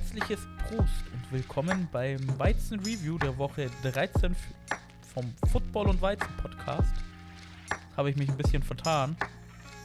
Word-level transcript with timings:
herzliches 0.00 0.40
Prost 0.68 1.04
und 1.14 1.32
willkommen 1.32 1.88
beim 1.90 2.18
Weizen 2.38 2.78
Review 2.80 3.16
der 3.16 3.38
Woche 3.38 3.70
13 3.82 4.32
f- 4.32 4.38
vom 5.14 5.32
Football 5.50 5.88
und 5.88 6.02
Weizen 6.02 6.28
Podcast. 6.36 6.92
Habe 7.96 8.10
ich 8.10 8.16
mich 8.16 8.28
ein 8.28 8.36
bisschen 8.36 8.62
vertan. 8.62 9.16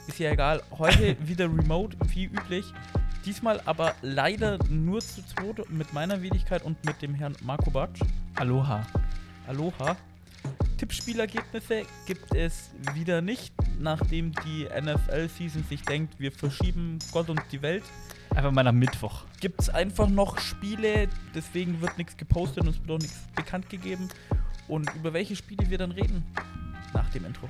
Ist 0.06 0.18
ja 0.18 0.32
egal. 0.32 0.62
Heute 0.70 1.16
wieder 1.26 1.46
remote, 1.46 1.96
wie 2.08 2.26
üblich. 2.26 2.66
Diesmal 3.24 3.62
aber 3.64 3.94
leider 4.02 4.58
nur 4.68 5.00
zu 5.00 5.24
zweit 5.24 5.70
mit 5.70 5.94
meiner 5.94 6.20
Wenigkeit 6.20 6.62
und 6.62 6.84
mit 6.84 7.00
dem 7.00 7.14
Herrn 7.14 7.34
Marco 7.40 7.70
Batsch. 7.70 8.02
Aloha. 8.34 8.86
Aloha. 9.46 9.96
Tippspielergebnisse 10.76 11.84
gibt 12.04 12.34
es 12.34 12.70
wieder 12.92 13.22
nicht, 13.22 13.54
nachdem 13.80 14.32
die 14.44 14.64
NFL-Season 14.78 15.64
sich 15.70 15.80
denkt, 15.82 16.20
wir 16.20 16.32
verschieben 16.32 16.98
Gott 17.12 17.30
und 17.30 17.40
die 17.50 17.62
Welt. 17.62 17.84
Einfach 18.34 18.50
mal 18.50 18.62
nach 18.62 18.72
Mittwoch. 18.72 19.24
Gibt 19.40 19.60
es 19.60 19.68
einfach 19.68 20.08
noch 20.08 20.38
Spiele, 20.38 21.08
deswegen 21.34 21.80
wird 21.80 21.98
nichts 21.98 22.16
gepostet 22.16 22.64
und 22.64 22.70
es 22.70 22.80
wird 22.80 22.90
auch 22.90 22.98
nichts 22.98 23.18
bekannt 23.36 23.68
gegeben. 23.68 24.08
Und 24.68 24.92
über 24.94 25.12
welche 25.12 25.36
Spiele 25.36 25.68
wir 25.68 25.76
dann 25.78 25.92
reden? 25.92 26.24
Nach 26.94 27.08
dem 27.10 27.26
Intro. 27.26 27.48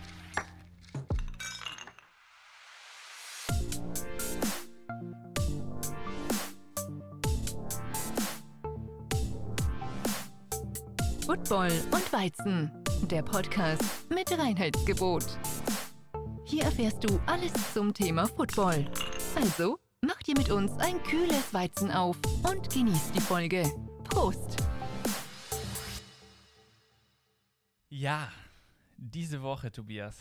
Football 11.24 11.70
und 11.92 12.12
Weizen, 12.12 12.72
der 13.08 13.22
Podcast 13.22 13.84
mit 14.10 14.36
Reinheitsgebot. 14.36 15.38
Hier 16.44 16.64
erfährst 16.64 17.04
du 17.04 17.20
alles 17.26 17.52
zum 17.72 17.94
Thema 17.94 18.26
Football. 18.26 18.84
Also, 19.36 19.78
mach 20.22 20.34
dir 20.34 20.38
mit 20.38 20.50
uns 20.50 20.70
ein 20.78 21.02
kühles 21.02 21.52
Weizen 21.52 21.90
auf 21.90 22.16
und 22.48 22.70
genieß 22.72 23.10
die 23.10 23.20
Folge. 23.20 23.64
Prost! 24.04 24.56
Ja, 27.88 28.30
diese 28.96 29.42
Woche, 29.42 29.72
Tobias, 29.72 30.16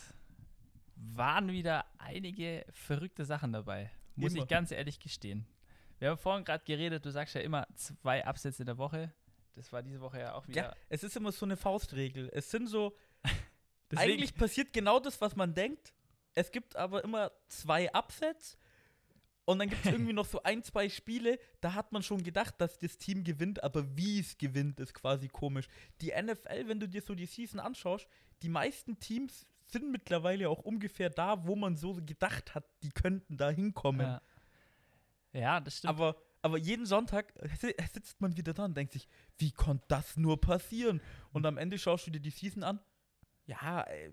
waren 0.96 1.52
wieder 1.52 1.86
einige 2.00 2.66
verrückte 2.72 3.26
Sachen 3.26 3.54
dabei. 3.54 3.92
Muss 4.16 4.34
Immer. 4.34 4.42
ich 4.42 4.50
ganz 4.50 4.72
ehrlich 4.72 5.00
gestehen. 5.00 5.46
Wir 6.00 6.10
haben 6.10 6.18
vorhin 6.18 6.46
gerade 6.46 6.64
geredet, 6.66 7.06
du 7.06 7.12
sagst 7.12 7.36
ja 7.36 7.42
immer 7.42 7.68
zwei 7.76 8.26
Absätze 8.26 8.64
in 8.64 8.68
der 8.68 8.80
Woche. 8.80 9.14
Das 9.54 9.72
war 9.72 9.84
diese 9.84 10.02
Woche 10.02 10.20
ja 10.22 10.34
auch 10.34 10.48
wieder. 10.48 10.64
Ja, 10.64 10.76
es 10.90 11.04
ist 11.04 11.16
immer 11.16 11.32
so 11.32 11.46
eine 11.46 11.58
Faustregel. 11.58 12.32
Es 12.34 12.50
sind 12.50 12.66
so, 12.66 12.96
Deswegen- 13.92 14.14
eigentlich 14.14 14.34
passiert 14.34 14.74
genau 14.74 15.00
das, 15.00 15.22
was 15.22 15.36
man 15.36 15.54
denkt. 15.54 15.94
Es 16.34 16.52
gibt 16.52 16.76
aber 16.76 17.04
immer 17.04 17.32
zwei 17.50 17.94
Upsets. 17.94 18.58
Und 19.46 19.60
dann 19.60 19.70
gibt 19.70 19.86
es 19.86 19.92
irgendwie 19.92 20.14
noch 20.14 20.26
so 20.26 20.44
ein, 20.44 20.64
zwei 20.64 20.88
Spiele, 20.90 21.40
da 21.62 21.74
hat 21.74 21.92
man 21.92 22.04
schon 22.04 22.24
gedacht, 22.24 22.56
dass 22.60 22.78
das 22.78 22.98
Team 22.98 23.24
gewinnt, 23.24 23.64
aber 23.64 23.96
wie 23.98 24.20
es 24.20 24.38
gewinnt, 24.38 24.80
ist 24.80 24.94
quasi 24.94 25.28
komisch. 25.28 25.68
Die 26.02 26.12
NFL, 26.12 26.68
wenn 26.68 26.80
du 26.80 26.88
dir 26.88 27.02
so 27.02 27.16
die 27.16 27.26
Season 27.26 27.60
anschaust, 27.60 28.08
die 28.44 28.50
meisten 28.50 29.00
Teams 29.00 29.46
sind 29.68 29.92
mittlerweile 29.92 30.50
auch 30.50 30.60
ungefähr 30.60 31.10
da, 31.10 31.46
wo 31.48 31.56
man 31.56 31.76
so 31.78 31.94
gedacht 31.96 32.56
hat, 32.56 32.66
die 32.84 32.90
könnten 32.90 33.38
da 33.38 33.50
hinkommen. 33.50 34.02
Ja. 34.06 34.22
ja, 35.34 35.60
das 35.60 35.78
stimmt. 35.78 35.90
Aber, 35.90 36.16
aber 36.42 36.58
jeden 36.58 36.86
Sonntag 36.86 37.34
si- 37.60 37.76
sitzt 37.94 38.20
man 38.22 38.36
wieder 38.36 38.54
da 38.54 38.66
und 38.66 38.76
denkt 38.76 38.94
sich, 38.94 39.08
wie 39.38 39.52
konnte 39.52 39.86
das 39.88 40.18
nur 40.18 40.40
passieren? 40.42 41.02
Und 41.32 41.46
am 41.46 41.58
Ende 41.58 41.78
schaust 41.78 42.08
du 42.08 42.12
dir 42.12 42.20
die 42.20 42.32
Season 42.32 42.64
an. 42.64 42.80
Ja, 43.46 43.84
äh, 43.84 44.12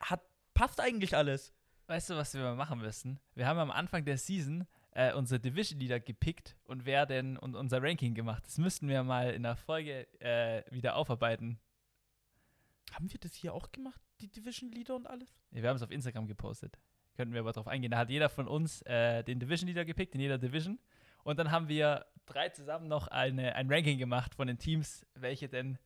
hat, 0.00 0.22
passt 0.54 0.80
eigentlich 0.80 1.16
alles. 1.16 1.52
Weißt 1.88 2.10
du, 2.10 2.16
was 2.16 2.34
wir 2.34 2.42
mal 2.42 2.56
machen 2.56 2.80
müssen? 2.80 3.20
Wir 3.34 3.46
haben 3.46 3.60
am 3.60 3.70
Anfang 3.70 4.04
der 4.04 4.18
Season 4.18 4.66
äh, 4.90 5.12
unsere 5.12 5.38
Division 5.38 5.78
Leader 5.78 6.00
gepickt 6.00 6.56
und 6.64 6.84
wer 6.84 7.06
denn 7.06 7.36
und 7.36 7.54
unser 7.54 7.80
Ranking 7.80 8.12
gemacht. 8.12 8.44
Das 8.44 8.58
müssten 8.58 8.88
wir 8.88 9.04
mal 9.04 9.30
in 9.30 9.44
der 9.44 9.54
Folge 9.54 10.08
äh, 10.20 10.64
wieder 10.72 10.96
aufarbeiten. 10.96 11.60
Haben 12.92 13.12
wir 13.12 13.20
das 13.20 13.34
hier 13.34 13.54
auch 13.54 13.70
gemacht, 13.70 14.00
die 14.20 14.26
Division 14.26 14.72
Leader 14.72 14.96
und 14.96 15.06
alles? 15.06 15.28
Ja, 15.52 15.62
Wir 15.62 15.68
haben 15.68 15.76
es 15.76 15.82
auf 15.82 15.92
Instagram 15.92 16.26
gepostet. 16.26 16.76
Könnten 17.14 17.34
wir 17.34 17.40
aber 17.40 17.52
drauf 17.52 17.68
eingehen. 17.68 17.92
Da 17.92 17.98
hat 17.98 18.10
jeder 18.10 18.30
von 18.30 18.48
uns 18.48 18.82
äh, 18.82 19.22
den 19.22 19.38
Division 19.38 19.68
Leader 19.68 19.84
gepickt, 19.84 20.14
in 20.16 20.20
jeder 20.20 20.38
Division. 20.38 20.80
Und 21.22 21.38
dann 21.38 21.52
haben 21.52 21.68
wir 21.68 22.06
drei 22.26 22.48
zusammen 22.48 22.88
noch 22.88 23.06
eine, 23.08 23.54
ein 23.54 23.72
Ranking 23.72 23.98
gemacht 23.98 24.34
von 24.34 24.48
den 24.48 24.58
Teams, 24.58 25.06
welche 25.14 25.48
denn, 25.48 25.78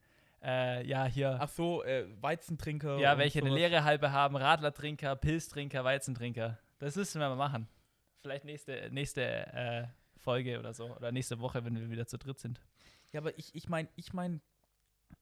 äh, 0.43 0.87
ja, 0.87 1.05
hier, 1.05 1.37
Ach 1.41 1.49
so, 1.49 1.83
äh, 1.85 2.07
Weizentrinker. 2.21 2.99
ja, 2.99 3.19
welche 3.19 3.41
eine 3.41 3.51
leere 3.51 3.85
Halbe 3.85 4.13
haben, 4.13 4.37
Radlertrinker, 4.37 5.17
Pilztrinker, 5.17 5.85
Weizentrinker. 5.85 6.59
Das 6.79 6.97
müssen 6.97 7.21
wir 7.21 7.29
mal 7.29 7.37
machen. 7.37 7.69
Vielleicht 8.23 8.45
nächste, 8.45 8.89
nächste 8.91 9.23
äh, 9.23 9.87
Folge 10.17 10.59
oder 10.59 10.73
so. 10.73 10.95
Oder 10.97 11.13
nächste 11.13 11.41
Woche, 11.41 11.65
wenn 11.65 11.79
wir 11.79 11.91
wieder 11.91 12.07
zu 12.07 12.19
dritt 12.19 12.39
sind. 12.39 12.61
Ja, 13.13 13.21
aber 13.21 13.39
ich, 13.39 13.55
ich 13.55 13.69
meine, 13.69 13.89
ich 13.97 14.13
meine, 14.13 14.41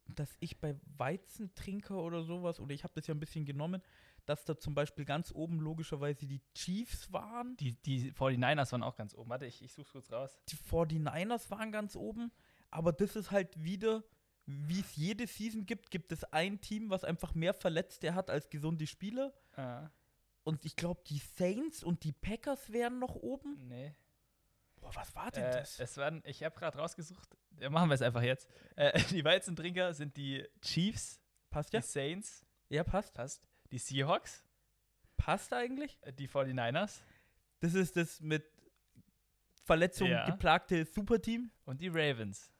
dass 0.06 0.36
ich 0.40 0.60
bei 0.60 0.76
Weizentrinker 0.96 1.96
oder 2.02 2.22
sowas, 2.22 2.60
oder 2.60 2.74
ich 2.74 2.84
habe 2.84 2.94
das 2.94 3.06
ja 3.06 3.14
ein 3.14 3.20
bisschen 3.20 3.44
genommen, 3.44 3.82
dass 4.26 4.44
da 4.44 4.58
zum 4.58 4.74
Beispiel 4.74 5.04
ganz 5.04 5.32
oben 5.32 5.58
logischerweise 5.60 6.26
die 6.26 6.42
Chiefs 6.54 7.12
waren. 7.12 7.56
Die, 7.56 7.74
die 7.82 8.12
49ers 8.12 8.72
waren 8.72 8.82
auch 8.82 8.96
ganz 8.96 9.14
oben. 9.14 9.30
Warte, 9.30 9.46
ich, 9.46 9.62
ich 9.62 9.72
such's 9.72 9.92
kurz 9.92 10.12
raus. 10.12 10.38
die 10.50 10.56
49ers 10.56 11.50
waren 11.50 11.72
ganz 11.72 11.96
oben, 11.96 12.30
aber 12.70 12.92
das 12.92 13.16
ist 13.16 13.30
halt 13.30 13.62
wieder, 13.62 14.04
wie 14.50 14.80
es 14.80 14.96
jede 14.96 15.26
Season 15.26 15.66
gibt, 15.66 15.90
gibt 15.90 16.10
es 16.10 16.24
ein 16.32 16.60
Team, 16.60 16.88
was 16.88 17.04
einfach 17.04 17.34
mehr 17.34 17.52
Verletzte 17.52 18.14
hat 18.14 18.30
als 18.30 18.48
gesunde 18.48 18.86
Spieler. 18.86 19.34
Ah, 19.56 19.90
Und 20.42 20.64
ich 20.64 20.74
glaube, 20.74 21.02
die 21.06 21.18
Saints 21.18 21.84
und 21.84 22.02
die 22.04 22.12
Packers 22.12 22.72
wären 22.72 22.98
noch 22.98 23.14
oben. 23.14 23.58
nee. 23.68 23.94
Boah, 24.80 24.94
was 24.94 25.14
war 25.16 25.30
denn 25.32 25.42
Äh, 25.44 25.50
das? 25.50 25.78
es 25.80 25.96
waren, 25.96 26.22
ich 26.24 26.42
habe 26.44 26.56
gerade 26.56 26.78
rausgesucht, 26.78 27.28
ja, 27.60 27.68
machen 27.68 27.90
wir 27.90 27.94
es 27.94 28.00
einfach 28.02 28.22
jetzt. 28.22 28.48
Äh, 28.76 28.92
die 29.10 29.24
Weizentrinker 29.24 29.92
sind 29.92 30.16
die 30.16 30.46
Chiefs, 30.62 31.20
Passt 31.50 31.72
die 31.72 31.78
ja? 31.78 31.82
Saints, 31.82 32.46
Ja, 32.68 32.84
passt. 32.84 33.12
passt, 33.14 33.42
die 33.72 33.78
Seahawks, 33.78 34.44
Passt 35.16 35.52
eigentlich? 35.52 35.98
äh, 36.02 36.12
die 36.12 36.28
49ers 36.28 37.02
Das 37.60 37.74
ist 37.74 37.96
das 37.96 38.20
mit 38.20 38.44
Verletzungen 39.64 40.12
Ja. 40.12 40.24
geplagte 40.30 40.84
Superteam. 40.86 41.50
und 41.64 41.80
die 41.82 41.88
Ravens. 41.88 42.50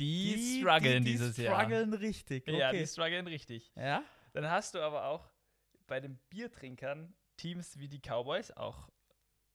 Die, 0.00 0.60
strugglen 0.60 1.04
die, 1.04 1.12
dieses 1.12 1.36
die 1.36 1.42
Jahr. 1.42 1.60
strugglen 1.60 1.92
richtig. 1.94 2.42
Okay. 2.48 2.58
Ja, 2.58 2.72
die 2.72 2.86
strugglen 2.86 3.26
richtig. 3.26 3.70
ja? 3.76 4.02
Dann 4.32 4.50
hast 4.50 4.74
du 4.74 4.80
aber 4.80 5.06
auch 5.06 5.28
bei 5.86 6.00
den 6.00 6.18
Biertrinkern 6.30 7.12
Teams 7.36 7.78
wie 7.78 7.88
die 7.88 8.00
Cowboys, 8.00 8.50
auch 8.52 8.88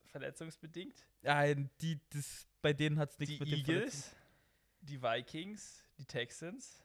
verletzungsbedingt. 0.06 1.06
Nein, 1.22 1.70
die, 1.82 2.00
das, 2.10 2.48
bei 2.62 2.74
denen 2.74 2.98
hat 3.00 3.12
es 3.12 3.20
nichts 3.20 3.36
Die 3.36 3.40
mit 3.40 3.52
dem 3.52 3.66
Verletzten- 3.66 3.72
Eagles, 3.72 4.16
die 4.82 5.02
Vikings, 5.02 5.84
die 5.98 6.06
Texans. 6.06 6.82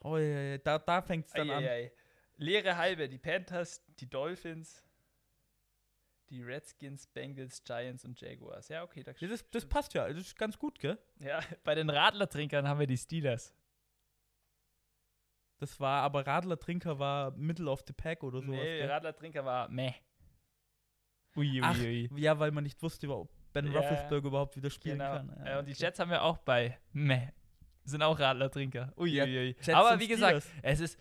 Oh, 0.00 0.16
ja, 0.16 0.40
ja, 0.40 0.58
da, 0.58 0.78
da 0.78 1.02
fängt 1.02 1.26
es 1.26 1.32
dann 1.32 1.50
an. 1.50 1.64
Eieiei. 1.64 1.92
Leere 2.36 2.76
halbe, 2.76 3.08
die 3.08 3.18
Panthers, 3.18 3.82
die 3.98 4.08
Dolphins, 4.08 4.82
die 6.30 6.42
Redskins, 6.42 7.06
Bengals, 7.06 7.62
Giants 7.64 8.04
und 8.04 8.20
Jaguars. 8.20 8.68
Ja, 8.68 8.82
okay, 8.82 9.02
da 9.02 9.12
Ja, 9.18 9.28
das, 9.28 9.48
das 9.50 9.64
passt 9.66 9.94
ja, 9.94 10.06
das 10.08 10.18
ist 10.18 10.36
ganz 10.36 10.58
gut, 10.58 10.78
gell? 10.78 10.98
Ja, 11.20 11.40
bei 11.64 11.74
den 11.74 11.88
Radlertrinkern 11.90 12.68
haben 12.68 12.80
wir 12.80 12.86
die 12.86 12.98
Steelers. 12.98 13.54
Das 15.60 15.80
war, 15.80 16.02
aber 16.02 16.24
Radler 16.26 16.58
Trinker 16.58 16.98
war 16.98 17.32
Middle 17.32 17.68
of 17.68 17.82
the 17.86 17.92
Pack 17.92 18.22
oder 18.22 18.40
sowas. 18.40 18.58
nee, 18.60 18.78
gell? 18.78 18.90
Radlertrinker 18.90 19.44
war 19.44 19.68
meh. 19.68 19.92
Ui, 21.36 21.46
ui, 21.50 21.60
Ach, 21.62 21.78
ui. 21.78 22.08
ja, 22.16 22.38
weil 22.38 22.52
man 22.52 22.64
nicht 22.64 22.80
wusste, 22.82 23.08
ob 23.08 23.28
Ben 23.52 23.66
Ja, 23.72 23.80
Roethlisberger 23.80 24.28
überhaupt 24.28 24.56
wieder 24.56 24.70
spielen 24.70 24.98
Genau. 24.98 25.12
kann. 25.12 25.30
äh, 25.44 25.58
und 25.58 25.66
die 25.66 25.72
okay. 25.72 25.82
Jets 25.84 25.98
haben 25.98 26.10
wir 26.10 26.22
auch 26.22 26.38
bei 26.38 26.78
meh. 26.92 27.28
Sind 27.84 28.02
auch 28.02 28.18
Radlertrinker. 28.18 28.92
Ui, 28.96 29.10
Ja, 29.10 29.24
ui, 29.24 29.36
ui. 29.36 29.46
Jets 29.60 29.68
Aber 29.70 29.98
wie 29.98 30.06
gesagt, 30.08 30.42
Steelers. 30.44 30.62
es 30.62 30.80
ist, 30.80 30.98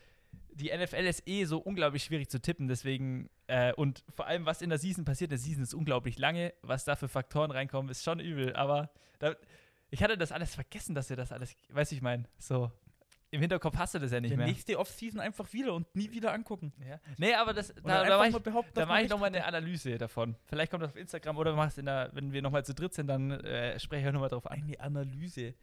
die 0.58 0.76
NFL 0.76 1.06
ist 1.06 1.28
eh 1.28 1.46
so 1.46 1.60
unglaublich 1.60 2.04
schwierig 2.04 2.30
zu 2.30 2.42
tippen, 2.42 2.68
deswegen, 2.68 3.30
äh, 3.48 3.74
und 3.74 4.04
vor 4.10 4.28
allem, 4.28 4.46
was 4.46 4.62
in 4.62 4.70
der 4.70 4.80
Season 4.80 5.06
passiert, 5.06 5.32
der 5.32 5.38
Season 5.38 5.64
ist 5.64 5.74
unglaublich 5.74 6.18
lange, 6.18 6.54
was 6.62 6.84
da 6.86 6.96
für 6.96 7.08
Faktoren 7.08 7.52
reinkommen, 7.52 7.90
ist 7.90 8.04
schon 8.04 8.20
übel, 8.20 8.56
aber 8.56 8.90
da, 9.20 9.36
ich 9.90 10.04
hatte 10.04 10.18
das 10.18 10.32
alles 10.32 10.56
vergessen, 10.56 10.96
dass 10.96 11.10
wir 11.10 11.18
das 11.18 11.32
alles, 11.32 11.56
weiß 11.70 11.92
ich 11.92 12.02
mein, 12.02 12.28
so, 12.38 12.72
im 13.30 13.42
Hinterkopf 13.42 13.78
hast 13.78 13.94
du 13.94 14.00
das 14.00 14.12
ja 14.12 14.22
nicht 14.22 14.32
Der 14.32 14.38
mehr. 14.38 14.48
nächste 14.48 14.80
Offseason 14.80 15.20
einfach 15.20 15.52
wieder 15.52 15.74
und 15.74 15.94
nie 15.96 16.12
wieder 16.12 16.34
angucken. 16.34 16.72
Ja. 16.88 17.00
Nee, 17.18 17.34
aber 17.34 17.54
das, 17.54 17.74
da, 17.84 18.06
da 18.06 18.18
mache 18.18 18.30
ich, 18.30 18.74
da 18.74 18.86
mach 18.86 19.00
ich 19.00 19.10
nochmal 19.10 19.28
eine 19.28 19.44
Analyse 19.46 19.98
davon. 19.98 20.36
Vielleicht 20.46 20.72
kommt 20.72 20.84
das 20.84 20.92
auf 20.92 20.96
Instagram 20.96 21.38
oder 21.38 21.54
machst 21.54 21.78
in 21.78 21.86
der, 21.86 22.10
wenn 22.14 22.32
wir 22.32 22.42
nochmal 22.42 22.64
zu 22.64 22.74
dritt 22.74 22.94
sind, 22.94 23.08
dann 23.08 23.32
äh, 23.32 23.78
spreche 23.80 24.08
ich 24.08 24.14
nochmal 24.14 24.30
drauf 24.30 24.48
ein. 24.48 24.64
Eine 24.64 24.80
Analyse. 24.80 25.56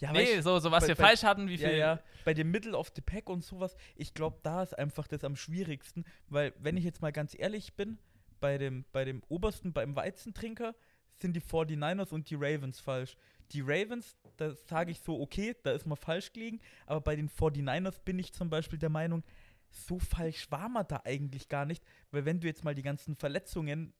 Ja, 0.00 0.12
Nee, 0.12 0.38
weißt- 0.38 0.42
so, 0.42 0.58
so 0.58 0.70
was 0.70 0.84
bei- 0.84 0.88
wir 0.88 0.94
bei- 0.96 1.04
falsch 1.04 1.22
hatten, 1.22 1.48
wie 1.48 1.58
viel. 1.58 1.76
ja, 1.76 2.00
bei 2.24 2.34
dem 2.34 2.50
Middle 2.50 2.76
of 2.76 2.90
the 2.94 3.00
Pack 3.00 3.28
und 3.30 3.44
sowas, 3.44 3.76
ich 3.96 4.12
glaube, 4.14 4.38
da 4.42 4.62
ist 4.62 4.76
einfach 4.78 5.06
das 5.06 5.22
am 5.24 5.36
schwierigsten, 5.36 6.04
weil, 6.28 6.52
wenn 6.58 6.76
ich 6.76 6.84
jetzt 6.84 7.00
mal 7.02 7.12
ganz 7.12 7.36
ehrlich 7.38 7.74
bin, 7.74 7.98
bei 8.40 8.58
dem, 8.58 8.84
bei 8.92 9.04
dem 9.04 9.22
obersten, 9.28 9.72
beim 9.72 9.94
Weizentrinker, 9.96 10.74
sind 11.20 11.34
die 11.36 11.40
49ers 11.40 12.12
und 12.12 12.28
die 12.28 12.34
Ravens 12.34 12.80
falsch. 12.80 13.16
Die 13.52 13.60
Ravens, 13.60 14.16
da 14.36 14.52
sage 14.52 14.90
ich 14.90 15.00
so, 15.00 15.20
okay, 15.20 15.54
da 15.62 15.70
ist 15.72 15.86
man 15.86 15.96
falsch 15.96 16.32
gelegen, 16.32 16.60
aber 16.86 17.00
bei 17.00 17.14
den 17.14 17.28
49ers 17.28 18.00
bin 18.04 18.18
ich 18.18 18.32
zum 18.32 18.50
Beispiel 18.50 18.78
der 18.78 18.88
Meinung, 18.90 19.22
so 19.70 19.98
falsch 19.98 20.50
war 20.50 20.68
man 20.68 20.86
da 20.88 21.02
eigentlich 21.04 21.48
gar 21.48 21.64
nicht, 21.66 21.84
weil 22.10 22.24
wenn 22.24 22.40
du 22.40 22.46
jetzt 22.48 22.64
mal 22.64 22.74
die 22.74 22.82
ganzen 22.82 23.14
Verletzungen 23.16 23.92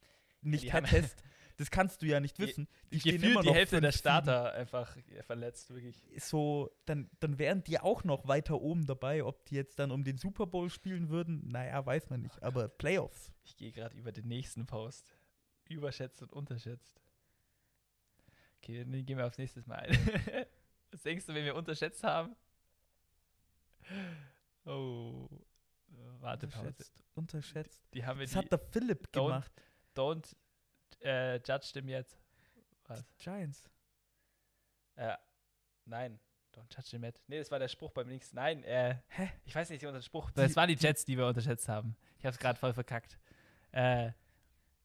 nicht 0.42 0.64
die 0.64 0.72
hättest, 0.72 1.22
Das 1.56 1.70
kannst 1.70 2.02
du 2.02 2.06
ja 2.06 2.18
nicht 2.18 2.38
wissen. 2.40 2.66
Die 2.90 2.98
Gefühlt 2.98 3.22
immer 3.22 3.42
die 3.42 3.52
Hälfte 3.52 3.80
der 3.80 3.92
5-7. 3.92 3.98
Starter 3.98 4.52
einfach 4.54 4.96
äh, 4.96 5.22
verletzt, 5.22 5.70
wirklich. 5.72 5.96
So, 6.18 6.70
dann, 6.84 7.08
dann 7.20 7.38
wären 7.38 7.62
die 7.62 7.78
auch 7.78 8.02
noch 8.02 8.26
weiter 8.26 8.60
oben 8.60 8.86
dabei. 8.86 9.22
Ob 9.24 9.44
die 9.46 9.54
jetzt 9.54 9.78
dann 9.78 9.92
um 9.92 10.02
den 10.02 10.18
Super 10.18 10.46
Bowl 10.46 10.68
spielen 10.68 11.10
würden, 11.10 11.46
naja, 11.48 11.84
weiß 11.86 12.10
man 12.10 12.22
nicht. 12.22 12.42
Aber 12.42 12.68
Playoffs. 12.68 13.32
Ich 13.44 13.56
gehe 13.56 13.70
gerade 13.70 13.96
über 13.96 14.10
den 14.10 14.26
nächsten 14.26 14.66
Post. 14.66 15.16
Überschätzt 15.68 16.22
und 16.22 16.32
unterschätzt. 16.32 17.00
Okay, 18.58 18.84
dann 18.84 19.04
gehen 19.06 19.16
wir 19.18 19.26
aufs 19.26 19.38
nächste 19.38 19.62
Mal 19.68 19.76
ein. 19.80 19.92
Was 20.90 21.02
denkst 21.02 21.26
du, 21.26 21.34
wenn 21.34 21.44
wir 21.44 21.54
unterschätzt 21.54 22.02
haben? 22.02 22.34
Oh. 24.64 25.28
Warte, 26.20 26.48
Pause. 26.48 26.66
Unterschätzt, 26.68 27.04
unterschätzt. 27.14 27.82
Die 27.94 28.04
haben 28.04 28.18
wir 28.18 28.24
Das 28.26 28.32
die. 28.32 28.38
hat 28.38 28.50
der 28.50 28.58
Philipp 28.58 29.06
Don't- 29.12 29.24
gemacht. 29.26 29.52
Don't 29.94 30.34
äh, 31.02 31.36
judge 31.36 31.70
them 31.72 31.88
yet. 31.88 32.06
Was? 32.86 33.04
Giants. 33.18 33.68
Äh, 34.96 35.16
nein. 35.86 36.18
Don't 36.54 36.72
judge 36.74 36.90
them 36.90 37.04
yet. 37.04 37.20
Nee, 37.26 37.38
das 37.38 37.50
war 37.50 37.58
der 37.58 37.68
Spruch 37.68 37.90
beim 37.92 38.06
nächsten. 38.08 38.36
Nein, 38.36 38.62
äh, 38.64 38.96
Hä? 39.08 39.30
ich 39.44 39.54
weiß 39.54 39.70
nicht, 39.70 39.84
unser 39.84 40.02
Spruch. 40.02 40.30
Die- 40.30 40.36
Das 40.36 40.54
waren 40.56 40.68
die 40.68 40.76
Jets, 40.76 41.04
die 41.04 41.16
wir 41.18 41.26
unterschätzt 41.26 41.68
haben. 41.68 41.96
Ich 42.18 42.26
hab's 42.26 42.38
gerade 42.38 42.58
voll 42.58 42.72
verkackt. 42.72 43.18
Äh, 43.72 44.12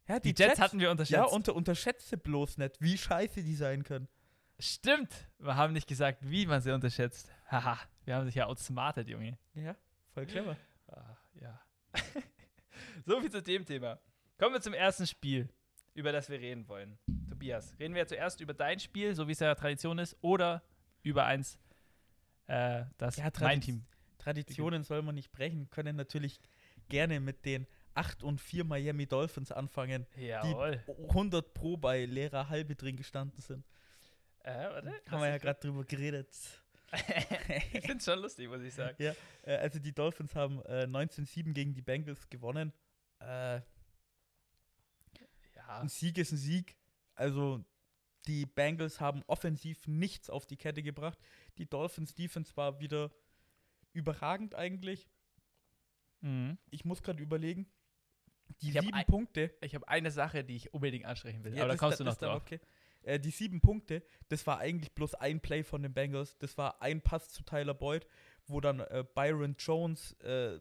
Ja, 0.07 0.19
die, 0.19 0.33
Jets, 0.35 0.59
hatten 0.59 0.79
wir 0.79 0.89
unterschätzt. 0.89 1.11
Ja, 1.15 1.25
unter, 1.25 1.53
unterschätze 1.56 2.17
bloß 2.17 2.57
nicht, 2.57 2.81
wie 2.81 2.97
scheiße 2.97 3.44
die 3.44 3.53
sein 3.55 3.83
können. 3.83 4.07
Stimmt. 4.57 5.29
Wir 5.38 5.55
haben 5.55 5.73
nicht 5.73 5.88
gesagt, 5.88 6.19
wie 6.27 6.47
man 6.47 6.59
sie 6.62 6.71
unterschätzt. 6.73 7.31
Haha, 7.51 7.77
wir 8.05 8.15
haben 8.15 8.25
sich 8.25 8.35
ja 8.35 8.47
outsmartet, 8.47 9.07
Junge. 9.07 9.38
Ja, 9.53 9.75
voll 10.13 10.25
clever. 10.25 10.57
Ah, 10.88 11.15
ja. 11.35 11.62
so 13.05 13.21
viel 13.21 13.31
zu 13.31 13.41
dem 13.44 13.63
Thema. 13.65 14.00
Kommen 14.39 14.53
wir 14.55 14.62
zum 14.62 14.73
ersten 14.73 15.05
Spiel, 15.05 15.47
über 15.94 16.12
das 16.12 16.30
wir 16.30 16.39
reden 16.39 16.68
wollen. 16.68 16.97
Tobias, 17.30 17.75
reden 17.80 17.95
wir 17.95 18.07
zuerst 18.07 18.41
über 18.41 18.53
dein 18.53 18.80
Spiel, 18.80 19.15
so 19.15 19.27
wie 19.27 19.31
es 19.31 19.39
ja 19.39 19.53
Tradition 19.56 20.00
ist, 20.00 20.18
oder 20.21 20.63
über 21.03 21.25
eins, 21.25 21.59
äh, 22.47 22.83
das 22.97 23.18
Ja, 23.18 23.31
mein 23.39 23.62
Team. 23.62 23.86
Traditionen 24.18 24.83
soll 24.83 25.01
man 25.01 25.15
nicht 25.15 25.31
brechen, 25.31 25.69
können 25.69 25.95
natürlich 25.95 26.39
gerne 26.89 27.19
mit 27.19 27.45
den 27.45 27.68
8 27.94 28.24
und 28.24 28.39
4 28.39 28.63
Miami 28.63 29.07
Dolphins 29.07 29.51
anfangen, 29.51 30.06
Jawohl. 30.15 30.83
die 30.88 31.09
100 31.09 31.53
Pro 31.53 31.77
bei 31.77 32.06
leerer 32.06 32.50
Halbe 32.50 32.75
drin 32.75 32.95
gestanden 32.95 33.41
sind. 33.41 33.65
Äh, 34.44 34.69
warte. 34.69 34.94
Haben 35.09 35.21
wir 35.21 35.30
ja 35.30 35.38
gerade 35.38 35.59
drüber 35.59 35.83
geredet. 35.83 36.30
ich 37.74 37.81
finde 37.81 37.97
es 37.97 38.06
schon 38.06 38.19
lustig, 38.19 38.47
muss 38.50 38.62
ich 38.62 38.74
sagen. 38.74 38.95
Äh, 39.44 39.56
also 39.57 39.80
die 39.80 39.94
Dolphins 39.94 40.36
haben 40.36 40.62
äh, 40.65 40.83
19-7 40.83 41.53
gegen 41.53 41.74
die 41.74 41.81
Bengals 41.81 42.30
gewonnen. 42.30 42.74
Äh, 43.19 43.62
Ja. 45.69 45.80
ein 45.81 45.89
Sieg 45.89 46.18
ist 46.18 46.31
ein 46.31 46.38
Sieg. 46.38 46.75
Also 47.16 47.63
die 48.27 48.45
Bengals 48.45 49.00
haben 49.00 49.24
offensiv 49.27 49.88
nichts 49.88 50.30
auf 50.30 50.45
die 50.45 50.57
Kette 50.57 50.83
gebracht. 50.83 51.18
Die 51.57 51.69
Dolphins 51.69 52.13
Defense 52.16 52.56
war 52.57 52.80
wieder 52.80 53.12
überragend 53.94 54.56
eigentlich. 54.56 55.10
Mhm. 56.21 56.57
Ich 56.69 56.86
muss 56.86 57.01
gerade 57.04 57.21
überlegen. 57.21 57.68
Die 58.62 58.69
Ich 58.69 58.74
sieben 58.80 58.94
ein- 58.94 59.06
Punkte. 59.06 59.54
Ich 59.62 59.75
habe 59.75 59.88
eine 59.88 60.12
Sache, 60.12 60.44
die 60.44 60.56
ich 60.56 60.74
unbedingt 60.74 61.06
ansprechen 61.06 61.44
will, 61.44 61.56
Ja, 61.56 61.63
aber 61.63 61.74
da 61.74 61.77
kommst 61.77 62.00
du 62.00 62.04
das 62.04 62.19
noch 62.19 62.27
drauf. 62.27 62.42
Okay. 62.42 62.60
Äh, 63.04 63.19
die 63.19 63.30
sieben 63.31 63.62
Punkte, 63.62 64.04
das 64.27 64.45
war 64.48 64.57
eigentlich 64.60 64.92
bloß 64.94 65.15
ein 65.15 65.39
Play 65.39 65.63
von 65.63 65.81
den 65.83 65.94
Bengals. 65.94 66.38
Das 66.39 66.57
war 66.57 66.81
ein 66.81 67.00
Pass 67.01 67.30
zu 67.30 67.44
Tyler 67.44 67.74
Boyd, 67.74 68.06
wo 68.48 68.60
dann 68.60 68.80
äh, 68.81 69.06
Byron 69.15 69.56
Jones 69.57 70.13
äh, 70.22 70.60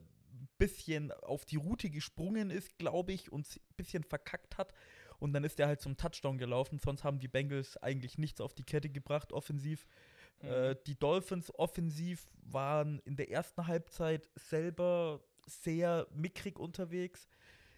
bisschen 0.59 1.13
auf 1.13 1.45
die 1.45 1.57
Route 1.57 1.91
gesprungen 1.91 2.51
ist, 2.51 2.79
glaube 2.79 3.13
ich, 3.13 3.33
und 3.33 3.47
ein 3.47 3.75
bisschen 3.77 4.05
verkackt 4.05 4.59
hat. 4.59 4.73
Und 5.19 5.33
dann 5.33 5.45
ist 5.45 5.59
er 5.59 5.67
halt 5.67 5.81
zum 5.81 5.97
Touchdown 5.97 6.39
gelaufen. 6.39 6.79
Sonst 6.79 7.05
haben 7.05 7.19
die 7.19 7.29
Bengals 7.29 7.77
eigentlich 7.79 8.19
nichts 8.19 8.41
auf 8.41 8.55
die 8.55 8.63
Kette 8.63 8.89
gebracht, 8.89 9.33
offensiv. 9.33 9.87
Mhm. 10.43 10.49
Äh, 10.49 10.77
die 10.87 10.99
Dolphins 10.99 11.53
offensiv 11.59 12.29
waren 12.43 13.01
in 13.01 13.17
der 13.17 13.31
ersten 13.31 13.67
Halbzeit 13.67 14.29
selber 14.37 15.21
sehr 15.47 16.07
mickrig 16.13 16.59
unterwegs. 16.59 17.29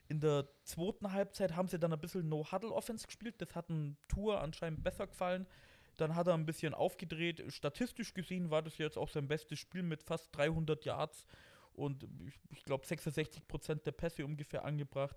In 0.09 0.21
der 0.21 0.49
zweiten 0.65 1.13
Halbzeit 1.13 1.55
haben 1.55 1.69
sie 1.69 1.79
dann 1.79 1.93
ein 1.93 2.01
bisschen 2.01 2.29
No-Huddle-Offense 2.29 3.07
gespielt. 3.07 3.37
Das 3.39 3.55
hat 3.55 3.71
ein 3.71 3.97
Tour 4.09 4.41
anscheinend 4.41 4.83
besser 4.83 5.07
gefallen. 5.07 5.47
Dann 5.97 6.17
hat 6.17 6.27
er 6.27 6.35
ein 6.35 6.47
bisschen 6.47 6.75
aufgedreht. 6.75 7.45
Statistisch 7.49 8.13
gesehen 8.13 8.51
war 8.51 8.63
das 8.63 8.79
jetzt 8.79 8.99
auch 8.99 9.09
sein 9.09 9.29
bestes 9.29 9.59
Spiel 9.59 9.83
mit 9.83 10.03
fast 10.03 10.35
300 10.37 10.85
Yards 10.85 11.27
und 11.75 12.07
ich, 12.27 12.41
ich 12.51 12.65
glaube 12.65 12.85
66% 12.85 13.83
der 13.85 13.93
Pässe 13.93 14.25
ungefähr 14.25 14.65
angebracht. 14.65 15.17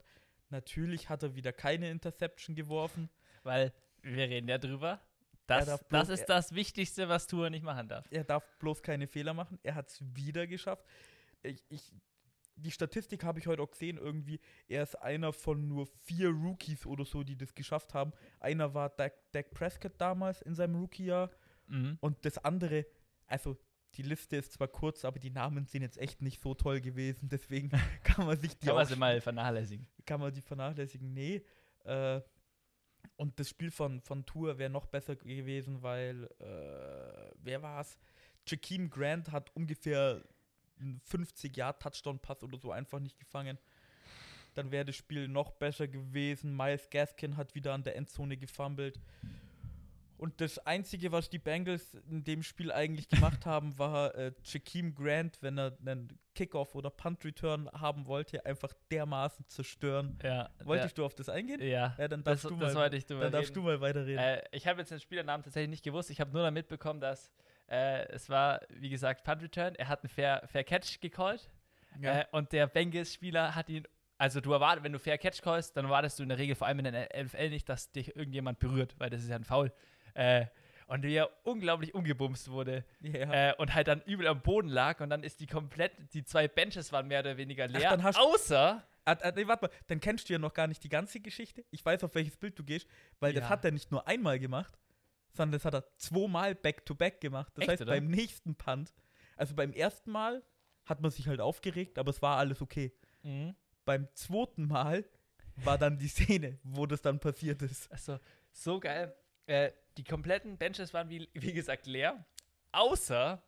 Natürlich 0.49 1.09
hat 1.09 1.23
er 1.23 1.35
wieder 1.35 1.51
keine 1.53 1.89
Interception 1.89 2.55
geworfen. 2.55 3.09
Weil 3.43 3.73
wir 4.01 4.29
reden 4.29 4.47
ja 4.47 4.57
drüber. 4.57 5.01
Das, 5.47 5.65
darf 5.65 5.83
das 5.89 6.09
bloß- 6.09 6.13
ist 6.13 6.25
das 6.25 6.55
Wichtigste, 6.55 7.09
was 7.09 7.27
Tour 7.27 7.49
nicht 7.49 7.63
machen 7.63 7.87
darf. 7.89 8.05
Er 8.11 8.23
darf 8.23 8.47
bloß 8.59 8.81
keine 8.81 9.07
Fehler 9.07 9.33
machen. 9.33 9.59
Er 9.63 9.75
hat 9.75 9.89
es 9.89 10.01
wieder 10.15 10.47
geschafft. 10.47 10.85
Ich, 11.41 11.61
ich, 11.69 11.91
die 12.55 12.71
Statistik 12.71 13.23
habe 13.23 13.39
ich 13.39 13.47
heute 13.47 13.61
auch 13.61 13.71
gesehen, 13.71 13.97
irgendwie. 13.97 14.39
Er 14.69 14.83
ist 14.83 14.95
einer 14.95 15.33
von 15.33 15.67
nur 15.67 15.87
vier 16.03 16.29
Rookies 16.29 16.85
oder 16.85 17.03
so, 17.03 17.23
die 17.23 17.35
das 17.35 17.53
geschafft 17.53 17.93
haben. 17.93 18.13
Einer 18.39 18.73
war 18.73 18.89
Dak, 18.89 19.13
Dak 19.33 19.51
Prescott 19.51 19.93
damals 19.97 20.41
in 20.41 20.55
seinem 20.55 20.75
Rookie-Jahr. 20.75 21.29
Mhm. 21.67 21.97
Und 21.99 22.23
das 22.23 22.37
andere, 22.37 22.85
also 23.27 23.57
die 23.95 24.01
Liste 24.01 24.37
ist 24.37 24.53
zwar 24.53 24.67
kurz, 24.67 25.05
aber 25.05 25.19
die 25.19 25.29
Namen 25.29 25.65
sind 25.65 25.81
jetzt 25.83 25.97
echt 25.97 26.21
nicht 26.21 26.41
so 26.41 26.53
toll 26.53 26.81
gewesen. 26.81 27.29
Deswegen 27.29 27.69
kann 28.03 28.25
man 28.25 28.37
sich 28.37 28.57
die 28.57 28.65
Kann 28.67 28.75
man 28.75 28.87
sie 28.87 28.95
mal 28.95 29.21
vernachlässigen. 29.21 29.87
kann 30.05 30.19
man 30.19 30.33
die 30.33 30.41
vernachlässigen? 30.41 31.13
Nee. 31.13 31.43
Äh, 31.83 32.21
und 33.15 33.39
das 33.39 33.49
Spiel 33.49 33.69
von, 33.71 34.01
von 34.01 34.25
Tour 34.25 34.57
wäre 34.57 34.69
noch 34.69 34.87
besser 34.87 35.15
gewesen, 35.15 35.81
weil, 35.81 36.25
äh, 36.39 37.31
wer 37.37 37.61
war 37.61 37.81
es? 37.81 37.97
Jakeem 38.47 38.89
Grant 38.89 39.31
hat 39.31 39.55
ungefähr 39.55 40.23
einen 40.79 41.01
50-Jahr-Touchdown-Pass 41.01 42.43
oder 42.43 42.57
so 42.57 42.71
einfach 42.71 42.99
nicht 42.99 43.19
gefangen. 43.19 43.57
Dann 44.53 44.71
wäre 44.71 44.85
das 44.85 44.95
Spiel 44.95 45.27
noch 45.27 45.51
besser 45.51 45.87
gewesen. 45.87 46.55
Miles 46.55 46.89
Gaskin 46.89 47.37
hat 47.37 47.55
wieder 47.55 47.73
an 47.73 47.83
der 47.83 47.95
Endzone 47.95 48.37
gefummelt. 48.37 48.99
Und 50.23 50.39
das 50.39 50.57
Einzige, 50.59 51.11
was 51.11 51.29
die 51.29 51.37
Bengals 51.37 51.95
in 52.09 52.23
dem 52.23 52.43
Spiel 52.43 52.71
eigentlich 52.71 53.09
gemacht 53.09 53.45
haben, 53.45 53.77
war 53.77 54.15
äh, 54.15 54.31
Jakeem 54.45 54.95
Grant, 54.95 55.37
wenn 55.41 55.59
er 55.59 55.77
einen 55.85 56.17
Kickoff 56.33 56.75
oder 56.75 56.89
Punt-Return 56.89 57.69
haben 57.73 58.07
wollte, 58.07 58.45
einfach 58.45 58.73
dermaßen 58.89 59.45
zerstören. 59.49 60.17
Ja, 60.23 60.49
Wolltest 60.63 60.97
du 60.97 61.03
auf 61.03 61.13
das 61.13 61.27
eingehen? 61.27 61.59
der, 61.59 61.67
ja. 61.67 61.95
Ja, 61.97 62.07
dann 62.07 62.23
das, 62.23 62.41
darfst 62.41 62.51
du 62.51 62.55
das 62.55 62.73
mal, 62.73 62.93
ich 62.93 63.05
drüber 63.05 63.23
dann 63.23 63.33
darfst 63.33 63.53
du 63.53 63.63
mal 63.63 63.81
weiterreden. 63.81 64.17
Äh, 64.17 64.41
ich 64.53 64.65
habe 64.65 64.79
jetzt 64.79 64.91
den 64.91 65.01
Spielernamen 65.01 65.43
tatsächlich 65.43 65.71
nicht 65.71 65.83
gewusst. 65.83 66.09
Ich 66.09 66.21
habe 66.21 66.31
nur 66.31 66.43
damit 66.43 66.69
bekommen, 66.69 67.01
dass 67.01 67.29
äh, 67.67 68.07
es 68.07 68.29
war, 68.29 68.61
wie 68.69 68.89
gesagt, 68.89 69.25
Punt 69.25 69.43
Return. 69.43 69.75
Er 69.75 69.89
hat 69.89 70.03
einen 70.03 70.09
Fair, 70.09 70.43
Fair 70.45 70.63
Catch 70.63 71.01
gecallt 71.01 71.49
ja. 71.99 72.21
äh, 72.21 72.25
und 72.31 72.53
der 72.53 72.67
Bengals-Spieler 72.67 73.55
hat 73.55 73.67
ihn. 73.67 73.85
Also 74.17 74.39
du 74.39 74.53
erwartest, 74.53 74.85
wenn 74.85 74.93
du 74.93 74.99
Fair 74.99 75.17
Catch 75.17 75.41
callst, 75.41 75.75
dann 75.75 75.83
erwartest 75.83 76.17
du 76.17 76.23
in 76.23 76.29
der 76.29 76.37
Regel 76.37 76.55
vor 76.55 76.67
allem 76.67 76.79
in 76.79 76.93
der 76.93 77.09
NFL 77.25 77.49
nicht, 77.49 77.67
dass 77.67 77.91
dich 77.91 78.15
irgendjemand 78.15 78.59
berührt, 78.59 78.95
weil 78.97 79.09
das 79.09 79.21
ist 79.21 79.27
ja 79.27 79.35
ein 79.35 79.43
Foul. 79.43 79.69
Äh, 80.13 80.45
und 80.87 81.03
wie 81.03 81.15
er 81.15 81.29
unglaublich 81.43 81.95
umgebumst 81.95 82.51
wurde 82.51 82.83
ja. 82.99 83.51
äh, 83.51 83.55
und 83.57 83.73
halt 83.73 83.87
dann 83.87 84.01
übel 84.01 84.27
am 84.27 84.41
Boden 84.41 84.67
lag 84.67 84.99
und 84.99 85.09
dann 85.09 85.23
ist 85.23 85.39
die 85.39 85.47
komplett, 85.47 85.93
die 86.13 86.23
zwei 86.23 86.47
Benches 86.47 86.91
waren 86.91 87.07
mehr 87.07 87.21
oder 87.21 87.37
weniger 87.37 87.67
leer, 87.67 87.89
dann 87.91 88.03
hast- 88.03 88.19
außer 88.19 88.83
Ah, 89.05 89.17
ah, 89.21 89.31
nee, 89.35 89.45
warte 89.47 89.65
mal, 89.65 89.71
dann 89.87 89.99
kennst 89.99 90.29
du 90.29 90.33
ja 90.33 90.39
noch 90.39 90.53
gar 90.53 90.65
nicht 90.67 90.81
die 90.81 90.87
ganze 90.89 91.19
Geschichte. 91.19 91.65
Ich 91.71 91.83
weiß, 91.85 92.05
auf 92.05 92.15
welches 92.15 92.37
Bild 92.37 92.57
du 92.57 92.63
gehst, 92.63 92.87
weil 93.19 93.33
das 93.33 93.43
Ja. 93.43 93.49
hat 93.49 93.65
er 93.65 93.71
nicht 93.71 93.91
nur 93.91 94.07
einmal 94.07 94.39
gemacht, 94.39 94.79
sondern 95.33 95.51
das 95.59 95.65
hat 95.65 95.73
er 95.73 95.83
zweimal 95.97 96.55
back-to-back 96.55 97.19
gemacht. 97.19 97.51
Das 97.55 97.63
Echt, 97.63 97.71
heißt, 97.71 97.81
oder? 97.81 97.91
beim 97.91 98.07
nächsten 98.07 98.55
Punt, 98.55 98.93
also 99.35 99.55
beim 99.55 99.73
ersten 99.73 100.09
Mal 100.11 100.41
hat 100.85 101.01
man 101.01 101.11
sich 101.11 101.27
halt 101.27 101.41
aufgeregt, 101.41 101.97
aber 101.99 102.11
es 102.11 102.21
war 102.21 102.37
alles 102.37 102.61
okay. 102.61 102.93
Beim 103.83 104.07
zweiten 104.13 104.67
Mal 104.67 105.03
war 105.57 105.77
dann 105.77 105.97
die 105.97 106.07
Szene, 106.07 106.59
wo 106.63 106.85
das 106.85 107.01
dann 107.01 107.19
passiert 107.19 107.61
ist. 107.61 107.91
Also, 107.91 108.19
so 108.53 108.79
geil. 108.79 109.13
Äh, 109.45 109.71
die 109.97 110.03
kompletten 110.03 110.57
Benches 110.57 110.93
waren, 110.93 111.09
wie, 111.09 111.29
wie 111.33 111.53
gesagt, 111.53 111.85
leer. 111.85 112.25
Außer 112.71 113.41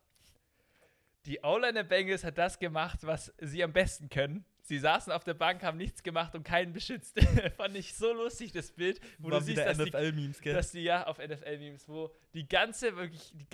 die 1.26 1.40
O-Line 1.42 1.74
der 1.74 1.82
Bengals 1.82 2.22
hat 2.24 2.38
das 2.38 2.58
gemacht, 2.58 3.00
was 3.02 3.34
sie 3.38 3.62
am 3.64 3.72
besten 3.72 4.08
können. 4.08 4.44
Sie 4.62 4.78
saßen 4.78 5.12
auf 5.12 5.24
der 5.24 5.34
Bank, 5.34 5.62
haben 5.62 5.76
nichts 5.76 6.02
gemacht 6.02 6.34
und 6.34 6.44
keinen 6.44 6.72
beschützt. 6.72 7.20
Fand 7.56 7.76
ich 7.76 7.94
so 7.94 8.12
lustig, 8.12 8.52
das 8.52 8.72
Bild, 8.72 9.00
wo 9.18 9.30
war 9.30 9.38
du 9.38 9.46
siehst, 9.46 9.58
dass 9.58 9.78
die, 9.78 9.84
NFL-Memes, 9.84 10.40
gell? 10.40 10.54
dass 10.54 10.72
die, 10.72 10.82
ja, 10.82 11.06
auf 11.06 11.18
NFL-Memes, 11.18 11.88
wo 11.88 12.12
die 12.34 12.48
ganze, 12.48 12.96
wirklich, 12.96 13.32
die, 13.32 13.46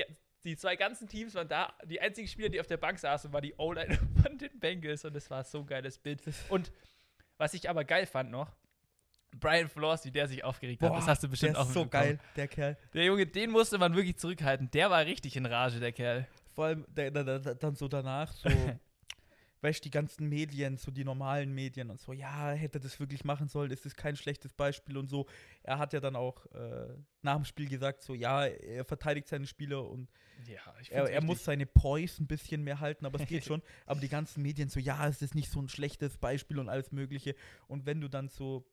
die 0.45 0.57
zwei 0.57 0.77
ganzen 0.77 1.09
Teams 1.09 1.35
waren 1.35 1.49
da. 1.49 1.75
Die 1.85 2.01
einzigen 2.01 2.29
Spieler, 2.29 2.49
die 2.49 2.61
auf 2.61 2.67
der 2.67 2.79
Bank 2.79 2.99
saßen, 2.99 3.33
war 3.33 3.41
die 3.41 3.55
O-Line 3.57 3.99
von 4.23 4.39
den 4.39 4.59
Bengals 4.59 5.05
und 5.05 5.15
das 5.15 5.31
war 5.31 5.45
so 5.45 5.61
ein 5.61 5.67
geiles 5.67 5.99
Bild. 5.99 6.23
Und 6.49 6.73
was 7.39 7.55
ich 7.55 7.69
aber 7.69 7.85
geil 7.85 8.07
fand 8.07 8.31
noch, 8.31 8.51
Brian 9.39 9.69
Flores, 9.69 10.05
wie 10.05 10.11
der 10.11 10.29
sich 10.29 10.45
aufgeregt 10.45 10.83
hat, 10.83 10.95
das 10.95 11.07
hast 11.07 11.23
du 11.23 11.29
bestimmt 11.29 11.55
der 11.55 11.63
auch 11.63 11.67
ist 11.67 11.75
so 11.75 11.87
geil, 11.87 12.19
der 12.37 12.49
Kerl. 12.49 12.77
Der 12.93 13.05
Junge, 13.05 13.27
den 13.27 13.51
musste 13.51 13.79
man 13.79 13.95
wirklich 13.95 14.17
zurückhalten. 14.17 14.71
Der 14.71 14.91
war 14.91 15.05
richtig 15.05 15.37
in 15.37 15.47
Rage, 15.47 15.81
der 15.81 15.93
Kerl. 15.93 16.27
Vor 16.55 16.67
allem 16.67 16.85
der, 16.89 17.11
der, 17.11 17.25
der, 17.25 17.55
dann 17.55 17.75
so 17.75 17.89
danach, 17.89 18.31
so, 18.33 18.49
weißt 19.63 19.81
du, 19.81 19.85
die 19.85 19.91
ganzen 19.91 20.29
Medien, 20.29 20.77
so 20.77 20.91
die 20.91 21.05
normalen 21.05 21.55
Medien 21.55 21.89
und 21.89 22.01
so, 22.01 22.13
ja, 22.13 22.51
hätte 22.51 22.79
das 22.79 23.01
wirklich 23.01 23.25
machen 23.25 23.49
sollen, 23.49 23.71
ist 23.71 23.87
das 23.87 23.97
kein 23.97 24.17
schlechtes 24.17 24.53
Beispiel 24.53 24.99
und 24.99 25.09
so. 25.09 25.27
Er 25.63 25.79
hat 25.79 25.93
ja 25.93 26.01
dann 26.01 26.17
auch 26.17 26.45
äh, 26.53 26.89
nach 27.23 27.37
dem 27.37 27.45
Spiel 27.45 27.69
gesagt, 27.69 28.03
so, 28.03 28.15
ja, 28.15 28.45
er 28.45 28.85
verteidigt 28.85 29.29
seine 29.29 29.47
Spieler 29.47 29.89
und 29.89 30.09
Ja, 30.47 30.61
er, 30.91 31.09
er 31.09 31.23
muss 31.23 31.45
seine 31.45 31.65
Poise 31.65 32.23
ein 32.23 32.27
bisschen 32.27 32.65
mehr 32.65 32.81
halten, 32.81 33.07
aber 33.07 33.21
es 33.21 33.27
geht 33.27 33.45
schon. 33.47 33.63
Aber 33.87 34.01
die 34.01 34.09
ganzen 34.09 34.43
Medien 34.43 34.69
so, 34.69 34.79
ja, 34.81 35.07
es 35.07 35.23
ist 35.23 35.35
nicht 35.35 35.51
so 35.51 35.61
ein 35.61 35.69
schlechtes 35.69 36.19
Beispiel 36.19 36.59
und 36.59 36.69
alles 36.69 36.93
Mögliche. 36.93 37.35
Und 37.69 37.87
wenn 37.87 38.01
du 38.01 38.09
dann 38.09 38.29
so 38.29 38.67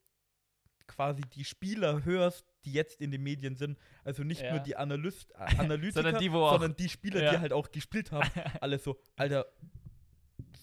quasi 0.89 1.21
die 1.33 1.45
Spieler 1.45 2.03
hörst, 2.03 2.45
die 2.65 2.73
jetzt 2.73 2.99
in 3.01 3.11
den 3.11 3.23
Medien 3.23 3.55
sind, 3.55 3.77
also 4.03 4.23
nicht 4.23 4.41
Ja. 4.41 4.51
nur 4.51 4.59
die 4.59 4.75
Analyst, 4.75 5.33
Analytiker, 5.57 6.03
Sondern 6.03 6.19
die, 6.21 6.29
sondern 6.29 6.75
die 6.75 6.89
Spieler, 6.89 7.23
Ja. 7.23 7.31
die 7.31 7.37
halt 7.39 7.53
auch 7.53 7.71
gespielt 7.71 8.11
haben, 8.11 8.29
alle 8.61 8.77
so, 8.79 8.99
Alter, 9.15 9.45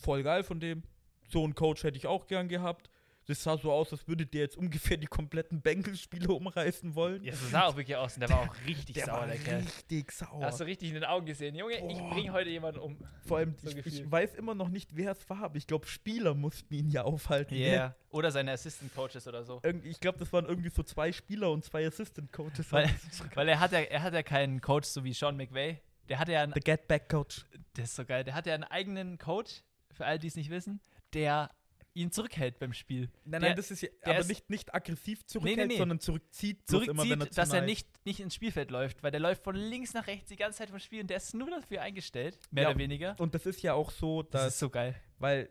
voll 0.03 0.23
geil 0.23 0.43
von 0.43 0.61
dem. 0.61 0.83
So 1.29 1.43
einen 1.43 1.55
Coach 1.55 1.83
hätte 1.83 1.97
ich 1.97 2.07
auch 2.07 2.27
gern 2.27 2.49
gehabt. 2.49 2.91
Das 3.27 3.43
sah 3.43 3.59
so 3.59 3.73
aus, 3.73 3.91
als 3.93 4.07
würde 4.07 4.25
der 4.25 4.43
jetzt 4.43 4.57
ungefähr 4.57 4.97
die 4.97 5.09
kompletten 5.09 5.61
Bengals-Spiele 5.61 6.29
umreißen 6.33 6.95
wollen. 6.95 7.25
Ja, 7.25 7.35
so 7.35 7.47
sah 7.49 7.65
auch 7.67 7.77
wirklich 7.77 7.97
aus 7.97 8.15
und 8.15 8.21
der 8.21 8.29
war 8.31 8.41
auch 8.43 8.55
richtig 8.67 8.95
der 8.95 9.07
sauer, 9.07 9.19
war 9.21 9.27
der 9.27 9.37
Kerl. 9.39 9.61
richtig 9.63 10.13
sauer. 10.13 10.43
Hast 10.45 10.61
du 10.61 10.65
richtig 10.65 10.89
in 10.91 10.95
den 10.95 11.05
Augen 11.05 11.27
gesehen. 11.27 11.57
Junge, 11.57 11.75
ich 11.75 11.99
Boah. 11.99 12.11
bringe 12.11 12.33
heute 12.33 12.51
jemanden 12.51 12.79
um. 12.81 12.97
Vor 13.27 13.39
allem, 13.39 13.57
so 13.61 13.69
ich, 13.77 13.85
ich 13.85 14.09
weiß 14.11 14.37
immer 14.37 14.55
noch 14.55 14.69
nicht, 14.69 14.95
wer 14.95 15.11
es 15.11 15.29
war, 15.29 15.43
aber 15.43 15.57
ich 15.57 15.67
glaube, 15.67 15.87
Spieler 15.89 16.35
mussten 16.35 16.73
ihn 16.73 16.89
ja 16.91 17.03
aufhalten. 17.03 17.55
Yeah. 17.57 17.97
Oder 18.11 18.31
seine 18.31 18.53
Assistant 18.53 18.95
Coaches 18.95 19.27
oder 19.27 19.43
so. 19.43 19.59
Irgendwie- 19.65 19.89
Ich 19.89 19.99
glaube, 19.99 20.19
das 20.19 20.33
waren 20.33 20.47
irgendwie 20.47 20.71
so 20.71 20.85
zwei 20.85 21.11
Spieler 21.11 21.51
und 21.51 21.65
zwei 21.65 21.85
Assistant 21.85 22.33
Coaches. 22.33 22.71
Weil, 22.71 22.89
weil 23.35 23.49
er 23.49 23.59
hat 23.59 23.73
ja, 23.73 23.81
er 23.81 24.03
hat 24.03 24.15
ja 24.15 24.23
keinen 24.23 24.61
Coach, 24.61 24.87
so 24.87 25.03
wie 25.03 25.13
Sean 25.13 25.37
McVay. 25.37 25.81
Der 26.09 26.21
hat 26.21 26.29
ja 26.29 26.43
einen, 26.45 26.53
The 26.53 26.61
Get 26.61 26.87
Back 26.87 27.09
Coach. 27.09 27.45
das 27.75 27.87
ist 27.87 27.97
so 27.97 28.05
geil, 28.05 28.23
der 28.23 28.35
hat 28.35 28.47
ja 28.47 28.55
einen 28.55 28.63
eigenen 28.63 29.19
Coach, 29.19 29.63
für 29.91 30.07
alle, 30.07 30.21
die 30.21 30.29
es 30.29 30.37
nicht 30.37 30.51
wissen, 30.51 30.81
der 31.13 31.51
ihn 31.97 32.13
zurückhält 32.13 32.59
beim 32.59 32.73
Spiel. 32.73 33.11
Nein, 33.25 33.41
Der- 33.41 33.41
nein, 33.51 33.57
das 33.57 33.71
ist 33.71 33.81
ja, 33.83 33.89
aber 34.05 34.19
ist- 34.19 34.29
nicht, 34.29 34.51
nicht 34.51 34.75
aggressiv 34.75 35.25
zurückhält, 35.27 35.69
nee. 35.69 35.79
sondern 35.79 35.99
zurückzieht. 35.99 36.69
Zurückzieht, 36.69 37.13
immer, 37.13 37.29
zu 37.31 37.35
dass 37.35 37.53
er 37.53 37.63
nicht, 37.63 37.89
nicht 38.05 38.21
ins 38.21 38.35
Spielfeld 38.35 38.71
läuft, 38.71 39.03
weil 39.03 39.11
der 39.11 39.21
läuft 39.21 39.43
von 39.45 39.57
links 39.57 39.95
nach 39.95 40.07
rechts 40.07 40.29
die 40.29 40.37
ganze 40.37 40.59
Zeit 40.59 40.71
vom 40.71 40.79
Spiel 40.79 41.01
und 41.01 41.09
der 41.11 41.17
ist 41.17 41.35
nur 41.35 41.51
dafür 41.51 41.83
eingestellt, 41.83 42.39
mehr 42.51 42.65
Ja, 42.65 42.71
oder 42.71 42.79
weniger. 42.79 43.17
Und 43.19 43.35
das 43.35 43.47
ist 43.47 43.63
ja 43.63 43.73
auch 43.75 43.91
so, 43.91 44.23
Das 44.23 44.31
dass, 44.43 44.53
ist 44.55 44.59
so 44.61 44.71
geil. 44.71 44.95
weil 45.19 45.49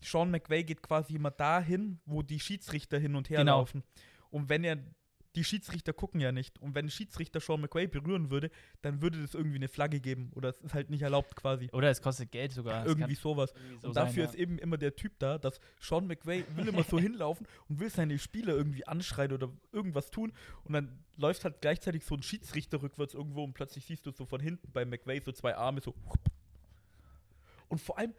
Sean 0.00 0.30
McVay 0.30 0.62
geht 0.62 0.82
quasi 0.82 1.14
immer 1.16 1.30
dahin, 1.32 1.98
wo 2.04 2.22
die 2.22 2.38
Schiedsrichter 2.38 2.98
hin 2.98 3.16
und 3.16 3.30
her 3.30 3.38
Genau. 3.38 3.58
laufen. 3.58 3.82
Und 4.30 4.48
wenn 4.48 4.62
er, 4.62 4.76
die 5.38 5.44
Schiedsrichter 5.44 5.92
gucken 5.92 6.20
ja 6.20 6.32
nicht. 6.32 6.58
Und 6.58 6.74
wenn 6.74 6.86
ein 6.86 6.90
Schiedsrichter 6.90 7.38
Sean 7.38 7.60
McVay 7.60 7.86
berühren 7.86 8.28
würde, 8.28 8.50
dann 8.82 9.02
würde 9.02 9.22
das 9.22 9.34
irgendwie 9.34 9.56
eine 9.56 9.68
Flagge 9.68 10.00
geben. 10.00 10.32
Oder 10.34 10.48
es 10.48 10.58
ist 10.58 10.74
halt 10.74 10.90
nicht 10.90 11.02
erlaubt 11.02 11.36
quasi. 11.36 11.68
Oder 11.72 11.90
es 11.90 12.02
kostet 12.02 12.32
Geld 12.32 12.50
sogar. 12.50 12.82
Es 12.82 12.88
irgendwie 12.88 13.14
sowas. 13.14 13.52
irgendwie 13.54 13.80
so 13.80 13.88
und 13.88 13.96
dafür 13.96 14.24
sein, 14.24 14.34
ist 14.34 14.40
eben 14.40 14.58
immer 14.58 14.78
der 14.78 14.96
Typ 14.96 15.12
da, 15.20 15.38
dass 15.38 15.60
Sean 15.80 16.08
McVay 16.08 16.44
will 16.56 16.66
immer 16.66 16.82
so 16.82 16.98
hinlaufen 16.98 17.46
und 17.68 17.78
will 17.78 17.88
seine 17.88 18.18
Spieler 18.18 18.52
irgendwie 18.52 18.84
anschreien 18.84 19.30
oder 19.30 19.48
irgendwas 19.70 20.10
tun. 20.10 20.32
Und 20.64 20.72
dann 20.72 21.04
läuft 21.16 21.44
halt 21.44 21.60
gleichzeitig 21.60 22.04
so 22.04 22.16
ein 22.16 22.22
Schiedsrichter 22.24 22.82
rückwärts 22.82 23.14
irgendwo 23.14 23.44
und 23.44 23.54
plötzlich 23.54 23.84
siehst 23.84 24.06
du 24.06 24.10
so 24.10 24.26
von 24.26 24.40
hinten 24.40 24.72
bei 24.72 24.84
McVay 24.84 25.20
so 25.24 25.30
zwei 25.30 25.56
Arme 25.56 25.80
so. 25.80 25.94
Und 27.68 27.80
vor 27.80 27.96
allem, 27.96 28.12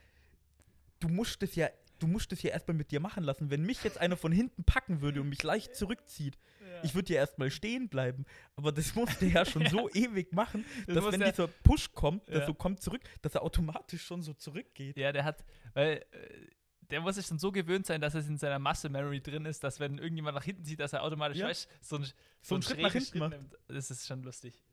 du 1.02 1.10
musst 1.10 1.44
es 1.44 1.56
ja, 1.56 1.68
du 2.00 2.08
musst 2.08 2.32
es 2.32 2.42
ja 2.42 2.52
erstmal 2.52 2.76
mit 2.76 2.92
dir 2.92 3.00
machen 3.00 3.24
lassen. 3.24 3.50
Wenn 3.50 3.64
mich 3.64 3.84
jetzt 3.84 3.98
einer 4.00 4.18
von 4.18 4.32
hinten 4.32 4.64
packen 4.64 5.02
würde 5.02 5.22
und 5.22 5.30
mich 5.30 5.44
leicht 5.44 5.76
zurückzieht, 5.76 6.38
ja. 6.62 6.84
ich 6.84 6.96
würde 6.96 7.14
ja 7.14 7.20
erstmal 7.20 7.52
stehen 7.52 7.90
bleiben. 7.90 8.26
Aber 8.56 8.72
das 8.72 8.96
musste 8.96 9.26
er 9.26 9.32
ja 9.32 9.46
schon 9.46 9.66
so 9.68 9.90
ewig 9.92 10.34
machen, 10.34 10.66
Das 10.88 10.96
dass 10.96 11.12
wenn 11.12 11.22
er- 11.22 11.32
dieser 11.32 11.48
Push 11.48 11.92
kommt, 11.94 12.28
Ja. 12.30 12.36
dass 12.40 12.48
so 12.48 12.54
kommt 12.54 12.82
zurück, 12.82 13.02
dass 13.22 13.36
er 13.36 13.44
automatisch 13.44 14.04
schon 14.06 14.22
so 14.24 14.34
zurückgeht. 14.34 14.98
Ja, 14.98 15.12
der 15.12 15.24
hat, 15.26 15.44
weil 15.74 16.06
äh, 16.12 16.48
der 16.90 17.02
muss 17.02 17.16
sich 17.16 17.26
schon 17.28 17.38
so 17.38 17.52
gewöhnt 17.52 17.86
sein, 17.86 18.02
dass 18.02 18.16
es 18.16 18.28
in 18.28 18.38
seiner 18.38 18.58
Muscle 18.58 18.90
Memory 18.90 19.22
drin 19.22 19.46
ist, 19.46 19.64
dass 19.64 19.80
wenn 19.80 20.00
irgendjemand 20.00 20.36
nach 20.36 20.44
hinten 20.44 20.64
sieht, 20.66 20.80
dass 20.80 20.94
er 20.94 21.04
automatisch 21.04 21.38
Ja. 21.38 21.48
weißt, 21.48 21.70
so, 21.82 21.98
ein, 21.98 22.08
So 22.42 22.56
einen 22.56 22.62
Schritt 22.64 22.80
nach 22.82 22.92
hinten 22.94 23.20
macht. 23.20 23.32
nimmt. 23.32 23.56
Das 23.68 23.92
ist 23.92 24.08
schon 24.08 24.24
lustig. 24.24 24.64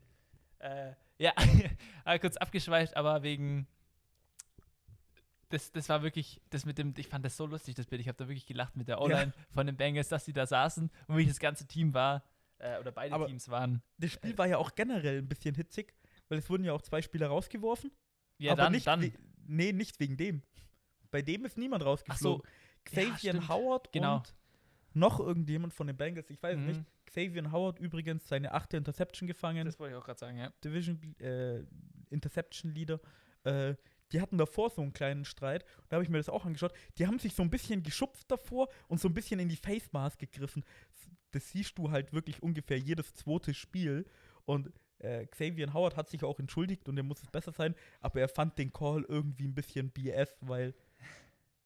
Äh, 0.58 0.92
ja, 1.18 1.32
kurz 2.20 2.36
abgeschweift, 2.38 2.96
aber 2.96 3.22
wegen. 3.22 3.66
Das, 5.48 5.70
das 5.70 5.88
war 5.88 6.02
wirklich, 6.02 6.40
das 6.50 6.64
mit 6.66 6.76
dem, 6.78 6.92
ich 6.96 7.06
fand 7.08 7.24
das 7.24 7.36
so 7.36 7.46
lustig, 7.46 7.74
das 7.76 7.86
Bild. 7.86 8.00
Ich 8.00 8.08
habe 8.08 8.18
da 8.18 8.26
wirklich 8.28 8.46
gelacht 8.46 8.76
mit 8.76 8.88
der 8.88 9.00
O-Line 9.00 9.32
von 9.50 9.66
den 9.66 9.76
Bengals, 9.76 10.08
dass 10.08 10.24
die 10.24 10.32
da 10.32 10.46
saßen 10.46 10.90
und 11.06 11.16
wie 11.16 11.24
das 11.26 11.38
ganze 11.38 11.66
Team 11.66 11.94
war, 11.94 12.24
äh, 12.58 12.78
oder 12.80 12.90
beide 12.90 13.14
Aber- 13.14 13.26
Teams 13.26 13.48
waren. 13.48 13.80
Das 13.98 14.10
Spiel 14.12 14.36
war 14.38 14.46
ja 14.46 14.58
auch 14.58 14.74
generell 14.74 15.18
ein 15.18 15.28
bisschen 15.28 15.54
hitzig, 15.54 15.94
weil 16.28 16.38
es 16.38 16.50
wurden 16.50 16.64
ja 16.64 16.72
auch 16.72 16.82
zwei 16.82 17.00
Spieler 17.00 17.28
rausgeworfen. 17.28 17.92
Ja, 18.38 18.52
aber 18.52 18.62
dann, 18.62 18.72
nicht 18.72 18.86
dann. 18.86 19.12
nee, 19.46 19.72
nicht 19.72 20.00
wegen 20.00 20.16
dem. 20.16 20.42
Bei 21.12 21.22
dem 21.22 21.44
ist 21.44 21.56
niemand 21.56 21.84
rausgeflogen. 21.84 22.42
Ja, 22.44 22.50
Xavier 22.84 23.30
stimmt. 23.32 23.48
Howard 23.48 23.92
Genau. 23.92 24.16
und 24.16 24.34
noch 24.94 25.20
irgendjemand 25.20 25.72
von 25.74 25.86
den 25.86 25.96
Bengals, 25.96 26.28
ich 26.30 26.42
weiß 26.42 26.56
es 26.56 26.60
Mhm. 26.60 26.66
nicht. 26.68 26.84
Xavier 27.06 27.52
Howard 27.52 27.78
übrigens 27.78 28.26
seine 28.26 28.52
achte 28.52 28.76
Interception 28.76 29.26
gefangen. 29.28 29.64
Das 29.64 29.78
wollte 29.78 29.94
ich 29.94 30.00
auch 30.00 30.04
gerade 30.04 30.18
sagen, 30.18 30.38
ja. 30.38 30.50
Division 30.64 31.00
äh, 31.20 31.62
Interception 32.10 32.72
Leader. 32.74 33.00
Äh, 33.44 33.76
die 34.12 34.20
hatten 34.20 34.38
davor 34.38 34.70
so 34.70 34.82
einen 34.82 34.92
kleinen 34.92 35.24
Streit. 35.24 35.64
Da 35.88 35.96
habe 35.96 36.04
ich 36.04 36.10
mir 36.10 36.18
das 36.18 36.28
auch 36.28 36.44
angeschaut. 36.44 36.72
Die 36.98 37.06
haben 37.06 37.18
sich 37.18 37.34
so 37.34 37.42
ein 37.42 37.50
bisschen 37.50 37.82
geschupft 37.82 38.30
davor 38.30 38.68
und 38.88 39.00
so 39.00 39.08
ein 39.08 39.14
bisschen 39.14 39.40
in 39.40 39.48
die 39.48 39.56
Face 39.56 39.92
Mask 39.92 40.18
gegriffen. 40.18 40.64
Das 41.32 41.50
siehst 41.50 41.76
du 41.78 41.90
halt 41.90 42.12
wirklich 42.12 42.42
ungefähr 42.42 42.78
jedes 42.78 43.14
zweite 43.14 43.52
Spiel. 43.52 44.06
Und 44.44 44.72
äh, 44.98 45.26
Xavier 45.26 45.72
Howard 45.74 45.96
hat 45.96 46.08
sich 46.08 46.24
auch 46.24 46.38
entschuldigt 46.38 46.88
und 46.88 46.96
er 46.96 47.02
muss 47.02 47.22
es 47.22 47.30
besser 47.30 47.52
sein, 47.52 47.74
aber 48.00 48.20
er 48.20 48.28
fand 48.28 48.58
den 48.58 48.72
Call 48.72 49.04
irgendwie 49.08 49.46
ein 49.46 49.54
bisschen 49.54 49.90
BS, 49.90 50.30
weil 50.40 50.74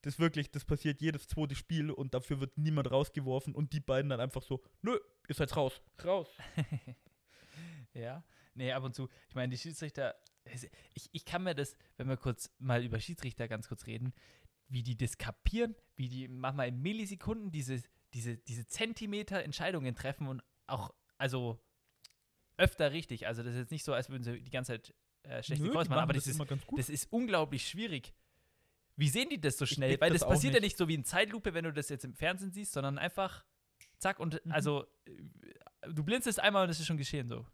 das 0.03 0.19
wirklich, 0.19 0.51
das 0.51 0.65
passiert 0.65 1.01
jedes 1.01 1.29
zweite 1.29 1.55
Spiel 1.55 1.91
und 1.91 2.15
dafür 2.15 2.41
wird 2.41 2.57
niemand 2.57 2.91
rausgeworfen 2.91 3.55
und 3.55 3.73
die 3.73 3.81
beiden 3.81 4.09
dann 4.11 4.21
einfach 4.21 4.43
so, 4.43 4.63
nö, 4.83 4.99
ihr 5.29 5.35
seid 5.35 5.55
raus. 5.57 5.81
Raus. 6.05 6.29
Ja, 7.93 8.23
nee, 8.55 8.73
ab 8.73 8.83
und 8.85 8.95
zu. 8.95 9.09
Ich 9.29 9.35
meine, 9.35 9.51
die 9.51 9.59
Schiedsrichter, 9.59 10.15
ich, 10.95 11.09
ich 11.13 11.25
kann 11.25 11.43
mir 11.43 11.55
das, 11.55 11.77
wenn 11.97 12.09
wir 12.09 12.17
kurz 12.17 12.51
mal 12.59 12.85
über 12.85 13.01
Schiedsrichter 13.01 13.49
ganz 13.49 13.69
kurz 13.69 13.87
reden, 13.87 14.13
wie 14.69 14.83
die 14.83 14.97
das 14.97 15.19
kapieren, 15.19 15.75
wie 15.97 16.09
die 16.09 16.29
manchmal 16.29 16.69
in 16.69 16.81
Millisekunden 16.81 17.51
diese, 17.51 17.83
diese, 18.15 18.37
diese 18.39 18.67
Zentimeter 18.67 19.43
Entscheidungen 19.43 19.95
treffen 19.95 20.27
und 20.29 20.43
auch, 20.67 20.95
also 21.19 21.61
öfter 22.57 22.93
richtig. 22.93 23.27
Also 23.27 23.43
das 23.43 23.55
ist 23.55 23.59
jetzt 23.61 23.71
nicht 23.73 23.85
so, 23.85 23.93
als 23.93 24.11
würden 24.11 24.23
sie 24.23 24.41
die 24.43 24.51
ganze 24.51 24.73
Zeit 24.73 24.95
äh, 25.23 25.43
schlechte 25.43 25.67
Nö, 25.67 25.73
Calls 25.73 25.89
machen, 25.89 26.01
aber 26.01 26.13
das 26.13 26.25
das 26.25 26.31
ist, 26.33 26.37
immer 26.37 26.47
ganz 26.47 26.65
gut. 26.67 26.79
das 26.79 26.89
ist 26.89 27.13
unglaublich 27.13 27.67
schwierig. 27.69 28.15
Wie 28.97 29.09
sehen 29.09 29.31
die 29.31 29.41
das 29.41 29.57
so 29.57 29.67
schnell? 29.67 30.01
Weil 30.01 30.11
das 30.11 30.21
das 30.21 30.29
passiert 30.29 30.55
ja 30.55 30.61
nicht. 30.61 30.73
nicht 30.73 30.77
so 30.77 30.87
wie 30.89 30.95
in 30.95 31.05
Zeitlupe, 31.05 31.55
wenn 31.55 31.65
du 31.65 31.73
das 31.73 31.89
jetzt 31.89 32.05
im 32.05 32.15
Fernsehen 32.15 32.53
siehst, 32.53 32.73
sondern 32.73 32.99
einfach 32.99 33.45
zack 33.99 34.21
und 34.21 34.45
Mhm. 34.45 34.53
also 34.53 34.87
äh, 35.07 35.93
du 35.93 36.05
blinzelst 36.05 36.39
einmal 36.41 36.65
und 36.65 36.71
es 36.71 36.81
ist 36.81 36.87
schon 36.87 36.97
geschehen 36.99 37.29
so. 37.29 37.47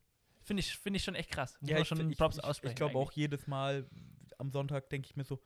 Finde 0.47 0.61
ich, 0.61 0.77
finde 0.79 0.99
ich 0.99 1.05
schon 1.05 1.17
echt 1.17 1.31
krass. 1.31 1.59
Muss 1.61 1.71
Ja, 1.71 1.79
ich, 1.81 1.89
schon 1.89 2.09
ich, 2.09 2.17
Props 2.17 2.37
ich, 2.37 2.45
aussprechen. 2.45 2.73
ich 2.73 2.77
glaube 2.77 2.97
auch 2.99 3.11
jedes 3.13 3.49
Mal 3.49 3.85
am 4.39 4.51
Sonntag 4.53 4.89
denke 4.91 5.09
ich 5.11 5.17
mir 5.17 5.25
so, 5.25 5.43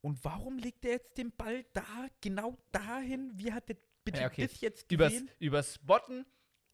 und 0.00 0.22
warum 0.22 0.58
legt 0.58 0.84
er 0.84 0.92
jetzt 0.92 1.16
den 1.16 1.32
Ball 1.34 1.64
da, 1.72 1.82
genau 2.20 2.56
dahin? 2.72 3.32
Wie 3.34 3.52
hat 3.52 3.68
der 3.70 3.76
bitte 4.04 4.20
Ja, 4.20 4.26
okay. 4.26 4.46
das 4.46 4.60
jetzt 4.60 4.88
gesehen? 4.88 5.30
übers 5.38 5.74
Spotten, 5.74 6.24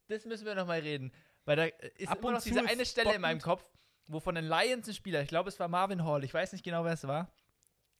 das 0.07 0.25
müssen 0.25 0.45
wir 0.45 0.53
nochmal 0.53 0.81
reden. 0.81 1.11
Weil 1.45 1.55
da 1.55 1.65
äh, 1.65 1.91
ist 1.95 2.09
Ab 2.09 2.19
immer 2.19 2.33
noch 2.33 2.41
diese 2.43 2.63
eine 2.63 2.85
Stelle 2.85 3.15
in 3.15 3.21
meinem. 3.21 3.39
Kopf, 3.39 3.65
wo 4.07 4.19
von 4.19 4.35
den 4.35 4.45
Lions 4.45 4.87
ein 4.87 4.93
Spieler, 4.93 5.21
ich 5.21 5.29
glaube 5.29 5.49
es 5.49 5.59
war 5.59 5.69
Marvin 5.69 6.03
Hall, 6.03 6.23
ich 6.23 6.33
weiß 6.33 6.51
nicht 6.51 6.63
genau, 6.63 6.83
wer 6.83 6.91
es 6.93 7.07
war, 7.07 7.33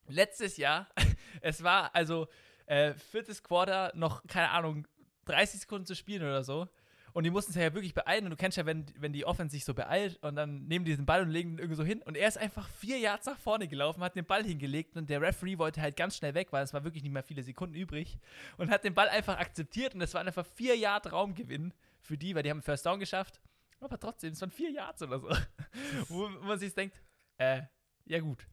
letztes 0.08 0.58
Jahr, 0.58 0.90
es 1.42 1.64
war 1.64 1.96
also 1.96 2.28
äh, 2.66 2.94
viertes 2.94 3.42
Quarter, 3.42 3.94
noch, 3.96 4.28
keine 4.28 4.50
Ahnung, 4.50 4.86
30 5.26 5.62
Sekunden 5.62 5.86
zu 5.86 5.96
spielen 5.96 6.24
oder 6.24 6.44
so. 6.44 6.68
Und 7.14 7.24
die 7.24 7.30
mussten 7.30 7.52
sich 7.52 7.62
ja 7.62 7.74
wirklich 7.74 7.94
beeilen. 7.94 8.26
Und 8.26 8.32
du 8.32 8.36
kennst 8.36 8.58
ja, 8.58 8.66
wenn, 8.66 8.86
wenn 8.98 9.14
die 9.14 9.26
Offense 9.26 9.54
sich 9.54 9.66
so 9.66 9.74
beeilt 9.74 10.18
und 10.24 10.36
dann 10.36 10.68
nehmen 10.68 10.86
die 10.86 10.92
diesen 10.92 11.06
Ball 11.06 11.22
und 11.22 11.30
legen 11.30 11.52
ihn 11.52 11.58
irgendwie 11.58 11.76
so 11.76 11.84
hin. 11.84 12.02
Und 12.04 12.18
er 12.18 12.28
ist 12.28 12.38
einfach 12.38 12.68
vier 12.70 12.98
Yards 13.00 13.26
nach 13.26 13.38
vorne 13.38 13.68
gelaufen, 13.68 14.04
hat 14.04 14.16
den 14.16 14.26
Ball 14.26 14.44
hingelegt 14.44 14.98
und 14.98 15.10
der 15.10 15.22
Referee 15.22 15.58
wollte 15.58 15.82
halt 15.82 15.96
ganz 15.96 16.18
schnell 16.18 16.34
weg, 16.34 16.52
weil 16.52 16.64
es 16.64 16.74
war 16.74 16.84
wirklich 16.84 17.04
nicht 17.04 17.14
mehr 17.14 17.24
viele 17.24 17.44
Sekunden 17.44 17.76
übrig. 17.76 18.18
Und 18.58 18.70
hat 18.70 18.84
den 18.84 18.94
Ball 18.94 19.10
einfach 19.10 19.38
akzeptiert 19.38 19.96
und 19.96 20.02
es 20.02 20.14
waren 20.14 20.28
einfach 20.28 20.46
vier 20.46 20.76
Yard 20.78 21.12
Raumgewinn 21.12 21.74
für 22.00 22.18
die, 22.18 22.36
weil 22.36 22.44
die 22.44 22.50
haben 22.50 22.58
einen 22.58 22.64
First 22.64 22.86
Down 22.86 23.00
geschafft. 23.00 23.42
Aber 23.80 24.00
trotzdem, 24.00 24.34
es 24.34 24.42
waren 24.42 24.52
vier 24.52 24.72
Yards 24.72 25.02
oder 25.02 25.20
so. 25.20 25.30
wo, 26.10 26.30
wo 26.40 26.46
man 26.46 26.60
sich 26.60 26.74
denkt, 26.74 27.02
äh, 27.38 27.64
ja 28.06 28.20
gut. 28.20 28.48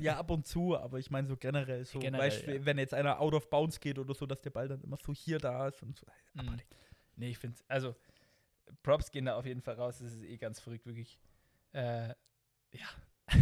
Ja, 0.00 0.18
ab 0.18 0.30
und 0.30 0.46
zu, 0.46 0.76
aber 0.76 0.98
ich 0.98 1.10
meine 1.10 1.26
so 1.26 1.36
generell 1.36 1.84
so, 1.84 1.98
Generell, 1.98 2.26
weißt, 2.26 2.46
ja. 2.46 2.64
wenn 2.64 2.78
jetzt 2.78 2.94
einer 2.94 3.20
out 3.20 3.34
of 3.34 3.50
bounds 3.50 3.78
geht 3.78 3.98
oder 3.98 4.14
so, 4.14 4.26
dass 4.26 4.40
der 4.40 4.50
Ball 4.50 4.68
dann 4.68 4.80
immer 4.80 4.96
so 4.96 5.12
hier 5.12 5.38
da 5.38 5.68
ist 5.68 5.82
und 5.82 5.98
so. 5.98 6.06
Mhm. 6.34 6.56
Nee, 7.16 7.30
ich 7.30 7.38
finde 7.38 7.58
also 7.68 7.94
Props 8.82 9.10
gehen 9.10 9.26
da 9.26 9.36
auf 9.36 9.46
jeden 9.46 9.62
Fall 9.62 9.74
raus. 9.74 9.98
Das 9.98 10.12
ist 10.12 10.22
eh 10.22 10.36
ganz 10.36 10.60
verrückt, 10.60 10.86
wirklich. 10.86 11.18
Äh, 11.72 12.08
ja. 12.72 12.88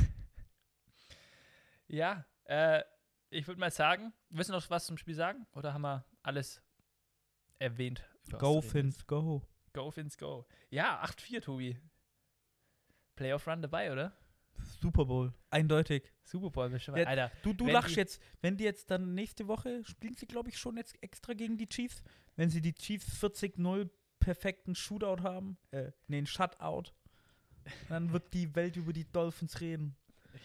ja, 1.88 2.24
äh, 2.44 2.82
ich 3.30 3.46
würde 3.46 3.60
mal 3.60 3.70
sagen, 3.70 4.12
willst 4.30 4.50
du 4.50 4.54
noch 4.54 4.70
was 4.70 4.86
zum 4.86 4.98
Spiel 4.98 5.14
sagen? 5.14 5.46
Oder 5.54 5.72
haben 5.72 5.82
wir 5.82 6.04
alles 6.22 6.62
erwähnt? 7.58 8.04
Go? 8.38 8.60
Fins, 8.60 9.06
go. 9.06 9.42
Go, 9.72 9.90
Fins, 9.90 10.18
go. 10.18 10.46
Ja, 10.70 11.02
8-4, 11.02 11.40
Tobi. 11.40 11.78
Playoff 13.16 13.46
Run 13.46 13.62
dabei, 13.62 13.90
oder? 13.90 14.12
Super 14.80 15.06
Bowl. 15.06 15.32
Eindeutig. 15.50 16.12
Super 16.24 16.50
Bowl, 16.50 16.68
bestimmt. 16.68 16.98
Ja, 16.98 17.06
Alter. 17.06 17.32
Du, 17.42 17.52
du 17.52 17.66
lachst 17.66 17.96
jetzt, 17.96 18.22
wenn 18.42 18.56
die 18.56 18.64
jetzt 18.64 18.90
dann 18.90 19.14
nächste 19.14 19.48
Woche 19.48 19.82
spielen 19.84 20.14
sie, 20.14 20.26
glaube 20.26 20.50
ich, 20.50 20.58
schon 20.58 20.76
jetzt 20.76 21.02
extra 21.02 21.32
gegen 21.32 21.56
die 21.56 21.68
Chiefs. 21.68 22.02
Wenn 22.36 22.50
sie 22.50 22.60
die 22.60 22.74
Chiefs 22.74 23.22
40-0 23.22 23.88
perfekten 24.18 24.74
Shootout 24.74 25.22
haben, 25.22 25.58
äh, 25.70 25.90
nee, 26.08 26.18
ein 26.18 26.26
Shutout, 26.26 26.92
dann 27.88 28.12
wird 28.12 28.32
die 28.34 28.54
Welt 28.54 28.76
über 28.76 28.92
die 28.92 29.10
Dolphins 29.10 29.60
reden. 29.60 29.96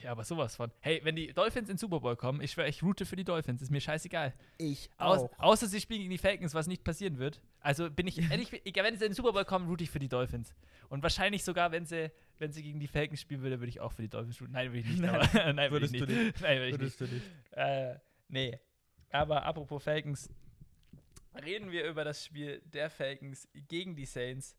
Ja, 0.04 0.12
aber 0.12 0.24
sowas 0.24 0.56
von. 0.56 0.72
Hey, 0.80 1.00
wenn 1.04 1.16
die 1.16 1.34
Dolphins 1.34 1.70
in 1.70 1.76
den 1.76 1.78
Super 1.80 2.00
Bowl 2.00 2.16
kommen, 2.16 2.42
ich 2.42 2.52
schwöre, 2.52 2.68
ich 2.68 2.84
route 2.84 3.06
für 3.06 3.16
die 3.16 3.24
Dolphins. 3.24 3.62
Ist 3.62 3.72
mir 3.72 3.82
scheißegal. 3.82 4.34
Ich 4.58 4.90
Aus, 4.98 5.30
außer 5.38 5.68
sie 5.68 5.80
spielen 5.80 6.02
gegen 6.02 6.12
die 6.12 6.18
Falcons, 6.18 6.54
was 6.54 6.68
nicht 6.68 6.84
passieren 6.84 7.18
wird. 7.18 7.42
Also 7.62 7.90
bin 7.90 8.08
ich 8.08 8.18
ehrlich, 8.32 8.66
egal, 8.66 8.86
wenn 8.86 8.98
sie 8.98 9.06
in 9.06 9.12
den 9.12 9.16
Super 9.16 9.34
Bowl 9.34 9.46
kommen, 9.46 9.68
route 9.68 9.84
ich 9.84 9.90
für 9.90 10.00
die 10.00 10.10
Dolphins. 10.10 10.54
Und 10.90 11.04
wahrscheinlich 11.04 11.44
sogar, 11.44 11.72
wenn 11.72 11.86
sie, 11.86 12.12
wenn 12.38 12.52
sie 12.52 12.64
gegen 12.64 12.80
die 12.80 12.88
Falcons 12.88 13.22
spielen 13.22 13.42
würde, 13.42 13.60
würde 13.60 13.70
ich 13.70 13.80
auch 13.80 13.92
für 13.92 14.02
die 14.02 14.10
Dolphins 14.10 14.42
routen. 14.42 14.54
Nein, 14.54 14.68
würde 14.68 14.80
ich 14.80 14.86
nicht. 14.88 15.02
Nein, 15.02 15.16
aber, 15.16 15.26
nein, 15.54 15.72
würde 15.72 15.86
ich 15.86 15.92
würdest 15.92 15.94
nicht. 15.94 16.10
du 16.10 16.14
nicht. 16.14 16.42
Nein, 16.42 16.58
würde 16.58 16.68
ich 16.68 16.78
nicht. 16.78 17.00
Würdest 17.00 17.02
du 17.02 17.16
nicht. 17.16 17.26
Äh, 17.52 18.00
nee. 18.28 18.60
Aber 19.10 19.44
apropos 19.44 19.84
Falcons, 19.84 20.30
reden 21.44 21.72
wir 21.72 21.88
über 21.88 22.04
das 22.04 22.26
Spiel 22.26 22.62
der 22.66 22.90
Falcons 22.90 23.48
gegen 23.68 23.96
die 23.96 24.06
Saints. 24.06 24.56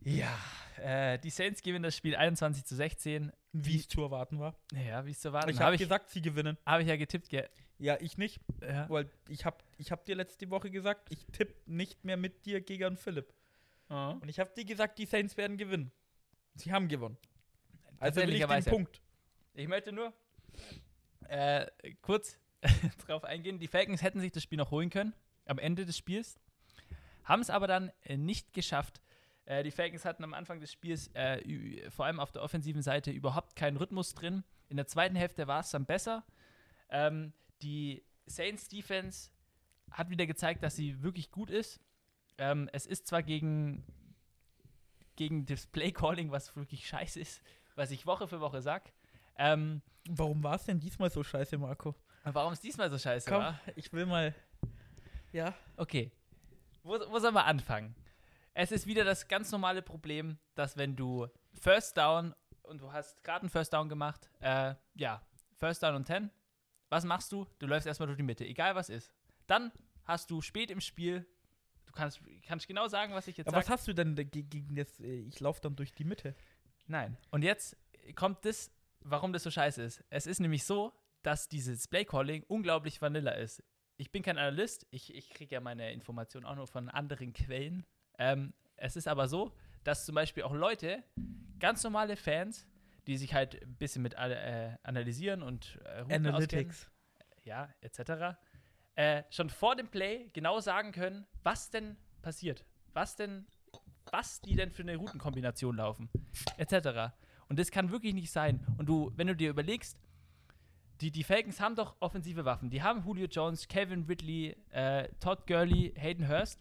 Ja, 0.00 0.38
äh, 0.80 1.18
die 1.18 1.30
Saints 1.30 1.62
gewinnen 1.62 1.82
das 1.82 1.96
Spiel 1.96 2.14
21 2.16 2.64
zu 2.64 2.76
16. 2.76 3.32
Wie 3.52 3.76
es 3.76 3.88
zu 3.88 4.02
erwarten 4.02 4.38
war. 4.38 4.54
Ja, 4.72 5.04
wie 5.06 5.10
es 5.10 5.20
zu 5.20 5.32
warten 5.32 5.50
Ich 5.50 5.56
habe 5.56 5.66
habe 5.66 5.74
ich, 5.76 5.80
gesagt, 5.80 6.10
sie 6.10 6.20
gewinnen. 6.22 6.56
hab 6.64 6.80
ich 6.80 6.86
ja 6.86 6.96
getippt. 6.96 7.28
Ge 7.28 7.48
Ja, 7.78 7.96
ich 8.00 8.18
nicht, 8.18 8.40
ja. 8.62 8.88
weil 8.88 9.10
ich 9.28 9.44
habe 9.44 9.56
ich 9.78 9.90
hab 9.90 10.04
dir 10.04 10.14
letzte 10.14 10.48
Woche 10.50 10.70
gesagt, 10.70 11.10
ich 11.10 11.26
tippe 11.26 11.54
nicht 11.66 12.04
mehr 12.04 12.16
mit 12.16 12.46
dir 12.46 12.60
gegen 12.60 12.96
Philipp. 12.96 13.32
Oh. 13.88 14.16
Und 14.20 14.28
ich 14.28 14.38
habe 14.38 14.50
dir 14.54 14.64
gesagt, 14.64 14.98
die 14.98 15.06
Saints 15.06 15.36
werden 15.36 15.56
gewinnen. 15.56 15.90
Sie 16.54 16.72
haben 16.72 16.88
gewonnen. 16.88 17.16
Also 17.98 18.20
will 18.20 18.34
ich 18.34 18.44
den. 18.44 18.64
Punkt. 18.64 19.00
Ich 19.54 19.66
möchte 19.66 19.92
nur 19.92 20.12
äh, 21.28 21.66
kurz 22.02 22.38
drauf 23.06 23.24
eingehen. 23.24 23.58
Die 23.58 23.66
Falcons 23.66 24.02
hätten 24.02 24.20
sich 24.20 24.30
das 24.30 24.42
Spiel 24.42 24.58
noch 24.58 24.70
holen 24.70 24.90
können 24.90 25.14
am 25.48 25.58
Ende 25.58 25.84
des 25.86 25.96
Spiels, 25.96 26.38
haben 27.24 27.42
es 27.42 27.50
aber 27.50 27.66
dann 27.66 27.90
äh, 28.02 28.16
nicht 28.16 28.52
geschafft. 28.52 29.00
Äh, 29.44 29.62
die 29.62 29.70
Falcons 29.70 30.04
hatten 30.04 30.24
am 30.24 30.34
Anfang 30.34 30.60
des 30.60 30.72
Spiels 30.72 31.08
äh, 31.14 31.90
vor 31.90 32.06
allem 32.06 32.20
auf 32.20 32.32
der 32.32 32.42
offensiven 32.42 32.82
Seite 32.82 33.10
überhaupt 33.10 33.56
keinen 33.56 33.76
Rhythmus 33.76 34.14
drin. 34.14 34.44
In 34.68 34.76
der 34.76 34.86
zweiten 34.86 35.16
Hälfte 35.16 35.46
war 35.46 35.60
es 35.60 35.70
dann 35.70 35.86
besser. 35.86 36.24
Ähm, 36.90 37.32
die 37.62 38.04
Saints 38.26 38.68
Defense 38.68 39.30
hat 39.90 40.10
wieder 40.10 40.26
gezeigt, 40.26 40.62
dass 40.62 40.76
sie 40.76 41.02
wirklich 41.02 41.30
gut 41.30 41.50
ist. 41.50 41.80
Ähm, 42.36 42.68
es 42.72 42.86
ist 42.86 43.06
zwar 43.06 43.22
gegen, 43.22 43.84
gegen 45.16 45.46
das 45.46 45.66
Play 45.66 45.92
Calling, 45.92 46.30
was 46.30 46.54
wirklich 46.54 46.86
scheiße 46.86 47.18
ist, 47.20 47.42
was 47.74 47.90
ich 47.90 48.06
Woche 48.06 48.28
für 48.28 48.40
Woche 48.40 48.62
sag. 48.62 48.92
Ähm, 49.36 49.82
Warum 50.10 50.42
war 50.42 50.54
es 50.54 50.64
denn 50.64 50.80
diesmal 50.80 51.10
so 51.10 51.22
scheiße, 51.22 51.58
Marco? 51.58 51.94
warum 52.24 52.52
es 52.52 52.60
diesmal 52.60 52.90
so 52.90 52.98
scheiße 52.98 53.30
Komm, 53.30 53.40
war? 53.42 53.60
ich 53.76 53.92
will 53.92 54.06
mal. 54.06 54.34
Ja. 55.38 55.54
Okay. 55.76 56.10
Wo, 56.82 56.98
wo 57.10 57.18
sollen 57.20 57.34
wir 57.34 57.44
anfangen? 57.44 57.94
Es 58.54 58.72
ist 58.72 58.88
wieder 58.88 59.04
das 59.04 59.28
ganz 59.28 59.52
normale 59.52 59.82
Problem, 59.82 60.36
dass 60.56 60.76
wenn 60.76 60.96
du 60.96 61.28
First 61.54 61.96
Down 61.96 62.34
und 62.64 62.80
du 62.80 62.92
hast 62.92 63.22
gerade 63.22 63.42
einen 63.42 63.50
First 63.50 63.72
Down 63.72 63.88
gemacht, 63.88 64.28
äh, 64.40 64.74
ja, 64.94 65.22
First 65.58 65.82
Down 65.84 65.94
und 65.94 66.06
10, 66.08 66.28
was 66.88 67.04
machst 67.04 67.30
du? 67.30 67.46
Du 67.60 67.66
läufst 67.68 67.86
erstmal 67.86 68.08
durch 68.08 68.16
die 68.16 68.24
Mitte, 68.24 68.44
egal 68.44 68.74
was 68.74 68.88
ist. 68.88 69.12
Dann 69.46 69.70
hast 70.04 70.28
du 70.32 70.40
spät 70.40 70.72
im 70.72 70.80
Spiel, 70.80 71.24
du 71.86 71.92
kannst, 71.92 72.20
kannst 72.46 72.66
genau 72.66 72.88
sagen, 72.88 73.14
was 73.14 73.28
ich 73.28 73.36
jetzt 73.36 73.46
Aber 73.46 73.58
sage. 73.58 73.66
was 73.66 73.70
hast 73.70 73.86
du 73.86 73.92
denn 73.94 74.16
gegen 74.16 74.74
das? 74.74 74.98
äh, 74.98 75.20
Ich 75.20 75.38
laufe 75.38 75.60
dann 75.60 75.76
durch 75.76 75.92
die 75.94 76.04
Mitte. 76.04 76.34
Nein. 76.88 77.16
Und 77.30 77.42
jetzt 77.42 77.76
kommt 78.16 78.44
das, 78.44 78.72
warum 79.02 79.32
das 79.32 79.44
so 79.44 79.52
scheiße 79.52 79.82
ist. 79.82 80.02
Es 80.10 80.26
ist 80.26 80.40
nämlich 80.40 80.64
so, 80.64 80.92
dass 81.22 81.48
dieses 81.48 81.86
Play-Calling 81.86 82.42
unglaublich 82.48 83.00
vanilla 83.00 83.32
ist. 83.32 83.62
Ich 83.98 84.12
bin 84.12 84.22
kein 84.22 84.38
Analyst, 84.38 84.86
ich, 84.90 85.14
ich 85.14 85.28
kriege 85.30 85.56
ja 85.56 85.60
meine 85.60 85.92
Informationen 85.92 86.46
auch 86.46 86.54
nur 86.54 86.68
von 86.68 86.88
anderen 86.88 87.32
Quellen. 87.32 87.84
Ähm, 88.18 88.54
es 88.76 88.94
ist 88.94 89.08
aber 89.08 89.26
so, 89.26 89.52
dass 89.82 90.06
zum 90.06 90.14
Beispiel 90.14 90.44
auch 90.44 90.54
Leute, 90.54 91.02
ganz 91.58 91.82
normale 91.82 92.16
Fans, 92.16 92.66
die 93.08 93.16
sich 93.16 93.34
halt 93.34 93.60
ein 93.60 93.76
bisschen 93.76 94.02
mit 94.02 94.14
äh, 94.14 94.76
analysieren 94.84 95.42
und 95.42 95.80
äh, 95.84 96.00
Routen 96.00 96.02
auskennen, 96.02 96.26
Analytics. 96.26 96.90
ja, 97.42 97.74
etc., 97.80 98.38
äh, 98.94 99.24
schon 99.30 99.50
vor 99.50 99.74
dem 99.74 99.88
Play 99.88 100.28
genau 100.32 100.60
sagen 100.60 100.92
können, 100.92 101.26
was 101.42 101.70
denn 101.70 101.96
passiert. 102.22 102.64
Was 102.92 103.16
denn, 103.16 103.46
was 104.10 104.40
die 104.40 104.54
denn 104.54 104.70
für 104.70 104.82
eine 104.82 104.96
Routenkombination 104.96 105.76
laufen, 105.76 106.08
etc. 106.56 107.14
Und 107.48 107.58
das 107.58 107.70
kann 107.70 107.90
wirklich 107.90 108.14
nicht 108.14 108.30
sein. 108.30 108.64
Und 108.76 108.86
du, 108.86 109.12
wenn 109.16 109.26
du 109.26 109.34
dir 109.34 109.50
überlegst, 109.50 109.98
die, 111.00 111.10
die 111.10 111.24
Falcons 111.24 111.60
haben 111.60 111.76
doch 111.76 111.96
offensive 112.00 112.44
Waffen. 112.44 112.70
Die 112.70 112.82
haben 112.82 113.04
Julio 113.04 113.26
Jones, 113.26 113.68
Kevin 113.68 114.04
Ridley, 114.04 114.56
äh, 114.70 115.08
Todd 115.20 115.46
Gurley, 115.46 115.92
Hayden 115.96 116.28
Hurst. 116.28 116.60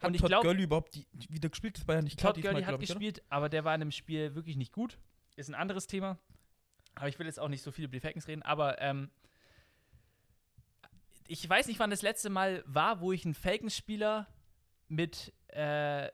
Hat 0.00 0.08
Und 0.08 0.14
ich 0.14 0.20
Todd 0.20 0.30
glaube, 0.30 0.46
Gurley 0.48 0.64
überhaupt 0.64 0.94
die, 0.94 1.06
wieder 1.28 1.48
gespielt? 1.48 1.78
Das 1.78 1.86
war 1.86 1.96
ja 1.96 2.02
nicht 2.02 2.18
klar 2.18 2.34
Todd 2.34 2.42
Gurley 2.42 2.62
hat 2.62 2.68
glaub 2.70 2.82
ich, 2.82 2.90
oder? 2.90 2.98
gespielt, 2.98 3.22
aber 3.28 3.48
der 3.48 3.64
war 3.64 3.74
in 3.74 3.80
dem 3.80 3.92
Spiel 3.92 4.34
wirklich 4.34 4.56
nicht 4.56 4.72
gut. 4.72 4.98
Ist 5.36 5.48
ein 5.48 5.54
anderes 5.54 5.86
Thema. 5.86 6.18
Aber 6.94 7.08
ich 7.08 7.18
will 7.18 7.26
jetzt 7.26 7.38
auch 7.38 7.48
nicht 7.48 7.62
so 7.62 7.70
viel 7.70 7.84
über 7.84 7.92
die 7.92 8.00
Falcons 8.00 8.26
reden. 8.26 8.42
Aber 8.42 8.80
ähm, 8.80 9.10
ich 11.28 11.48
weiß 11.48 11.68
nicht, 11.68 11.78
wann 11.78 11.90
das 11.90 12.02
letzte 12.02 12.28
Mal 12.30 12.64
war, 12.66 13.00
wo 13.00 13.12
ich 13.12 13.24
einen 13.24 13.34
Falcons-Spieler 13.34 14.26
mit 14.88 15.32
äh, 15.48 16.10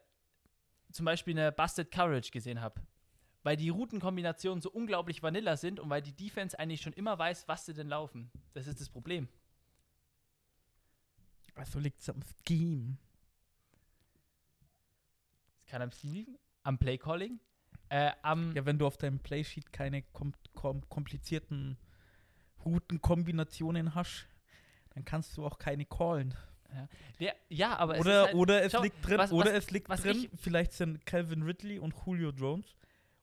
zum 0.93 1.07
Beispiel 1.07 1.39
eine 1.39 1.53
Busted 1.53 1.91
Coverage 1.91 2.31
gesehen 2.31 2.61
habe. 2.61 2.81
Weil 3.47 3.57
die 3.57 3.69
Routenkombinationen 3.69 4.61
so 4.61 4.73
unglaublich 4.73 5.23
vanilla 5.23 5.57
sind 5.57 5.79
und 5.79 5.89
weil 5.89 6.03
die 6.03 6.13
Defense 6.13 6.59
eigentlich 6.59 6.81
schon 6.81 6.93
immer 6.95 7.17
weiß, 7.17 7.47
was 7.47 7.65
sie 7.65 7.75
denn 7.75 7.87
laufen. 7.87 8.29
Das 8.55 8.67
ist 8.67 8.81
das 8.81 8.89
Problem. 8.89 9.29
Also 11.55 11.79
liegt 11.79 12.01
es 12.01 12.09
am 12.09 12.19
Scheme. 12.45 12.97
Es 15.61 15.67
kann 15.71 15.81
am 15.81 15.93
Ziel 15.93 16.11
liegen, 16.13 16.39
am 16.65 16.77
Play-Calling, 16.77 17.39
äh, 17.89 18.11
am 18.23 18.53
Ja, 18.57 18.67
wenn 18.67 18.81
du 18.81 18.87
auf 18.89 18.97
deinem 18.97 19.21
Playsheet 19.21 19.73
keine 19.73 20.03
kom 20.03 20.33
kom 20.53 20.81
komplizierten 20.89 21.79
Routenkombinationen 22.65 23.95
hast, 23.95 24.27
dann 24.91 25.05
kannst 25.05 25.37
du 25.37 25.47
auch 25.47 25.59
keine 25.59 25.85
callen. 25.85 26.35
Ja, 27.21 27.33
ja, 27.49 27.77
aber 27.77 27.95
es 27.95 28.01
Oder, 28.01 28.21
ist 28.23 28.27
halt, 28.27 28.35
oder 28.35 28.63
es 28.65 28.73
schau, 28.73 28.83
liegt 28.83 29.07
drin, 29.07 29.19
was- 29.19 29.31
oder 29.33 29.51
was- 29.51 29.59
es 29.67 29.71
liegt 29.71 29.89
drin, 29.89 30.29
ich- 30.33 30.41
vielleicht 30.41 30.73
sind 30.73 31.07
Calvin 31.07 31.43
Ridley 31.43 31.79
und 31.79 31.95
Julio 32.05 32.31
Jones, 32.31 32.75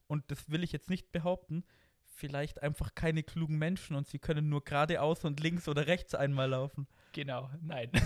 und 0.06 0.30
das 0.30 0.50
will 0.50 0.62
ich 0.62 0.72
jetzt 0.72 0.90
nicht 0.90 1.12
behaupten, 1.12 1.64
vielleicht 2.16 2.62
einfach 2.62 2.94
keine 2.94 3.22
klugen 3.22 3.58
Menschen 3.58 3.96
und 3.96 4.06
sie 4.06 4.18
können 4.18 4.48
nur 4.48 4.64
geradeaus 4.64 5.24
und 5.24 5.40
links 5.40 5.68
oder 5.68 5.86
rechts 5.86 6.14
einmal 6.14 6.50
laufen. 6.50 6.86
Genau, 7.12 7.50
nein. 7.60 7.90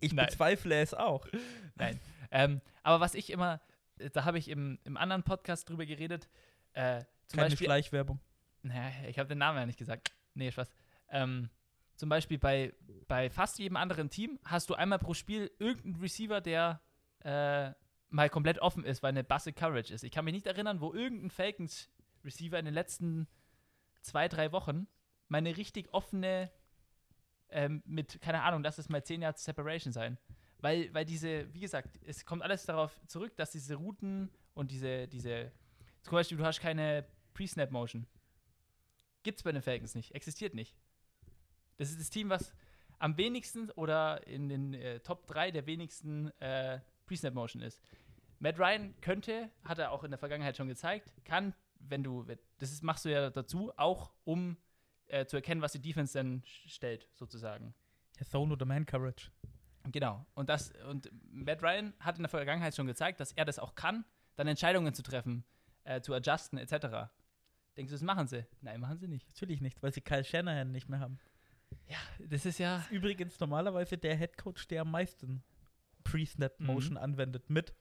Ich 0.00 0.12
Nein. 0.12 0.26
bezweifle 0.26 0.74
es 0.80 0.92
auch. 0.92 1.26
nein. 1.76 1.98
Ähm, 2.30 2.60
aber 2.82 3.00
was 3.00 3.14
ich 3.14 3.30
immer, 3.30 3.62
äh, 3.98 4.10
da 4.10 4.24
habe 4.26 4.36
ich 4.38 4.48
im, 4.48 4.78
im 4.84 4.98
anderen 4.98 5.22
Podcast 5.22 5.70
drüber 5.70 5.86
geredet, 5.86 6.28
äh, 6.74 7.04
zum 7.26 7.38
Keine 7.38 7.50
Beispiel, 7.50 7.66
Schleichwerbung. 7.68 8.20
naja, 8.62 9.08
ich 9.08 9.18
habe 9.18 9.30
den 9.30 9.38
Namen 9.38 9.58
ja 9.60 9.64
nicht 9.64 9.78
gesagt. 9.78 10.12
Nee, 10.34 10.50
Spaß. 10.52 10.68
Ähm, 11.08 11.48
zum 11.96 12.10
Beispiel 12.10 12.38
bei, 12.38 12.74
bei 13.08 13.30
fast 13.30 13.58
jedem 13.58 13.76
anderen 13.78 14.10
Team 14.10 14.38
hast 14.44 14.68
du 14.68 14.74
einmal 14.74 14.98
pro 14.98 15.14
Spiel 15.14 15.50
irgendeinen 15.58 16.02
Receiver, 16.02 16.42
der 16.42 16.82
äh, 17.20 17.72
mal 18.14 18.30
komplett 18.30 18.60
offen 18.60 18.84
ist, 18.84 19.02
weil 19.02 19.10
eine 19.10 19.24
Basse 19.24 19.52
Coverage 19.52 19.92
ist. 19.92 20.04
Ich 20.04 20.12
kann 20.12 20.24
mich 20.24 20.34
nicht 20.34 20.46
erinnern, 20.46 20.80
wo 20.80 20.92
irgendein 20.92 21.30
Falcons 21.30 21.90
Receiver 22.24 22.58
in 22.58 22.64
den 22.64 22.74
letzten 22.74 23.26
zwei, 24.02 24.28
drei 24.28 24.52
Wochen 24.52 24.86
mal 25.28 25.38
eine 25.38 25.56
richtig 25.56 25.92
offene 25.92 26.50
ähm, 27.50 27.82
mit, 27.84 28.20
keine 28.20 28.42
Ahnung, 28.42 28.62
lass 28.62 28.78
es 28.78 28.88
mal 28.88 29.02
10 29.02 29.22
Yards 29.22 29.44
Separation 29.44 29.92
sein. 29.92 30.16
Weil, 30.58 30.94
weil 30.94 31.04
diese, 31.04 31.52
wie 31.52 31.60
gesagt, 31.60 31.98
es 32.06 32.24
kommt 32.24 32.42
alles 32.42 32.64
darauf 32.64 32.98
zurück, 33.06 33.36
dass 33.36 33.50
diese 33.50 33.74
Routen 33.74 34.30
und 34.54 34.70
diese, 34.70 35.08
diese, 35.08 35.50
zum 36.02 36.12
Beispiel, 36.12 36.38
du 36.38 36.44
hast 36.44 36.60
keine 36.60 37.04
Pre-Snap-Motion. 37.34 38.06
Gibt's 39.24 39.42
bei 39.42 39.52
den 39.52 39.62
Falcons 39.62 39.94
nicht, 39.94 40.14
existiert 40.14 40.54
nicht. 40.54 40.76
Das 41.76 41.90
ist 41.90 42.00
das 42.00 42.10
Team, 42.10 42.30
was 42.30 42.54
am 43.00 43.16
wenigsten 43.16 43.70
oder 43.72 44.24
in 44.26 44.48
den 44.48 44.74
äh, 44.74 45.00
Top 45.00 45.26
3 45.26 45.50
der 45.50 45.66
wenigsten 45.66 46.28
äh, 46.40 46.78
Pre-Snap-Motion 47.06 47.62
ist. 47.62 47.80
Matt 48.44 48.58
Ryan 48.58 48.94
könnte, 49.00 49.50
hat 49.64 49.78
er 49.78 49.90
auch 49.90 50.04
in 50.04 50.10
der 50.10 50.18
Vergangenheit 50.18 50.54
schon 50.54 50.68
gezeigt, 50.68 51.14
kann, 51.24 51.54
wenn 51.78 52.02
du, 52.04 52.24
das 52.58 52.70
ist, 52.72 52.82
machst 52.82 53.06
du 53.06 53.08
ja 53.10 53.30
dazu, 53.30 53.72
auch 53.78 54.12
um 54.24 54.58
äh, 55.06 55.24
zu 55.24 55.36
erkennen, 55.36 55.62
was 55.62 55.72
die 55.72 55.80
Defense 55.80 56.12
denn 56.12 56.42
stellt, 56.44 57.08
sozusagen. 57.14 57.74
Ja, 58.18 58.26
Zone 58.26 58.52
oder 58.52 58.66
Man 58.66 58.84
Coverage. 58.84 59.30
Genau. 59.84 60.26
Und 60.34 60.50
das, 60.50 60.72
und 60.90 61.10
Matt 61.30 61.62
Ryan 61.62 61.94
hat 62.00 62.16
in 62.18 62.22
der 62.22 62.28
Vergangenheit 62.28 62.76
schon 62.76 62.86
gezeigt, 62.86 63.18
dass 63.18 63.32
er 63.32 63.46
das 63.46 63.58
auch 63.58 63.74
kann, 63.74 64.04
dann 64.36 64.46
Entscheidungen 64.46 64.92
zu 64.92 65.02
treffen, 65.02 65.44
äh, 65.84 66.02
zu 66.02 66.12
adjusten, 66.12 66.58
etc. 66.58 67.10
Denkst 67.78 67.90
du, 67.90 67.94
das 67.94 68.02
machen 68.02 68.26
sie? 68.26 68.44
Nein, 68.60 68.78
machen 68.78 68.98
sie 68.98 69.08
nicht. 69.08 69.26
Natürlich 69.28 69.62
nicht, 69.62 69.82
weil 69.82 69.92
sie 69.94 70.02
Kyle 70.02 70.22
Shanahan 70.22 70.70
nicht 70.70 70.90
mehr 70.90 71.00
haben. 71.00 71.18
Ja, 71.88 71.96
das 72.28 72.44
ist 72.44 72.58
ja. 72.58 72.84
Übrigens 72.90 73.40
normalerweise 73.40 73.96
der 73.96 74.16
Head 74.16 74.36
Coach, 74.36 74.68
der 74.68 74.82
am 74.82 74.90
meisten 74.90 75.42
Pre-Snap-Motion 76.04 76.92
Mhm. 76.92 76.98
anwendet, 76.98 77.48
mit 77.48 77.74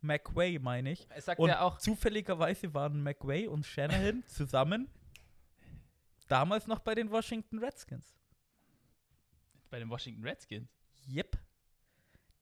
McWay, 0.00 0.58
meine 0.58 0.92
ich. 0.92 1.06
Es 1.10 1.26
sagt 1.26 1.40
Und 1.40 1.48
ja 1.48 1.60
auch, 1.60 1.78
zufälligerweise 1.78 2.72
waren 2.74 3.02
McWay 3.02 3.46
und 3.46 3.66
Shanahan 3.66 4.22
zusammen 4.28 4.88
damals 6.28 6.66
noch 6.66 6.78
bei 6.80 6.94
den 6.94 7.10
Washington 7.10 7.58
Redskins. 7.58 8.14
bei 9.70 9.78
den 9.78 9.88
Washington 9.90 10.24
Redskins. 10.24 10.70
Yep. 11.08 11.38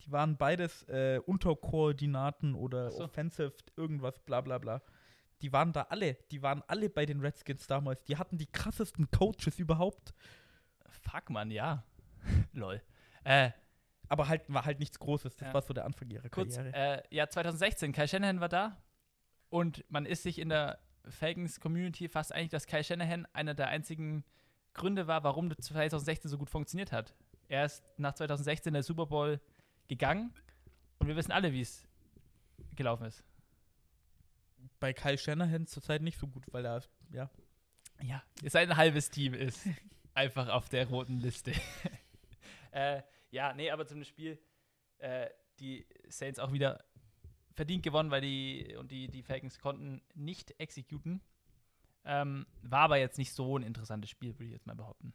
Die 0.03 0.12
waren 0.12 0.37
beides 0.37 0.83
äh, 0.88 1.21
Unterkoordinaten 1.25 2.55
oder 2.55 2.90
so. 2.90 3.05
Offensive, 3.05 3.55
irgendwas, 3.77 4.19
bla 4.21 4.40
bla 4.40 4.59
bla. 4.59 4.83
Die 5.42 5.53
waren 5.53 5.73
da 5.73 5.83
alle, 5.83 6.14
die 6.31 6.42
waren 6.42 6.62
alle 6.66 6.88
bei 6.88 7.05
den 7.07 7.21
Redskins 7.21 7.66
damals. 7.66 8.05
Die 8.05 8.16
hatten 8.16 8.38
die 8.38 8.47
krassesten 8.47 9.11
Coaches 9.11 9.59
überhaupt. 9.59 10.14
Fuck, 10.88 11.31
Mann, 11.31 11.51
ja. 11.51 11.85
Lol. 12.53 12.81
Äh, 13.25 13.51
Aber 14.09 14.29
halt 14.29 14.42
war 14.49 14.64
halt 14.64 14.79
nichts 14.79 14.99
Großes. 14.99 15.37
Das 15.37 15.49
Ja. 15.49 15.55
war 15.55 15.62
so 15.62 15.75
der 15.75 15.85
Anfang 15.85 16.09
ihrer 16.11 16.29
kurz, 16.29 16.57
Karriere. 16.57 17.03
äh, 17.03 17.03
ja, 17.14 17.29
2016, 17.29 17.92
Kai 17.92 18.07
Shanahan 18.07 18.40
war 18.40 18.49
da 18.49 18.77
und 19.49 19.85
man 19.90 20.07
ist 20.07 20.23
sich 20.23 20.38
in 20.38 20.49
der 20.49 20.79
Falcons-Community 21.09 22.09
fast 22.09 22.33
einig, 22.33 22.51
dass 22.51 22.66
Kai 22.66 22.83
Shanahan 22.83 23.27
einer 23.33 23.55
der 23.55 23.69
einzigen 23.69 24.25
Gründe 24.75 25.07
war, 25.07 25.25
warum 25.25 25.49
das 25.49 25.59
2016 25.66 26.31
so 26.31 26.38
gut 26.38 26.51
funktioniert 26.51 26.92
hat. 26.92 27.14
Er 27.49 27.64
ist 27.64 27.83
nach 27.97 28.14
2016 28.14 28.71
in 28.71 28.75
der 28.75 28.83
Super 28.83 29.07
Bowl 29.07 29.40
gegangen 29.88 30.33
und 30.99 31.07
wir 31.09 31.16
wissen 31.16 31.33
alle, 31.33 31.53
wie 31.53 31.61
es 31.61 31.87
gelaufen 32.75 33.07
ist. 33.07 33.25
Bei 34.81 34.92
Kyle 34.92 35.16
Shanahan 35.16 35.66
zurzeit 35.66 36.03
nicht 36.03 36.19
so 36.19 36.27
gut, 36.27 36.45
weil 36.53 36.64
er, 36.66 36.83
ja, 37.11 37.31
Ja, 38.03 38.23
sein 38.45 38.77
halbes 38.77 39.11
Team 39.11 39.33
ist 39.35 39.66
einfach 40.14 40.49
auf 40.49 40.69
der 40.69 40.87
roten 40.88 41.19
Liste. 41.21 41.53
äh, 42.73 43.03
ja, 43.37 43.53
nee, 43.55 43.70
aber 43.70 43.87
zum 43.87 44.03
Spiel, 44.05 44.38
äh, 44.99 45.29
die 45.61 45.87
Saints 46.09 46.38
auch 46.38 46.53
wieder 46.53 46.83
verdient 47.55 47.83
gewonnen, 47.83 48.11
weil 48.11 48.20
die 48.20 48.75
und 48.79 48.90
die, 48.90 49.09
die 49.09 49.22
Falcons 49.22 49.59
konnten 49.59 50.03
nicht 50.14 50.59
exekuten. 50.61 51.20
Ähm, 52.05 52.46
war 52.62 52.81
aber 52.83 52.99
jetzt 52.99 53.18
nicht 53.18 53.33
so 53.33 53.57
ein 53.59 53.62
interessantes 53.62 54.11
Spiel, 54.11 54.35
würde 54.35 54.44
ich 54.46 54.53
jetzt 54.53 54.66
mal 54.66 54.77
behaupten. 54.77 55.12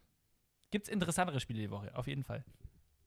Gibt 0.70 0.86
es 0.88 0.92
interessantere 0.92 1.40
Spiele 1.40 1.60
die 1.60 1.70
Woche, 1.70 1.94
auf 1.96 2.06
jeden 2.06 2.24
Fall. 2.24 2.44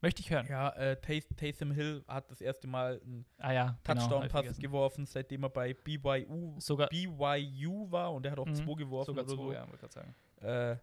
Möchte 0.01 0.21
ich 0.21 0.29
hören. 0.29 0.47
ja 0.47 0.69
äh, 0.75 0.95
Tays- 1.01 1.27
Taysom 1.35 1.71
Hill 1.71 2.03
hat 2.07 2.29
das 2.29 2.41
erste 2.41 2.67
Mal 2.67 3.01
einen 3.01 3.25
Ah 3.37 3.51
ja, 3.53 3.79
genau, 3.83 3.99
Touchdown-Pass 4.01 4.31
vergessen. 4.31 4.61
geworfen, 4.61 5.05
seitdem 5.05 5.43
er 5.43 5.49
bei 5.49 5.73
BYU, 5.73 6.59
Sogar, 6.59 6.89
BYU 6.89 7.89
war 7.91 8.13
und 8.13 8.25
er 8.25 8.31
hat 8.33 8.39
auch 8.39 8.45
Mhm, 8.47 8.55
zwei 8.55 8.73
geworfen 8.75 9.05
sogar 9.11 9.25
zwei, 9.25 9.35
so. 9.35 9.53
ja, 9.53 9.67
wollte 9.67 9.77
gerade 9.79 9.93
sagen. 9.93 10.15
Äh, 10.41 10.77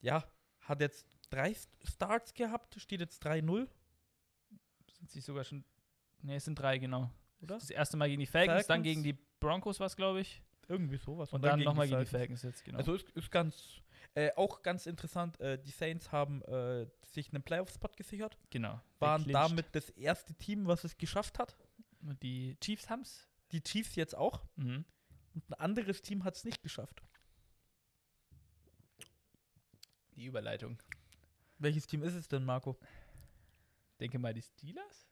ja, 0.00 0.24
hat 0.60 0.80
jetzt 0.80 1.06
drei 1.32 1.56
Starts 1.84 2.34
gehabt, 2.34 2.80
steht 2.80 3.00
jetzt 3.00 3.24
3-0, 3.24 3.66
Sind 4.98 5.10
sie 5.10 5.20
sogar 5.20 5.44
schon. 5.44 5.64
Ne, 6.22 6.36
es 6.36 6.44
sind 6.44 6.56
drei, 6.56 6.78
genau. 6.78 7.10
oder? 7.40 7.54
Das 7.56 7.70
erste 7.70 7.96
Mal 7.96 8.08
gegen 8.08 8.20
die 8.20 8.26
Falcons, 8.26 8.66
dann 8.66 8.82
Falcons. 8.82 8.84
gegen 8.84 9.02
die 9.02 9.18
Broncos 9.40 9.80
war 9.80 9.88
es, 9.88 9.96
glaube 9.96 10.20
ich. 10.20 10.42
Irgendwie 10.68 10.96
sowas. 10.96 11.32
Und 11.32 11.42
dann 11.42 11.60
nochmal 11.60 11.88
gegen 11.88 12.00
die 12.00 12.06
Falcons. 12.06 12.42
Jetzt, 12.42 12.64
genau. 12.64 12.78
Also 12.78 12.94
ist, 12.94 13.10
ist 13.10 13.30
ganz, 13.30 13.82
äh, 14.14 14.30
auch 14.36 14.62
ganz 14.62 14.86
interessant, 14.86 15.40
äh, 15.40 15.58
die 15.60 15.70
Saints 15.70 16.12
haben 16.12 16.42
äh, 16.42 16.86
sich 17.02 17.32
einen 17.32 17.42
Playoff-Spot 17.42 17.90
gesichert, 17.96 18.38
genau. 18.50 18.80
waren 19.00 19.24
Geclincht. 19.24 19.50
damit 19.50 19.66
das 19.72 19.90
erste 19.90 20.34
Team, 20.34 20.66
was 20.66 20.84
es 20.84 20.96
geschafft 20.96 21.38
hat. 21.38 21.56
Und 22.02 22.22
die 22.22 22.56
Chiefs 22.60 22.88
haben's. 22.88 23.28
Die 23.50 23.62
Chiefs 23.62 23.96
jetzt 23.96 24.16
auch. 24.16 24.44
Mhm. 24.56 24.84
Und 25.34 25.50
ein 25.50 25.54
anderes 25.54 26.02
Team 26.02 26.24
hat 26.24 26.36
es 26.36 26.44
nicht 26.44 26.62
geschafft. 26.62 27.02
Die 30.14 30.26
Überleitung. 30.26 30.78
Welches 31.62 31.86
Team 31.86 32.02
ist 32.02 32.14
es 32.14 32.28
denn, 32.28 32.44
Marco? 32.44 32.78
Denke 34.00 34.18
mal, 34.18 34.34
die 34.34 34.42
Steelers? 34.42 35.08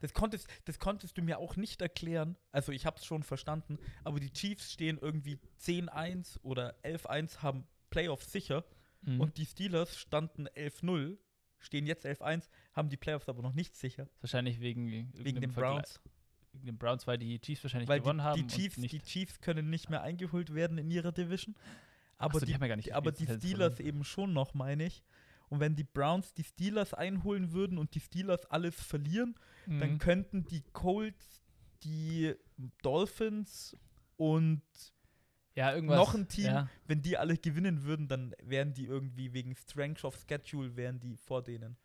Das 0.00 0.14
konntest, 0.14 0.48
das 0.64 0.78
konntest 0.78 1.16
du 1.16 1.22
mir 1.22 1.38
auch 1.38 1.56
nicht 1.56 1.80
erklären. 1.80 2.36
Also 2.50 2.72
ich 2.72 2.86
habe 2.86 2.96
es 2.98 3.04
schon 3.04 3.22
verstanden, 3.22 3.78
aber 4.04 4.20
die 4.20 4.32
Chiefs 4.32 4.72
stehen 4.72 4.98
irgendwie 4.98 5.38
10-1 5.60 6.40
oder 6.42 6.76
11-1, 6.84 7.42
haben 7.42 7.66
Playoffs 7.90 8.32
sicher. 8.32 8.64
Mhm. 9.02 9.20
Und 9.20 9.38
die 9.38 9.46
Steelers 9.46 9.96
standen 9.96 10.48
11-0, 10.48 11.18
stehen 11.60 11.86
jetzt 11.86 12.04
11-1, 12.04 12.48
haben 12.72 12.88
die 12.88 12.96
Playoffs 12.96 13.28
aber 13.28 13.42
noch 13.42 13.54
nicht 13.54 13.76
sicher. 13.76 14.08
wahrscheinlich 14.20 14.60
wegen, 14.60 15.12
Wegen 15.14 15.40
den 15.40 15.52
Browns. 15.52 16.00
Wegen 16.52 16.66
den 16.66 16.78
Browns, 16.78 17.06
weil 17.06 17.18
die 17.18 17.38
Chiefs 17.40 17.62
wahrscheinlich 17.62 17.88
Weil 17.88 18.00
gewonnen 18.00 18.18
die, 18.18 18.24
haben. 18.24 18.36
die, 18.36 18.42
und 18.42 18.52
Chiefs, 18.52 18.76
nicht. 18.78 18.92
die 18.92 19.00
Chiefs 19.00 19.40
können 19.40 19.70
nicht 19.70 19.90
mehr 19.90 20.02
eingeholt 20.02 20.54
werden 20.54 20.78
in 20.78 20.90
ihrer 20.90 21.12
Division. 21.12 21.54
Aber 22.18 22.34
Achso, 22.34 22.46
die, 22.46 22.54
haben 22.54 22.60
ja 22.62 22.68
gar 22.68 22.76
nicht 22.76 22.88
die, 22.88 22.92
aber 22.92 23.12
die 23.12 23.24
Steelers 23.24 23.74
verloren. 23.74 23.86
eben 23.86 24.04
schon 24.04 24.32
noch, 24.32 24.52
meine 24.54 24.84
ich. 24.86 25.02
Und 25.48 25.60
wenn 25.60 25.76
die 25.76 25.84
Browns 25.84 26.34
die 26.34 26.44
Steelers 26.44 26.92
einholen 26.92 27.52
würden 27.52 27.78
und 27.78 27.94
die 27.94 28.00
Steelers 28.00 28.44
alles 28.46 28.74
verlieren, 28.74 29.34
dann 29.66 29.92
Mhm. 29.94 29.98
könnten 29.98 30.44
die 30.46 30.62
Colts, 30.72 31.42
die 31.84 32.34
Dolphins 32.82 33.76
und 34.16 34.62
ja, 35.54 35.72
irgendwas. 35.74 35.96
noch 35.96 36.14
ein 36.14 36.28
Team, 36.28 36.44
Ja. 36.46 36.68
wenn 36.86 37.00
die 37.02 37.16
alle 37.16 37.36
gewinnen 37.38 37.84
würden, 37.84 38.08
dann 38.08 38.34
wären 38.42 38.74
die 38.74 38.84
irgendwie 38.86 39.32
wegen 39.32 39.54
Strength 39.54 40.04
of 40.04 40.18
Schedule 40.28 40.76
wären 40.76 41.00
die 41.00 41.16
vor 41.16 41.42
denen. 41.42 41.76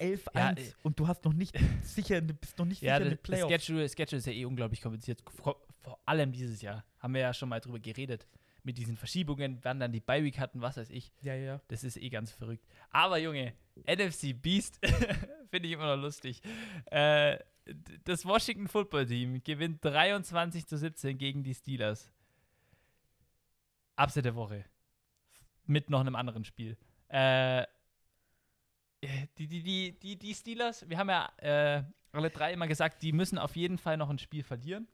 11-1 0.00 0.30
Ja, 0.34 0.50
äh, 0.52 0.72
und 0.82 0.98
du 0.98 1.06
hast 1.06 1.24
noch 1.24 1.32
nicht 1.32 1.54
sicher, 1.82 2.20
du 2.20 2.34
bist 2.34 2.58
noch 2.58 2.66
nicht 2.66 2.82
Ja, 2.82 2.96
sicher 2.96 3.04
in 3.06 3.10
das, 3.12 3.18
den 3.18 3.22
Playoffs. 3.22 3.52
Schedule, 3.64 3.88
Schedule 3.88 4.18
ist 4.18 4.26
ja 4.26 4.32
eh 4.32 4.44
unglaublich 4.44 4.80
kompliziert. 4.80 5.22
Vor, 5.30 5.56
vor 5.82 5.98
allem 6.04 6.32
dieses 6.32 6.60
Jahr. 6.62 6.84
Haben 6.98 7.14
wir 7.14 7.20
ja 7.20 7.32
schon 7.34 7.48
mal 7.48 7.60
drüber 7.60 7.78
geredet. 7.78 8.26
Mit 8.64 8.78
diesen 8.78 8.96
Verschiebungen, 8.96 9.58
wann 9.62 9.78
dann 9.78 9.92
die 9.92 10.00
Bye-Week 10.00 10.38
hatten, 10.38 10.62
was 10.62 10.78
weiß 10.78 10.90
ich. 10.90 11.12
Ja, 11.20 11.34
ja. 11.34 11.60
Das 11.68 11.84
ist 11.84 11.96
eh 11.98 12.08
ganz 12.08 12.32
verrückt. 12.32 12.66
Aber 12.90 13.18
Junge, 13.18 13.52
NFC 13.86 14.34
Beast 14.40 14.80
finde 15.50 15.68
ich 15.68 15.74
immer 15.74 15.94
noch 15.94 16.02
lustig. 16.02 16.40
Äh, 16.86 17.38
das 18.04 18.24
Washington 18.24 18.68
Football 18.68 19.06
Team 19.06 19.42
gewinnt 19.42 19.84
23 19.84 20.66
zu 20.66 20.78
17 20.78 21.18
gegen 21.18 21.44
die 21.44 21.54
Steelers. 21.54 22.10
Upset 23.96 24.24
der 24.24 24.34
Woche. 24.34 24.64
Mit 25.66 25.90
noch 25.90 26.00
einem 26.00 26.16
anderen 26.16 26.44
Spiel. 26.44 26.76
Äh, 27.08 27.66
die, 29.38 29.46
die, 29.46 29.62
die, 29.62 29.98
die, 29.98 30.18
die 30.18 30.34
Steelers, 30.34 30.88
wir 30.88 30.98
haben 30.98 31.10
ja 31.10 31.30
äh, 31.38 31.82
alle 32.12 32.30
drei 32.30 32.52
immer 32.52 32.66
gesagt, 32.66 33.02
die 33.02 33.12
müssen 33.12 33.38
auf 33.38 33.56
jeden 33.56 33.78
Fall 33.78 33.96
noch 33.96 34.10
ein 34.10 34.18
Spiel 34.18 34.42
verlieren. 34.42 34.88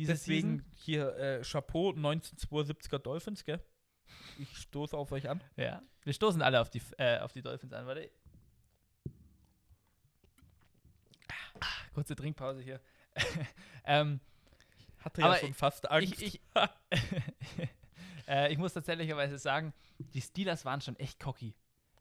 Diese 0.00 0.12
Deswegen 0.12 0.60
Season. 0.60 0.72
hier 0.76 1.16
äh, 1.18 1.42
Chapeau 1.42 1.90
1972er 1.90 2.98
Dolphins, 3.00 3.44
gell? 3.44 3.62
Ich 4.38 4.56
stoße 4.56 4.96
auf 4.96 5.12
euch 5.12 5.28
an. 5.28 5.44
Ja. 5.56 5.82
Wir 6.04 6.14
stoßen 6.14 6.40
alle 6.40 6.58
auf 6.62 6.70
die, 6.70 6.80
äh, 6.96 7.18
auf 7.18 7.34
die 7.34 7.42
Dolphins 7.42 7.74
an. 7.74 7.84
Warte. 7.84 8.10
Ah, 11.60 11.66
Kurze 11.92 12.16
Trinkpause 12.16 12.62
hier. 12.62 12.80
ähm, 13.84 14.20
Hatte 15.00 15.20
ja 15.20 15.36
schon 15.36 15.52
fast 15.52 15.90
Angst. 15.90 16.22
ich, 16.22 16.36
ich, 16.36 16.40
äh, 18.26 18.50
ich 18.50 18.56
muss 18.56 18.72
tatsächlicherweise 18.72 19.36
sagen, 19.36 19.74
die 19.98 20.22
Steelers 20.22 20.64
waren 20.64 20.80
schon 20.80 20.96
echt 20.96 21.20
cocky. 21.20 21.54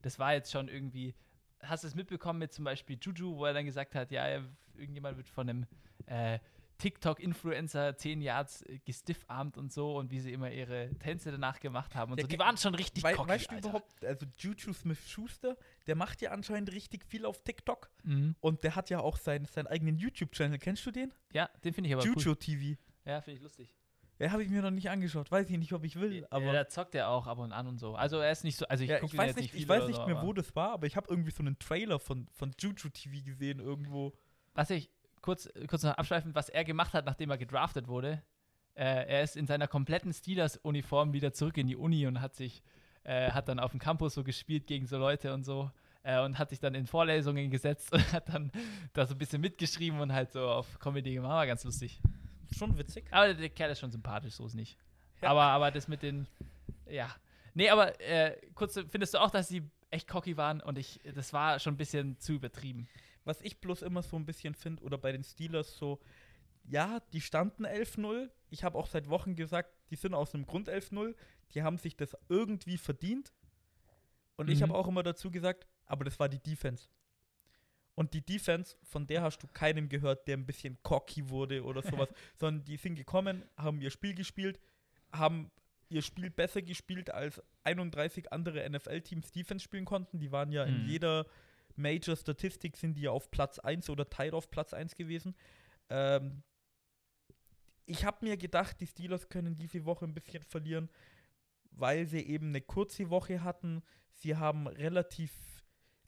Das 0.03 0.19
war 0.19 0.31
jetzt 0.31 0.53
schon 0.53 0.69
irgendwie. 0.69 1.15
Hast 1.63 1.83
du 1.83 1.89
es 1.89 1.95
mitbekommen 1.95 2.39
mit 2.39 2.53
zum 2.53 2.63
Beispiel 2.63 2.97
Juju, 2.97 3.35
wo 3.35 3.43
er 3.43 3.53
dann 3.53 3.65
gesagt 3.65 3.93
hat, 3.93 4.09
ja, 4.09 4.41
irgendjemand 4.73 5.17
wird 5.17 5.27
von 5.27 5.49
einem 5.49 5.67
äh, 6.05 6.39
TikTok-Influencer 6.79 7.95
10 7.97 8.21
Yards 8.21 8.61
äh, 8.63 8.79
gestiffarmt 8.79 9.57
und 9.57 9.71
so 9.71 9.95
und 9.97 10.11
wie 10.11 10.19
sie 10.19 10.31
immer 10.33 10.51
ihre 10.51 10.89
Tänze 10.99 11.31
danach 11.31 11.59
gemacht 11.59 11.95
haben 11.95 12.11
und 12.13 12.17
Ja, 12.17 12.23
so. 12.23 12.27
Die 12.27 12.39
waren 12.39 12.57
schon 12.57 12.75
richtig 12.75 13.03
Wei 13.03 13.13
cocky, 13.13 13.29
weißt 13.29 13.51
du 13.51 13.55
Alter. 13.55 13.69
überhaupt, 13.69 14.03
also 14.05 14.25
Juju 14.37 14.73
Smith-Schuster, 14.73 15.57
der 15.87 15.95
macht 15.95 16.21
ja 16.21 16.31
anscheinend 16.31 16.71
richtig 16.71 17.05
viel 17.05 17.25
auf 17.25 17.41
TikTok 17.43 17.89
Mhm. 18.03 18.35
und 18.39 18.63
der 18.63 18.75
hat 18.75 18.89
ja 18.89 18.99
auch 19.01 19.17
seinen, 19.17 19.45
seinen 19.45 19.67
eigenen 19.67 19.97
YouTube-Channel. 19.97 20.57
Kennst 20.59 20.85
du 20.85 20.91
den? 20.91 21.13
Ja, 21.33 21.49
den 21.63 21.73
finde 21.73 21.89
ich 21.89 21.93
aber 21.95 22.05
Juju 22.05 22.29
cool. 22.31 22.35
TV. 22.37 22.79
Ja, 23.05 23.21
finde 23.21 23.37
ich 23.37 23.43
lustig. 23.43 23.75
Ja, 24.19 24.31
habe 24.31 24.43
ich 24.43 24.49
mir 24.49 24.61
noch 24.61 24.71
nicht 24.71 24.89
angeschaut. 24.89 25.31
Weiß 25.31 25.49
ich 25.49 25.57
nicht, 25.57 25.71
ob 25.73 25.83
ich 25.85 25.97
will, 25.97 26.27
aber 26.29 26.45
ja, 26.47 26.53
da 26.53 26.67
zockt 26.67 26.93
er 26.95 27.07
auch 27.09 27.25
ab 27.27 27.37
und 27.39 27.53
an 27.53 27.67
und 27.67 27.77
so. 27.77 27.95
Also 27.95 28.17
er 28.17 28.31
ist 28.31 28.43
nicht 28.43 28.57
so, 28.57 28.65
also 28.67 28.83
ich 28.83 28.89
ja, 28.89 28.99
gucke 28.99 29.13
ich 29.13 29.17
weiß 29.17 29.27
jetzt 29.27 29.39
nicht, 29.39 29.53
ich 29.53 29.67
weiß 29.67 29.87
nicht 29.87 30.05
mehr, 30.07 30.21
wo 30.21 30.33
das 30.33 30.55
war, 30.57 30.71
aber 30.71 30.87
ich 30.87 30.97
habe 30.97 31.07
irgendwie 31.09 31.31
so 31.31 31.41
einen 31.41 31.57
Trailer 31.57 31.99
von, 31.99 32.27
von 32.33 32.51
Juju 32.59 32.89
TV 32.89 33.23
gesehen 33.23 33.59
irgendwo. 33.59 34.13
Was 34.55 34.69
ich 34.71 34.89
kurz, 35.21 35.49
kurz 35.67 35.83
noch 35.83 35.93
abschweifend, 35.93 36.35
was 36.35 36.49
er 36.49 36.63
gemacht 36.63 36.93
hat, 36.93 37.05
nachdem 37.05 37.29
er 37.29 37.37
gedraftet 37.37 37.87
wurde, 37.87 38.21
äh, 38.75 39.07
er 39.07 39.23
ist 39.23 39.35
in 39.35 39.45
seiner 39.45 39.67
kompletten 39.67 40.13
Steelers-Uniform 40.13 41.13
wieder 41.13 41.33
zurück 41.33 41.57
in 41.57 41.67
die 41.67 41.75
Uni 41.75 42.07
und 42.07 42.21
hat 42.21 42.35
sich, 42.35 42.63
äh, 43.03 43.31
hat 43.31 43.49
dann 43.49 43.59
auf 43.59 43.71
dem 43.71 43.79
Campus 43.79 44.13
so 44.13 44.23
gespielt 44.23 44.67
gegen 44.67 44.87
so 44.87 44.97
Leute 44.97 45.33
und 45.33 45.43
so 45.43 45.71
äh, 46.03 46.21
und 46.21 46.39
hat 46.39 46.49
sich 46.49 46.59
dann 46.59 46.75
in 46.75 46.87
Vorlesungen 46.87 47.51
gesetzt 47.51 47.91
und 47.93 48.13
hat 48.13 48.29
dann 48.29 48.51
da 48.93 49.05
so 49.05 49.15
ein 49.15 49.17
bisschen 49.17 49.41
mitgeschrieben 49.41 49.99
und 49.99 50.13
halt 50.13 50.31
so 50.31 50.47
auf 50.47 50.79
Comedy 50.79 51.13
gemacht. 51.13 51.31
War 51.31 51.47
ganz 51.47 51.63
lustig. 51.63 52.01
Schon 52.57 52.77
witzig. 52.77 53.05
Aber 53.11 53.33
der 53.33 53.49
Kerl 53.49 53.71
ist 53.71 53.79
schon 53.79 53.91
sympathisch, 53.91 54.33
so 54.33 54.45
ist 54.45 54.55
nicht. 54.55 54.77
Ja. 55.21 55.29
Aber, 55.29 55.43
aber 55.43 55.71
das 55.71 55.87
mit 55.87 56.01
den, 56.01 56.27
ja. 56.89 57.13
Nee, 57.53 57.69
aber 57.69 57.99
äh, 57.99 58.37
kurz, 58.55 58.79
findest 58.89 59.13
du 59.13 59.17
auch, 59.19 59.29
dass 59.29 59.49
sie 59.49 59.63
echt 59.91 60.07
cocky 60.07 60.37
waren 60.37 60.61
und 60.61 60.77
ich, 60.77 60.99
das 61.15 61.33
war 61.33 61.59
schon 61.59 61.73
ein 61.73 61.77
bisschen 61.77 62.17
zu 62.19 62.33
übertrieben. 62.33 62.87
Was 63.29 63.41
ich 63.41 63.61
bloß 63.61 63.83
immer 63.83 64.01
so 64.01 64.15
ein 64.15 64.25
bisschen 64.25 64.55
finde, 64.55 64.81
oder 64.83 64.97
bei 64.97 65.11
den 65.11 65.23
Steelers 65.23 65.77
so, 65.77 65.99
ja, 66.63 66.99
die 67.13 67.21
standen 67.21 67.63
11-0. 67.65 68.29
Ich 68.49 68.63
habe 68.63 68.75
auch 68.75 68.87
seit 68.87 69.07
Wochen 69.07 69.35
gesagt, 69.35 69.69
die 69.91 69.95
sind 69.95 70.15
aus 70.15 70.33
einem 70.33 70.47
Grund 70.47 70.67
11-0. 70.67 71.15
Die 71.53 71.61
haben 71.61 71.77
sich 71.77 71.95
das 71.95 72.17
irgendwie 72.27 72.77
verdient. 72.79 73.31
Und 74.35 74.49
ich 74.49 74.59
Mhm. 74.59 74.63
habe 74.63 74.75
auch 74.75 74.87
immer 74.87 75.03
dazu 75.03 75.29
gesagt, 75.29 75.67
aber 75.85 76.05
das 76.05 76.19
war 76.19 76.27
die 76.27 76.39
Defense. 76.39 76.89
Und 77.93 78.13
die 78.15 78.21
Defense, 78.25 78.77
von 78.83 79.05
der 79.05 79.21
hast 79.21 79.43
du 79.43 79.47
keinem 79.47 79.89
gehört, 79.89 80.27
der 80.27 80.37
ein 80.37 80.45
bisschen 80.45 80.77
cocky 80.81 81.29
wurde 81.29 81.63
oder 81.63 81.81
sowas, 81.83 82.09
sondern 82.37 82.63
die 82.65 82.77
sind 82.77 82.95
gekommen, 82.95 83.43
haben 83.57 83.79
ihr 83.81 83.91
Spiel 83.91 84.15
gespielt, 84.15 84.59
haben 85.11 85.51
ihr 85.89 86.01
Spiel 86.01 86.29
besser 86.31 86.61
gespielt 86.61 87.11
als 87.11 87.41
31 87.63 88.31
andere 88.31 88.67
NFL-Teams 88.69 89.31
Defense 89.31 89.63
spielen 89.63 89.85
konnten. 89.85 90.19
Die 90.19 90.31
waren 90.31 90.51
ja 90.51 90.63
in 90.63 90.83
Mhm. 90.83 90.87
Jeder 91.69 91.81
Major-Statistik 91.81 92.77
sind 92.77 92.95
die 92.95 93.03
ja 93.03 93.11
auf 93.11 93.31
Platz 93.31 93.59
1 93.59 93.89
oder 93.89 94.09
tied 94.09 94.33
auf 94.33 94.49
Platz 94.49 94.73
1 94.73 94.95
gewesen. 94.95 95.35
Ähm, 95.89 96.43
ich 97.85 98.05
habe 98.05 98.25
mir 98.25 98.37
gedacht, 98.37 98.79
die 98.79 98.87
Steelers 98.87 99.29
können 99.29 99.55
diese 99.55 99.85
Woche 99.85 100.05
ein 100.05 100.13
bisschen 100.13 100.43
verlieren, 100.43 100.89
weil 101.71 102.05
sie 102.05 102.21
eben 102.21 102.49
eine 102.49 102.61
kurze 102.61 103.09
Woche 103.09 103.43
hatten. 103.43 103.81
Sie 104.11 104.35
haben 104.35 104.67
relativ, 104.67 105.31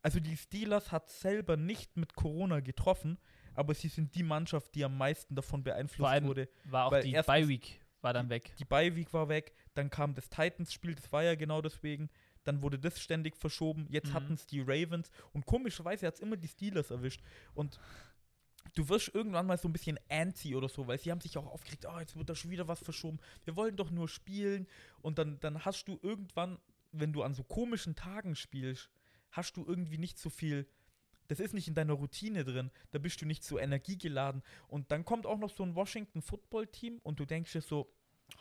also 0.01 0.19
die 0.19 0.37
Steelers 0.37 0.91
hat 0.91 1.09
selber 1.09 1.57
nicht 1.57 1.97
mit 1.97 2.15
Corona 2.15 2.59
getroffen, 2.59 3.17
aber 3.53 3.73
sie 3.73 3.87
sind 3.87 4.13
die 4.15 4.23
Mannschaft, 4.23 4.75
die 4.75 4.83
am 4.83 4.97
meisten 4.97 5.35
davon 5.35 5.63
beeinflusst 5.63 6.11
allem 6.11 6.27
wurde. 6.27 6.49
War 6.65 6.85
auch 6.85 6.91
Weil 6.91 7.03
die 7.03 7.13
Bye 7.13 7.47
Week 7.47 7.81
war 8.03 8.13
dann 8.13 8.29
weg. 8.29 8.53
Die 8.57 8.65
Bye-Week 8.65 9.13
war 9.13 9.29
weg, 9.29 9.53
dann 9.73 9.89
kam 9.89 10.13
das 10.13 10.29
Titans-Spiel, 10.29 10.95
das 10.95 11.11
war 11.11 11.23
ja 11.23 11.35
genau 11.35 11.61
deswegen. 11.61 12.09
Dann 12.43 12.61
wurde 12.61 12.79
das 12.79 12.99
ständig 12.99 13.37
verschoben. 13.37 13.87
Jetzt 13.89 14.09
Mhm. 14.09 14.13
hatten 14.13 14.33
es 14.33 14.45
die 14.47 14.61
Ravens 14.61 15.11
und 15.33 15.45
komischerweise 15.45 16.07
hat 16.07 16.15
es 16.15 16.19
immer 16.21 16.37
die 16.37 16.47
Steelers 16.47 16.89
erwischt. 16.91 17.21
Und 17.53 17.79
du 18.75 18.87
wirst 18.89 19.13
irgendwann 19.13 19.45
mal 19.45 19.57
so 19.57 19.67
ein 19.67 19.73
bisschen 19.73 19.99
anti 20.09 20.55
oder 20.55 20.69
so, 20.69 20.87
weil 20.87 20.99
sie 20.99 21.11
haben 21.11 21.21
sich 21.21 21.37
auch 21.37 21.47
aufgeregt, 21.47 21.85
oh, 21.87 21.99
jetzt 21.99 22.15
wird 22.15 22.29
da 22.29 22.35
schon 22.35 22.51
wieder 22.51 22.67
was 22.67 22.79
verschoben. 22.79 23.19
Wir 23.43 23.55
wollen 23.55 23.75
doch 23.75 23.91
nur 23.91 24.07
spielen. 24.07 24.67
Und 25.01 25.17
dann, 25.17 25.39
dann 25.39 25.65
hast 25.65 25.87
du 25.87 25.99
irgendwann, 26.01 26.57
wenn 26.91 27.13
du 27.13 27.23
an 27.23 27.33
so 27.33 27.43
komischen 27.43 27.95
Tagen 27.95 28.35
spielst, 28.35 28.89
hast 29.31 29.55
du 29.57 29.65
irgendwie 29.65 29.97
nicht 29.97 30.17
so 30.19 30.29
viel. 30.29 30.67
Das 31.27 31.39
ist 31.39 31.53
nicht 31.53 31.67
in 31.69 31.73
deiner 31.75 31.93
Routine 31.93 32.43
drin. 32.43 32.71
Da 32.91 32.99
bist 32.99 33.21
du 33.21 33.25
nicht 33.25 33.43
so 33.43 33.57
energiegeladen. 33.57 34.43
Und 34.67 34.91
dann 34.91 35.05
kommt 35.05 35.25
auch 35.25 35.37
noch 35.37 35.49
so 35.55 35.63
ein 35.63 35.75
Washington 35.75 36.21
Football 36.21 36.67
Team 36.67 36.99
und 37.03 37.19
du 37.19 37.25
denkst 37.25 37.53
dir 37.53 37.61
so, 37.61 37.87
oh, 38.35 38.39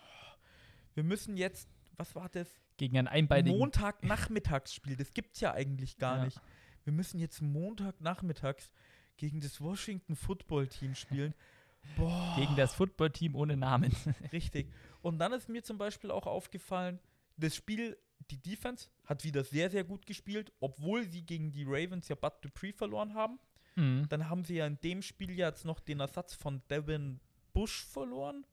wir 0.94 1.04
müssen 1.04 1.36
jetzt, 1.36 1.68
was 2.00 2.14
war 2.14 2.28
das? 2.30 2.48
Gegen 2.78 2.98
einen 2.98 3.08
einbeinigen. 3.08 3.58
Montagnachmittagsspiel. 3.58 4.96
Das 4.96 5.12
gibt's 5.12 5.40
ja 5.40 5.52
eigentlich 5.52 5.98
gar 5.98 6.18
Ja. 6.18 6.24
nicht. 6.24 6.40
Wir 6.84 6.92
müssen 6.92 7.20
jetzt 7.20 7.42
Montagnachmittags 7.42 8.72
gegen 9.16 9.40
das 9.40 9.60
Washington 9.60 10.16
Football 10.16 10.66
Team 10.66 10.94
spielen. 10.94 11.34
Boah. 11.96 12.34
Gegen 12.38 12.56
das 12.56 12.74
Footballteam 12.74 13.34
ohne 13.36 13.56
Namen. 13.56 13.94
Richtig. 14.32 14.70
Und 15.02 15.18
dann 15.18 15.32
ist 15.32 15.48
mir 15.48 15.62
zum 15.62 15.78
Beispiel 15.78 16.10
auch 16.10 16.26
aufgefallen, 16.26 16.98
das 17.36 17.54
Spiel, 17.54 17.96
die 18.30 18.38
Defense 18.38 18.88
hat 19.04 19.24
wieder 19.24 19.44
sehr, 19.44 19.70
sehr 19.70 19.84
gut 19.84 20.06
gespielt, 20.06 20.52
obwohl 20.60 21.04
sie 21.08 21.22
gegen 21.22 21.52
die 21.52 21.64
Ravens 21.66 22.08
ja 22.08 22.16
Bud 22.16 22.32
Dupree 22.42 22.72
verloren 22.72 23.14
haben. 23.14 23.38
Mhm. 23.76 24.06
Dann 24.08 24.28
haben 24.28 24.44
sie 24.44 24.56
ja 24.56 24.66
in 24.66 24.78
dem 24.80 25.00
Spiel 25.02 25.30
ja 25.32 25.48
jetzt 25.48 25.64
noch 25.64 25.80
den 25.80 26.00
Ersatz 26.00 26.34
von 26.34 26.62
Devin 26.68 27.20
Bush 27.52 27.84
verloren. 27.84 28.44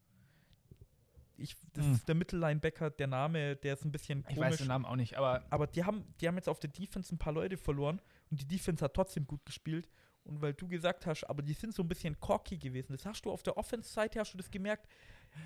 Ich, 1.38 1.56
das 1.74 1.86
Hm. 1.86 1.94
ist 1.94 2.08
der 2.08 2.16
Mittellinebacker, 2.16 2.90
der 2.90 3.08
Name, 3.08 3.56
der 3.56 3.74
ist 3.76 3.86
ein 3.86 3.92
bisschen 3.92 4.24
komisch. 4.24 4.36
Ich 4.38 4.42
weiß 4.42 4.58
den 4.58 4.68
Namen 4.68 4.86
auch 4.86 4.96
nicht, 4.96 5.16
aber 5.18 5.44
Aber 5.50 5.68
die 5.68 5.84
haben, 5.84 6.04
die 6.20 6.28
haben 6.28 6.36
jetzt 6.36 6.50
auf 6.50 6.60
der 6.60 6.70
Defense 6.72 7.14
ein 7.14 7.18
paar 7.18 7.34
Leute 7.34 7.58
verloren 7.58 8.02
und 8.32 8.42
die 8.42 8.48
Defense 8.48 8.84
hat 8.84 8.94
trotzdem 8.94 9.26
gut 9.26 9.46
gespielt. 9.46 9.88
Und 10.24 10.42
weil 10.42 10.54
du 10.54 10.68
gesagt 10.68 11.06
hast, 11.06 11.24
aber 11.24 11.42
die 11.42 11.54
sind 11.54 11.74
so 11.74 11.84
ein 11.84 11.88
bisschen 11.88 12.20
cocky 12.20 12.58
gewesen. 12.58 12.92
Das 12.92 13.06
hast 13.06 13.22
du 13.24 13.32
auf 13.32 13.44
der 13.44 13.56
Offense-Seite, 13.56 14.20
hast 14.20 14.34
du 14.34 14.38
das 14.38 14.52
gemerkt? 14.52 14.86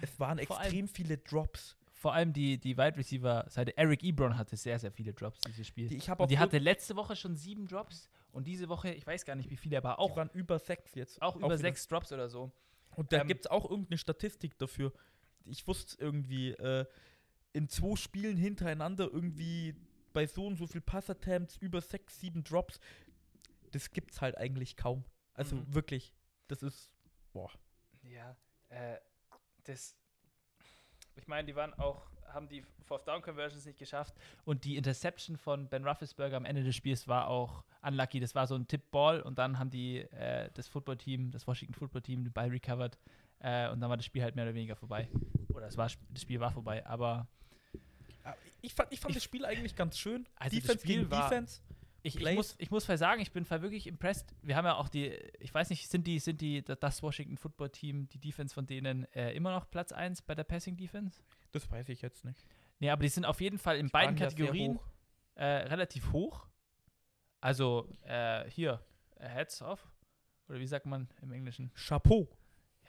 Es 0.01 0.19
waren 0.19 0.39
Vor 0.39 0.57
allem- 0.57 0.65
extrem 0.65 0.87
viele 0.87 1.17
Drops. 1.19 1.75
vor 1.91 2.13
allem 2.15 2.33
die, 2.33 2.57
die 2.57 2.75
Wide 2.77 2.97
Receiver 2.97 3.45
Seite. 3.47 3.77
Eric 3.77 4.03
Ebron 4.03 4.35
hatte 4.37 4.57
sehr, 4.57 4.79
sehr 4.79 4.91
viele 4.91 5.13
Drops 5.13 5.39
dieses 5.41 5.67
Spiel. 5.67 5.87
Die, 5.87 5.97
ich 5.97 6.09
auch 6.09 6.25
die 6.25 6.39
hatte 6.39 6.57
letzte 6.57 6.95
Woche 6.95 7.15
schon 7.15 7.35
sieben 7.35 7.67
Drops 7.67 8.09
und 8.31 8.47
diese 8.47 8.69
Woche, 8.69 8.91
ich 8.91 9.05
weiß 9.05 9.23
gar 9.25 9.35
nicht 9.35 9.51
wie 9.51 9.57
viele, 9.57 9.77
aber 9.77 9.89
die 9.91 9.97
auch, 9.99 10.15
waren 10.15 10.29
über 10.33 10.57
sechs 10.57 10.95
jetzt. 10.95 11.21
auch 11.21 11.35
über 11.35 11.45
wieder. 11.45 11.57
sechs 11.59 11.87
Drops 11.87 12.11
oder 12.11 12.27
so. 12.27 12.51
Und 12.95 13.13
da 13.13 13.21
Ähm, 13.21 13.27
gibt 13.27 13.41
es 13.41 13.51
auch 13.51 13.69
irgendeine 13.69 13.99
Statistik 13.99 14.57
dafür. 14.57 14.91
Ich 15.45 15.67
wusste 15.67 15.97
irgendwie, 15.99 16.51
äh, 16.51 16.85
in 17.53 17.67
zwei 17.67 17.95
Spielen 17.95 18.37
hintereinander 18.37 19.09
irgendwie 19.11 19.75
bei 20.13 20.25
so 20.25 20.45
und 20.47 20.55
so 20.57 20.67
viel 20.67 20.81
Passattempts 20.81 21.57
über 21.57 21.81
sechs, 21.81 22.19
sieben 22.19 22.43
Drops. 22.43 22.79
Das 23.71 23.91
gibt's 23.91 24.21
halt 24.21 24.37
eigentlich 24.37 24.75
kaum. 24.77 25.03
Also 25.33 25.55
Mhm. 25.57 25.73
wirklich. 25.73 26.13
Das 26.47 26.61
ist. 26.63 26.91
Boah. 27.33 27.49
Ja, 28.03 28.35
äh, 28.69 28.97
das. 29.63 29.95
Ich 31.15 31.27
meine, 31.27 31.45
die 31.45 31.55
waren 31.55 31.73
auch, 31.75 32.09
haben 32.27 32.47
die 32.47 32.63
Fourth 32.85 33.07
Down 33.07 33.21
Conversions 33.21 33.65
nicht 33.65 33.77
geschafft 33.79 34.13
und 34.45 34.63
die 34.65 34.75
Interception 34.77 35.37
von 35.37 35.67
Ben 35.69 35.85
Roethlisberger 35.85 36.37
am 36.37 36.45
Ende 36.45 36.63
des 36.63 36.75
Spiels 36.75 37.07
war 37.07 37.27
auch 37.27 37.63
unlucky. 37.81 38.19
Das 38.19 38.33
war 38.35 38.47
so 38.47 38.55
ein 38.55 38.67
Tip-Ball 38.67 39.21
und 39.21 39.37
dann 39.37 39.59
haben 39.59 39.69
die 39.69 39.99
äh, 39.99 40.49
das 40.53 40.67
Football-Team, 40.67 41.31
das 41.31 41.47
Washington 41.47 41.73
Football-Team, 41.73 42.23
den 42.23 42.33
Ball 42.33 42.49
recovered 42.49 42.97
äh, 43.41 43.69
und 43.69 43.79
dann 43.81 43.89
war 43.89 43.97
das 43.97 44.05
Spiel 44.05 44.23
halt 44.23 44.35
mehr 44.35 44.45
oder 44.45 44.53
weniger 44.55 44.75
vorbei. 44.75 45.09
Oder 45.53 45.67
es 45.67 45.77
war, 45.77 45.89
das 46.09 46.21
Spiel 46.21 46.39
war 46.39 46.51
vorbei, 46.51 46.85
aber 46.85 47.27
Ah, 48.23 48.35
Ich 48.61 48.73
fand, 48.75 48.91
ich 48.93 48.99
fand 48.99 49.09
Ich- 49.11 49.15
das 49.15 49.23
Spiel 49.23 49.43
eigentlich 49.45 49.75
ganz 49.75 49.97
schön. 49.97 50.27
Also 50.35 50.55
das 50.55 50.63
Defense 50.63 50.83
Spiel 50.83 50.97
gegen 50.99 51.11
war- 51.11 51.27
Defense. 51.29 51.61
Ich, 52.03 52.15
ich, 52.19 52.35
muss, 52.35 52.55
ich 52.57 52.71
muss 52.71 52.85
sagen, 52.85 53.21
ich 53.21 53.31
bin 53.31 53.47
wirklich 53.49 53.85
impressed. 53.85 54.33
Wir 54.41 54.55
haben 54.55 54.65
ja 54.65 54.75
auch 54.75 54.89
die, 54.89 55.07
ich 55.39 55.53
weiß 55.53 55.69
nicht, 55.69 55.87
sind 55.87 56.07
die, 56.07 56.17
sind 56.19 56.41
die, 56.41 56.63
das 56.63 57.03
Washington 57.03 57.37
Football 57.37 57.69
Team, 57.69 58.07
die 58.09 58.17
Defense 58.19 58.53
von 58.55 58.65
denen 58.65 59.05
äh, 59.13 59.33
immer 59.33 59.51
noch 59.51 59.69
Platz 59.69 59.91
1 59.91 60.21
bei 60.23 60.33
der 60.33 60.43
Passing 60.43 60.77
Defense? 60.77 61.21
Das 61.51 61.69
weiß 61.69 61.89
ich 61.89 62.01
jetzt 62.01 62.25
nicht. 62.25 62.43
Nee, 62.79 62.89
aber 62.89 63.03
die 63.03 63.09
sind 63.09 63.25
auf 63.25 63.39
jeden 63.41 63.59
Fall 63.59 63.77
in 63.77 63.85
Die 63.87 63.91
beiden 63.91 64.15
Kategorien 64.15 64.75
hoch. 64.77 64.83
äh, 65.35 65.45
relativ 65.45 66.11
hoch. 66.11 66.47
Also 67.39 67.87
äh, 68.03 68.49
hier, 68.49 68.83
äh, 69.17 69.27
Heads 69.27 69.61
off. 69.61 69.87
Oder 70.47 70.59
wie 70.59 70.67
sagt 70.67 70.85
man 70.87 71.07
im 71.21 71.31
Englischen? 71.31 71.71
Chapeau. 71.75 72.27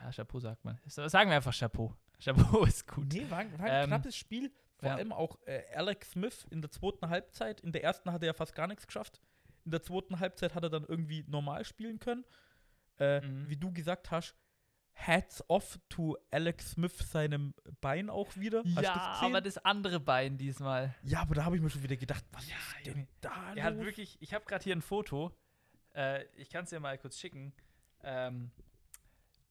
Ja, 0.03 0.11
Chapeau 0.11 0.41
sagt 0.41 0.65
man. 0.65 0.79
Sagen 0.87 1.31
wir 1.31 1.37
einfach 1.37 1.55
Chapeau. 1.57 1.95
Chapeau 2.23 2.65
ist 2.65 2.87
gut. 2.87 3.12
Nee, 3.12 3.27
war, 3.31 3.38
war 3.59 3.67
ein 3.67 3.83
Ähm, 3.85 3.87
knappes 3.88 4.17
Spiel. 4.17 4.53
Vor 4.79 4.88
ja. 4.88 4.97
allem 4.97 5.12
auch 5.12 5.38
äh, 5.47 5.62
Alex 5.75 6.11
Smith 6.12 6.47
in 6.51 6.61
der 6.61 6.71
zweiten 6.71 7.09
Halbzeit. 7.09 7.61
In 7.61 7.73
der 7.73 7.85
ersten 7.85 8.11
hat 8.12 8.23
er 8.23 8.27
ja 8.29 8.33
fast 8.33 8.55
gar 8.55 8.67
nichts 8.67 8.87
geschafft. 8.87 9.21
In 9.65 9.71
der 9.71 9.83
zweiten 9.83 10.19
Halbzeit 10.19 10.55
hat 10.57 10.65
er 10.65 10.71
dann 10.71 10.85
irgendwie 10.85 11.25
normal 11.29 11.65
spielen 11.65 11.99
können. 12.01 12.25
Äh, 12.99 13.21
Mhm. 13.21 13.49
Wie 13.49 13.57
du 13.57 13.73
gesagt 13.73 14.11
hast, 14.11 14.35
Hats 14.95 15.43
off 15.49 15.79
to 15.88 16.19
Alex 16.31 16.73
Smith 16.73 16.99
seinem 17.11 17.55
Bein 17.81 18.11
auch 18.11 18.37
wieder. 18.37 18.62
Hast 18.77 18.83
Ja, 18.85 18.95
das 18.95 19.23
aber 19.23 19.41
das 19.41 19.57
andere 19.59 20.01
Bein 20.01 20.37
diesmal. 20.37 20.95
ja, 21.03 21.21
aber 21.21 21.35
da 21.35 21.45
habe 21.45 21.57
ich 21.57 21.62
mir 21.62 21.71
schon 21.71 21.83
wieder 21.83 21.97
gedacht, 21.97 22.25
was 22.33 22.47
Ja, 22.49 22.57
ist 22.79 22.87
denn 22.87 23.09
da 23.23 23.55
Er 23.55 23.65
hat 23.65 23.79
wirklich, 23.79 24.19
ich 24.21 24.35
habe 24.35 24.45
gerade 24.45 24.62
hier 24.65 24.77
ein 24.77 24.83
Foto. 24.83 25.33
Äh, 25.95 26.25
ich 26.35 26.51
kann 26.51 26.65
es 26.65 26.71
dir 26.71 26.81
mal 26.81 26.99
kurz 26.99 27.19
schicken. 27.19 27.55
Ähm, 28.03 28.51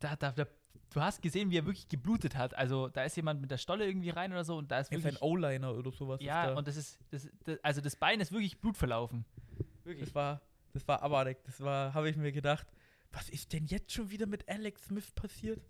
da, 0.01 0.15
da, 0.15 0.31
da, 0.31 0.45
du 0.93 1.01
hast 1.01 1.21
gesehen, 1.21 1.49
wie 1.51 1.57
er 1.57 1.65
wirklich 1.65 1.87
geblutet 1.87 2.35
hat. 2.35 2.53
Also 2.55 2.89
da 2.89 3.03
ist 3.03 3.15
jemand 3.15 3.41
mit 3.41 3.51
der 3.51 3.57
Stolle 3.57 3.87
irgendwie 3.87 4.09
rein 4.09 4.31
oder 4.31 4.43
so 4.43 4.57
und 4.57 4.69
da 4.71 4.79
ist 4.79 4.91
Er 4.91 4.97
ist 4.97 5.03
wirklich. 5.03 5.21
ein 5.21 5.27
O-Liner 5.27 5.73
oder 5.73 5.91
sowas. 5.91 6.19
ist 6.19 6.25
ja, 6.27 6.47
da. 6.47 6.53
und 6.55 6.67
das 6.67 6.75
ist, 6.75 6.99
das, 7.09 7.29
das, 7.45 7.57
also 7.63 7.81
das 7.81 7.95
Bein 7.95 8.19
ist 8.19 8.31
wirklich 8.31 8.59
Blut 8.59 8.77
verlaufen. 8.77 9.25
Das 9.99 10.13
war, 10.13 10.41
das 10.73 10.87
war 10.87 11.01
abartig. 11.01 11.37
Das 11.45 11.61
war, 11.61 11.93
habe 11.93 12.09
ich 12.09 12.17
mir 12.17 12.31
gedacht, 12.31 12.67
was 13.11 13.29
ist 13.29 13.53
denn 13.53 13.65
jetzt 13.65 13.91
schon 13.91 14.09
wieder 14.09 14.25
mit 14.25 14.47
Alex 14.47 14.85
Smith 14.85 15.11
passiert? 15.11 15.61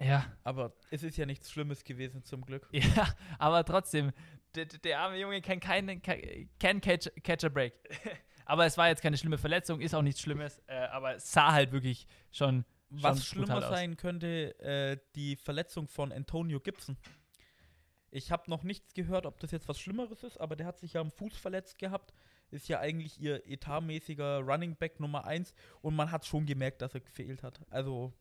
Ja, 0.00 0.26
Aber 0.42 0.72
es 0.90 1.04
ist 1.04 1.16
ja 1.16 1.26
nichts 1.26 1.50
Schlimmes 1.50 1.84
gewesen, 1.84 2.24
zum 2.24 2.44
Glück. 2.44 2.68
ja, 2.72 3.14
aber 3.38 3.64
trotzdem, 3.64 4.10
der, 4.54 4.66
der 4.66 4.98
arme 4.98 5.18
Junge 5.18 5.40
kann 5.40 5.60
keinen, 5.60 6.02
can 6.02 6.80
catch, 6.80 7.08
catch 7.22 7.44
a 7.44 7.48
break. 7.48 7.72
aber 8.44 8.66
es 8.66 8.76
war 8.76 8.88
jetzt 8.88 9.00
keine 9.00 9.16
schlimme 9.16 9.38
Verletzung, 9.38 9.80
ist 9.80 9.94
auch 9.94 10.02
nichts 10.02 10.20
Schlimmes, 10.20 10.60
äh, 10.66 10.74
aber 10.86 11.14
es 11.14 11.30
sah 11.30 11.52
halt 11.52 11.70
wirklich 11.72 12.06
schon. 12.32 12.64
Was 13.00 13.24
schlimmer 13.24 13.60
sein 13.62 13.96
könnte, 13.96 14.58
äh, 14.60 14.98
die 15.14 15.36
Verletzung 15.36 15.88
von 15.88 16.12
Antonio 16.12 16.60
Gibson. 16.60 16.96
Ich 18.10 18.30
habe 18.30 18.50
noch 18.50 18.62
nichts 18.62 18.92
gehört, 18.92 19.24
ob 19.24 19.40
das 19.40 19.50
jetzt 19.52 19.68
was 19.68 19.80
Schlimmeres 19.80 20.22
ist, 20.22 20.38
aber 20.38 20.54
der 20.56 20.66
hat 20.66 20.78
sich 20.78 20.92
ja 20.92 21.00
am 21.00 21.10
Fuß 21.10 21.36
verletzt 21.36 21.78
gehabt. 21.78 22.12
Ist 22.50 22.68
ja 22.68 22.78
eigentlich 22.80 23.18
ihr 23.18 23.46
etatmäßiger 23.48 24.40
Running 24.40 24.76
Back 24.76 25.00
Nummer 25.00 25.24
1 25.24 25.54
und 25.80 25.96
man 25.96 26.10
hat 26.10 26.26
schon 26.26 26.44
gemerkt, 26.44 26.82
dass 26.82 26.92
er 26.92 27.00
gefehlt 27.00 27.42
hat. 27.42 27.60
Also, 27.70 28.12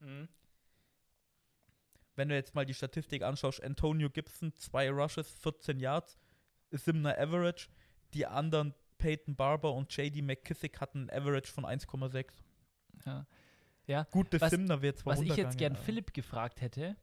Mhm. 0.00 0.28
wenn 2.16 2.28
du 2.28 2.34
jetzt 2.34 2.54
mal 2.54 2.66
die 2.66 2.74
Statistik 2.74 3.22
anschaust, 3.22 3.62
Antonio 3.62 4.10
Gibson, 4.10 4.52
zwei 4.54 4.90
Rushes, 4.90 5.30
14 5.40 5.80
Yards, 5.80 6.18
Simner 6.70 7.16
Average. 7.18 7.68
Die 8.14 8.26
anderen, 8.26 8.74
Peyton 8.98 9.36
Barber 9.36 9.72
und 9.72 9.94
JD 9.96 10.22
McKissick, 10.22 10.80
hatten 10.80 11.08
ein 11.08 11.22
Average 11.22 11.50
von 11.52 11.64
1,6. 11.64 12.42
Ja. 13.06 13.26
Gut, 14.10 14.32
der 14.32 14.40
Was- 14.40 14.50
Simner 14.50 14.82
wird 14.82 14.98
zwar 14.98 15.14
Was 15.14 15.20
ich 15.20 15.34
jetzt 15.36 15.58
gern 15.58 15.72
aber- 15.74 15.82
Philipp 15.82 16.12
gefragt 16.12 16.60
hätte, 16.60 16.96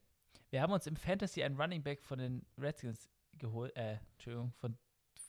wir 0.52 0.62
haben 0.62 0.71
uns 0.74 0.88
im 0.88 0.95
Fantasy 0.95 1.43
einen 1.43 1.60
Running 1.60 1.84
Back 1.84 2.04
von 2.04 2.19
den 2.19 2.45
Redskins 2.58 3.10
geholt, 3.38 3.76
äh, 3.76 3.98
Entschuldigung, 4.13 4.54
von 4.54 4.78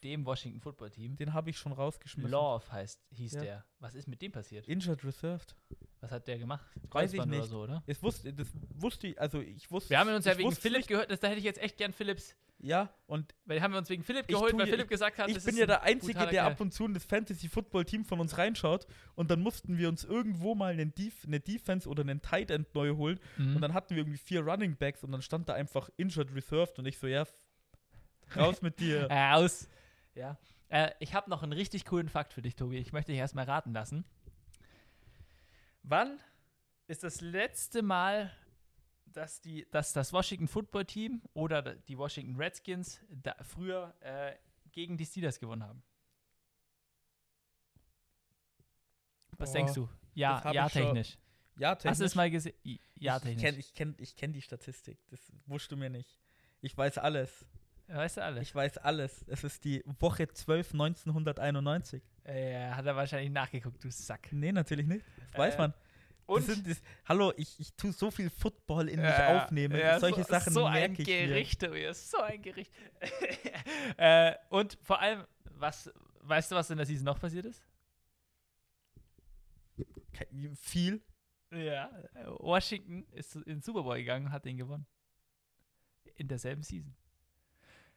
dem 0.05 0.25
Washington 0.27 0.61
Football 0.61 0.91
Team. 0.91 1.17
Den 1.17 1.33
habe 1.33 1.51
ich 1.51 1.59
schon 1.59 1.73
rausgeschmissen. 1.73 2.31
Love 2.31 2.71
heißt, 2.71 3.01
hieß 3.13 3.33
Ja. 3.35 3.41
der. 3.41 3.65
Was 3.79 3.95
ist 3.95 4.07
mit 4.07 4.21
dem 4.23 4.31
passiert? 4.31 4.69
Injured 4.69 5.03
Reserved. 5.05 5.57
Was 6.01 6.11
hat 6.13 6.29
der 6.29 6.39
gemacht? 6.39 6.65
Weiß 6.75 6.83
ich 6.85 6.91
Kreuzband 7.19 7.33
Oder 7.33 7.41
nicht. 7.41 7.51
so, 7.51 7.63
oder? 7.63 7.83
Das 7.87 8.03
wusste, 8.03 8.33
das 8.33 8.49
wusste 8.75 9.07
ich, 9.09 9.21
also 9.21 9.41
ich 9.41 9.69
wusste. 9.71 9.91
Wir 9.91 9.99
haben 9.99 10.15
uns 10.15 10.27
ja 10.27 10.37
wegen 10.37 10.53
Philipp 10.53 10.79
nicht- 10.81 10.89
gehört, 10.89 11.11
das, 11.11 11.19
da 11.21 11.29
hätte 11.29 11.39
ich 11.39 11.45
jetzt 11.45 11.59
echt 11.61 11.77
gern 11.79 11.93
Philipps 11.93 12.37
Ja, 12.59 12.95
und 13.07 13.35
Weil 13.45 13.61
haben 13.61 13.73
wir 13.73 13.79
uns 13.79 13.91
wegen 13.91 14.03
Philipp 14.03 14.27
geholt, 14.29 14.55
weil 14.55 14.67
ja- 14.67 14.73
Philipp 14.73 14.89
gesagt 14.89 15.19
hat, 15.19 15.29
ich 15.29 15.45
bin 15.45 15.57
ja 15.57 15.67
der 15.67 15.83
Einzige, 15.83 16.27
der 16.27 16.45
ab 16.45 16.61
und 16.61 16.73
zu 16.73 16.87
in 16.87 16.95
das 16.95 17.05
Fantasy-Football-Team 17.05 18.05
von 18.05 18.19
uns 18.19 18.39
reinschaut. 18.39 18.87
Und 19.15 19.31
dann 19.31 19.41
mussten 19.41 19.77
wir 19.77 19.89
uns 19.89 20.05
irgendwo 20.05 20.55
mal 20.55 20.73
einen 20.73 20.95
Def 20.95 21.25
eine 21.27 21.39
Defense 21.39 21.89
oder 21.89 22.01
einen 22.01 22.23
Tight 22.23 22.51
End 22.51 22.75
neu 22.75 22.97
holen. 22.97 23.21
Mhm. 23.37 23.57
Und 23.57 23.61
dann 23.61 23.75
hatten 23.75 23.91
wir 23.91 23.99
irgendwie 23.99 24.19
vier 24.19 24.41
Running 24.41 24.77
Backs 24.77 25.05
und 25.05 25.13
dann 25.13 25.21
stand 25.23 25.49
da 25.49 25.55
einfach 25.55 25.91
Injured 25.99 26.35
Reserved. 26.35 26.79
Und 26.79 26.87
ich 26.87 26.99
so, 26.99 27.07
ja, 27.07 27.27
raus 28.35 28.63
mit 28.63 28.81
dir. 28.81 29.09
Äh, 29.11 29.33
aus. 29.35 29.69
Ja. 30.15 30.39
Äh, 30.69 30.91
ich 30.99 31.15
habe 31.15 31.29
noch 31.31 31.43
einen 31.43 31.53
richtig 31.53 31.85
coolen 31.85 32.09
Fakt 32.09 32.33
für 32.33 32.43
dich, 32.43 32.57
Tobi. 32.57 32.79
Ich 32.79 32.93
möchte 32.93 33.13
dich 33.13 33.21
erstmal 33.21 33.45
raten 33.45 33.73
lassen. 33.73 34.05
Wann 35.83 36.19
ist 36.89 37.05
das 37.05 37.21
letzte 37.21 37.83
Mal, 37.83 38.33
dass, 39.17 39.41
die, 39.41 39.67
dass 39.71 39.93
das 39.93 40.13
Washington 40.13 40.47
Football 40.49 40.85
Team 40.85 41.23
oder 41.33 41.63
die 41.63 41.97
Washington 41.97 42.37
Redskins 42.37 43.01
früher 43.43 43.95
äh, 44.01 44.35
gegen 44.73 44.97
die 44.99 45.07
Steelers 45.07 45.41
gewonnen 45.41 45.65
haben? 45.65 45.83
Was 49.39 49.51
Boah, 49.51 49.59
denkst 49.59 49.75
du? 49.75 49.89
Ja, 50.15 50.53
ja, 50.53 50.67
ich 50.67 50.73
technisch. 50.73 51.19
Ja, 51.59 51.71
Hast 51.71 51.83
du 51.85 51.89
technisch. 51.89 52.07
es 52.07 52.15
mal 52.15 52.31
gesehen? 52.31 52.55
Ja, 52.95 53.17
ich 53.17 53.23
technisch. 53.23 53.43
kenne 53.43 53.59
ich 53.59 53.75
kenn, 53.75 53.95
ich 53.99 54.17
kenn 54.17 54.33
die 54.33 54.43
Statistik. 54.43 54.99
Das 55.11 55.21
wurscht 55.47 55.71
du 55.73 55.77
mir 55.77 55.91
nicht. 55.91 56.19
Ich 56.61 56.77
weiß 56.77 56.99
alles. 56.99 57.47
weißt 57.89 58.19
du 58.19 58.23
alles? 58.25 58.43
Ich 58.43 58.55
weiß 58.55 58.79
alles. 58.79 59.25
Es 59.29 59.45
ist 59.45 59.65
die 59.65 59.83
Woche 60.01 60.29
12 60.29 60.73
1991. 60.73 62.03
äh, 62.25 62.71
hat 62.71 62.85
er 62.87 62.97
wahrscheinlich 62.97 63.31
nachgeguckt, 63.31 63.83
du 63.85 63.91
Sack. 63.91 64.33
Nee, 64.33 64.53
natürlich 64.53 64.87
nicht. 64.87 65.05
Das 65.33 65.39
weiß 65.39 65.55
Äh, 65.55 65.59
man. 65.59 65.75
Und 66.27 66.47
Das 66.49 66.57
sind, 66.57 66.69
das, 66.69 66.83
hallo, 67.05 67.33
ich, 67.37 67.59
ich 67.61 67.73
tue 67.75 67.93
so 67.93 68.11
viel 68.11 68.31
Football 68.31 68.89
in 68.89 68.97
mich 69.01 69.09
Ja, 69.09 69.45
aufnehmen. 69.45 69.79
ja, 69.79 70.01
Solche 70.01 70.25
so, 70.25 70.29
Sachen 70.31 70.53
so 70.53 70.65
ein 70.65 70.73
merke 70.73 71.03
ich 71.03 71.09
mir. 71.09 71.27
Gericht, 71.29 71.61
Tobias, 71.61 72.11
so 72.11 72.19
ein 72.19 72.43
Gericht. 72.43 72.73
äh, 73.97 74.35
und 74.51 74.77
vor 74.83 75.01
allem, 75.01 75.25
was, 75.53 75.93
weißt 76.23 76.51
du, 76.51 76.57
was 76.57 76.69
in 76.71 76.77
der 76.79 76.87
Season 76.87 77.05
noch 77.05 77.21
passiert 77.21 77.47
ist? 77.47 77.63
Viel. 80.61 81.03
Ja. 81.53 81.91
Washington 82.41 83.07
ist 83.13 83.37
in 83.37 83.43
den 83.45 83.63
Super 83.63 83.83
Bowl 83.83 83.97
gegangen 83.97 84.27
und 84.27 84.33
hat 84.33 84.45
den 84.45 84.57
gewonnen. 84.57 84.87
In 86.17 86.29
derselben 86.29 86.63
Season. 86.63 86.97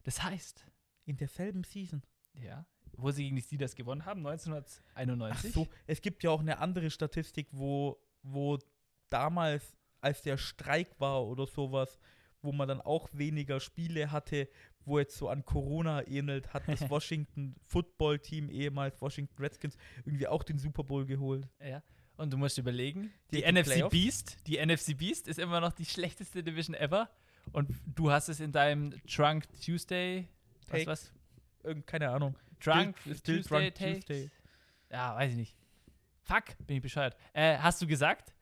Das 0.03 0.21
heißt, 0.21 0.65
In 1.05 1.17
derselben 1.17 1.63
Season. 1.63 2.03
ja, 2.33 2.65
wo 2.93 3.11
sie 3.11 3.23
gegen 3.23 3.37
die 3.37 3.41
Steelers 3.41 3.75
gewonnen 3.75 4.05
haben, 4.05 4.25
Ach 4.27 4.31
1991. 4.31 5.53
so, 5.53 5.67
es 5.87 6.01
gibt 6.01 6.23
ja 6.23 6.29
auch 6.31 6.41
eine 6.41 6.59
andere 6.59 6.89
Statistik, 6.89 7.47
wo, 7.51 7.97
wo 8.23 8.57
damals, 9.09 9.75
als 10.01 10.21
der 10.21 10.37
Streik 10.37 10.99
war 10.99 11.25
oder 11.25 11.47
sowas, 11.47 11.99
wo 12.41 12.51
man 12.51 12.67
dann 12.67 12.81
auch 12.81 13.09
weniger 13.11 13.59
Spiele 13.59 14.11
hatte, 14.11 14.47
wo 14.85 14.97
jetzt 14.97 15.17
so 15.17 15.27
an 15.29 15.43
Corona 15.45 16.07
ähnelt, 16.07 16.53
hat 16.53 16.67
das 16.67 16.81
Washington 16.89 17.55
Football 17.65 18.19
Team, 18.19 18.49
ehemals 18.49 19.01
Washington 19.01 19.41
Redskins, 19.41 19.75
irgendwie 20.05 20.27
auch 20.27 20.43
den 20.43 20.57
Super 20.57 20.83
Bowl 20.83 21.05
geholt. 21.05 21.47
Ja. 21.63 21.83
Und 22.17 22.31
du 22.31 22.37
musst 22.37 22.57
überlegen, 22.57 23.11
die, 23.31 23.37
Die- 23.41 23.51
NFC 23.51 23.65
Playoffs? 23.65 23.91
Beast, 23.91 24.37
die 24.47 24.65
NFC 24.65 24.97
Beast 24.97 25.27
ist 25.27 25.39
immer 25.39 25.59
noch 25.61 25.73
die 25.73 25.85
schlechteste 25.85 26.43
Division 26.43 26.75
ever. 26.75 27.09
Und 27.51 27.69
du 27.95 28.11
hast 28.11 28.29
es 28.29 28.39
in 28.39 28.51
deinem 28.51 28.93
Trunk 29.07 29.45
Tuesday, 29.63 30.27
was, 30.67 30.85
was? 30.85 31.13
Irgend, 31.63 31.87
keine 31.87 32.09
Ahnung. 32.09 32.35
Drunk 32.63 32.97
Still- 32.99 33.15
still 33.17 33.35
Tuesday, 33.43 33.71
Drunk? 33.71 33.75
Tuesday. 34.05 34.29
Ja, 34.91 35.15
weiß 35.15 35.31
ich 35.31 35.37
nicht. 35.37 35.57
Fuck, 36.29 36.55
bin 36.67 36.77
ich 36.77 36.83
bescheuert. 36.83 37.17
Äh, 37.33 37.57
hast 37.57 37.81
du 37.81 37.87
gesagt, 37.87 38.35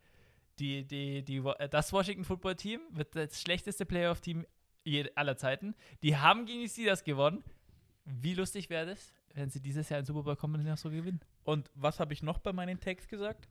die, 0.60 0.86
die, 0.86 1.24
die, 1.24 1.38
äh, 1.38 1.70
das 1.70 1.94
Washington 1.94 2.26
Football 2.26 2.56
Team 2.56 2.82
wird 2.90 3.16
das 3.16 3.42
schlechteste 3.42 3.86
Playoff-Team 3.86 4.46
aller 5.16 5.38
Zeiten. 5.38 5.74
Die 6.04 6.18
haben 6.18 6.46
gegen 6.46 6.60
die 6.60 6.68
Steelers 6.68 7.06
gewonnen. 7.06 7.46
Wie 8.04 8.34
lustig 8.34 8.70
wäre 8.70 8.88
das, 8.88 9.14
wenn 9.36 9.50
sie 9.50 9.62
dieses 9.62 9.88
Jahr 9.88 10.02
in 10.02 10.06
Super 10.06 10.24
Bowl 10.24 10.36
kommen 10.36 10.60
und 10.60 10.66
noch 10.66 10.78
so 10.78 10.90
gewinnen? 10.90 11.22
Und 11.46 11.72
was 11.76 12.02
habe 12.02 12.12
ich 12.12 12.22
noch 12.22 12.40
bei 12.40 12.52
meinen 12.52 12.78
Tags 12.78 13.08
gesagt? 13.08 13.48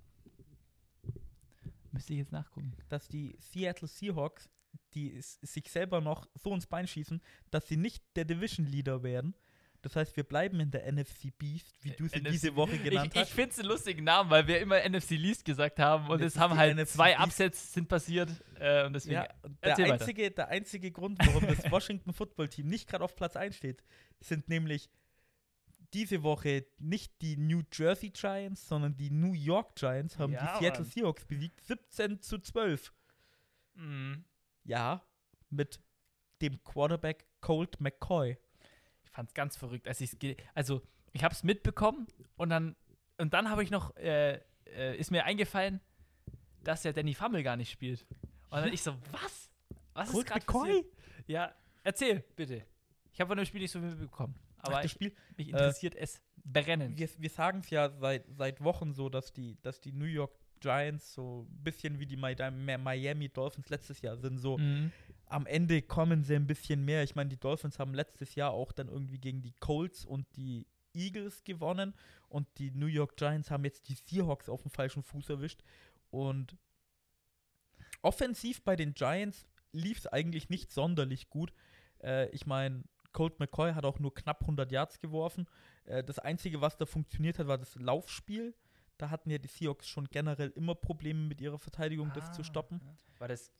Müsste 1.92 2.12
ich 2.12 2.18
jetzt 2.18 2.33
nachgucken. 2.33 2.77
dass 2.90 3.09
die 3.09 3.38
Seattle 3.38 3.88
Seahawks, 3.88 4.51
die 4.92 5.18
sich 5.18 5.70
selber 5.70 6.03
noch 6.03 6.29
so 6.35 6.53
ins 6.53 6.66
Bein 6.66 6.87
schießen, 6.87 7.22
dass 7.51 7.68
sie 7.68 7.79
nicht 7.79 8.05
der 8.16 8.27
Division 8.27 8.66
Leader 8.66 9.03
werden. 9.03 9.35
Das 9.87 9.94
heißt, 9.94 10.16
wir 10.16 10.25
bleiben 10.25 10.59
in 10.59 10.72
der 10.72 10.90
NFC 10.90 11.31
Beast, 11.38 11.72
wie 11.85 11.92
du 11.92 12.09
sie 12.09 12.18
NFC 12.18 12.31
diese 12.33 12.57
Woche 12.57 12.77
genannt 12.77 13.12
ich, 13.14 13.20
ich 13.22 13.29
hast. 13.29 13.33
finde 13.35 13.51
es 13.51 13.59
einen 13.61 13.68
lustigen 13.68 14.03
Namen, 14.03 14.31
weil 14.31 14.49
wir 14.49 14.59
immer 14.59 14.81
NFC 14.88 15.11
Least 15.12 15.44
gesagt 15.44 15.79
haben 15.79 16.09
und 16.11 16.20
es 16.20 16.37
haben 16.37 16.57
halt 16.57 16.77
NFC 16.77 16.88
zwei 16.94 17.12
Beast. 17.14 17.25
Upsets 17.25 17.72
sind 17.72 17.87
passiert 17.88 18.31
äh, 18.59 18.85
und 18.85 18.94
deswegen 18.94 19.14
Ja, 19.14 19.29
und 19.42 19.62
der, 19.62 19.79
weiter. 19.79 19.92
einzige, 19.92 20.31
der 20.33 20.49
einzige 20.49 20.90
Grund, 20.90 21.20
warum 21.25 21.46
das 21.46 21.59
Washington 21.70 22.12
Football 22.12 22.49
Team 22.49 22.66
nicht 22.66 22.88
gerade 22.88 23.05
auf 23.05 23.14
Platz 23.14 23.37
1 23.37 23.55
steht, 23.55 23.85
sind 24.18 24.49
nämlich 24.49 24.90
diese 25.94 26.25
Woche 26.25 26.66
nicht 26.81 27.12
die 27.22 27.37
New 27.37 27.62
Jersey 27.72 28.11
Giants, 28.11 28.66
sondern 28.66 28.96
die 28.96 29.11
New 29.12 29.35
York 29.35 29.77
Giants 29.77 30.18
haben 30.18 30.33
Ja, 30.33 30.40
die 30.59 30.64
Seattle 30.64 30.83
Mann. 30.83 30.90
Seahawks 30.90 31.25
besiegt, 31.27 31.61
17 31.64 32.20
zu 32.20 32.40
12. 32.40 32.92
Mhm. 33.75 34.25
Ja, 34.64 35.03
mit 35.49 35.79
dem 36.42 36.62
Quarterback 36.64 37.25
Colt 37.40 37.81
McCoy. 37.81 38.37
Ich 39.16 39.18
fand 39.18 39.31
es 39.31 39.35
ganz 39.35 39.57
verrückt, 39.57 39.88
als 39.88 39.98
ich 40.02 40.12
es 40.12 40.37
also 40.55 40.83
ich 41.14 41.24
habe 41.24 41.33
es 41.33 41.42
mitbekommen 41.42 42.07
und 42.37 42.50
dann 42.50 42.76
und 43.16 43.33
dann 43.33 43.48
habe 43.48 43.62
ich 43.62 43.70
noch 43.70 43.96
äh, 43.96 44.35
äh, 44.66 44.94
ist 44.98 45.11
mir 45.11 45.24
eingefallen, 45.24 45.81
dass 46.62 46.83
der 46.83 46.92
Danny 46.92 47.14
Fummel 47.14 47.42
gar 47.42 47.57
nicht 47.57 47.70
spielt. 47.70 48.05
Und 48.50 48.59
dann 48.61 48.70
ich 48.74 48.83
so, 48.83 48.94
was? 49.12 49.50
Was 49.94 50.11
Colt 50.12 50.26
ist 50.26 50.33
gerade 50.35 50.44
passiert? 50.44 50.87
Ja, 51.26 51.55
erzähl 51.83 52.24
bitte. 52.37 52.62
Ich 53.11 53.18
habe 53.18 53.29
von 53.29 53.38
dem 53.38 53.46
Spiel 53.46 53.62
nicht 53.62 53.70
so 53.70 53.81
viel 53.81 53.88
mitbekommen, 53.88 54.35
aber 54.59 54.81
Ach, 54.81 54.85
ich, 54.85 54.90
Spiel, 54.92 55.14
mich 55.38 55.48
interessiert 55.48 55.94
es 55.94 56.20
brennend. 56.44 56.98
wir, 56.98 57.09
wir 57.16 57.31
sagen 57.31 57.61
es 57.61 57.70
ja 57.70 57.88
seit, 57.98 58.26
seit 58.37 58.62
Wochen 58.62 58.92
so, 58.92 59.09
dass 59.09 59.33
die, 59.33 59.57
dass 59.62 59.81
die 59.81 59.92
New 59.92 60.05
York 60.05 60.35
Giants 60.61 61.14
so 61.14 61.46
ein 61.48 61.64
bisschen 61.64 61.98
wie 61.98 62.05
die 62.05 62.18
Mi- 62.18 62.35
Mi- 62.50 62.76
Miami 62.76 63.31
Dolphins 63.31 63.70
letztes 63.70 64.02
Jahr 64.02 64.18
sind. 64.18 64.37
So 64.37 64.59
Mhm. 64.59 64.92
Am 65.26 65.46
Ende 65.46 65.82
kommen 65.82 66.24
sie 66.24 66.34
ein 66.34 66.46
bisschen 66.46 66.84
mehr. 66.84 67.02
Ich 67.02 67.14
meine, 67.14 67.30
die 67.30 67.38
Dolphins 67.38 67.78
haben 67.78 67.94
letztes 67.94 68.34
Jahr 68.34 68.52
auch 68.52 68.72
dann 68.72 68.88
irgendwie 68.88 69.18
gegen 69.18 69.42
die 69.42 69.52
Colts 69.52 70.04
und 70.04 70.26
die 70.36 70.66
Eagles 70.94 71.44
gewonnen 71.44 71.94
und 72.28 72.46
die 72.58 72.70
New 72.70 72.86
York 72.86 73.16
Giants 73.16 73.50
haben 73.50 73.64
jetzt 73.64 73.88
die 73.88 73.94
Seahawks 73.94 74.48
auf 74.48 74.62
dem 74.62 74.70
falschen 74.70 75.02
Fuß 75.02 75.28
erwischt. 75.28 75.62
Und 76.10 76.56
offensiv 78.02 78.62
bei 78.62 78.76
den 78.76 78.94
Giants 78.94 79.46
lief 79.72 79.98
es 79.98 80.06
eigentlich 80.06 80.48
nicht 80.48 80.72
sonderlich 80.72 81.28
gut. 81.28 81.52
Äh, 82.02 82.28
ich 82.30 82.46
meine, 82.46 82.84
Colt 83.12 83.38
McCoy 83.40 83.72
hat 83.72 83.84
auch 83.84 83.98
nur 83.98 84.14
knapp 84.14 84.42
100 84.42 84.70
Yards 84.70 85.00
geworfen. 85.00 85.46
Äh, 85.84 86.04
das 86.04 86.18
Einzige, 86.18 86.60
was 86.60 86.76
da 86.76 86.86
funktioniert 86.86 87.38
hat, 87.38 87.46
war 87.46 87.58
das 87.58 87.74
Laufspiel. 87.76 88.54
Da 88.98 89.10
hatten 89.10 89.30
ja 89.30 89.38
die 89.38 89.48
Seahawks 89.48 89.88
schon 89.88 90.06
generell 90.08 90.50
immer 90.50 90.74
Probleme 90.74 91.20
mit 91.20 91.40
ihrer 91.40 91.58
Verteidigung, 91.58 92.12
das 92.14 92.32
zu 92.32 92.40
Ah, 92.40 92.44
stoppen. 92.44 92.80
War 93.18 93.28
das 93.28 93.50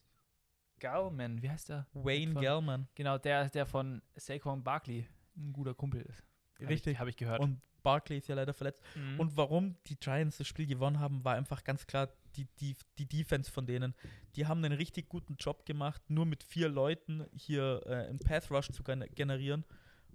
Gallman, 0.81 1.41
wie 1.43 1.51
heißt 1.51 1.69
der? 1.71 1.87
Wayne 1.95 2.33
Von- 2.33 2.43
Gellman. 2.43 2.89
Genau, 2.95 3.19
der, 3.19 3.49
der 3.49 3.67
von 3.67 4.03
Saquon 4.17 4.63
Barkley 4.63 5.07
ein 5.37 5.53
guter 5.53 5.75
Kumpel 5.75 6.03
ist. 6.03 6.25
Richtig. 6.61 6.95
Ich, 6.95 6.99
Habe 6.99 7.11
ich 7.11 7.17
gehört. 7.17 7.41
Und 7.41 7.61
Barkley 7.83 8.19
ist 8.19 8.29
ja 8.29 8.35
leider 8.35 8.53
verletzt. 8.55 8.83
Mhm. 8.95 9.21
Und 9.21 9.37
warum 9.37 9.77
die 9.87 9.97
Giants 9.97 10.39
das 10.39 10.47
Spiel 10.49 10.67
gewonnen 10.67 10.99
haben, 10.99 11.25
war 11.25 11.35
einfach 11.37 11.63
ganz 11.65 11.87
klar 11.87 12.09
die, 12.35 12.47
die, 12.61 12.77
die 12.99 13.07
Defense 13.07 13.51
von 13.51 13.67
denen. 13.67 13.95
Die 14.35 14.47
haben 14.47 14.65
einen 14.65 14.77
richtig 14.77 15.09
guten 15.09 15.37
Job 15.37 15.65
gemacht, 15.67 16.03
nur 16.09 16.27
mit 16.27 16.43
vier 16.43 16.69
Leuten 16.69 17.27
hier 17.33 17.83
äh, 17.87 18.09
einen 18.09 18.19
Path 18.19 18.51
Rush 18.51 18.69
zu 18.71 18.83
gen- 18.83 19.05
generieren. 19.15 19.65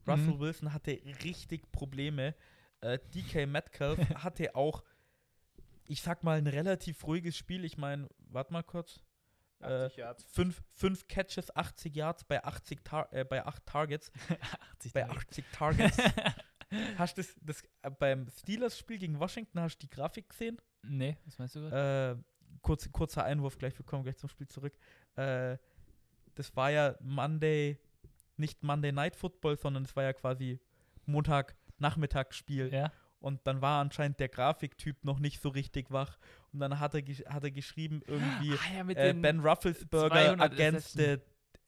Russell 0.08 0.34
Mhm. 0.36 0.40
Wilson 0.40 0.74
hatte 0.74 1.00
richtig 1.24 1.72
Probleme. 1.72 2.36
Äh, 2.82 2.98
DK 3.14 3.46
Metcalf 3.48 3.98
hatte 4.24 4.56
auch, 4.56 4.84
ich 5.88 6.02
sag 6.02 6.24
mal, 6.24 6.38
ein 6.40 6.48
relativ 6.48 7.06
ruhiges 7.06 7.38
Spiel. 7.38 7.64
Ich 7.66 7.78
meine, 7.78 8.10
warte 8.30 8.52
mal 8.54 8.64
kurz. 8.64 9.00
Äh, 9.64 9.86
80 9.86 9.98
Yards. 9.98 10.24
fünf, 10.32 10.62
fünf 10.74 11.08
Catches, 11.08 11.56
80 11.56 11.96
Yards 11.96 12.24
bei 12.24 12.44
80 12.44 12.84
Tar 12.84 13.12
äh, 13.14 13.24
bei 13.24 13.46
8 13.46 13.66
Targets. 13.66 14.12
80 14.76 14.94
Bei 14.94 15.02
Yards. 15.02 15.18
80 15.18 15.46
Targets. 15.52 15.98
hast 16.98 17.18
du 17.18 17.22
das, 17.22 17.36
das 17.42 17.64
äh, 17.82 17.90
beim 17.92 18.28
Steelers-Spiel 18.30 18.98
gegen 18.98 19.20
Washington, 19.20 19.60
hast 19.60 19.78
du 19.78 19.88
die 19.88 19.90
Grafik 19.90 20.30
gesehen? 20.30 20.58
nee, 20.84 21.18
was 21.26 21.38
meinst 21.38 21.56
du? 21.56 21.60
Äh, 21.60 22.16
kurz, 22.62 22.92
kurzer 22.92 23.24
Einwurf, 23.24 23.58
gleich, 23.58 23.78
wir 23.78 23.86
kommen 23.86 24.04
gleich 24.04 24.18
zum 24.18 24.30
Spiel 24.30 24.48
zurück. 24.48 24.74
Äh, 25.16 25.58
das 26.36 26.56
war 26.56 26.72
ja 26.72 26.96
Monday, 27.02 27.78
nicht 28.38 28.64
Monday 28.64 28.92
Night 28.92 29.16
Football, 29.16 29.58
sondern 29.58 29.84
es 29.84 29.96
war 29.96 30.04
ja 30.04 30.14
quasi 30.14 30.60
Montag-Nachmittagsspiel. 31.06 32.74
ja. 32.74 32.92
Und 33.20 33.46
dann 33.46 33.62
war 33.62 33.80
anscheinend 33.82 34.20
der 34.20 34.30
Grafiktyp 34.30 35.06
noch 35.06 35.20
nicht 35.20 35.42
so 35.42 35.50
richtig 35.50 35.92
wach. 35.92 36.18
Und 36.54 36.60
dann 36.60 36.80
hat 36.80 36.94
er, 36.94 37.02
hat 37.34 37.44
er 37.44 37.52
geschrieben, 37.52 38.02
irgendwie 38.06 38.54
Ah, 38.54 38.84
ja, 38.84 38.90
äh, 38.90 39.14
den, 39.14 39.22
Ben 39.22 39.40
Rufflesberger 39.40 40.10
200 40.38 40.52
against 40.52 40.94
the 40.98 41.18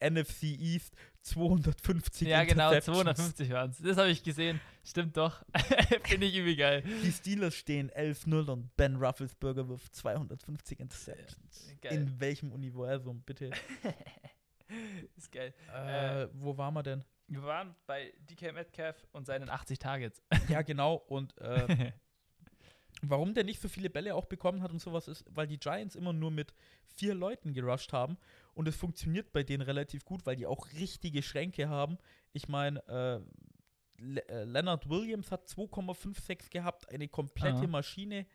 NFC 0.00 0.42
East 0.44 0.94
250 1.22 2.28
Ja, 2.28 2.44
genau, 2.44 2.70
Interceptions. 2.70 3.16
250 3.16 3.50
waren 3.50 3.70
es. 3.70 3.78
Das 3.78 3.96
habe 3.96 4.10
ich 4.10 4.22
gesehen. 4.22 4.60
Stimmt 4.84 5.16
doch. 5.16 5.42
Finde 6.04 6.26
ich 6.26 6.36
übel 6.36 6.56
geil. 6.56 6.82
Die 7.02 7.12
Steelers 7.12 7.54
stehen 7.54 7.90
11-0 7.90 8.50
und 8.50 8.76
Ben 8.76 8.96
Rufflesberger 8.96 9.66
wirft 9.68 9.94
250 9.94 10.80
Interceptions. 10.80 11.74
Geil. 11.80 11.94
In 11.94 12.20
welchem 12.20 12.52
Universum, 12.52 13.22
bitte? 13.22 13.50
Ist 15.16 15.32
geil. 15.32 15.54
Äh, 15.72 16.28
wo 16.34 16.56
waren 16.58 16.74
wir 16.74 16.82
denn? 16.82 17.04
Wir 17.28 17.42
waren 17.42 17.74
bei 17.86 18.12
DK 18.30 18.52
Metcalf 18.52 19.06
und 19.12 19.24
seinen 19.26 19.48
80 19.48 19.78
Targets. 19.78 20.22
Ja, 20.48 20.60
genau. 20.60 20.96
Und 20.96 21.38
äh, 21.38 21.92
warum 23.02 23.34
der 23.34 23.44
nicht 23.44 23.60
so 23.60 23.68
viele 23.68 23.90
Bälle 23.90 24.14
auch 24.14 24.26
bekommen 24.26 24.62
hat 24.62 24.70
und 24.72 24.80
sowas 24.80 25.08
ist, 25.08 25.24
weil 25.28 25.46
die 25.46 25.58
Giants 25.58 25.94
immer 25.96 26.12
nur 26.12 26.30
mit 26.30 26.54
vier 26.96 27.14
Leuten 27.14 27.52
gerusht 27.52 27.92
haben. 27.92 28.16
Und 28.54 28.68
es 28.68 28.76
funktioniert 28.76 29.32
bei 29.32 29.42
denen 29.42 29.62
relativ 29.62 30.04
gut, 30.04 30.24
weil 30.26 30.36
die 30.36 30.46
auch 30.46 30.68
richtige 30.72 31.22
Schränke 31.22 31.68
haben. 31.68 31.98
Ich 32.32 32.48
meine, 32.48 32.80
äh, 32.88 33.20
Le 33.96 34.28
äh, 34.28 34.44
Leonard 34.44 34.88
Williams 34.88 35.30
hat 35.30 35.46
2,56 35.48 36.50
gehabt, 36.50 36.88
eine 36.90 37.08
komplette 37.08 37.58
Aha. 37.58 37.66
Maschine. 37.66 38.26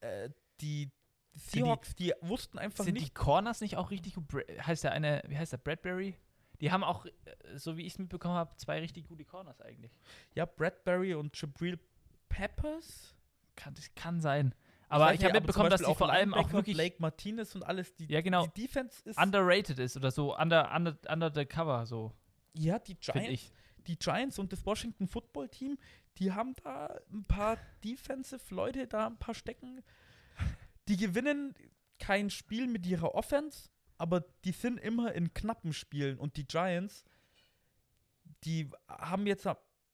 Äh, 0.00 0.30
die 0.60 0.86
die- 1.34 1.38
Seahawks, 1.38 1.94
die, 1.94 2.12
wussten 2.22 2.58
einfach 2.58 2.84
Sind 2.84 2.94
nicht. 2.94 3.06
die 3.06 3.14
Corners 3.14 3.60
nicht 3.60 3.76
auch 3.76 3.90
richtig 3.90 4.14
gut? 4.14 4.24
Heißt 4.66 4.82
der 4.84 4.92
eine, 4.92 5.22
wie 5.28 5.38
heißt 5.38 5.52
der, 5.52 5.58
Bradbury? 5.58 6.16
Die 6.60 6.72
haben 6.72 6.82
auch, 6.82 7.06
äh, 7.06 7.10
so 7.56 7.76
wie 7.76 7.82
ich 7.86 7.92
es 7.94 7.98
mitbekommen 7.98 8.34
habe, 8.34 8.56
zwei 8.56 8.80
richtig 8.80 9.06
gute 9.06 9.24
Corners 9.24 9.60
eigentlich. 9.60 9.92
Ja, 10.34 10.44
Bradbury 10.44 11.14
und 11.14 11.40
Jabril 11.40 11.78
Peppers. 12.28 13.14
Kann, 13.60 13.74
das 13.74 13.94
kann 13.94 14.20
sein. 14.20 14.54
Aber 14.88 15.14
ich 15.14 15.20
nicht, 15.20 15.28
habe 15.28 15.38
mitbekommen, 15.38 15.70
dass 15.70 15.82
die 15.82 15.94
vor 15.94 16.10
allem 16.10 16.34
auch 16.34 16.52
wirklich 16.52 16.76
Blake 16.76 16.96
Martinez 16.98 17.54
und 17.54 17.62
alles. 17.62 17.94
Die, 17.94 18.06
Ja, 18.06 18.20
genau. 18.22 18.46
Die 18.46 18.62
Defense 18.62 19.02
ist. 19.04 19.18
underrated 19.18 19.78
ist 19.78 19.96
oder 19.96 20.10
so, 20.10 20.36
under, 20.36 20.74
under, 20.74 20.98
under 21.08 21.32
the 21.32 21.44
cover, 21.44 21.86
so, 21.86 22.12
ja, 22.54 22.78
die 22.78 22.96
Giants 22.96 23.30
ich. 23.30 23.52
die 23.86 23.96
Giants 23.96 24.38
und 24.38 24.52
das 24.52 24.66
Washington 24.66 25.06
Football 25.06 25.48
Team, 25.48 25.78
die 26.18 26.32
haben 26.32 26.54
da 26.64 26.98
ein 27.12 27.24
paar 27.24 27.56
Defensive 27.84 28.52
Leute 28.52 28.88
da 28.88 29.06
ein 29.06 29.18
paar 29.18 29.34
Stecken. 29.34 29.82
Die 30.88 30.96
gewinnen 30.96 31.54
kein 32.00 32.30
Spiel 32.30 32.66
mit 32.66 32.84
ihrer 32.84 33.14
Offense, 33.14 33.68
aber 33.96 34.24
die 34.44 34.52
sind 34.52 34.78
immer 34.78 35.12
in 35.12 35.32
knappen 35.34 35.72
Spielen 35.72 36.18
und 36.18 36.36
die 36.36 36.46
Giants, 36.46 37.04
die 38.42 38.70
haben 38.88 39.26
jetzt, 39.26 39.46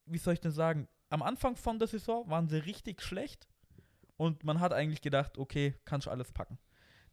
wie 0.07 0.19
soll 0.19 0.35
ich 0.35 0.41
denn 0.41 0.53
sagen, 0.53 0.89
am 1.11 1.23
Anfang 1.23 1.57
von 1.57 1.79
der 1.79 1.89
Saison 1.89 2.29
waren 2.31 2.49
sie 2.49 2.65
richtig 2.65 3.03
schlecht 3.03 3.47
und 4.17 4.45
man 4.45 4.61
hat 4.61 4.73
eigentlich 4.73 5.03
gedacht, 5.03 5.39
okay, 5.39 5.75
kannst 5.85 6.07
du 6.07 6.11
alles 6.11 6.33
packen. 6.33 6.59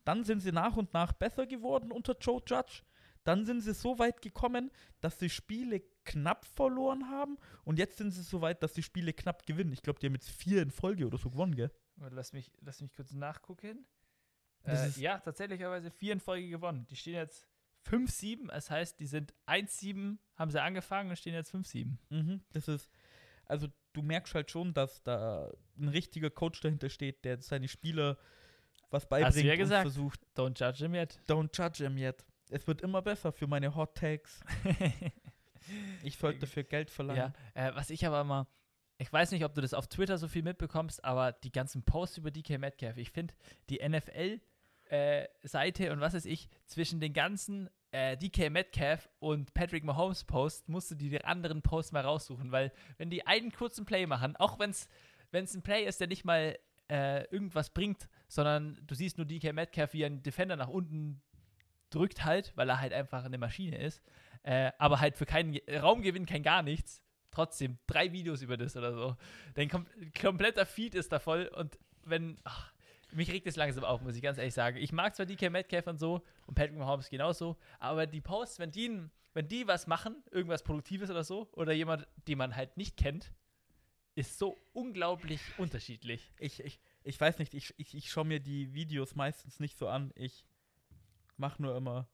Dann 0.06 0.24
sind 0.24 0.42
sie 0.42 0.52
nach 0.52 0.76
und 0.76 0.94
nach 0.94 1.14
besser 1.14 1.46
geworden 1.48 1.92
unter 1.92 2.16
Joe 2.20 2.42
Judge. 2.46 2.82
Dann 3.24 3.46
sind 3.46 3.62
sie 3.62 3.74
so 3.74 4.00
weit 4.00 4.22
gekommen, 4.22 4.70
dass 5.00 5.18
sie 5.18 5.30
Spiele 5.30 5.82
knapp 6.04 6.44
verloren 6.46 7.10
haben 7.10 7.38
und 7.64 7.80
jetzt 7.80 7.98
sind 7.98 8.12
sie 8.12 8.22
so 8.24 8.42
weit, 8.42 8.62
dass 8.62 8.74
sie 8.74 8.84
Spiele 8.84 9.14
knapp 9.14 9.46
gewinnen. 9.46 9.72
Ich 9.72 9.82
glaube, 9.82 10.00
die 10.00 10.08
haben 10.08 10.14
jetzt 10.16 10.30
vier 10.30 10.62
in 10.62 10.72
Folge 10.72 11.06
oder 11.08 11.18
so 11.18 11.30
gewonnen, 11.30 11.56
gell? 11.56 11.72
Lass 11.96 12.34
mich, 12.34 12.52
lass 12.60 12.82
mich 12.82 12.92
kurz 12.92 13.14
nachgucken. 13.14 13.86
Das 14.64 14.82
Äh, 14.82 14.88
ist- 14.90 14.98
ja, 14.98 15.20
tatsächlicherweise 15.20 15.90
vier 15.90 16.12
in 16.14 16.20
Folge 16.20 16.50
gewonnen. 16.50 16.86
Die 16.90 16.98
stehen 16.98 17.14
jetzt 17.16 17.48
5-7, 17.86 18.48
das 18.48 18.70
heißt, 18.70 19.00
die 19.00 19.06
sind 19.06 19.34
1-7, 19.46 20.18
haben 20.36 20.52
sie 20.52 20.62
angefangen 20.62 21.10
und 21.10 21.16
stehen 21.18 21.34
jetzt 21.34 21.52
5-7. 21.52 21.98
Mhm, 22.10 22.42
das 22.52 22.68
ist, 22.68 22.90
also 23.46 23.68
du 23.94 24.02
merkst 24.02 24.36
halt 24.36 24.52
schon, 24.52 24.74
dass 24.74 25.02
da 25.04 25.50
ein 25.78 25.88
richtiger 25.88 26.30
Coach 26.30 26.60
dahinter 26.62 26.90
steht, 26.90 27.24
der 27.26 27.42
seine 27.42 27.68
Spieler 27.68 28.18
was 28.90 29.08
beibringt 29.08 29.46
ja 29.46 29.54
und 29.54 29.60
gesagt. 29.60 29.82
versucht, 29.84 30.20
Don't 30.36 30.60
judge 30.60 30.84
him 30.86 30.94
yet. 30.94 31.20
don't 31.28 31.50
judge 31.58 31.84
him 31.84 31.98
yet. 31.98 32.24
Es 32.50 32.68
wird 32.68 32.82
immer 32.82 33.02
besser 33.02 33.32
für 33.32 33.48
meine 33.48 33.74
Hot 33.76 33.96
Takes. 33.96 34.42
Ich 36.04 36.18
sollte 36.18 36.40
dafür 36.42 36.64
Geld 36.64 36.90
verlangen. 36.90 37.34
ja, 37.56 37.70
äh, 37.70 37.74
was 37.74 37.90
ich 37.90 38.06
aber 38.06 38.20
immer, 38.20 38.50
ich 38.98 39.14
weiß 39.14 39.32
nicht, 39.32 39.46
ob 39.46 39.54
du 39.54 39.62
das 39.62 39.74
auf 39.74 39.88
Twitter 39.88 40.18
so 40.18 40.28
viel 40.28 40.44
mitbekommst, 40.44 41.06
aber 41.06 41.32
die 41.32 41.54
ganzen 41.54 41.84
Posts 41.84 42.18
über 42.18 42.32
DK 42.32 42.58
Metcalf, 42.60 42.98
ich 42.98 43.12
finde 43.12 43.34
die 43.70 43.80
NFL-Seite 43.88 45.94
und 45.94 46.02
was 46.02 46.14
weiß 46.14 46.26
ich, 46.26 46.50
zwischen 46.66 47.00
den 47.00 47.14
ganzen 47.14 47.70
äh, 47.94 48.18
DK 48.18 48.50
Metcalf 48.50 49.08
und 49.20 49.54
Patrick 49.54 49.84
Mahomes 49.84 50.24
Posts 50.24 50.68
musst 50.68 50.92
du 50.92 50.96
dir 50.96 51.12
die 51.12 51.24
anderen 51.24 51.62
Posts 51.62 51.92
mal 51.92 52.02
raussuchen, 52.02 52.52
weil 52.52 52.72
wenn 52.98 53.10
die 53.10 53.26
einen 53.28 53.52
kurzen 53.52 53.86
Play 53.86 54.08
machen, 54.08 54.36
auch 54.36 54.58
wenn 54.58 54.72
es 54.72 54.88
ein 55.32 55.62
Play 55.62 55.86
ist, 55.86 56.00
der 56.00 56.08
nicht 56.08 56.26
mal 56.26 56.58
äh, 56.90 57.24
irgendwas 57.26 57.70
bringt, 57.70 58.10
sondern 58.28 58.80
du 58.88 58.96
siehst 58.96 59.18
nur 59.18 59.28
DK 59.28 59.54
Metcalf, 59.54 59.94
wie 59.94 60.06
ein 60.06 60.24
Defender 60.24 60.56
nach 60.56 60.70
unten 60.70 61.22
drückt 61.92 62.26
halt, 62.26 62.52
weil 62.56 62.68
er 62.68 62.82
halt 62.82 62.94
einfach 62.94 63.26
eine 63.26 63.38
Maschine 63.38 63.78
ist, 63.78 64.02
äh, 64.42 64.72
aber 64.80 65.00
halt 65.00 65.16
für 65.16 65.28
keinen 65.28 65.60
Raumgewinn, 65.70 66.26
kein 66.26 66.44
gar 66.44 66.64
nichts. 66.64 67.04
Trotzdem 67.30 67.78
drei 67.88 68.12
Videos 68.12 68.42
über 68.42 68.58
das 68.58 68.76
oder 68.76 68.94
so. 68.94 69.18
Dein 69.54 69.70
kom 69.70 69.86
kompletter 70.20 70.66
Feed 70.66 70.96
ist 70.96 71.12
da 71.12 71.20
voll 71.20 71.48
und 71.48 71.80
wenn, 72.04 72.38
ach, 72.44 72.73
mich 73.16 73.32
regt 73.32 73.48
es 73.48 73.56
langsam 73.56 73.84
auf, 73.84 74.02
muss 74.02 74.16
ich 74.16 74.22
ganz 74.22 74.38
ehrlich 74.38 74.54
sagen. 74.54 74.78
Ich 74.78 74.92
mag 74.92 75.16
zwar 75.16 75.26
DK 75.26 75.50
Metcalf 75.50 75.88
und 75.88 75.98
so 76.00 76.22
und 76.46 76.56
Patrick 76.56 76.78
Mahomes 76.78 77.10
genauso, 77.10 77.58
aber 77.80 78.08
die 78.08 78.22
Posts, 78.22 78.60
wenn 78.60 78.72
die, 78.72 79.10
wenn 79.34 79.48
die 79.48 79.68
was 79.68 79.88
machen, 79.88 80.24
irgendwas 80.32 80.64
Produktives 80.64 81.10
oder 81.10 81.24
so, 81.24 81.50
oder 81.54 81.74
jemand, 81.74 82.08
den 82.28 82.38
man 82.38 82.56
halt 82.56 82.78
nicht 82.78 82.98
kennt, 82.98 83.32
ist 84.16 84.38
so 84.38 84.58
unglaublich 84.74 85.42
unterschiedlich. 85.58 86.34
Ich, 86.38 86.60
ich, 86.60 86.80
ich 87.04 87.20
weiß 87.20 87.40
nicht, 87.40 87.54
ich, 87.54 87.74
ich, 87.78 87.96
ich 87.96 88.12
schaue 88.12 88.26
mir 88.26 88.40
die 88.40 88.74
Videos 88.74 89.16
meistens 89.16 89.60
nicht 89.60 89.78
so 89.78 89.88
an. 89.88 90.12
Ich 90.16 90.46
mache 91.38 91.62
nur 91.62 91.76
immer, 91.76 92.08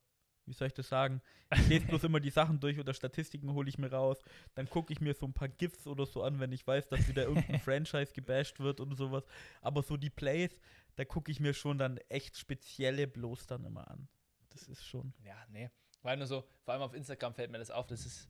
wie 0.45 0.53
soll 0.53 0.67
ich 0.67 0.73
das 0.73 0.89
sagen? 0.89 1.21
Ich 1.53 1.67
lese 1.67 1.87
bloß 1.87 2.03
immer 2.05 2.19
die 2.19 2.29
Sachen 2.29 2.59
durch 2.59 2.79
oder 2.79 2.93
Statistiken 2.93 3.53
hole 3.53 3.67
ich 3.69 3.77
mir 3.77 3.91
raus. 3.91 4.21
Dann 4.55 4.69
gucke 4.69 4.93
ich 4.93 5.01
mir 5.01 5.13
so 5.13 5.25
ein 5.25 5.33
paar 5.33 5.49
GIFs 5.49 5.87
oder 5.87 6.05
so 6.05 6.23
an, 6.23 6.39
wenn 6.39 6.51
ich 6.51 6.65
weiß, 6.65 6.87
dass 6.87 7.07
wieder 7.07 7.23
irgendein 7.23 7.59
Franchise 7.59 8.13
gebasht 8.13 8.59
wird 8.59 8.79
und 8.79 8.95
sowas. 8.95 9.25
Aber 9.61 9.83
so 9.83 9.97
die 9.97 10.09
Plays, 10.09 10.59
da 10.95 11.05
gucke 11.05 11.31
ich 11.31 11.39
mir 11.39 11.53
schon 11.53 11.77
dann 11.77 11.97
echt 12.09 12.37
spezielle 12.37 13.07
bloß 13.07 13.47
dann 13.47 13.63
immer 13.65 13.89
an. 13.89 14.07
Das 14.49 14.67
ist 14.67 14.85
schon. 14.85 15.13
Ja, 15.23 15.37
nee. 15.49 15.69
Weil 16.01 16.17
nur 16.17 16.27
so, 16.27 16.47
vor 16.63 16.73
allem 16.73 16.83
auf 16.83 16.93
Instagram 16.93 17.33
fällt 17.33 17.51
mir 17.51 17.57
das 17.57 17.71
auf, 17.71 17.87
das 17.87 18.05
ist 18.05 18.29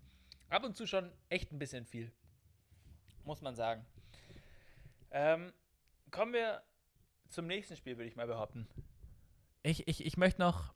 ab 0.49 0.63
und 0.63 0.75
zu 0.75 0.87
schon 0.87 1.11
echt 1.29 1.51
ein 1.51 1.59
bisschen 1.59 1.85
viel. 1.85 2.11
Muss 3.23 3.41
man 3.41 3.55
sagen. 3.55 3.85
Ähm, 5.11 5.53
kommen 6.11 6.33
wir 6.33 6.63
zum 7.29 7.47
nächsten 7.47 7.75
Spiel, 7.75 7.97
würde 7.97 8.09
ich 8.09 8.15
mal 8.15 8.27
behaupten. 8.27 8.67
Ich, 9.63 9.87
ich, 9.87 10.05
ich 10.05 10.17
möchte 10.17 10.41
noch 10.41 10.73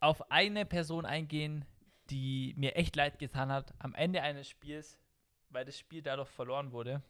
auf 0.00 0.30
eine 0.30 0.64
Person 0.66 1.04
eingehen, 1.06 1.64
die 2.10 2.54
mir 2.56 2.76
echt 2.76 2.96
leid 2.96 3.18
getan 3.18 3.50
hat 3.50 3.74
am 3.78 3.94
Ende 3.94 4.22
eines 4.22 4.48
Spiels, 4.48 4.98
weil 5.48 5.64
das 5.64 5.78
Spiel 5.78 6.02
dadurch 6.02 6.28
verloren 6.28 6.72
wurde. 6.72 7.02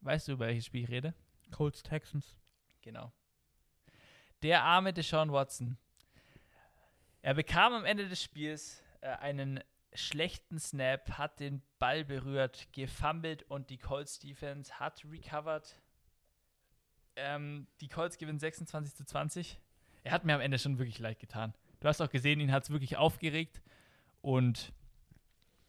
Weißt 0.00 0.28
du, 0.28 0.32
über 0.32 0.46
welches 0.46 0.66
Spiel 0.66 0.84
ich 0.84 0.90
rede? 0.90 1.14
Colts 1.50 1.82
Texans. 1.82 2.36
Genau. 2.82 3.12
Der 4.44 4.62
arme 4.62 4.92
Deshaun 4.92 5.32
Watson. 5.32 5.78
Er 7.22 7.32
bekam 7.32 7.72
am 7.72 7.86
Ende 7.86 8.06
des 8.10 8.22
Spiels 8.22 8.82
äh, 9.00 9.08
einen 9.08 9.64
schlechten 9.94 10.58
Snap, 10.58 11.12
hat 11.12 11.40
den 11.40 11.62
Ball 11.78 12.04
berührt, 12.04 12.68
gefummelt 12.72 13.44
und 13.44 13.70
die 13.70 13.78
Colts 13.78 14.18
Defense 14.18 14.78
hat 14.78 15.02
recovered. 15.10 15.80
Ähm, 17.16 17.68
die 17.80 17.88
Colts 17.88 18.18
gewinnen 18.18 18.38
26 18.38 18.94
zu 18.94 19.06
20. 19.06 19.58
Er 20.02 20.12
hat 20.12 20.26
mir 20.26 20.34
am 20.34 20.42
Ende 20.42 20.58
schon 20.58 20.76
wirklich 20.78 20.98
leid 20.98 21.20
getan. 21.20 21.54
Du 21.80 21.88
hast 21.88 22.02
auch 22.02 22.10
gesehen, 22.10 22.38
ihn 22.38 22.52
hat 22.52 22.64
es 22.64 22.70
wirklich 22.70 22.98
aufgeregt. 22.98 23.62
Und 24.20 24.74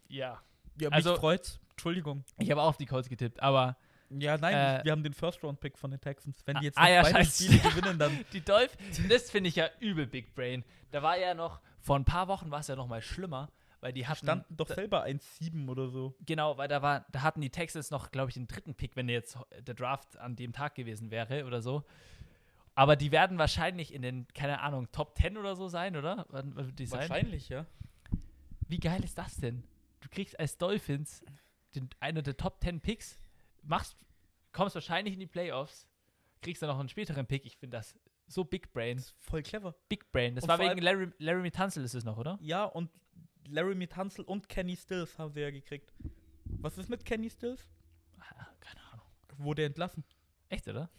ja, 0.09 0.41
Ja, 0.78 0.89
mich 0.89 0.93
Also- 0.95 1.15
freut's. 1.15 1.61
Entschuldigung. 1.69 2.26
ich 2.39 2.51
habe 2.51 2.61
auch 2.61 2.67
auf 2.67 2.78
die 2.78 2.86
Colts 2.86 3.07
getippt, 3.07 3.41
aber 3.41 3.78
Ja, 4.10 4.38
nein, 4.38 4.53
Äh, 4.82 4.84
wir 4.86 4.91
haben 4.91 5.03
den 5.03 5.14
First-Round-Pick 5.14 5.78
von 5.78 5.91
den 5.91 5.99
Texans. 5.99 6.41
Wenn 6.45 6.58
Ah, 6.58 6.60
die 6.60 6.66
jetzt 6.66 6.78
ah 6.78 6.84
noch 6.84 6.89
ja, 6.89 7.01
beide 7.01 7.16
scheiße. 7.18 7.43
Spiele 7.45 7.60
gewinnen, 7.60 7.99
dann 7.99 8.26
Die 8.34 8.41
Dolphins, 8.41 9.01
das 9.10 9.32
finde 9.32 9.49
ich 9.49 9.56
ja 9.56 9.68
übel 9.80 10.06
Big 10.08 10.36
Brain. 10.36 10.64
Da 10.91 11.01
war 11.03 11.18
ja 11.18 11.34
noch, 11.34 11.60
vor 11.80 11.95
ein 11.97 12.06
paar 12.06 12.28
Wochen 12.28 12.51
war 12.51 12.60
es 12.60 12.68
ja 12.68 12.76
noch 12.76 12.88
mal 12.88 13.01
schlimmer, 13.01 13.49
weil 13.82 13.93
die 13.93 14.08
hatten, 14.08 14.26
standen 14.26 14.56
doch 14.58 14.68
da, 14.68 14.76
selber 14.76 15.03
1-7 15.06 15.68
oder 15.70 15.89
so. 15.89 16.16
genau, 16.26 16.58
weil 16.58 16.68
da 16.68 16.82
war, 16.82 17.06
da 17.12 17.22
hatten 17.24 17.41
die 17.41 17.49
Texans 17.49 17.91
noch, 17.91 18.12
glaube 18.12 18.30
ich, 18.30 18.36
den 18.36 18.47
dritten 18.47 18.76
Pick, 18.76 18.95
wenn 18.95 19.10
jetzt 19.10 19.38
der 19.60 19.74
Draft 19.76 20.18
an 20.18 20.36
dem 20.36 20.53
Tag 20.53 20.76
gewesen 20.76 21.12
wäre 21.12 21.45
oder 21.45 21.62
so. 21.62 21.84
Aber 22.76 22.95
die 22.95 23.12
werden 23.12 23.38
wahrscheinlich 23.38 23.93
in 23.93 24.01
den, 24.01 24.28
keine 24.34 24.60
Ahnung, 24.62 24.91
Top 24.91 25.18
10 25.18 25.38
oder 25.38 25.56
so 25.56 25.68
sein, 25.68 25.95
oder? 25.95 26.26
Wann 26.30 26.56
wann 26.56 26.66
wird 26.68 26.80
die 26.80 26.86
sein? 26.86 27.01
Wahrscheinlich, 27.01 27.49
ja. 27.49 27.66
Wie 28.68 28.80
geil 28.80 29.03
ist 29.03 29.18
das 29.18 29.38
denn? 29.38 29.64
Du 30.01 30.10
kriegst 30.10 30.38
als 30.39 30.58
Dolphins 30.58 31.24
den, 31.74 31.89
einer 31.99 32.22
der 32.22 32.36
Top 32.38 32.62
10 32.62 32.82
Picks, 32.82 33.18
machst, 33.68 33.95
kommst 34.51 34.76
wahrscheinlich 34.76 35.13
in 35.13 35.20
die 35.20 35.28
Playoffs, 35.28 35.88
kriegst 36.41 36.61
dann 36.61 36.70
noch 36.70 36.80
einen 36.80 36.89
späteren 36.89 37.26
Pick. 37.26 37.45
Ich 37.45 37.57
finde 37.57 37.78
das 37.78 37.97
so 38.28 38.43
Big 38.43 38.74
Brain. 38.74 38.97
Das 38.97 39.07
ist 39.07 39.16
voll 39.20 39.43
clever. 39.43 39.76
Big 39.89 40.11
Brain. 40.11 40.36
Das 40.36 40.43
Und 40.43 40.49
war 40.49 40.59
wegen 40.59 40.82
Larry, 40.82 41.11
Larry 41.20 41.51
Tunzel 41.51 41.84
ist 41.84 41.93
es 41.93 42.03
noch, 42.03 42.18
oder? 42.18 42.38
Ja, 42.41 42.66
und 42.66 42.89
Larry 43.47 43.88
Tunzel 43.88 44.26
und 44.26 44.49
Kenny 44.49 44.76
Stills 44.76 45.18
haben 45.18 45.32
sie 45.32 45.41
ja 45.41 45.51
gekriegt. 45.51 45.93
Was 46.45 46.78
ist 46.78 46.89
mit 46.89 47.05
Kenny 47.05 47.30
Stills? 47.30 47.68
Ah, 48.20 48.47
Keine 48.59 48.82
Ahnung. 48.91 49.05
Wurde 49.38 49.66
entlassen. 49.66 50.03
Echt, 50.49 50.68
oder? 50.68 50.89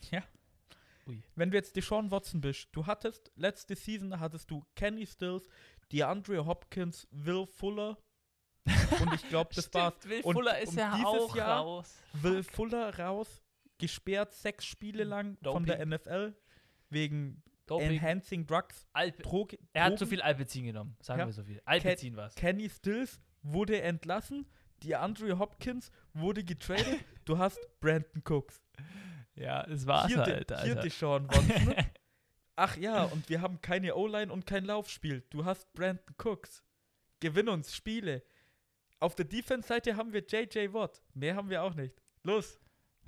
Wenn 1.36 1.50
du 1.50 1.56
jetzt 1.56 1.76
Deshaun 1.76 2.10
Watson 2.10 2.40
bist, 2.40 2.68
du 2.72 2.86
hattest, 2.86 3.30
letzte 3.36 3.76
Season 3.76 4.18
hattest 4.18 4.50
du 4.50 4.64
Kenny 4.74 5.06
Stills, 5.06 5.48
DeAndre 5.92 6.44
Hopkins, 6.46 7.06
Will 7.12 7.46
Fuller. 7.46 7.96
Und 9.00 9.12
ich 9.14 9.28
glaube, 9.28 9.50
das 9.54 9.72
war's. 9.74 9.94
Will 10.04 10.20
Und 10.22 10.34
Fuller 10.34 10.58
ist 10.58 10.70
um 10.72 10.78
ja 10.78 10.94
dieses 10.94 11.06
auch 11.06 11.36
Jahr 11.36 11.60
raus. 11.60 11.94
Will 12.14 12.42
Fuller 12.42 12.98
raus, 12.98 13.42
gesperrt 13.78 14.32
sechs 14.32 14.64
Spiele 14.64 15.04
lang 15.04 15.36
von 15.42 15.64
Doping. 15.64 15.66
der 15.66 15.86
NFL 15.86 16.34
wegen 16.90 17.42
Doping. 17.66 17.90
Enhancing 17.92 18.46
Drugs. 18.46 18.86
Alp 18.92 19.22
Droge, 19.22 19.58
er 19.72 19.84
hat 19.84 19.90
Drogen. 19.90 19.98
zu 19.98 20.06
viel 20.06 20.22
Alpezin 20.22 20.64
genommen, 20.66 20.96
sagen 21.00 21.20
Ja. 21.20 21.26
wir 21.26 21.32
so 21.32 21.44
viel. 21.44 21.60
Alpezin 21.64 22.16
war's. 22.16 22.34
Kenny 22.34 22.68
Stills 22.70 23.20
wurde 23.42 23.80
entlassen. 23.82 24.46
die 24.82 24.94
Andre 24.94 25.38
Hopkins 25.38 25.90
wurde 26.12 26.44
getradet, 26.44 27.00
du 27.24 27.38
hast 27.38 27.58
Brandon 27.80 28.22
Cooks. 28.28 28.60
Ja, 29.34 29.64
es 29.64 29.86
war's 29.86 30.08
hier, 30.08 30.18
halt, 30.18 30.50
de, 30.50 30.56
hier 30.58 30.64
Alter. 30.76 30.82
Deshaun 30.82 31.28
Watson. 31.28 31.74
Ach 32.56 32.76
ja, 32.76 33.04
und 33.04 33.28
wir 33.28 33.40
haben 33.42 33.60
keine 33.60 33.94
O-Line 33.96 34.32
und 34.32 34.46
kein 34.46 34.64
Laufspiel. 34.64 35.24
Du 35.30 35.44
hast 35.44 35.72
Brandon 35.74 36.14
Cooks. 36.22 36.62
Gewinn 37.20 37.48
uns 37.48 37.74
Spiele. 37.74 38.22
Auf 39.01 39.14
der 39.14 39.24
Defense-Seite 39.26 39.97
haben 39.97 40.12
wir 40.12 40.24
JJ 40.26 40.72
Watt. 40.72 41.03
Mehr 41.14 41.36
haben 41.36 41.51
wir 41.51 41.62
auch 41.62 41.74
nicht. 41.74 41.94
Los, 42.22 42.59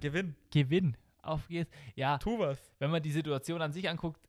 gewinn. 0.00 0.36
Gewinn. 0.50 0.96
Auf 1.22 1.48
geht's. 1.48 1.70
Ja, 1.94 2.18
Tu 2.18 2.38
was. 2.38 2.58
wenn 2.78 2.90
man 2.90 3.02
die 3.02 3.10
Situation 3.10 3.60
an 3.60 3.72
sich 3.72 3.88
anguckt, 3.88 4.20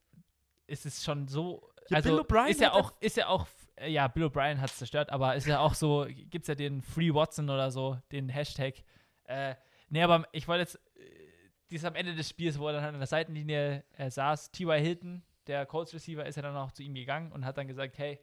ist 0.68 0.86
es 0.86 1.04
schon 1.04 1.28
so. 1.28 1.70
Ja, 1.90 1.98
also 1.98 2.10
Bill 2.10 2.20
O'Brien 2.22 2.50
ist 2.50 2.62
ja 2.62 2.74
auch, 2.74 2.94
ist 3.02 3.18
ja 3.18 3.28
auch, 3.28 3.48
äh, 3.76 3.90
ja, 3.90 4.08
Bill 4.08 4.26
O'Brien 4.26 4.58
hat 4.60 4.70
es 4.70 4.78
zerstört, 4.78 5.12
aber 5.12 5.36
ist 5.36 5.48
ja 5.48 5.60
auch 5.60 5.74
so, 5.74 6.06
gibt 6.08 6.44
es 6.44 6.48
ja 6.48 6.56
den 6.56 6.82
Free 6.82 7.14
Watson 7.14 7.50
oder 7.50 7.72
so, 7.72 7.98
den 8.12 8.30
Hashtag. 8.30 8.84
Äh, 9.26 9.56
nee, 9.90 10.02
aber 10.02 10.28
ich 10.32 10.48
wollte 10.48 10.62
jetzt, 10.62 10.76
äh, 10.96 11.30
dies 11.72 11.86
am 11.86 11.96
Ende 11.96 12.16
des 12.16 12.30
Spiels, 12.30 12.60
wo 12.60 12.68
er 12.68 12.74
dann 12.74 12.84
an 12.84 12.98
der 13.00 13.08
Seitenlinie 13.08 13.84
äh, 13.94 14.10
saß, 14.10 14.52
T.Y. 14.52 14.80
Hilton, 14.82 15.24
der 15.48 15.66
Colts 15.66 15.94
Receiver, 15.94 16.26
ist 16.26 16.36
ja 16.36 16.42
dann 16.42 16.56
auch 16.56 16.72
zu 16.72 16.84
ihm 16.84 16.94
gegangen 16.94 17.32
und 17.32 17.46
hat 17.46 17.58
dann 17.58 17.68
gesagt, 17.68 17.98
hey, 17.98 18.20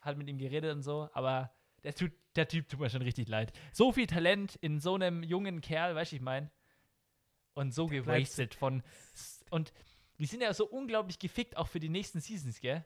hat 0.00 0.16
mit 0.16 0.28
ihm 0.28 0.38
geredet 0.38 0.74
und 0.74 0.82
so, 0.82 1.08
aber 1.12 1.52
der, 1.82 1.94
tut, 1.94 2.12
der 2.36 2.48
Typ 2.48 2.68
tut 2.68 2.80
mir 2.80 2.90
schon 2.90 3.02
richtig 3.02 3.28
leid. 3.28 3.52
So 3.72 3.92
viel 3.92 4.06
Talent 4.06 4.56
in 4.56 4.80
so 4.80 4.94
einem 4.94 5.22
jungen 5.22 5.60
Kerl, 5.60 5.94
weißt 5.94 6.12
du, 6.12 6.16
ich 6.16 6.22
meine. 6.22 6.50
Und 7.54 7.72
so 7.74 7.86
bleibt- 7.86 8.06
gewastet 8.06 8.54
von. 8.54 8.82
Und 9.50 9.72
die 10.18 10.26
sind 10.26 10.42
ja 10.42 10.52
so 10.54 10.66
unglaublich 10.66 11.18
gefickt, 11.18 11.56
auch 11.56 11.68
für 11.68 11.80
die 11.80 11.88
nächsten 11.88 12.20
Seasons, 12.20 12.60
gell? 12.60 12.84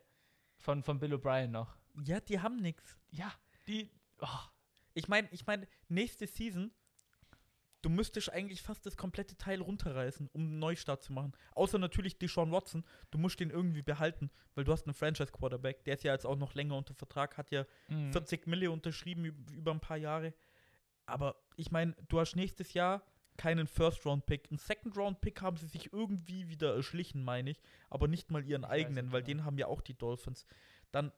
Von, 0.59 0.83
von 0.83 0.99
Bill 0.99 1.15
O'Brien 1.15 1.49
noch. 1.49 1.77
Ja, 2.05 2.21
die 2.21 2.41
haben 2.41 2.57
nichts. 2.61 2.97
Ja, 3.11 3.33
die. 3.67 3.91
Oh, 4.21 4.27
Ich 4.95 5.09
meine, 5.09 5.29
ich 5.33 5.47
meine, 5.47 5.67
nächste 5.89 6.27
Season, 6.27 6.71
du 7.83 7.89
müsstest 7.89 8.33
eigentlich 8.33 8.63
fast 8.63 8.85
das 8.87 8.97
komplette 8.97 9.37
Teil 9.37 9.61
runterreißen, 9.61 10.29
um 10.33 10.43
einen 10.43 10.59
Neustart 10.59 11.03
zu 11.03 11.13
machen. 11.13 11.33
Außer 11.55 11.79
natürlich 11.79 12.19
Deshaun 12.19 12.53
Watson. 12.53 12.85
Du 13.11 13.19
musst 13.19 13.41
den 13.41 13.51
irgendwie 13.51 13.83
behalten, 13.83 14.31
weil 14.55 14.65
du 14.65 14.73
hast 14.73 14.87
einen 14.87 14.95
Franchise-Quarterback. 14.95 15.85
Der 15.85 15.95
ist 15.95 16.05
ja 16.05 16.13
jetzt 16.13 16.27
auch 16.27 16.37
noch 16.37 16.55
länger 16.55 16.77
unter 16.77 16.95
Vertrag, 16.95 17.37
hat 17.39 17.51
ja 17.51 17.65
mm. 17.89 18.13
40 18.13 18.47
Mille 18.47 18.71
unterschrieben 18.71 19.25
üb- 19.25 19.53
über 19.53 19.71
ein 19.73 19.81
paar 19.81 19.97
Jahre. 19.97 20.35
Aber 21.07 21.37
ich 21.57 21.71
meine, 21.71 21.97
du 22.09 22.21
hast 22.21 22.37
nächstes 22.37 22.75
Jahr 22.75 23.03
keinen 23.37 23.67
First-Round-Pick. 23.67 24.51
Einen 24.51 24.59
Second-Round-Pick 24.59 25.41
haben 25.41 25.57
sie 25.57 25.67
sich 25.67 25.93
irgendwie 25.93 26.49
wieder 26.49 26.75
erschlichen, 26.75 27.25
meine 27.25 27.51
ich. 27.51 27.63
Aber 27.89 28.07
nicht 28.07 28.31
mal 28.31 28.45
ihren 28.45 28.65
Ich 28.65 28.69
eigenen, 28.69 29.07
nicht 29.07 29.13
weil 29.13 29.23
genau. 29.23 29.39
den 29.39 29.45
haben 29.47 29.59
ja 29.59 29.67
auch 29.67 29.81
die 29.81 29.95
Dolphins. 29.95 30.45
Dann 30.93 31.11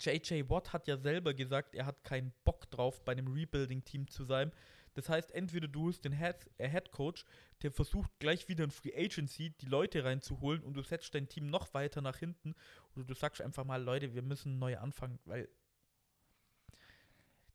JJ 0.00 0.48
Watt 0.48 0.72
hat 0.72 0.86
ja 0.88 0.96
selber 0.96 1.34
gesagt, 1.34 1.74
er 1.74 1.86
hat 1.86 2.02
keinen 2.04 2.32
Bock 2.44 2.70
drauf, 2.70 3.04
bei 3.04 3.12
einem 3.12 3.28
Rebuilding-Team 3.28 4.08
zu 4.08 4.24
sein. 4.24 4.52
Das 4.94 5.08
heißt, 5.08 5.30
entweder 5.32 5.68
du 5.68 5.88
hast 5.88 6.02
den 6.04 6.12
Head, 6.12 6.50
äh, 6.58 6.68
Head 6.68 6.90
Coach, 6.90 7.24
der 7.62 7.70
versucht 7.72 8.10
gleich 8.18 8.48
wieder 8.48 8.64
in 8.64 8.70
Free 8.70 8.94
Agency 8.94 9.50
die 9.50 9.66
Leute 9.66 10.04
reinzuholen 10.04 10.62
und 10.62 10.74
du 10.74 10.82
setzt 10.82 11.14
dein 11.14 11.28
Team 11.28 11.46
noch 11.46 11.72
weiter 11.74 12.02
nach 12.02 12.16
hinten 12.18 12.54
oder 12.94 13.04
du 13.04 13.14
sagst 13.14 13.40
einfach 13.40 13.64
mal, 13.64 13.82
Leute, 13.82 14.12
wir 14.14 14.22
müssen 14.22 14.58
neu 14.58 14.76
anfangen, 14.78 15.18
weil 15.24 15.48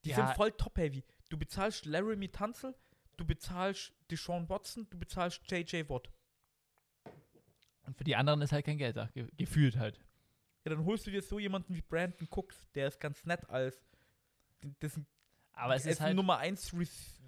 die 0.03 0.09
Ja. 0.09 0.15
sind 0.27 0.35
voll 0.35 0.51
top-heavy. 0.51 1.03
Du 1.29 1.37
bezahlst 1.37 1.85
Laramie 1.85 2.29
Tunzel, 2.29 2.73
du 3.17 3.25
bezahlst 3.25 3.93
Deshaun 4.09 4.47
Watson, 4.49 4.87
du 4.89 4.97
bezahlst 4.97 5.41
JJ 5.51 5.89
Watt. 5.89 6.09
Und 7.83 7.97
für 7.97 8.03
die 8.03 8.15
anderen 8.15 8.41
ist 8.41 8.51
halt 8.51 8.65
kein 8.65 8.77
Geld 8.77 8.97
da. 8.97 9.07
Ge 9.13 9.27
gefühlt 9.37 9.77
halt. 9.77 9.97
Ja, 10.65 10.71
dann 10.75 10.85
holst 10.85 11.07
du 11.07 11.11
dir 11.11 11.21
so 11.21 11.39
jemanden 11.39 11.73
wie 11.75 11.81
Brandon 11.81 12.27
Cooks, 12.29 12.67
der 12.75 12.87
ist 12.87 12.99
ganz 12.99 13.23
nett 13.25 13.49
als 13.49 13.81
ein 14.63 14.75
Aber 15.57 15.75
es 15.75 15.85
ist 15.85 15.99
halt. 16.01 16.15
Nummer 16.15 16.37
1 16.37 16.73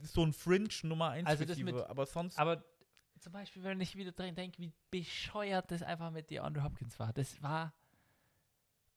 so 0.04 0.24
ein 0.24 0.34
Fringe 0.34 0.70
Nummer 0.84 1.10
1 1.10 1.28
Also 1.28 1.46
das 1.46 1.58
mit- 1.58 1.76
aber 1.76 2.06
sonst 2.06 2.38
Aber 2.38 2.64
zum 3.20 3.34
Beispiel, 3.34 3.64
wenn 3.64 3.82
ich 3.82 3.96
wieder 3.96 4.12
dran 4.14 4.34
denke, 4.36 4.60
wie 4.62 4.72
bescheuert 4.92 5.72
das 5.72 5.82
einfach 5.84 6.10
mit 6.12 6.30
DeAndre 6.30 6.64
Hopkins 6.64 6.98
war. 7.00 7.12
Das 7.12 7.42
war. 7.42 7.74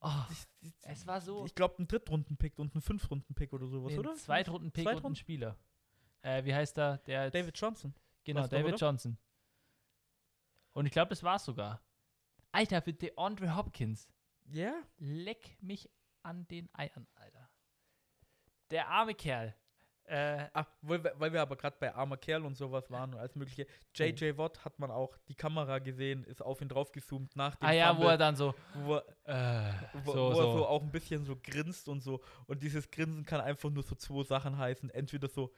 Oh, 0.00 0.10
es 0.82 1.06
war 1.06 1.20
so. 1.20 1.44
ich 1.44 1.54
glaube 1.54 1.80
ein 1.82 1.86
Drittrunden-Pick 1.88 2.58
und 2.58 2.74
ein 2.74 2.80
Fünftrunden-Pick 2.80 3.52
oder 3.52 3.66
sowas, 3.68 3.92
nee, 3.92 3.98
oder? 3.98 4.10
ein 4.10 4.16
Zweitrunden-Pick 4.16 4.86
und 4.86 5.04
ein? 5.04 5.14
Spieler. 5.16 5.56
Äh, 6.22 6.44
wie 6.44 6.54
heißt 6.54 6.76
er? 6.78 6.98
Der 6.98 7.24
jetzt- 7.24 7.34
David 7.34 7.58
Johnson. 7.58 7.94
Genau, 8.24 8.46
David? 8.46 8.80
Johnson. 8.80 9.16
Und 10.72 10.86
ich 10.86 10.92
glaube, 10.92 11.08
das 11.10 11.22
war's 11.22 11.44
sogar. 11.44 11.80
Alter, 12.52 12.82
für 12.82 12.92
DeAndre 12.92 13.56
Hopkins. 13.56 14.08
Ja? 14.46 14.74
Leck 14.98 15.56
mich 15.60 15.88
an 16.22 16.46
den 16.48 16.68
Eiern, 16.74 17.06
Alter. 17.14 17.41
Der 18.72 18.88
arme 18.88 19.14
Kerl. 19.14 19.54
Äh, 20.04 20.48
Ah, 20.52 20.66
weil, 20.82 21.02
wir- 21.04 21.14
weil 21.16 21.32
wir 21.32 21.40
aber 21.40 21.56
gerade 21.56 21.76
bei 21.78 21.94
armer 21.94 22.16
Kerl 22.16 22.44
und 22.44 22.56
sowas 22.56 22.90
waren 22.90 23.14
und 23.14 23.20
alles 23.20 23.36
mögliche. 23.36 23.66
JJ 23.94 24.36
Watt 24.36 24.64
hat 24.64 24.78
man 24.80 24.90
auch 24.90 25.16
die 25.28 25.34
Kamera 25.34 25.78
gesehen, 25.78 26.24
ist 26.24 26.42
auf 26.42 26.60
ihn 26.60 26.68
draufgezoomt 26.68 27.36
nach 27.36 27.54
dem 27.54 27.68
ah 27.68 27.72
ja, 27.72 27.90
wo 27.90 27.94
Fumble, 28.00 28.10
er 28.10 28.18
dann 28.18 28.34
so. 28.36 28.54
wo, 28.74 28.96
er, 29.24 29.82
Äh, 29.92 30.04
wo, 30.04 30.12
so, 30.12 30.18
wo 30.34 30.40
er 30.40 30.52
so. 30.58 30.66
auch 30.66 30.82
ein 30.82 30.90
bisschen 30.90 31.24
so 31.24 31.36
grinst 31.40 31.88
und 31.88 32.00
so. 32.00 32.20
Und 32.46 32.62
dieses 32.62 32.90
Grinsen 32.90 33.24
kann 33.24 33.40
einfach 33.40 33.70
nur 33.70 33.84
so 33.84 33.94
zwei 33.94 34.24
Sachen 34.24 34.58
heißen. 34.58 34.90
Entweder 34.90 35.28
so, 35.28 35.54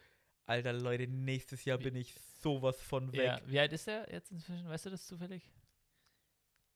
Alter 0.46 0.74
Leute, 0.74 1.06
nächstes 1.08 1.64
Jahr 1.64 1.78
Wie- 1.80 1.84
bin 1.84 1.96
ich 1.96 2.14
sowas 2.42 2.80
von 2.82 3.10
weg. 3.12 3.24
ja, 3.24 3.40
wie 3.46 3.58
alt 3.58 3.72
ist 3.72 3.88
er 3.88 4.12
jetzt 4.12 4.30
inzwischen? 4.30 4.68
Weißt 4.68 4.84
du 4.84 4.90
das 4.90 5.06
zufällig? 5.06 5.50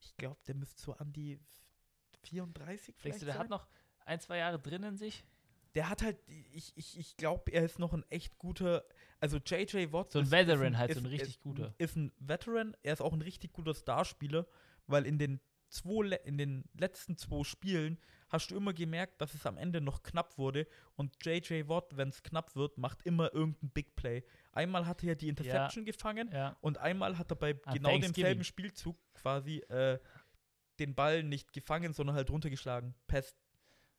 Ich 0.01 0.17
glaube, 0.17 0.39
der 0.47 0.55
müsste 0.55 0.81
so 0.81 0.95
an 0.95 1.13
die 1.13 1.39
34 2.23 2.87
Denkst 2.87 3.03
vielleicht 3.03 3.21
du, 3.23 3.27
der 3.27 3.35
sein. 3.35 3.43
hat 3.43 3.51
noch 3.51 3.67
ein, 4.07 4.21
zwei 4.21 4.39
Jahre 4.39 4.59
drin 4.59 4.83
in 4.85 4.97
sich? 4.97 5.23
Der 5.79 5.89
hat 5.89 6.03
halt, 6.03 6.19
ich, 6.27 6.77
ich, 6.77 6.99
ich 6.99 7.17
glaube, 7.17 7.53
er 7.53 7.65
ist 7.65 7.79
noch 7.79 7.93
ein 7.93 8.05
echt 8.11 8.37
guter, 8.37 8.85
also 9.21 9.37
JJ 9.37 9.93
Watt. 9.93 10.11
So 10.11 10.19
ein 10.19 10.25
ist, 10.25 10.33
Veteran 10.33 10.73
ist 10.73 10.79
halt, 10.79 10.91
ist, 10.91 10.97
so 10.97 11.03
ein 11.05 11.07
richtig 11.07 11.29
ist, 11.29 11.41
guter. 11.41 11.73
Ist 11.79 11.95
ein 11.95 12.13
Veteran, 12.19 12.77
er 12.83 12.95
ist 12.95 13.01
auch 13.01 13.13
ein 13.13 13.23
richtig 13.23 13.53
guter 13.53 13.75
Starspieler, 13.75 14.49
weil 14.89 15.07
in 15.07 15.19
den, 15.19 15.39
zwei, 15.69 16.17
in 16.25 16.37
den 16.37 16.65
letzten 16.77 17.17
zwei 17.17 17.45
Spielen 17.45 18.01
hast 18.29 18.51
du 18.51 18.57
immer 18.57 18.73
gemerkt, 18.73 19.21
dass 19.21 19.35
es 19.35 19.47
am 19.47 19.57
Ende 19.57 19.81
noch 19.81 20.03
knapp 20.03 20.37
wurde 20.37 20.67
und 20.97 21.15
JJ 21.25 21.69
Watt, 21.69 21.97
wenn 21.97 22.09
es 22.09 22.25
knapp 22.25 22.57
wird, 22.57 22.77
macht 22.77 23.03
immer 23.05 23.33
irgendein 23.33 23.71
Big 23.71 23.95
Play. 23.95 24.25
Einmal 24.51 24.85
hat 24.85 25.05
er 25.05 25.15
die 25.15 25.29
Interception 25.29 25.85
gefangen 25.85 26.29
Ja. 26.33 26.57
und 26.61 26.79
einmal 26.79 27.19
hat 27.19 27.31
er 27.31 27.37
bei 27.37 27.57
An 27.67 27.75
genau 27.75 27.97
demselben. 27.97 28.43
Spielzug 28.43 28.99
quasi 29.15 29.59
äh, 29.69 30.01
den 30.81 30.97
Ball 30.97 31.23
nicht 31.23 31.53
gefangen, 31.53 31.93
sondern 31.93 32.17
halt 32.17 32.31
runtergeschlagen. 32.31 32.97
Pass 33.07 33.37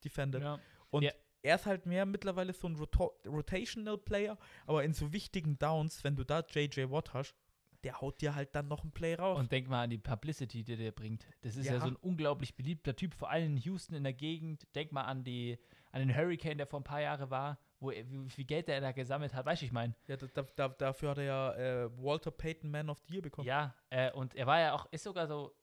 defended. 0.04 0.42
ja. 0.42 0.60
Und 0.90 1.04
Ja. 1.04 1.12
Er 1.42 1.56
ist 1.56 1.66
halt 1.66 1.86
mehr 1.86 2.06
mittlerweile 2.06 2.54
so 2.54 2.68
ein 2.68 2.76
Roto 2.76 3.14
Rotational 3.26 3.98
Player, 3.98 4.38
aber 4.66 4.84
in 4.84 4.94
so 4.94 5.14
wichtigen 5.14 5.58
Downs, 5.58 6.04
wenn 6.04 6.16
du 6.16 6.24
da 6.24 6.42
JJ 6.42 6.90
Watt 6.90 7.14
hast, 7.14 7.36
der 7.84 8.02
haut 8.02 8.22
dir 8.22 8.36
halt 8.36 8.56
dann 8.56 8.68
noch 8.68 8.84
ein 8.84 8.92
Play 8.92 9.16
raus. 9.16 9.40
Und 9.40 9.52
denk 9.52 9.70
mal 9.70 9.84
an 9.84 9.90
die 9.90 9.98
Publicity, 9.98 10.64
die 10.64 10.76
der 10.76 10.92
bringt. 10.92 11.26
Das 11.42 11.56
ist 11.56 11.66
ja. 11.66 11.74
Ja. 11.74 11.80
so 11.80 11.88
ein 11.88 11.96
unglaublich 11.96 12.56
beliebter 12.56 12.96
Typ, 12.96 13.14
vor 13.14 13.30
allem 13.30 13.56
in 13.56 13.58
Houston 13.58 13.96
in 13.96 14.04
der 14.04 14.14
Gegend. 14.14 14.68
Denk 14.76 14.92
mal 14.92 15.04
an, 15.04 15.24
die, 15.24 15.58
an 15.92 16.06
den 16.06 16.16
Hurricane, 16.16 16.58
der 16.58 16.68
vor 16.68 16.82
ein 16.82 16.84
paar 16.84 17.02
Jahren 17.02 17.30
war, 17.30 17.58
wo 17.80 17.92
er, 17.92 18.10
wie 18.10 18.30
viel 18.30 18.46
Geld 18.46 18.68
der 18.68 18.82
da 18.82 18.92
gesammelt 18.92 19.34
hat. 19.34 19.46
Weißt 19.46 19.62
du, 19.62 19.66
ich 19.66 19.72
meine? 19.72 19.96
ja, 20.08 20.18
da, 20.18 20.44
da, 20.56 20.68
dafür 20.70 21.12
hat 21.12 21.18
er 21.20 21.24
ja 21.24 21.54
äh, 21.54 21.90
Walter 21.98 22.32
Payton 22.32 22.70
Man 22.70 22.90
of 22.90 23.00
the 23.08 23.14
Year 23.14 23.22
bekommen. 23.22 23.48
Ja, 23.48 23.74
äh, 23.90 24.12
und 24.12 24.36
er 24.36 24.46
war 24.46 24.60
ja 24.60 24.74
auch, 24.74 24.88
ist 24.92 25.04
sogar 25.04 25.28
so, 25.28 25.54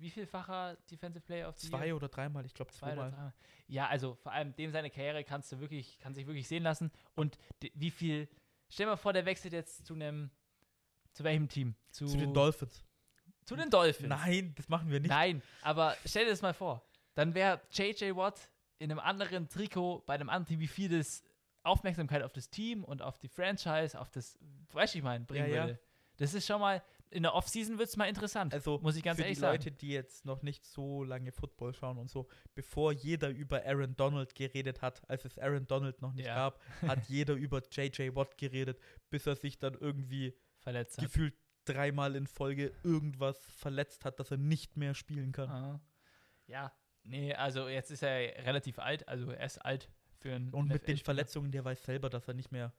wie 0.00 0.10
vielfacher 0.10 0.76
Defensive 0.90 1.24
Player 1.24 1.48
of 1.48 1.56
the 1.58 1.68
Zwei 1.68 1.86
Year? 1.86 1.96
oder 1.96 2.08
dreimal, 2.08 2.44
ich 2.46 2.54
glaube 2.54 2.70
Zwei 2.72 2.86
oder 2.92 2.94
zweimal. 2.94 3.10
dreimal. 3.10 3.34
Ja, 3.66 3.86
also 3.88 4.14
vor 4.14 4.32
allem 4.32 4.54
dem 4.56 4.70
seine 4.70 4.90
Karriere 4.90 5.24
kannst 5.24 5.50
du 5.52 5.60
wirklich, 5.60 5.98
kann 5.98 6.14
sich 6.14 6.26
wirklich 6.26 6.46
sehen 6.48 6.62
lassen. 6.62 6.90
Und 7.14 7.38
wie 7.74 7.90
viel, 7.90 8.28
stell 8.68 8.86
dir 8.86 8.90
mal 8.92 8.96
vor, 8.96 9.12
der 9.12 9.24
wechselt 9.26 9.52
jetzt 9.52 9.86
zu 9.86 9.94
einem, 9.94 10.30
zu 11.12 11.24
welchem 11.24 11.48
Team? 11.48 11.74
Zu, 11.90 12.06
Zu 12.06 12.16
den 12.16 12.32
Dolphins. 12.32 12.84
zu 13.44 13.56
den 13.56 13.70
Dolphins. 13.70 14.08
Nein, 14.08 14.54
das 14.56 14.68
machen 14.68 14.90
wir 14.90 15.00
nicht. 15.00 15.10
Nein, 15.10 15.42
aber 15.62 15.96
stell 16.04 16.24
dir 16.24 16.30
das 16.30 16.42
mal 16.42 16.54
vor. 16.54 16.82
Dann 17.14 17.34
wäre 17.34 17.60
JJ 17.72 18.14
Watt 18.14 18.50
in 18.78 18.90
einem 18.90 19.00
anderen 19.00 19.48
Trikot 19.48 20.02
bei 20.06 20.14
einem 20.14 20.28
anderen 20.28 20.46
Team, 20.46 20.60
wie 20.60 20.68
viel 20.68 20.88
das 20.88 21.24
Aufmerksamkeit 21.64 22.22
auf 22.22 22.32
das 22.32 22.48
Team 22.48 22.84
und 22.84 23.02
auf 23.02 23.18
die 23.18 23.28
Franchise, 23.28 23.98
auf 24.00 24.10
das, 24.10 24.38
weißt 24.72 24.94
du, 24.94 24.98
ich 24.98 25.04
meine, 25.04 25.24
bringen 25.24 25.48
Ja, 25.50 25.54
ja. 25.56 25.62
würde. 25.66 25.80
Das 26.16 26.32
ist 26.34 26.46
schon 26.46 26.60
mal, 26.60 26.82
in 27.10 27.22
der 27.22 27.34
Offseason 27.34 27.78
wird 27.78 27.88
es 27.88 27.96
mal 27.96 28.04
interessant. 28.06 28.52
Also 28.54 28.78
muss 28.82 28.96
ich 28.96 29.02
ganz 29.02 29.16
für 29.16 29.22
ehrlich 29.22 29.38
die 29.38 29.40
sagen. 29.40 29.56
Leute, 29.58 29.70
die 29.72 29.88
jetzt 29.88 30.24
noch 30.24 30.42
nicht 30.42 30.64
so 30.64 31.04
lange 31.04 31.32
Football 31.32 31.74
schauen 31.74 31.98
und 31.98 32.08
so, 32.10 32.28
bevor 32.54 32.92
jeder 32.92 33.30
über 33.30 33.64
Aaron 33.64 33.96
Donald 33.96 34.34
geredet 34.34 34.82
hat, 34.82 35.08
als 35.08 35.24
es 35.24 35.38
Aaron 35.38 35.66
Donald 35.66 36.00
noch 36.02 36.12
nicht 36.12 36.26
Ja. 36.26 36.34
gab, 36.34 36.60
hat 36.82 37.04
jeder 37.08 37.34
über 37.34 37.62
JJ 37.70 38.14
Watt 38.14 38.36
geredet, 38.38 38.78
bis 39.10 39.26
er 39.26 39.36
sich 39.36 39.58
dann 39.58 39.74
irgendwie 39.74 40.34
Verletzt 40.58 40.98
hat. 40.98 41.04
gefühlt 41.04 41.34
dreimal 41.64 42.16
in 42.16 42.26
Folge 42.26 42.72
irgendwas 42.82 43.38
verletzt 43.52 44.04
hat, 44.04 44.18
dass 44.20 44.30
er 44.30 44.36
nicht 44.38 44.76
mehr 44.76 44.94
spielen 44.94 45.32
kann. 45.32 45.48
Aha. 45.50 45.80
Ja, 46.46 46.72
nee, 47.04 47.34
also 47.34 47.68
jetzt 47.68 47.90
ist 47.90 48.02
er 48.02 48.44
relativ 48.46 48.78
alt, 48.78 49.06
also 49.06 49.30
er 49.30 49.44
ist 49.46 49.58
alt 49.58 49.90
für 50.20 50.34
einen 50.34 50.52
Und 50.52 50.68
mit 50.68 50.88
den. 50.88 50.96
Verletzungen, 50.96 51.52
der 51.52 51.64
weiß 51.64 51.84
selber, 51.84 52.08
dass 52.10 52.26
er 52.26 52.34
nicht 52.34 52.50
mehr. 52.52 52.72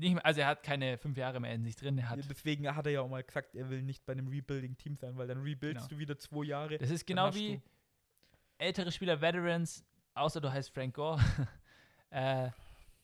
Nicht 0.00 0.24
also 0.24 0.40
er 0.40 0.46
hat 0.48 0.62
keine 0.62 0.98
fünf 0.98 1.16
Jahre 1.16 1.38
mehr 1.40 1.52
in 1.52 1.62
sich 1.62 1.76
drin. 1.76 2.08
Hat, 2.08 2.18
Deswegen 2.28 2.74
hat 2.74 2.86
er 2.86 2.92
ja 2.92 3.00
auch 3.02 3.08
mal 3.08 3.22
gesagt, 3.22 3.54
er 3.54 3.68
will 3.70 3.82
nicht 3.82 4.04
bei 4.06 4.12
einem 4.14 4.28
Rebuilding-Team 4.28 4.96
sein, 4.96 5.16
weil 5.16 5.26
dann 5.28 5.42
rebuildst 5.42 5.88
Genau. 5.88 5.88
du 5.88 5.98
wieder 5.98 6.18
zwei 6.18 6.44
Jahre. 6.44 6.78
das 6.78 6.90
ist 6.90 7.06
genau 7.06 7.34
wie 7.34 7.60
ältere 8.58 8.90
Spieler, 8.92 9.20
Veterans, 9.20 9.84
außer 10.14 10.40
du 10.40 10.52
heißt 10.52 10.70
Frank 10.72 10.94
Gore, 10.94 11.20
äh, 12.10 12.50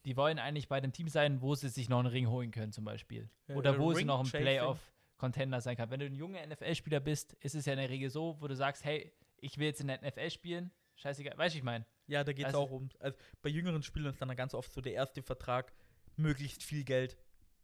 die 0.04 0.16
wollen 0.16 0.38
eigentlich 0.38 0.68
bei 0.68 0.80
dem 0.80 0.92
Team 0.92 1.08
sein, 1.08 1.40
wo 1.40 1.54
sie 1.54 1.68
sich 1.68 1.88
noch 1.88 1.98
einen 1.98 2.08
Ring 2.08 2.28
holen 2.28 2.50
können, 2.50 2.72
zum 2.72 2.84
Beispiel. 2.84 3.28
Ja, 3.48 3.56
Oder 3.56 3.74
äh, 3.74 3.78
wo 3.78 3.92
sie 3.92 3.98
Ring 4.00 4.06
noch 4.06 4.20
ein. 4.24 4.30
Playoff-Contender 4.30 5.60
sein 5.60 5.76
kann. 5.76 5.90
Wenn 5.90 6.00
du 6.00 6.06
ein 6.06 6.14
junger 6.14 6.46
NFL-Spieler 6.46 7.00
bist, 7.00 7.34
ist 7.34 7.54
es 7.54 7.66
ja 7.66 7.72
in 7.72 7.78
der 7.78 7.90
Regel 7.90 8.10
so, 8.10 8.36
wo 8.40 8.46
du 8.48 8.54
sagst, 8.54 8.84
hey, 8.84 9.12
ich 9.38 9.58
will 9.58 9.66
jetzt 9.66 9.80
in 9.80 9.88
der 9.88 10.00
NFL 10.02 10.30
spielen, 10.30 10.70
scheißegal, 10.96 11.36
weißt 11.36 11.54
du, 11.54 11.58
ich 11.58 11.64
meine. 11.64 11.84
Ja, 12.06 12.22
da 12.22 12.32
geht 12.32 12.46
es 12.46 12.54
Also- 12.54 12.60
auch 12.60 12.70
um. 12.70 12.88
Also 13.00 13.18
bei 13.42 13.48
jüngeren 13.50 13.82
Spielern 13.82 14.12
ist 14.12 14.20
dann 14.22 14.34
ganz 14.36 14.54
oft 14.54 14.72
so 14.72 14.80
der 14.80 14.92
erste 14.92 15.22
Vertrag, 15.22 15.72
möglichst 16.18 16.62
viel 16.62 16.84
Geld, 16.84 17.16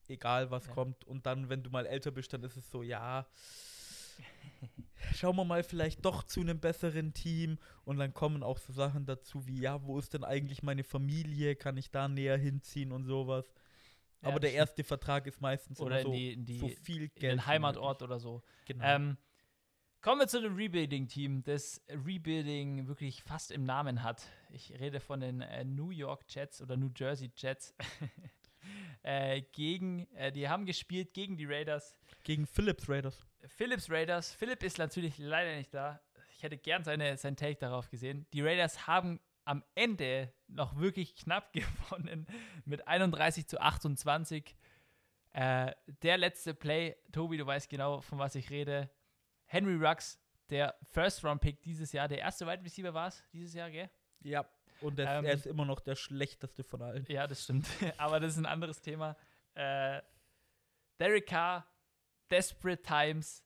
egal 0.08 0.50
was 0.50 0.66
Ja. 0.66 0.72
kommt. 0.72 1.04
Und 1.04 1.26
dann, 1.26 1.48
wenn 1.48 1.62
du 1.62 1.70
mal 1.70 1.86
älter 1.86 2.10
bist, 2.10 2.32
dann 2.32 2.42
ist 2.42 2.56
es 2.56 2.70
so, 2.70 2.82
ja, 2.82 3.26
schauen 5.14 5.36
wir 5.36 5.44
mal 5.44 5.62
vielleicht 5.62 6.04
doch 6.04 6.22
zu 6.22 6.40
einem 6.40 6.60
besseren 6.60 7.12
Team. 7.14 7.58
Und 7.84 7.98
dann 7.98 8.14
kommen 8.14 8.42
auch 8.42 8.58
so 8.58 8.72
Sachen 8.72 9.06
dazu 9.06 9.46
wie, 9.46 9.60
ja, 9.60 9.82
wo 9.84 9.98
ist 9.98 10.14
denn 10.14 10.24
eigentlich 10.24 10.62
meine 10.62 10.84
Familie? 10.84 11.56
Kann 11.56 11.76
ich 11.76 11.90
da 11.90 12.08
näher 12.08 12.36
hinziehen 12.36 12.92
und 12.92 13.04
sowas? 13.04 13.52
Ja, 14.22 14.28
Aber 14.28 14.38
der 14.40 14.52
erste 14.52 14.84
Vertrag 14.84 15.26
ist 15.26 15.40
meistens 15.40 15.80
Oder 15.80 16.00
immer 16.00 16.00
in 16.00 16.04
so, 16.06 16.12
die, 16.12 16.32
in 16.32 16.44
die 16.46 16.58
so 16.58 16.68
viel 16.68 17.08
Geld. 17.08 17.22
in 17.22 17.28
den 17.38 17.46
Heimatort 17.46 18.00
möglich. 18.00 18.10
oder 18.10 18.20
so. 18.20 18.42
Genau. 18.66 18.84
Ähm, 18.84 19.16
kommen 20.00 20.20
wir 20.20 20.28
zu 20.28 20.40
dem 20.40 20.54
Rebuilding-Team, 20.54 21.42
das 21.42 21.80
Rebuilding 21.88 22.86
wirklich 22.86 23.22
fast 23.24 23.50
im 23.50 23.64
Namen 23.64 24.02
hat. 24.04 24.22
Ich 24.50 24.78
rede 24.78 25.00
von 25.00 25.18
den 25.20 25.40
äh, 25.40 25.64
New 25.64 25.90
York 25.90 26.24
Jets 26.28 26.62
oder 26.62 26.76
New 26.76 26.90
Jersey 26.94 27.32
Jets. 27.36 27.74
äh, 29.02 29.42
gegen, 29.52 30.06
äh, 30.14 30.32
die 30.32 30.48
haben 30.48 30.66
gespielt 30.66 31.14
gegen 31.14 31.36
die 31.36 31.46
Raiders. 31.46 31.96
Gegen 32.24 32.46
Phillips 32.46 32.88
Raiders. 32.88 33.24
Phillips 33.46 33.90
Raiders. 33.90 34.32
Philipp 34.32 34.62
ist 34.62 34.78
natürlich 34.78 35.18
leider 35.18 35.56
nicht 35.56 35.74
da. 35.74 36.00
Ich 36.36 36.42
hätte 36.42 36.58
gern 36.58 36.84
seine, 36.84 37.16
sein 37.16 37.36
Take 37.36 37.58
darauf 37.58 37.90
gesehen. 37.90 38.26
Die 38.32 38.42
Raiders 38.42 38.86
haben 38.86 39.20
am 39.44 39.64
Ende 39.74 40.32
noch 40.48 40.78
wirklich 40.78 41.16
knapp 41.16 41.52
gewonnen 41.52 42.26
mit 42.64 42.86
31 42.86 43.46
zu 43.46 43.60
28. 43.60 44.56
Äh, 45.32 45.72
der 46.02 46.18
letzte 46.18 46.54
Play, 46.54 46.96
Tobi, 47.10 47.38
du 47.38 47.46
weißt 47.46 47.68
genau, 47.70 48.00
von 48.00 48.18
was 48.18 48.34
ich 48.34 48.50
rede. 48.50 48.90
Henry 49.46 49.74
Rux, 49.74 50.18
der 50.50 50.74
First-Round-Pick 50.90 51.62
dieses 51.62 51.92
Jahr, 51.92 52.08
der 52.08 52.18
erste 52.18 52.46
Wide 52.46 52.62
Receiver 52.62 52.92
war 52.92 53.08
es 53.08 53.22
dieses 53.32 53.54
Jahr, 53.54 53.70
gell? 53.70 53.90
Ja. 54.22 54.46
Und 54.82 54.98
das, 54.98 55.08
Ähm, 55.08 55.24
er 55.24 55.34
ist 55.34 55.46
immer 55.46 55.64
noch 55.64 55.80
der 55.80 55.94
schlechteste 55.96 56.64
von 56.64 56.82
allen. 56.82 57.04
Ja, 57.08 57.26
das 57.26 57.44
stimmt. 57.44 57.66
Aber 57.98 58.20
das 58.20 58.32
ist 58.32 58.38
ein 58.38 58.46
anderes 58.46 58.80
Thema. 58.80 59.16
Äh, 59.54 60.00
Derek 61.00 61.26
Carr, 61.26 61.66
Desperate 62.30 62.82
Times. 62.82 63.44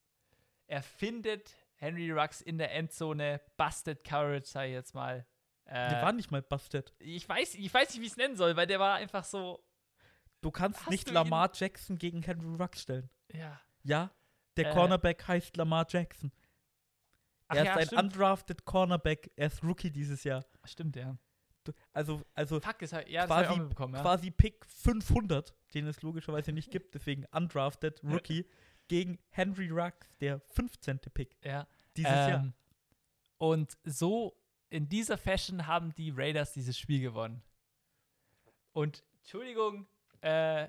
Er 0.67 0.83
findet 0.83 1.55
Henry 1.77 2.11
Rux 2.11 2.41
in 2.41 2.59
der 2.59 2.73
Endzone. 2.75 3.41
Busted 3.57 4.03
Courage, 4.05 4.47
sag 4.47 4.67
ich 4.67 4.73
jetzt 4.73 4.95
mal. 4.95 5.27
Äh, 5.65 5.91
Der 5.91 6.03
war 6.03 6.13
nicht 6.13 6.31
mal 6.31 6.43
busted. 6.43 6.95
ich, 6.99 7.29
weiß, 7.29 7.55
ich 7.57 7.73
weiß 7.73 7.91
nicht, 7.91 8.01
wie 8.01 8.07
ich 8.07 8.13
es 8.13 8.17
nennen 8.17 8.37
soll, 8.37 8.57
weil 8.57 8.67
der 8.67 8.79
war 8.81 8.95
einfach 8.97 9.25
so. 9.25 9.65
Du 10.41 10.51
kannst 10.51 10.89
nicht 10.91 11.09
du 11.09 11.13
Lamar 11.13 11.51
Jackson 11.53 11.99
gegen 11.99 12.23
Henry 12.23 12.55
Rux 12.63 12.83
stellen. 12.83 13.11
Ja. 13.33 13.61
Ja, 13.83 14.11
der 14.57 14.71
Äh, 14.71 14.73
Cornerback 14.73 15.27
heißt 15.27 15.57
Lamar 15.57 15.87
Jackson. 15.89 16.31
Er 17.49 17.65
ja, 17.65 17.73
ist 17.73 17.79
ein 17.79 17.87
stimmt. 17.87 18.03
undrafted 18.03 18.65
Cornerback. 18.65 19.31
Er 19.37 19.47
ist 19.49 19.63
Rookie 19.63 19.91
dieses 19.91 20.25
Jahr. 20.25 20.45
Stimmt, 20.65 20.97
ja. 20.97 21.17
Also, 21.93 22.23
also 22.35 22.61
Fuck, 22.61 22.79
das 22.79 22.93
hab, 22.93 23.09
ja, 23.09 23.27
das 23.27 23.47
quasi, 23.47 23.59
mitbekommen, 23.61 23.95
ja. 23.95 24.03
quasi 24.03 24.31
Pick 24.31 24.65
500, 24.67 25.55
den 25.75 25.87
es 25.87 26.03
logischerweise 26.03 26.53
nicht 26.53 26.71
gibt, 26.71 26.95
deswegen 26.95 27.25
undrafted 27.33 28.03
Rookie 28.05 28.47
gegen 28.89 29.19
Henry 29.31 29.69
Rux, 29.71 30.07
der 30.21 30.41
15. 30.41 30.99
Pick 31.13 31.37
ja. 31.45 31.67
dieses 31.97 32.11
Jahr. 32.11 32.45
Ähm, 32.45 32.55
Und 33.39 33.77
so 33.85 34.37
in 34.71 34.89
dieser 34.89 35.19
Fashion 35.19 35.67
haben 35.67 35.95
die 35.95 36.11
Raiders 36.11 36.53
dieses 36.53 36.79
Spiel 36.79 37.01
gewonnen. 37.01 37.43
Und 38.73 39.05
Entschuldigung, 39.21 39.87
äh, 40.21 40.69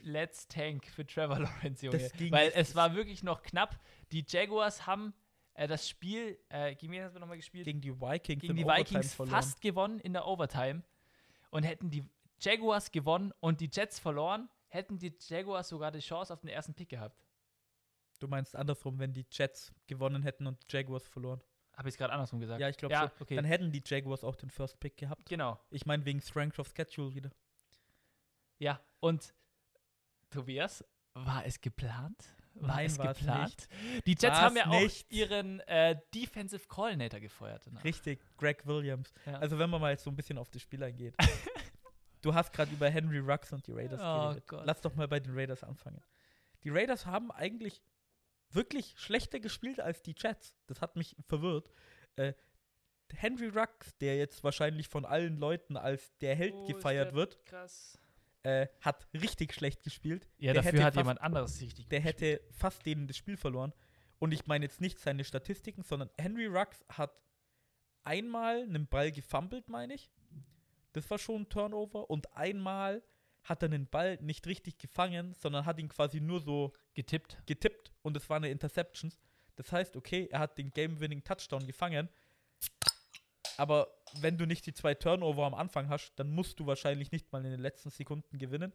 let's 0.00 0.48
tank 0.48 0.86
für 0.86 1.06
Trevor 1.06 1.38
Lawrence, 1.40 1.84
Junge. 1.84 1.98
Das 1.98 2.12
Weil 2.30 2.52
es 2.54 2.74
war 2.74 2.94
wirklich 2.94 3.22
noch 3.22 3.42
knapp. 3.42 3.80
Die 4.12 4.24
Jaguars 4.26 4.86
haben 4.86 5.14
äh, 5.54 5.66
das 5.68 5.88
Spiel, 5.88 6.38
äh, 6.48 6.74
gegen 6.74 6.92
wen 6.92 7.02
haben 7.04 7.12
wir 7.14 7.20
nochmal 7.20 7.36
gespielt? 7.36 7.64
Gegen 7.64 7.80
die 7.80 7.92
Vikings 8.00 8.40
gegen 8.40 8.56
die 8.56 8.64
Vikings 8.66 9.14
verloren. 9.14 9.34
fast 9.36 9.60
gewonnen 9.60 9.98
in 10.00 10.12
der 10.12 10.26
Overtime. 10.26 10.82
Und 11.50 11.64
hätten 11.64 11.90
die 11.90 12.04
Jaguars 12.40 12.90
gewonnen 12.90 13.32
und 13.40 13.60
die 13.60 13.68
Jets 13.70 13.98
verloren, 13.98 14.48
hätten 14.68 14.98
die 14.98 15.14
Jaguars 15.28 15.68
sogar 15.68 15.90
die 15.92 16.00
Chance 16.00 16.32
auf 16.32 16.40
den 16.40 16.48
ersten 16.48 16.74
Pick 16.74 16.88
gehabt. 16.88 17.22
Du 18.20 18.28
meinst 18.28 18.56
andersrum, 18.56 18.98
wenn 18.98 19.12
die 19.12 19.26
Jets 19.30 19.72
gewonnen 19.86 20.22
hätten 20.22 20.46
und 20.46 20.58
die 20.62 20.76
Jaguars 20.76 21.06
verloren. 21.06 21.40
Habe 21.76 21.88
ich 21.88 21.94
es 21.94 21.98
gerade 21.98 22.12
andersrum 22.12 22.40
gesagt? 22.40 22.60
Ja, 22.60 22.68
ich 22.68 22.76
glaube 22.76 22.92
Ja, 22.94 23.08
schon. 23.08 23.22
okay. 23.22 23.36
Dann 23.36 23.44
hätten 23.44 23.70
die 23.72 23.82
Jaguars 23.84 24.24
auch 24.24 24.36
den 24.36 24.50
First 24.50 24.78
Pick 24.80 24.96
gehabt. 24.96 25.28
Genau. 25.28 25.58
Ich 25.70 25.86
meine 25.86 26.04
wegen 26.04 26.20
Strength 26.20 26.58
of 26.58 26.72
Schedule 26.76 27.14
wieder. 27.14 27.30
Ja, 28.58 28.80
und 29.00 29.34
Tobias, 30.30 30.84
war 31.14 31.44
es 31.44 31.60
geplant? 31.60 32.24
War 32.54 32.76
Nein, 32.76 32.86
es 32.86 32.98
geplant? 32.98 33.68
Die 34.06 34.10
Jets 34.12 34.22
War's 34.24 34.38
haben 34.40 34.56
ja 34.56 34.66
nicht. 34.68 35.06
auch 35.06 35.10
ihren 35.10 35.60
äh, 35.60 35.96
Defensive 36.14 36.66
Coordinator 36.68 37.18
gefeuert. 37.20 37.62
danach. 37.66 37.82
Richtig, 37.84 38.20
Greg 38.36 38.66
Williams. 38.66 39.12
Ja. 39.26 39.38
Also 39.38 39.58
wenn 39.58 39.70
man 39.70 39.80
mal 39.80 39.90
jetzt 39.92 40.04
so 40.04 40.10
ein 40.10 40.16
bisschen 40.16 40.38
auf 40.38 40.50
das 40.50 40.62
Spiel 40.62 40.82
eingeht. 40.82 41.14
du 42.22 42.34
hast 42.34 42.52
gerade 42.52 42.70
über 42.72 42.88
Henry 42.88 43.18
Rux 43.18 43.52
und 43.52 43.66
die 43.66 43.72
Raiders 43.72 44.00
Oh 44.00 44.28
geredet. 44.28 44.46
Gott. 44.48 44.66
Lass 44.66 44.80
doch 44.80 44.94
mal 44.94 45.08
bei 45.08 45.18
den 45.20 45.34
Raiders 45.36 45.64
anfangen. 45.64 46.00
Die 46.62 46.70
Raiders 46.70 47.06
haben 47.06 47.30
eigentlich 47.32 47.82
wirklich 48.50 48.94
schlechter 48.96 49.40
gespielt 49.40 49.80
als 49.80 50.02
die 50.02 50.14
Jets. 50.16 50.54
Das 50.66 50.80
hat 50.80 50.94
mich 50.96 51.16
verwirrt. 51.26 51.70
Äh, 52.16 52.34
Henry 53.14 53.48
Rux, 53.48 53.96
der 53.98 54.16
jetzt 54.16 54.44
wahrscheinlich 54.44 54.88
von 54.88 55.04
allen 55.04 55.36
Leuten 55.38 55.76
als 55.76 56.16
der 56.18 56.34
Held 56.36 56.54
Oh, 56.54 56.66
gefeiert 56.66 57.14
wird, 57.14 57.44
Krass. 57.46 57.98
Äh, 58.44 58.66
hat 58.80 59.06
richtig 59.14 59.54
schlecht 59.54 59.82
gespielt. 59.82 60.28
Ja, 60.38 60.52
Der 60.52 60.62
dafür 60.62 60.72
hätte 60.78 60.84
hat 60.84 60.94
fast- 60.94 61.04
jemand 61.04 61.20
anderes 61.20 61.60
richtig 61.60 61.88
Der 61.88 62.00
gut 62.00 62.08
hätte 62.08 62.40
fast 62.50 62.84
denen 62.86 63.06
das 63.06 63.16
Spiel 63.16 63.36
verloren. 63.36 63.72
Und 64.18 64.32
ich 64.32 64.46
meine 64.46 64.64
jetzt 64.64 64.80
nicht 64.80 64.98
seine 64.98 65.24
Statistiken, 65.24 65.82
sondern 65.82 66.10
Henry 66.18 66.46
Rux 66.46 66.84
hat 66.88 67.12
einmal 68.04 68.62
einen 68.62 68.86
Ball 68.86 69.10
gefummelt, 69.12 69.68
meine 69.68 69.94
ich. 69.94 70.10
Das 70.92 71.10
war 71.10 71.18
schon 71.18 71.42
ein 71.42 71.48
Turnover. 71.48 72.08
Und 72.10 72.36
einmal 72.36 73.02
hat 73.44 73.62
er 73.62 73.66
einen 73.70 73.86
Ball 73.86 74.18
nicht 74.20 74.46
richtig 74.46 74.78
gefangen, 74.78 75.34
sondern 75.34 75.66
hat 75.66 75.78
ihn 75.78 75.88
quasi 75.88 76.20
nur 76.20 76.40
so 76.40 76.72
getippt. 76.94 77.42
getippt 77.46 77.92
und 78.02 78.16
es 78.16 78.28
war 78.30 78.36
eine 78.36 78.50
Interception. 78.50 79.12
Das 79.56 79.72
heißt, 79.72 79.96
okay, 79.96 80.28
er 80.30 80.38
hat 80.40 80.58
den 80.58 80.70
Game-Winning 80.70 81.24
Touchdown 81.24 81.66
gefangen. 81.66 82.08
Aber 83.62 83.94
wenn 84.14 84.38
du 84.38 84.44
nicht 84.44 84.66
die 84.66 84.74
zwei 84.74 84.92
Turnover 84.92 85.46
am 85.46 85.54
Anfang 85.54 85.88
hast, 85.88 86.14
dann 86.16 86.28
musst 86.30 86.58
du 86.58 86.66
wahrscheinlich 86.66 87.12
nicht 87.12 87.30
mal 87.30 87.44
in 87.44 87.52
den 87.52 87.60
letzten 87.60 87.90
Sekunden 87.90 88.36
gewinnen. 88.36 88.72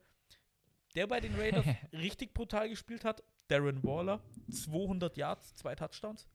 Der 0.96 1.08
bei 1.08 1.20
den 1.20 1.36
Raiders 1.36 1.66
richtig 1.92 2.34
brutal 2.34 2.70
gespielt 2.70 3.04
hat, 3.04 3.22
Darren 3.50 3.84
Waller, 3.84 4.22
200 4.50 5.18
Yards, 5.18 5.56
zwei 5.56 5.76
Touchdowns. 5.76 6.30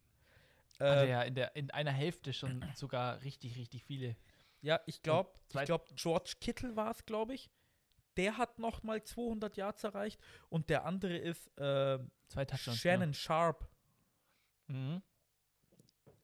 Hatte 0.78 1.06
Äh, 1.06 1.08
ja 1.08 1.22
in, 1.22 1.34
der, 1.34 1.56
in 1.56 1.70
einer 1.70 1.92
Hälfte 1.92 2.34
schon 2.34 2.62
sogar 2.74 3.22
richtig, 3.22 3.56
richtig 3.56 3.84
viele. 3.84 4.16
ja, 4.60 4.80
ich 4.84 5.00
glaube, 5.00 5.30
ich 5.48 5.64
glaube, 5.64 5.86
George 5.94 6.34
Kittle 6.38 6.76
war 6.76 6.90
es, 6.90 7.06
glaube 7.06 7.32
ich. 7.32 7.48
Der 8.18 8.36
hat 8.36 8.58
noch 8.58 8.82
mal 8.82 9.02
200 9.02 9.56
Yards 9.56 9.82
erreicht 9.82 10.20
und 10.50 10.68
der 10.68 10.84
andere 10.84 11.16
ist 11.16 11.48
äh. 11.56 11.98
Shannon 12.54 13.14
Sharp. 13.14 13.66
Genau. 14.66 14.78
Mhm. 14.78 15.02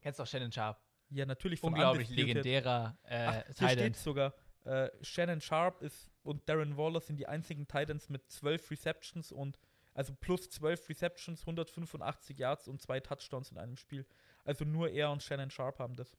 Kennst 0.03 0.19
du 0.19 0.25
auch 0.25 0.27
Shannon 0.27 0.53
Sharp? 0.53 0.79
Ja, 1.11 1.25
natürlich 1.27 1.61
von 1.61 1.73
Unglaublich 1.73 2.11
legendärer 2.11 2.99
äh, 3.05 3.27
Ach, 3.27 3.59
hier 3.59 3.69
steht 3.71 3.97
sogar, 3.97 4.35
äh, 4.65 4.91
Shannon 5.01 5.41
Sharp 5.41 5.83
ist 5.83 6.11
und 6.23 6.47
Darren 6.49 6.77
Waller 6.77 7.01
sind 7.01 7.17
die 7.17 7.27
einzigen 7.27 7.67
Titans 7.67 8.09
mit 8.09 8.31
12 8.31 8.71
Receptions 8.71 9.33
und 9.33 9.59
also 9.95 10.15
plus 10.15 10.49
12 10.51 10.89
Receptions, 10.91 11.41
185 11.41 12.39
Yards 12.39 12.69
und 12.69 12.81
zwei 12.81 13.01
Touchdowns 13.01 13.51
in 13.51 13.59
einem 13.59 13.77
Spiel. 13.77 14.07
Also 14.45 14.65
nur 14.65 14.91
er 14.91 15.11
und 15.11 15.23
Shannon 15.23 15.51
Sharp 15.51 15.79
haben 15.79 15.97
das. 15.97 16.17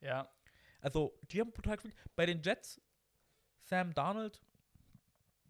Ja. 0.00 0.28
Also, 0.80 1.16
die 1.30 1.40
haben 1.40 1.52
brutal 1.52 1.76
gespielt. 1.76 1.94
Bei 2.16 2.26
den 2.26 2.42
Jets, 2.42 2.80
Sam 3.60 3.94
Darnold, 3.94 4.42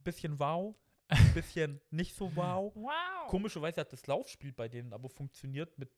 bisschen 0.04 0.38
wow, 0.38 0.76
bisschen 1.34 1.80
nicht 1.90 2.14
so 2.14 2.36
wow. 2.36 2.70
Wow. 2.74 3.28
Komischerweise 3.28 3.80
hat 3.80 3.92
das 3.92 4.06
Laufspiel 4.06 4.52
bei 4.52 4.68
denen 4.68 4.92
aber 4.92 5.08
funktioniert 5.08 5.78
mit 5.78 5.90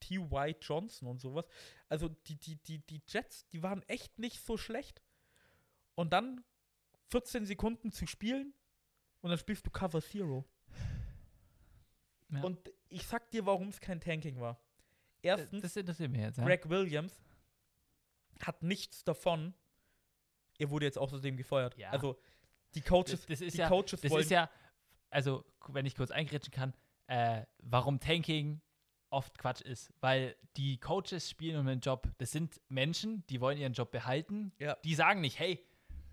Ty-. 0.00 0.56
Johnson 0.60 1.08
und 1.08 1.20
sowas. 1.20 1.46
Also 1.88 2.08
die, 2.08 2.36
die, 2.36 2.56
die, 2.56 2.78
die 2.78 3.02
Jets, 3.06 3.46
die 3.48 3.62
waren 3.62 3.82
echt 3.84 4.18
nicht 4.18 4.40
so 4.44 4.56
schlecht. 4.56 5.02
Und 5.94 6.12
dann 6.12 6.44
14 7.08 7.46
Sekunden 7.46 7.92
zu 7.92 8.06
spielen 8.06 8.54
und 9.20 9.30
dann 9.30 9.38
spielst 9.38 9.66
du 9.66 9.70
Cover 9.70 10.02
Zero. 10.02 10.44
Ja. 12.28 12.42
Und 12.42 12.70
ich 12.88 13.06
sag 13.06 13.30
dir, 13.30 13.46
warum 13.46 13.68
es 13.68 13.80
kein 13.80 14.00
Tanking 14.00 14.40
war. 14.40 14.60
Erstens, 15.22 15.62
Das 15.62 15.76
interessiert 15.76 16.10
mich 16.10 16.20
jetzt. 16.20 16.38
Ja? 16.38 16.44
Greg 16.44 16.68
Williams 16.68 17.20
hat 18.40 18.62
nichts 18.62 19.04
davon. 19.04 19.54
Er 20.58 20.70
wurde 20.70 20.86
jetzt 20.86 20.98
außerdem 20.98 21.36
gefeuert. 21.36 21.76
Ja. 21.76 21.90
Also 21.90 22.18
die 22.74 22.82
Coaches, 22.82 23.10
Das, 23.10 23.26
das 23.26 23.40
ist 23.40 23.54
die 23.54 23.58
ja, 23.58 23.68
Coaches 23.68 24.00
das 24.00 24.10
wollen 24.10 24.22
ist 24.22 24.30
ja, 24.30 24.50
also 25.10 25.44
wenn 25.68 25.86
ich 25.86 25.94
kurz 25.94 26.10
eingrätschen 26.10 26.52
kann, 26.52 26.74
äh, 27.06 27.44
warum 27.58 28.00
Tanking 28.00 28.60
oft 29.16 29.38
Quatsch 29.38 29.62
ist. 29.62 29.92
Weil 30.00 30.36
die 30.56 30.78
Coaches 30.78 31.30
spielen 31.30 31.58
um 31.58 31.66
den 31.66 31.80
Job. 31.80 32.08
Das 32.18 32.30
sind 32.30 32.60
Menschen, 32.68 33.24
die 33.28 33.40
wollen 33.40 33.58
ihren 33.58 33.72
Job 33.72 33.90
behalten. 33.90 34.52
Ja. 34.58 34.76
Die 34.84 34.94
sagen 34.94 35.22
nicht, 35.22 35.38
hey, 35.38 35.64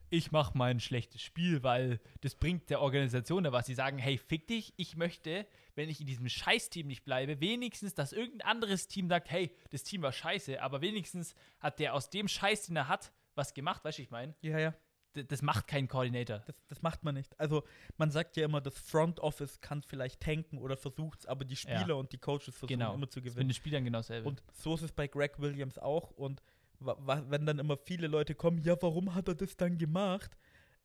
ich 0.09 0.31
mache 0.31 0.55
mein 0.55 0.79
schlechtes 0.79 1.21
Spiel, 1.21 1.63
weil 1.63 1.99
das 2.21 2.35
bringt 2.35 2.69
der 2.69 2.81
Organisation 2.81 3.43
da 3.43 3.51
was. 3.51 3.65
Sie 3.65 3.73
sagen, 3.73 3.97
hey, 3.97 4.17
fick 4.17 4.47
dich, 4.47 4.73
ich 4.77 4.95
möchte, 4.95 5.47
wenn 5.75 5.89
ich 5.89 5.99
in 5.99 6.05
diesem 6.05 6.29
Scheißteam 6.29 6.85
nicht 6.85 7.03
bleibe, 7.03 7.41
wenigstens, 7.41 7.95
dass 7.95 8.13
irgendein 8.13 8.47
anderes 8.47 8.87
Team 8.87 9.09
sagt, 9.09 9.31
hey, 9.31 9.51
das 9.71 9.81
Team 9.81 10.03
war 10.03 10.11
scheiße, 10.11 10.61
aber 10.61 10.81
wenigstens 10.81 11.33
hat 11.59 11.79
der 11.79 11.95
aus 11.95 12.11
dem 12.11 12.27
Scheiß, 12.27 12.67
den 12.67 12.75
er 12.75 12.87
hat, 12.87 13.11
was 13.33 13.55
gemacht, 13.55 13.83
weißt 13.83 13.97
du, 13.97 14.03
ich 14.03 14.11
meine? 14.11 14.35
Ja, 14.41 14.59
ja. 14.59 14.75
Das 15.13 15.41
macht 15.41 15.67
kein 15.67 15.87
Koordinator. 15.87 16.39
Das, 16.47 16.55
das 16.67 16.81
macht 16.81 17.03
man 17.03 17.15
nicht. 17.15 17.39
Also 17.39 17.63
man 17.97 18.09
sagt 18.11 18.35
ja 18.37 18.45
immer, 18.45 18.61
das 18.61 18.77
Front 18.77 19.19
Office 19.19 19.61
kann 19.61 19.81
vielleicht 19.83 20.21
tanken 20.21 20.57
oder 20.57 20.75
versucht 20.77 21.19
es, 21.21 21.25
aber 21.25 21.45
die 21.45 21.55
Spieler 21.55 21.87
Ja. 21.89 21.93
und 21.95 22.11
die 22.11 22.17
Coaches 22.17 22.55
versuchen 22.55 22.79
Genau. 22.79 22.93
immer 22.95 23.09
zu 23.09 23.19
ist 23.19 23.25
mit 23.25 23.33
gewinnen. 23.33 23.49
den 23.49 23.53
Spielern 23.53 23.85
genau 23.85 23.99
dasselbe. 23.99 24.27
Und 24.27 24.41
so 24.53 24.73
ist 24.75 24.81
es 24.81 24.91
bei 24.91 25.07
Greg 25.07 25.39
Williams 25.39 25.77
auch. 25.77 26.09
Und 26.11 26.41
wenn 26.79 27.45
dann 27.45 27.59
immer 27.59 27.77
viele 27.77 28.07
Leute 28.07 28.35
kommen, 28.35 28.61
ja, 28.63 28.75
warum 28.81 29.13
hat 29.15 29.27
er 29.27 29.35
das 29.35 29.55
dann 29.55 29.77
gemacht? 29.77 30.35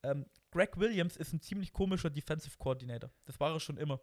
Ähm, 0.02 0.26
Greg 0.52 0.78
Williams 0.78 1.16
ist 1.16 1.32
ein 1.32 1.40
ziemlich 1.40 1.72
komischer 1.72 2.10
Defensive 2.10 2.56
Coordinator. 2.58 3.10
Das 3.24 3.40
war 3.40 3.52
er 3.52 3.60
schon 3.60 3.76
immer. 3.78 4.00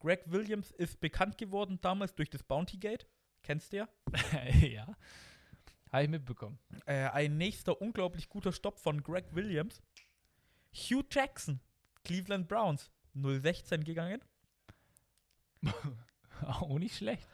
Greg 0.00 0.22
Williams 0.26 0.70
ist 0.72 1.00
bekannt 1.00 1.38
geworden 1.38 1.78
damals 1.80 2.14
durch 2.14 2.28
das 2.30 2.42
Bounty 2.42 2.76
Gate. 2.76 3.06
Kennst 3.42 3.72
du 3.72 3.78
ja? 3.78 3.88
ja. 4.60 4.86
Habe 5.92 6.04
ich 6.04 6.08
mitbekommen. 6.08 6.58
Äh, 6.86 7.08
ein 7.08 7.36
nächster 7.36 7.80
unglaublich 7.80 8.28
guter 8.28 8.52
Stopp 8.52 8.78
von 8.78 9.02
Greg 9.02 9.34
Williams. 9.34 9.82
Hugh 10.72 11.04
Jackson, 11.10 11.60
Cleveland 12.04 12.48
Browns, 12.48 12.90
016 13.14 13.84
gegangen. 13.84 14.22
Auch 16.42 16.78
nicht 16.78 16.96
schlecht. 16.96 17.26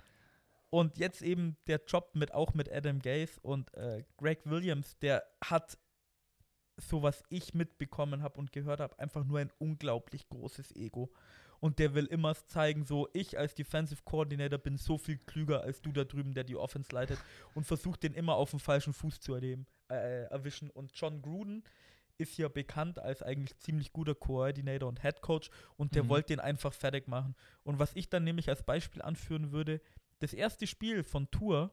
Und 0.70 0.98
jetzt 0.98 1.22
eben 1.22 1.56
der 1.68 1.80
Job 1.86 2.10
mit 2.14 2.34
auch 2.34 2.54
mit 2.54 2.70
Adam 2.70 2.98
Gaze 2.98 3.38
und 3.40 3.72
äh, 3.74 4.02
Greg 4.16 4.40
Williams, 4.44 4.98
der 4.98 5.24
hat, 5.44 5.78
so 6.76 7.02
was 7.02 7.22
ich 7.28 7.54
mitbekommen 7.54 8.22
habe 8.22 8.38
und 8.38 8.52
gehört 8.52 8.80
habe, 8.80 8.98
einfach 8.98 9.24
nur 9.24 9.38
ein 9.38 9.52
unglaublich 9.58 10.28
großes 10.28 10.74
Ego. 10.74 11.12
Und 11.60 11.78
der 11.78 11.94
will 11.94 12.06
immer 12.06 12.34
zeigen, 12.34 12.84
so, 12.84 13.08
ich 13.12 13.38
als 13.38 13.54
Defensive 13.54 14.02
Coordinator 14.04 14.58
bin 14.58 14.76
so 14.76 14.98
viel 14.98 15.18
klüger 15.18 15.62
als 15.62 15.80
du 15.80 15.92
da 15.92 16.04
drüben, 16.04 16.34
der 16.34 16.44
die 16.44 16.56
Offense 16.56 16.92
leitet 16.92 17.18
und 17.54 17.64
versucht 17.64 18.02
den 18.02 18.12
immer 18.14 18.34
auf 18.34 18.50
dem 18.50 18.60
falschen 18.60 18.92
Fuß 18.92 19.20
zu 19.20 19.34
erleben, 19.34 19.66
äh, 19.88 20.24
erwischen. 20.24 20.70
Und 20.70 20.92
John 20.94 21.22
Gruden 21.22 21.64
ist 22.18 22.38
ja 22.38 22.48
bekannt 22.48 22.98
als 22.98 23.22
eigentlich 23.22 23.58
ziemlich 23.58 23.92
guter 23.92 24.14
Coordinator 24.14 24.88
und 24.88 25.02
Head 25.02 25.20
Coach 25.20 25.50
und 25.76 25.94
der 25.94 26.04
Mhm. 26.04 26.08
wollte 26.08 26.28
den 26.28 26.40
einfach 26.40 26.72
fertig 26.72 27.08
machen. 27.08 27.34
Und 27.62 27.78
was 27.78 27.94
ich 27.94 28.08
dann 28.08 28.24
nämlich 28.24 28.48
als 28.48 28.62
Beispiel 28.62 29.02
anführen 29.02 29.52
würde, 29.52 29.80
das 30.20 30.32
erste 30.32 30.66
Spiel 30.66 31.04
von 31.04 31.30
Tour, 31.30 31.70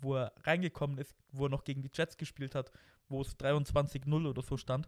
wo 0.00 0.16
er 0.16 0.32
reingekommen 0.42 0.98
ist, 0.98 1.14
wo 1.32 1.46
er 1.46 1.48
noch 1.50 1.64
gegen 1.64 1.80
die 1.82 1.90
Jets 1.92 2.18
gespielt 2.18 2.54
hat, 2.54 2.70
wo 3.08 3.22
es 3.22 3.38
23-0 3.38 4.26
oder 4.26 4.42
so 4.42 4.58
stand, 4.58 4.86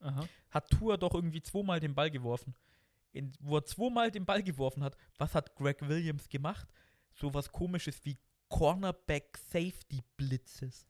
Aha. 0.00 0.26
hat 0.50 0.70
Tour 0.70 0.96
doch 0.96 1.14
irgendwie 1.14 1.42
zweimal 1.42 1.80
den 1.80 1.94
Ball 1.94 2.10
geworfen. 2.10 2.54
In, 3.16 3.32
wo 3.40 3.56
er 3.56 3.64
zweimal 3.64 4.10
den 4.10 4.26
Ball 4.26 4.42
geworfen 4.42 4.84
hat, 4.84 4.96
was 5.18 5.34
hat 5.34 5.54
Greg 5.56 5.88
Williams 5.88 6.28
gemacht? 6.28 6.68
Sowas 7.14 7.50
komisches 7.50 8.04
wie 8.04 8.18
Cornerback 8.48 9.38
Safety 9.38 10.02
Blitzes. 10.16 10.86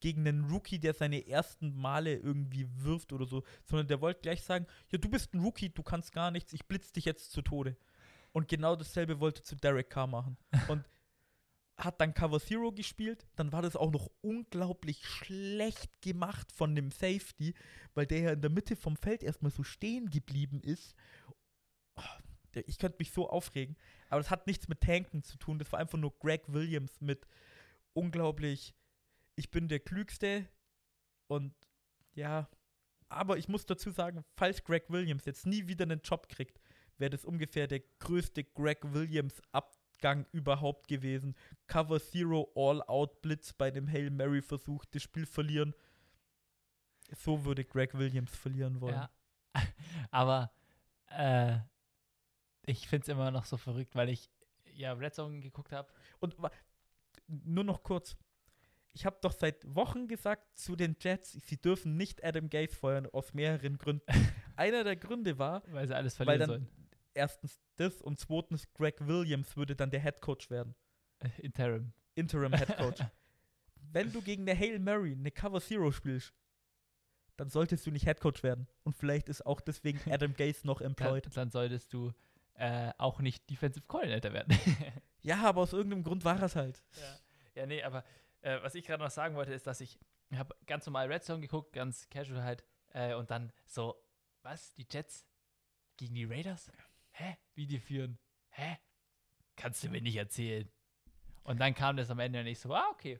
Gegen 0.00 0.26
einen 0.26 0.44
Rookie, 0.50 0.78
der 0.78 0.92
seine 0.92 1.26
ersten 1.26 1.74
Male 1.74 2.16
irgendwie 2.16 2.68
wirft 2.82 3.12
oder 3.12 3.24
so. 3.24 3.42
Sondern 3.64 3.86
der 3.86 4.00
wollte 4.00 4.20
gleich 4.20 4.42
sagen, 4.42 4.66
ja, 4.90 4.98
du 4.98 5.08
bist 5.08 5.32
ein 5.32 5.40
Rookie, 5.40 5.70
du 5.70 5.82
kannst 5.82 6.12
gar 6.12 6.30
nichts, 6.30 6.52
ich 6.52 6.66
blitz 6.66 6.92
dich 6.92 7.04
jetzt 7.04 7.32
zu 7.32 7.40
Tode. 7.40 7.76
Und 8.32 8.48
genau 8.48 8.74
dasselbe 8.76 9.20
wollte 9.20 9.42
zu 9.42 9.54
Derek 9.56 9.90
Carr 9.90 10.08
machen. 10.08 10.36
Und 10.68 10.84
hat 11.76 12.00
dann 12.00 12.14
Cover 12.14 12.40
Zero 12.40 12.72
gespielt, 12.72 13.26
dann 13.36 13.52
war 13.52 13.62
das 13.62 13.76
auch 13.76 13.90
noch 13.90 14.10
unglaublich 14.20 15.04
schlecht 15.06 15.90
gemacht 16.02 16.52
von 16.52 16.74
dem 16.74 16.90
Safety, 16.90 17.54
weil 17.94 18.06
der 18.06 18.20
ja 18.20 18.32
in 18.32 18.42
der 18.42 18.50
Mitte 18.50 18.76
vom 18.76 18.96
Feld 18.96 19.22
erstmal 19.22 19.50
so 19.50 19.62
stehen 19.62 20.10
geblieben 20.10 20.60
ist. 20.60 20.94
Oh, 21.96 22.02
ich 22.66 22.78
könnte 22.78 22.98
mich 22.98 23.12
so 23.12 23.28
aufregen, 23.28 23.76
aber 24.08 24.20
das 24.20 24.30
hat 24.30 24.46
nichts 24.46 24.68
mit 24.68 24.80
Tanken 24.80 25.22
zu 25.22 25.36
tun, 25.38 25.58
das 25.58 25.72
war 25.72 25.80
einfach 25.80 25.98
nur 25.98 26.16
Greg 26.18 26.42
Williams 26.48 27.00
mit 27.00 27.26
unglaublich, 27.94 28.74
ich 29.36 29.50
bin 29.50 29.68
der 29.68 29.80
Klügste 29.80 30.48
und 31.26 31.54
ja, 32.14 32.48
aber 33.08 33.38
ich 33.38 33.48
muss 33.48 33.66
dazu 33.66 33.90
sagen, 33.90 34.24
falls 34.36 34.62
Greg 34.64 34.84
Williams 34.88 35.24
jetzt 35.24 35.46
nie 35.46 35.66
wieder 35.66 35.84
einen 35.84 36.00
Job 36.02 36.28
kriegt, 36.28 36.60
wäre 36.98 37.10
das 37.10 37.24
ungefähr 37.24 37.66
der 37.66 37.80
größte 37.98 38.44
Greg 38.44 38.80
Williams 38.82 39.42
Abgang 39.52 40.26
überhaupt 40.32 40.88
gewesen. 40.88 41.34
Cover 41.66 42.00
Zero 42.00 42.50
All-Out 42.54 43.22
Blitz 43.22 43.52
bei 43.52 43.70
dem 43.70 43.88
Hail 43.90 44.10
Mary 44.10 44.42
Versuch, 44.42 44.84
das 44.86 45.02
Spiel 45.02 45.26
verlieren. 45.26 45.74
So 47.16 47.44
würde 47.44 47.64
Greg 47.64 47.94
Williams 47.94 48.34
verlieren 48.36 48.80
wollen. 48.80 48.94
Ja. 48.94 49.10
Aber 50.10 50.52
äh, 51.08 51.58
ich 52.66 52.88
finde 52.88 53.02
es 53.02 53.08
immer 53.08 53.30
noch 53.30 53.44
so 53.44 53.56
verrückt, 53.56 53.94
weil 53.94 54.08
ich 54.08 54.30
ja 54.74 54.92
Red 54.92 55.14
Zone 55.14 55.40
geguckt 55.40 55.72
habe. 55.72 55.92
Und 56.20 56.36
nur 57.28 57.64
noch 57.64 57.82
kurz. 57.82 58.16
Ich 58.92 59.04
habe 59.06 59.18
doch 59.20 59.32
seit 59.32 59.64
Wochen 59.74 60.06
gesagt 60.06 60.56
zu 60.56 60.76
den 60.76 60.96
Jets, 61.00 61.32
sie 61.32 61.60
dürfen 61.60 61.96
nicht 61.96 62.22
Adam 62.24 62.48
Gaze 62.48 62.76
feuern, 62.76 63.06
aus 63.06 63.34
mehreren 63.34 63.76
Gründen. 63.76 64.04
Einer 64.56 64.84
der 64.84 64.94
Gründe 64.96 65.36
war, 65.38 65.62
Weil 65.72 65.88
sie 65.88 65.96
alles 65.96 66.18
weil 66.20 66.26
verlieren 66.26 66.48
dann 66.50 66.60
sollen. 66.60 66.88
erstens 67.12 67.60
das 67.76 68.00
und 68.02 68.20
zweitens 68.20 68.72
Greg 68.72 69.04
Williams 69.04 69.56
würde 69.56 69.74
dann 69.74 69.90
der 69.90 70.00
Head 70.00 70.20
Coach 70.20 70.48
werden. 70.48 70.76
Äh, 71.18 71.28
Interim. 71.40 71.92
Interim 72.14 72.52
Head 72.54 72.76
Coach. 72.76 73.00
Wenn 73.92 74.12
du 74.12 74.22
gegen 74.22 74.48
eine 74.48 74.56
Hail 74.58 74.78
Mary 74.78 75.12
eine 75.12 75.32
Cover 75.32 75.60
Zero 75.60 75.90
spielst, 75.90 76.32
dann 77.36 77.48
solltest 77.50 77.84
du 77.86 77.90
nicht 77.90 78.04
Head 78.04 78.20
Coach 78.20 78.44
werden. 78.44 78.68
Und 78.84 78.94
vielleicht 78.94 79.28
ist 79.28 79.44
auch 79.44 79.60
deswegen 79.60 79.98
Adam 80.12 80.34
Gaze 80.34 80.64
noch 80.64 80.78
Dann, 80.78 80.90
employed. 80.92 81.36
dann 81.36 81.50
solltest 81.50 81.92
du 81.92 82.12
äh, 82.54 82.92
auch 82.98 83.20
nicht 83.20 83.48
Defensive 83.50 83.86
Coordinator 83.86 84.32
werden. 84.32 84.58
Ja, 85.26 85.40
aber 85.44 85.62
aus 85.62 85.72
irgendeinem 85.72 86.02
Grund 86.02 86.22
war 86.26 86.42
es 86.42 86.54
halt. 86.54 86.82
ja. 87.00 87.18
ja, 87.62 87.66
nee, 87.66 87.82
aber 87.82 88.04
äh, 88.42 88.60
was 88.62 88.74
ich 88.74 88.84
gerade 88.84 89.02
noch 89.02 89.10
sagen 89.10 89.36
wollte, 89.36 89.54
ist, 89.54 89.66
dass 89.66 89.80
ich 89.80 89.98
habe 90.36 90.54
ganz 90.66 90.84
normal 90.84 91.10
Red 91.10 91.24
Zone 91.24 91.40
geguckt, 91.40 91.72
ganz 91.72 92.10
casual 92.10 92.42
halt. 92.42 92.62
Äh, 92.92 93.14
und 93.14 93.30
dann 93.30 93.50
so, 93.66 93.94
was? 94.42 94.74
Die 94.74 94.86
Jets 94.90 95.24
gegen 95.96 96.14
die 96.14 96.24
Raiders? 96.24 96.70
Hä? 97.12 97.38
Wie 97.54 97.66
die 97.66 97.78
führen? 97.78 98.18
Hä? 98.50 98.76
Kannst 99.56 99.82
du 99.82 99.88
mir 99.88 100.02
nicht 100.02 100.16
erzählen. 100.16 100.70
Und 101.42 101.58
dann 101.58 101.74
kam 101.74 101.96
das 101.96 102.10
am 102.10 102.18
Ende 102.18 102.40
und 102.40 102.46
ich 102.46 102.58
so, 102.58 102.74
ah, 102.74 102.88
okay. 102.92 103.18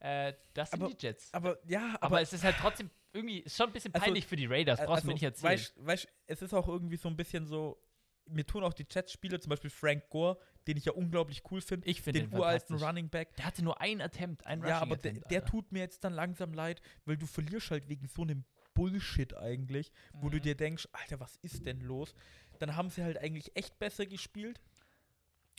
Äh, 0.00 0.32
das 0.54 0.70
sind 0.70 0.82
Aber- 0.82 0.90
die 0.94 1.06
Jets. 1.06 1.34
Aber 1.34 1.58
ja, 1.66 1.88
Aber, 1.96 2.02
aber, 2.04 2.20
es 2.22 2.32
ist 2.32 2.44
halt 2.44 2.56
trotzdem 2.58 2.90
irgendwie, 3.12 3.40
ist 3.40 3.56
schon 3.58 3.66
ein 3.66 3.72
bisschen 3.72 3.92
Also, 3.92 4.04
peinlich 4.04 4.26
für 4.26 4.36
die 4.36 4.46
Raiders, 4.46 4.80
brauchst 4.82 5.02
du 5.02 5.08
mir 5.08 5.14
nicht 5.14 5.22
erzählen. 5.22 5.52
Weißt, 5.52 5.74
weißt, 5.84 6.08
es 6.26 6.40
ist 6.42 6.54
auch 6.54 6.68
irgendwie 6.68 6.96
so 6.96 7.08
ein 7.08 7.16
bisschen 7.16 7.46
so, 7.46 7.82
mir 8.30 8.46
tun 8.46 8.62
auch 8.64 8.74
die 8.74 8.86
Jets-Spieler, 8.90 9.40
zum 9.40 9.50
Beispiel 9.50 9.70
Frank 9.70 10.08
Gore, 10.10 10.38
den 10.66 10.76
ich 10.76 10.84
ja 10.84 10.92
unglaublich 10.92 11.42
cool 11.50 11.60
finde, 11.60 11.88
ich 11.88 12.02
finde 12.02 12.20
den 12.20 12.30
den 12.30 12.38
uralten. 12.38 12.76
Running 12.76 13.08
Back. 13.08 13.34
Der 13.36 13.46
hatte 13.46 13.62
nur 13.64 13.80
ein 13.80 14.00
Attempt, 14.00 14.46
ein 14.46 14.60
Rushing 14.60 14.70
Ja, 14.74 14.80
aber 14.82 14.96
der, 14.96 15.12
der 15.14 15.44
tut 15.44 15.72
mir 15.72 15.80
jetzt 15.80 16.04
dann 16.04 16.12
langsam 16.12 16.52
leid, 16.52 16.80
weil 17.04 17.16
du 17.16 17.26
verlierst 17.26 17.70
halt 17.70 17.88
wegen 17.88 18.06
so 18.06 18.22
einem 18.22 18.44
Bullshit 18.74 19.36
eigentlich, 19.36 19.90
wo 20.12 20.28
du 20.28 20.36
Mhm. 20.36 20.42
dir 20.42 20.54
denkst, 20.56 20.88
Alter, 20.92 21.18
was 21.20 21.36
ist 21.42 21.66
denn 21.66 21.80
los? 21.80 22.14
Dann 22.60 22.76
haben 22.76 22.90
sie 22.90 23.02
halt 23.02 23.18
eigentlich 23.18 23.56
echt 23.56 23.78
besser 23.78 24.06
gespielt. 24.06 24.60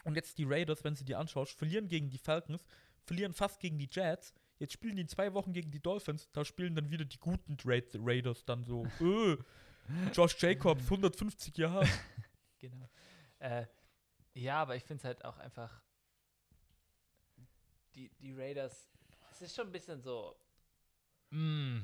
Und 0.06 0.16
jetzt 0.16 0.38
die 0.38 0.46
Raiders, 0.46 0.84
wenn 0.86 0.96
du 0.96 1.04
die 1.04 1.16
anschaust, 1.16 1.52
verlieren 1.58 1.90
gegen 1.90 2.10
die 2.10 2.18
Falcons, 2.18 2.64
verlieren 3.04 3.34
fast 3.34 3.60
gegen 3.60 3.78
die 3.78 3.90
Jets. 3.92 4.34
Jetzt 4.60 4.74
spielen 4.74 4.96
die 4.96 5.02
in 5.02 5.08
zwei 5.10 5.34
Wochen 5.34 5.52
gegen 5.52 5.72
die 5.72 5.82
Dolphins. 5.82 6.30
Da 6.32 6.46
spielen 6.46 6.76
dann 6.76 6.90
wieder 6.92 7.04
die 7.06 7.18
guten 7.20 7.58
Ra 7.66 7.80
Raiders 7.96 8.46
dann 8.46 8.64
so. 8.64 8.86
äh, 9.02 9.38
Josh 10.14 10.38
Jacobs, 10.42 10.84
150 10.84 11.58
Jahre. 11.58 11.88
Genau. 12.60 12.90
Äh, 13.40 13.66
ja, 14.34 14.62
aber 14.62 14.76
ich 14.76 14.84
finde 14.84 15.02
es 15.02 15.06
halt 15.06 15.26
auch 15.26 15.38
einfach. 15.38 15.82
Die, 17.96 18.10
die 18.20 18.34
Raiders, 18.34 18.90
es 19.32 19.42
ist 19.42 19.56
schon 19.56 19.68
ein 19.68 19.72
bisschen 19.72 20.02
so. 20.02 20.36
Mm. 21.32 21.80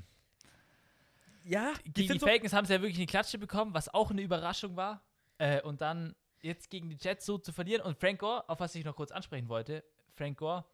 Ja, 1.43 1.73
Gegen 1.83 1.93
die 1.93 2.07
sind 2.07 2.21
so, 2.21 2.27
Falcons 2.27 2.53
haben 2.53 2.65
sie 2.65 2.73
ja 2.73 2.81
wirklich 2.81 2.97
eine 2.97 3.05
Klatsche 3.05 3.37
bekommen, 3.37 3.73
was 3.73 3.93
auch 3.93 4.11
eine 4.11 4.21
Überraschung 4.21 4.75
war. 4.75 5.03
Äh, 5.37 5.61
und 5.61 5.81
dann 5.81 6.15
jetzt 6.41 6.69
gegen 6.69 6.89
die 6.89 6.97
Jets 6.99 7.25
so 7.25 7.37
zu 7.37 7.51
verlieren. 7.51 7.81
Und 7.81 7.99
Frank 7.99 8.19
Gore, 8.19 8.47
auf 8.49 8.59
was 8.59 8.75
ich 8.75 8.85
noch 8.85 8.95
kurz 8.95 9.11
ansprechen 9.11 9.49
wollte, 9.49 9.83
Frank 10.13 10.37
Gore, 10.37 10.65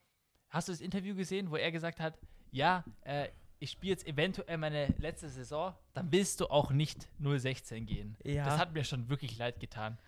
hast 0.50 0.68
du 0.68 0.74
das 0.74 0.82
Interview 0.82 1.16
gesehen, 1.16 1.50
wo 1.50 1.56
er 1.56 1.72
gesagt 1.72 2.00
hat, 2.00 2.18
ja, 2.52 2.84
äh, 3.02 3.30
ich 3.62 3.72
spiele 3.72 3.92
jetzt 3.92 4.08
eventuell 4.08 4.58
meine 4.58 4.88
letzte 4.98 5.30
Saison, 5.30 5.76
dann 5.94 6.12
willst 6.12 6.40
du 6.42 6.48
auch 6.48 6.72
nicht 6.72 7.08
0-16 7.22 7.82
gehen. 7.82 8.18
Ja. 8.24 8.44
Das 8.44 8.58
hat 8.58 8.74
mir 8.74 8.84
schon 8.84 9.08
wirklich 9.08 9.38
leid 9.38 9.60
getan. 9.60 10.00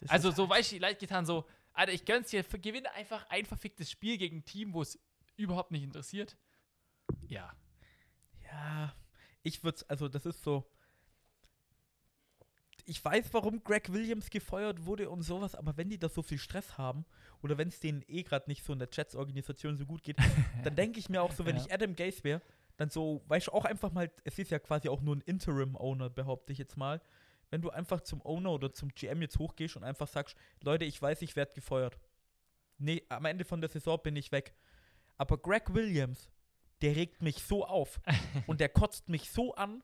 das 0.00 0.10
Also 0.10 0.30
so 0.30 0.46
weißt 0.48 0.72
du, 0.72 0.78
leid 0.78 0.98
getan, 0.98 1.24
so, 1.24 1.46
Alter, 1.72 1.92
ich 1.92 2.04
gönn's 2.04 2.28
dir, 2.28 2.42
gewinne 2.42 2.92
einfach 2.92 3.24
ein 3.30 3.46
verficktes 3.46 3.90
Spiel 3.90 4.18
gegen 4.18 4.38
ein 4.38 4.44
Team, 4.44 4.74
wo 4.74 4.82
es 4.82 4.98
überhaupt 5.36 5.70
nicht 5.70 5.84
interessiert. 5.84 6.36
Ja. 7.26 7.50
Ja, 8.44 8.94
ich 9.42 9.64
würde 9.64 9.82
also 9.88 10.08
das 10.08 10.26
ist 10.26 10.42
so. 10.42 10.70
Ich 12.84 13.02
weiß, 13.04 13.32
warum 13.32 13.62
Greg 13.64 13.92
Williams 13.92 14.28
gefeuert 14.30 14.84
wurde 14.84 15.08
und 15.10 15.22
sowas, 15.22 15.54
aber 15.54 15.76
wenn 15.76 15.88
die 15.90 15.98
da 15.98 16.08
so 16.08 16.22
viel 16.22 16.38
Stress 16.38 16.76
haben 16.78 17.04
oder 17.42 17.56
wenn 17.58 17.68
es 17.68 17.80
denen 17.80 18.02
eh 18.06 18.22
gerade 18.22 18.48
nicht 18.50 18.64
so 18.64 18.72
in 18.72 18.78
der 18.78 18.88
Jets-Organisation 18.90 19.76
so 19.76 19.84
gut 19.86 20.02
geht, 20.02 20.16
dann 20.64 20.74
denke 20.76 20.98
ich 20.98 21.08
mir 21.08 21.22
auch 21.22 21.32
so, 21.32 21.44
wenn 21.46 21.56
Ja. 21.56 21.64
ich 21.64 21.72
Adam 21.72 21.94
Gaze 21.94 22.22
wäre, 22.24 22.42
dann 22.78 22.88
so, 22.88 23.22
weißt 23.28 23.48
du, 23.48 23.52
auch 23.52 23.64
einfach 23.66 23.92
mal, 23.92 24.10
es 24.24 24.38
ist 24.38 24.50
ja 24.50 24.58
quasi 24.58 24.88
auch 24.88 25.02
nur 25.02 25.16
ein 25.16 25.20
Interim-Owner, 25.20 26.08
behaupte 26.08 26.52
ich 26.52 26.58
jetzt 26.58 26.76
mal. 26.78 27.02
Wenn 27.50 27.60
du 27.60 27.70
einfach 27.70 28.00
zum 28.02 28.24
Owner 28.24 28.52
oder 28.52 28.72
zum 28.72 28.88
GM 28.90 29.20
jetzt 29.20 29.38
hochgehst 29.38 29.76
und 29.76 29.84
einfach 29.84 30.08
sagst, 30.08 30.36
Leute, 30.62 30.84
ich 30.84 31.00
weiß, 31.00 31.20
ich 31.22 31.34
werde 31.36 31.52
gefeuert. 31.54 31.98
Nee, 32.78 33.02
am 33.08 33.24
Ende 33.24 33.44
von 33.44 33.60
der 33.60 33.68
Saison 33.70 33.98
bin 34.02 34.16
ich 34.16 34.32
weg. 34.32 34.54
Aber 35.16 35.38
Greg 35.38 35.74
Williams, 35.74 36.30
der 36.80 36.94
regt 36.94 37.20
mich 37.22 37.42
so 37.42 37.66
auf 37.66 38.00
und 38.46 38.60
der 38.60 38.68
kotzt 38.68 39.08
mich 39.08 39.30
so 39.30 39.54
an, 39.54 39.82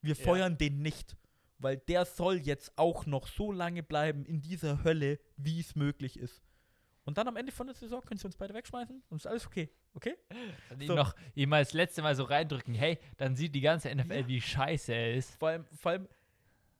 wir 0.00 0.14
Ja. 0.14 0.24
feuern 0.24 0.56
den 0.56 0.80
nicht. 0.82 1.16
Weil 1.58 1.76
der 1.76 2.06
soll 2.06 2.38
jetzt 2.38 2.72
auch 2.76 3.04
noch 3.04 3.26
so 3.28 3.52
lange 3.52 3.82
bleiben 3.82 4.24
in 4.24 4.40
dieser 4.40 4.82
Hölle, 4.82 5.18
wie 5.36 5.60
es 5.60 5.74
möglich 5.76 6.18
ist. 6.18 6.40
Und 7.10 7.18
dann 7.18 7.26
am 7.26 7.36
Ende 7.36 7.50
von 7.50 7.66
der 7.66 7.74
Saison 7.74 8.00
können 8.02 8.18
sie 8.18 8.26
uns 8.26 8.36
beide 8.36 8.54
wegschmeißen 8.54 9.02
und 9.10 9.16
ist 9.16 9.26
alles 9.26 9.44
okay. 9.46 9.68
Okay? 9.94 10.16
Dann 10.68 10.80
ihm 10.80 10.86
So. 10.86 10.94
noch 10.94 11.14
ihm 11.34 11.50
das 11.50 11.72
letzte 11.72 12.02
Mal 12.02 12.14
so 12.14 12.22
reindrücken, 12.22 12.72
hey, 12.74 12.98
dann 13.16 13.34
sieht 13.34 13.52
die 13.54 13.60
ganze 13.60 13.92
NFL, 13.92 14.14
Ja. 14.20 14.28
wie 14.28 14.40
scheiße 14.40 14.94
er 14.94 15.14
ist. 15.16 15.34
Vor 15.40 15.48
allem, 15.48 15.64
vor 15.76 15.90
allem 15.90 16.08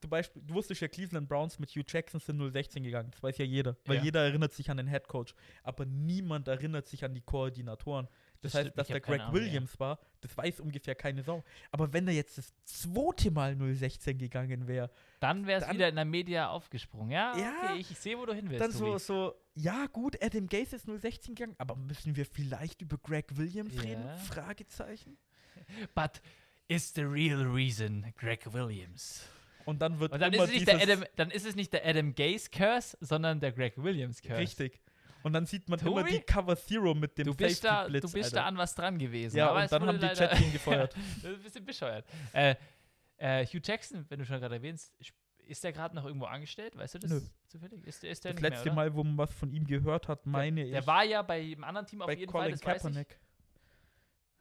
zum 0.01 0.09
Beispiel, 0.09 0.41
du 0.47 0.55
wusstest 0.55 0.81
ja, 0.81 0.89
Cleveland 0.89 1.29
Browns 1.29 1.59
mit 1.59 1.69
Hugh 1.71 1.85
Jackson 1.87 2.21
sind 2.21 2.39
016 2.39 2.83
gegangen. 2.83 3.11
Das 3.11 3.23
weiß 3.23 3.37
ja 3.39 3.45
jeder. 3.45 3.77
Weil 3.87 3.97
Ja. 3.97 4.03
jeder 4.05 4.21
erinnert 4.25 4.53
sich 4.53 4.71
an 4.71 4.77
den 4.77 4.87
Head 4.87 5.09
Coach. 5.09 5.35
Aber 5.65 5.85
niemand 5.85 6.47
erinnert 6.49 6.87
sich 6.87 7.05
an 7.05 7.13
die 7.13 7.21
Koordinatoren. 7.21 8.07
Das, 8.43 8.53
Das 8.53 8.65
heißt, 8.65 8.79
dass 8.79 8.87
der 8.89 9.01
Greg 9.01 9.21
Ahnung, 9.21 9.35
ja. 9.37 9.41
Williams 9.41 9.79
war, 9.79 9.99
das 10.23 10.35
weiß 10.37 10.61
ungefähr 10.61 10.95
keine 10.95 11.23
Sau. 11.23 11.45
Aber 11.71 11.93
wenn 11.93 12.09
er 12.09 12.15
jetzt 12.15 12.39
das 12.39 12.55
zweite 12.65 13.31
Mal 13.31 13.55
016 13.57 14.17
gegangen 14.17 14.67
wäre, 14.67 14.91
Dann 15.21 15.47
wäre 15.47 15.63
es 15.63 15.71
wieder 15.71 15.89
in 15.91 15.97
der 15.97 16.05
Media 16.07 16.49
aufgesprungen. 16.49 17.11
Ja, 17.11 17.37
Ja. 17.37 17.53
okay, 17.65 17.81
ich, 17.81 17.91
ich 17.91 17.99
sehe, 17.99 18.17
wo 18.19 18.25
du 18.25 18.33
hin 18.33 18.49
willst. 18.49 18.63
dann 18.63 18.73
so, 18.73 18.97
so, 18.99 19.35
ja 19.55 19.87
gut, 19.87 20.17
Adam 20.23 20.47
Gase 20.47 20.77
ist 20.77 20.87
016 20.87 21.35
gegangen, 21.35 21.55
aber 21.59 21.77
müssen 21.77 22.17
wir 22.17 22.25
vielleicht 22.25 22.81
über 22.81 22.97
Greg 22.99 23.37
Williams 23.37 23.75
Ja. 23.75 23.83
reden? 23.83 24.09
Fragezeichen. 24.27 25.19
But 25.95 26.23
is 26.69 26.95
the 26.95 27.03
real 27.03 27.43
reason 27.43 28.07
Greg 28.17 28.51
Williams? 28.53 29.29
Und 29.67 29.83
dann 29.83 30.01
wird 30.01 30.13
Und 30.13 30.21
dann 30.21 30.33
ist, 30.33 30.41
es 30.41 30.51
nicht 30.51 30.67
der 30.67 30.81
Adam, 30.81 31.05
dann 31.17 31.31
ist 31.31 31.45
es 31.47 31.55
nicht 31.55 31.73
der 31.75 31.85
Adam 31.87 32.15
Gaze 32.15 32.49
Curse, 32.51 32.97
sondern 33.01 33.39
der 33.41 33.53
Greg 33.53 33.75
Williams 33.77 34.23
Curse. 34.23 34.39
Richtig. 34.39 34.81
Und 35.23 35.33
dann 35.33 35.47
sieht 35.47 35.69
man 35.69 35.79
immer 35.81 36.01
Tobi? 36.03 36.11
die 36.13 36.21
Cover 36.21 36.57
Zero 36.57 36.95
mit 36.95 37.17
dem 37.19 37.27
Du 37.27 37.35
bist, 37.35 37.63
da, 37.65 37.69
Safety-Blitz, 37.69 38.03
du 38.03 38.13
bist 38.13 38.25
Alter. 38.27 38.37
da 38.37 38.45
an 38.47 38.57
was 38.59 38.75
dran 38.75 38.99
gewesen. 38.99 39.37
Ja, 39.37 39.51
aber 39.51 39.63
und 39.63 39.73
dann 39.73 39.87
haben 39.87 39.99
die 40.01 40.07
Jets 40.07 40.41
ihn 40.41 40.53
gefeuert. 40.53 40.95
das 41.23 41.25
ist 41.33 41.37
ein 41.37 41.43
bisschen 41.43 41.65
bescheuert. 41.65 42.07
Äh, 42.33 42.55
äh, 43.19 43.45
Hugh 43.47 43.61
Jackson, 43.63 44.07
wenn 44.09 44.19
du 44.19 44.25
schon 44.25 44.41
gerade 44.41 44.55
erwähnst, 44.55 44.93
ist 45.47 45.63
der 45.65 45.73
gerade 45.73 45.95
noch 45.95 46.05
irgendwo 46.07 46.27
angestellt? 46.27 46.77
Weißt 46.77 46.95
du 46.95 46.99
das 47.01 47.11
Nö. 47.11 47.21
zufällig? 47.49 47.85
Ist, 47.87 48.03
der- 48.03 48.11
ist 48.13 48.25
der 48.25 48.33
Das 48.35 48.41
letzte 48.43 48.65
mehr? 48.67 48.75
Mal, 48.75 48.95
wo 48.95 49.03
man 49.05 49.19
was 49.19 49.33
von 49.35 49.51
ihm 49.53 49.67
gehört 49.67 50.09
hat, 50.09 50.25
meine 50.27 50.65
ich, 50.65 50.71
Der 50.71 50.87
war 50.87 51.05
ja 51.05 51.21
bei 51.23 51.41
einem 51.41 51.65
anderen 51.65 51.87
Team 51.87 52.03
auf 52.03 52.09
jeden 52.11 52.31
Fall, 52.31 52.43
Colin 52.43 52.55
ich. 52.55 52.61
Kaepernick. 52.61 53.19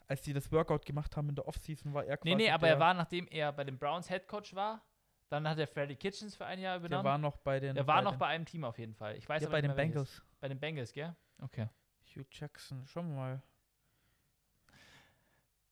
Als 0.07 0.21
die 0.21 0.33
das 0.33 0.51
Workout 0.51 0.85
gemacht 0.85 1.15
haben 1.17 1.29
in 1.29 1.35
der 1.35 1.47
Offseason, 1.47 1.93
war 1.93 2.03
er 2.03 2.17
quasi 2.17 2.29
Nee, 2.35 2.43
nee, 2.45 2.49
aber 2.49 2.65
der, 2.67 2.75
er 2.77 2.79
war, 2.79 2.93
nachdem 2.95 3.27
er 3.27 3.51
bei 3.51 3.63
den 3.63 3.77
Browns 3.77 4.07
Head 4.07 4.27
Coach 4.27 4.55
war, 4.55 4.81
dann 5.29 5.47
hat 5.47 5.59
er 5.59 5.67
Freddy 5.67 5.95
Kitchens 5.95 6.35
für 6.35 6.45
ein 6.47 6.59
Jahr 6.59 6.79
der 6.79 6.87
übernommen. 6.87 7.05
war 7.05 7.17
noch 7.19 7.37
bei 7.37 7.59
den 7.59 7.75
der 7.75 7.85
war 7.85 8.01
noch 8.01 8.15
bei 8.15 8.25
einem 8.27 8.45
Team 8.45 8.63
auf 8.63 8.79
jeden 8.79 8.95
Fall. 8.95 9.15
Ich 9.17 9.29
weiß 9.29 9.43
ja, 9.43 9.47
aber 9.47 9.57
bei 9.57 9.61
nicht 9.61 9.69
den. 9.71 9.75
Bengals. 9.77 10.23
Bei 10.39 10.47
den 10.47 10.59
Bengals, 10.59 10.93
gell? 10.93 11.15
Okay. 11.39 11.69
Hugh 12.15 12.25
Jackson, 12.31 12.85
schauen 12.87 13.09
wir 13.09 13.15
mal. 13.15 13.43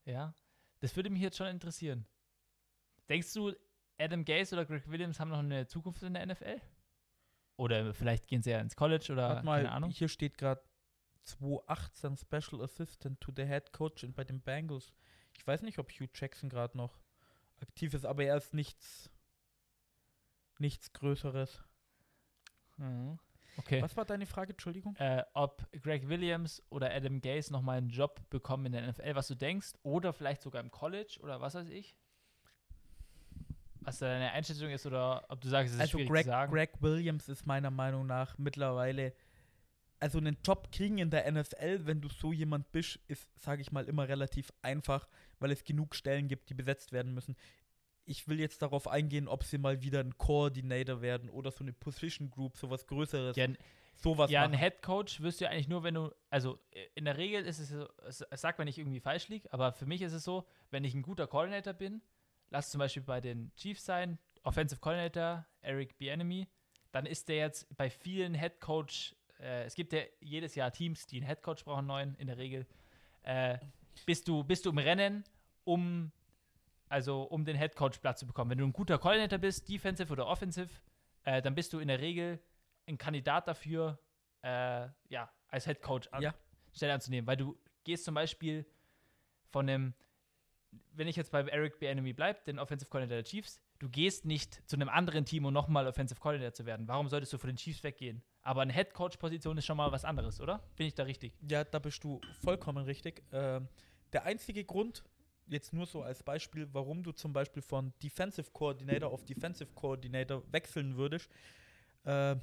Ja. 0.06 0.34
Das 0.80 0.96
würde 0.96 1.10
mich 1.10 1.22
jetzt 1.22 1.38
schon 1.38 1.48
interessieren. 1.48 2.06
Denkst 3.10 3.34
du, 3.34 3.54
Adam 3.98 4.24
Gase 4.24 4.56
oder 4.56 4.66
Greg 4.66 4.88
Williams 4.90 5.20
haben 5.20 5.30
noch 5.30 5.40
eine 5.40 5.68
Zukunft 5.68 6.04
in 6.04 6.14
der 6.14 6.26
NFL? 6.26 6.62
Oder 7.56 7.94
vielleicht 7.94 8.28
gehen 8.28 8.44
sie 8.44 8.52
ja 8.52 8.60
ins 8.60 8.76
College 8.76 9.12
oder 9.12 9.30
Warte 9.30 9.46
mal, 9.46 9.64
keine 9.64 9.72
Ahnung. 9.72 9.90
hier 9.90 10.08
steht 10.08 10.38
gerade 10.38 10.62
2018 11.24 12.18
Special 12.18 12.62
Assistant 12.62 13.20
to 13.20 13.32
the 13.36 13.46
Head 13.46 13.74
Coach 13.74 14.06
bei 14.16 14.24
den 14.24 14.42
Bengals. 14.42 14.94
Ich 15.36 15.46
weiß 15.46 15.64
nicht, 15.64 15.80
ob 15.80 15.92
Hugh 15.92 16.10
Jackson 16.14 16.50
gerade 16.50 16.78
noch 16.78 17.02
aktiv 17.60 17.94
ist, 17.94 18.06
aber 18.06 18.24
er 18.24 18.38
ist 18.38 18.54
nichts 18.54 19.10
nichts 20.60 20.94
Größeres. 20.94 21.64
Mhm. 22.78 23.20
Okay. 23.58 23.82
Was 23.82 23.98
war 23.98 24.06
deine 24.06 24.26
Frage, 24.26 24.52
Entschuldigung? 24.52 24.96
Äh, 24.98 25.24
ob 25.34 25.68
Greg 25.82 26.08
Williams 26.08 26.64
oder 26.70 26.94
Adam 26.94 27.22
Gase 27.22 27.52
nochmal 27.52 27.78
einen 27.78 27.90
Job 27.90 28.22
bekommen 28.30 28.68
in 28.68 28.72
der 28.74 28.88
NFL, 28.88 29.16
was 29.16 29.28
du 29.28 29.36
denkst, 29.36 29.74
oder 29.84 30.14
vielleicht 30.14 30.42
sogar 30.42 30.62
im 30.62 30.72
College 30.72 31.18
oder 31.22 31.42
was 31.42 31.56
weiß 31.56 31.70
ich? 31.70 31.96
Was 33.82 34.00
da 34.00 34.08
deine 34.08 34.32
Einschätzung 34.32 34.70
ist 34.70 34.86
oder 34.86 35.26
ob 35.30 35.42
du 35.42 35.48
sagst, 35.48 35.70
es 35.70 35.76
ist 35.76 35.82
Also 35.82 35.98
schwierig 35.98 36.12
Greg, 36.12 36.24
zu 36.24 36.30
sagen. 36.30 36.52
Greg 36.52 36.72
Williams 36.82 37.30
ist 37.30 37.46
meiner 37.46 37.72
Meinung 37.72 38.06
nach 38.06 38.38
mittlerweile 38.38 39.14
also 40.00 40.20
einen 40.20 40.38
Job 40.46 40.72
kriegen 40.72 40.98
in 41.00 41.10
der 41.10 41.32
NFL, 41.32 41.86
wenn 41.86 42.02
du 42.02 42.10
so 42.10 42.32
jemand 42.32 42.72
bist, 42.72 43.00
ist, 43.08 43.28
sage 43.40 43.62
ich 43.62 43.72
mal, 43.72 43.86
immer 43.86 44.08
relativ 44.08 44.52
einfach, 44.62 45.08
weil 45.40 45.52
es 45.52 45.64
genug 45.64 45.96
Stellen 45.96 46.28
gibt, 46.28 46.50
die 46.50 46.54
besetzt 46.54 46.92
werden 46.92 47.14
müssen. 47.14 47.36
Ich 48.08 48.28
will 48.28 48.40
jetzt 48.40 48.62
darauf 48.62 48.88
eingehen, 48.88 49.28
ob 49.28 49.44
sie 49.44 49.58
mal 49.58 49.82
wieder 49.82 50.00
ein 50.00 50.18
Coordinator 50.18 51.02
werden 51.02 51.30
oder 51.30 51.52
so 51.52 51.64
eine 51.64 51.74
Position 51.74 52.32
Group, 52.32 52.58
sowas 52.58 52.88
Größeres, 52.88 53.36
ja, 53.36 53.48
sowas 53.96 54.32
ja, 54.32 54.44
ein. 54.44 54.54
Head 54.54 54.82
Coach 54.82 55.22
wirst 55.22 55.42
du 55.42 55.46
ja 55.46 55.52
eigentlich 55.52 55.68
nur, 55.68 55.84
wenn 55.84 55.96
du, 55.96 56.12
also 56.30 56.58
äh, 56.72 56.86
in 56.96 57.06
der 57.06 57.18
Regel 57.18 57.46
ist 57.46 57.60
es 57.60 57.70
so, 57.70 57.88
es, 58.08 58.24
sagt, 58.32 58.60
wenn 58.60 58.68
ich 58.68 58.78
irgendwie 58.78 59.02
falsch 59.02 59.28
liege, 59.28 59.52
aber 59.52 59.74
für 59.74 59.86
mich 59.86 60.02
ist 60.02 60.14
es 60.14 60.24
so, 60.24 60.48
wenn 60.72 60.84
ich 60.84 60.94
ein 60.94 61.02
guter 61.02 61.28
Coordinator 61.28 61.74
bin, 61.74 62.02
lass 62.50 62.72
zum 62.72 62.80
Beispiel 62.80 63.04
bei 63.04 63.20
den 63.20 63.52
Chiefs 63.56 63.86
sein, 63.86 64.18
Offensive 64.44 64.80
Coordinator, 64.80 65.46
Eric 65.62 65.98
Bieniemy, 65.98 66.48
dann 66.94 67.06
ist 67.06 67.28
der 67.28 67.38
jetzt 67.38 67.76
bei 67.76 67.90
vielen 67.90 68.34
Head 68.34 68.62
Coach, 68.62 69.16
äh, 69.40 69.66
es 69.66 69.76
gibt 69.76 69.92
ja 69.92 70.00
jedes 70.22 70.56
Jahr 70.56 70.72
Teams, 70.72 71.06
die 71.08 71.18
einen 71.18 71.28
Head 71.28 71.42
Coach 71.42 71.66
brauchen, 71.66 71.86
neuen 71.86 72.16
in 72.16 72.28
der 72.28 72.38
Regel, 72.38 72.66
äh, 73.24 73.58
bist 74.06 74.28
du, 74.28 74.44
bist 74.44 74.66
du 74.66 74.70
im 74.70 74.78
Rennen, 74.78 75.24
um 75.66 76.12
also 76.90 77.24
um 77.24 77.46
den 77.46 77.58
Head 77.58 77.76
Coach 77.76 78.00
Platz 78.00 78.20
zu 78.20 78.28
bekommen. 78.28 78.52
Wenn 78.52 78.58
du 78.60 78.66
ein 78.66 78.74
guter 78.74 78.98
Coordinator 78.98 79.40
bist, 79.40 79.68
Defensive 79.70 80.12
oder 80.12 80.28
Offensive, 80.28 80.70
äh, 81.24 81.42
dann 81.42 81.56
bist 81.56 81.74
du 81.74 81.80
in 81.80 81.88
der 81.88 82.00
Regel 82.00 82.40
ein 82.88 82.98
Kandidat 82.98 83.48
dafür, 83.48 84.00
äh, 84.44 84.88
ja, 85.10 85.30
als 85.50 85.66
Head 85.66 85.82
Coach 85.82 86.08
an, 86.10 86.22
Ja. 86.22 86.34
Stelle 86.72 86.94
anzunehmen, 86.94 87.28
weil 87.28 87.38
du 87.38 87.58
gehst 87.84 88.06
zum 88.06 88.14
Beispiel 88.16 88.66
von 89.50 89.68
einem, 89.68 89.94
wenn 90.94 91.08
ich 91.08 91.16
jetzt 91.16 91.32
bei 91.32 91.42
Eric 91.44 91.80
Bieniemy 91.80 92.14
bleibe, 92.14 92.40
den 92.46 92.60
Offensive 92.60 92.90
Coordinator 92.90 93.18
der 93.18 93.24
Chiefs, 93.24 93.60
du 93.80 93.90
gehst 93.90 94.26
nicht 94.26 94.62
zu 94.70 94.76
einem 94.76 94.90
anderen 94.90 95.26
Team, 95.26 95.46
um 95.46 95.54
nochmal 95.54 95.88
Offensive 95.88 96.20
Coordinator 96.20 96.54
zu 96.54 96.66
werden. 96.66 96.88
Warum 96.88 97.08
solltest 97.08 97.34
du 97.34 97.38
von 97.38 97.50
den 97.50 97.58
Chiefs 97.58 97.84
weggehen? 97.84 98.22
Aber 98.42 98.62
eine 98.62 98.74
Head 98.74 98.94
Coach 98.94 99.18
Position 99.18 99.58
ist 99.58 99.66
schon 99.66 99.78
mal 99.78 99.92
was 99.92 100.06
anderes, 100.06 100.40
oder? 100.40 100.62
Bin 100.76 100.88
ich 100.88 100.96
da 100.96 101.04
richtig? 101.04 101.34
Ja, 101.50 101.64
da 101.64 101.80
bist 101.80 102.04
du 102.04 102.22
vollkommen 102.42 102.86
richtig. 102.86 103.24
Ähm, 103.32 103.68
der 104.14 104.24
einzige 104.24 104.64
Grund, 104.64 105.04
jetzt 105.48 105.74
nur 105.74 105.86
so 105.86 106.02
als 106.02 106.24
Beispiel, 106.24 106.68
warum 106.72 107.04
du 107.04 107.12
zum 107.12 107.34
Beispiel 107.34 107.62
von 107.62 107.94
Defensive 108.02 108.52
Coordinator 108.52 109.12
auf 109.12 109.26
Defensive 109.26 109.70
Coordinator 109.74 110.44
wechseln 110.52 110.98
würdest, 110.98 111.30
äh, 112.06 112.36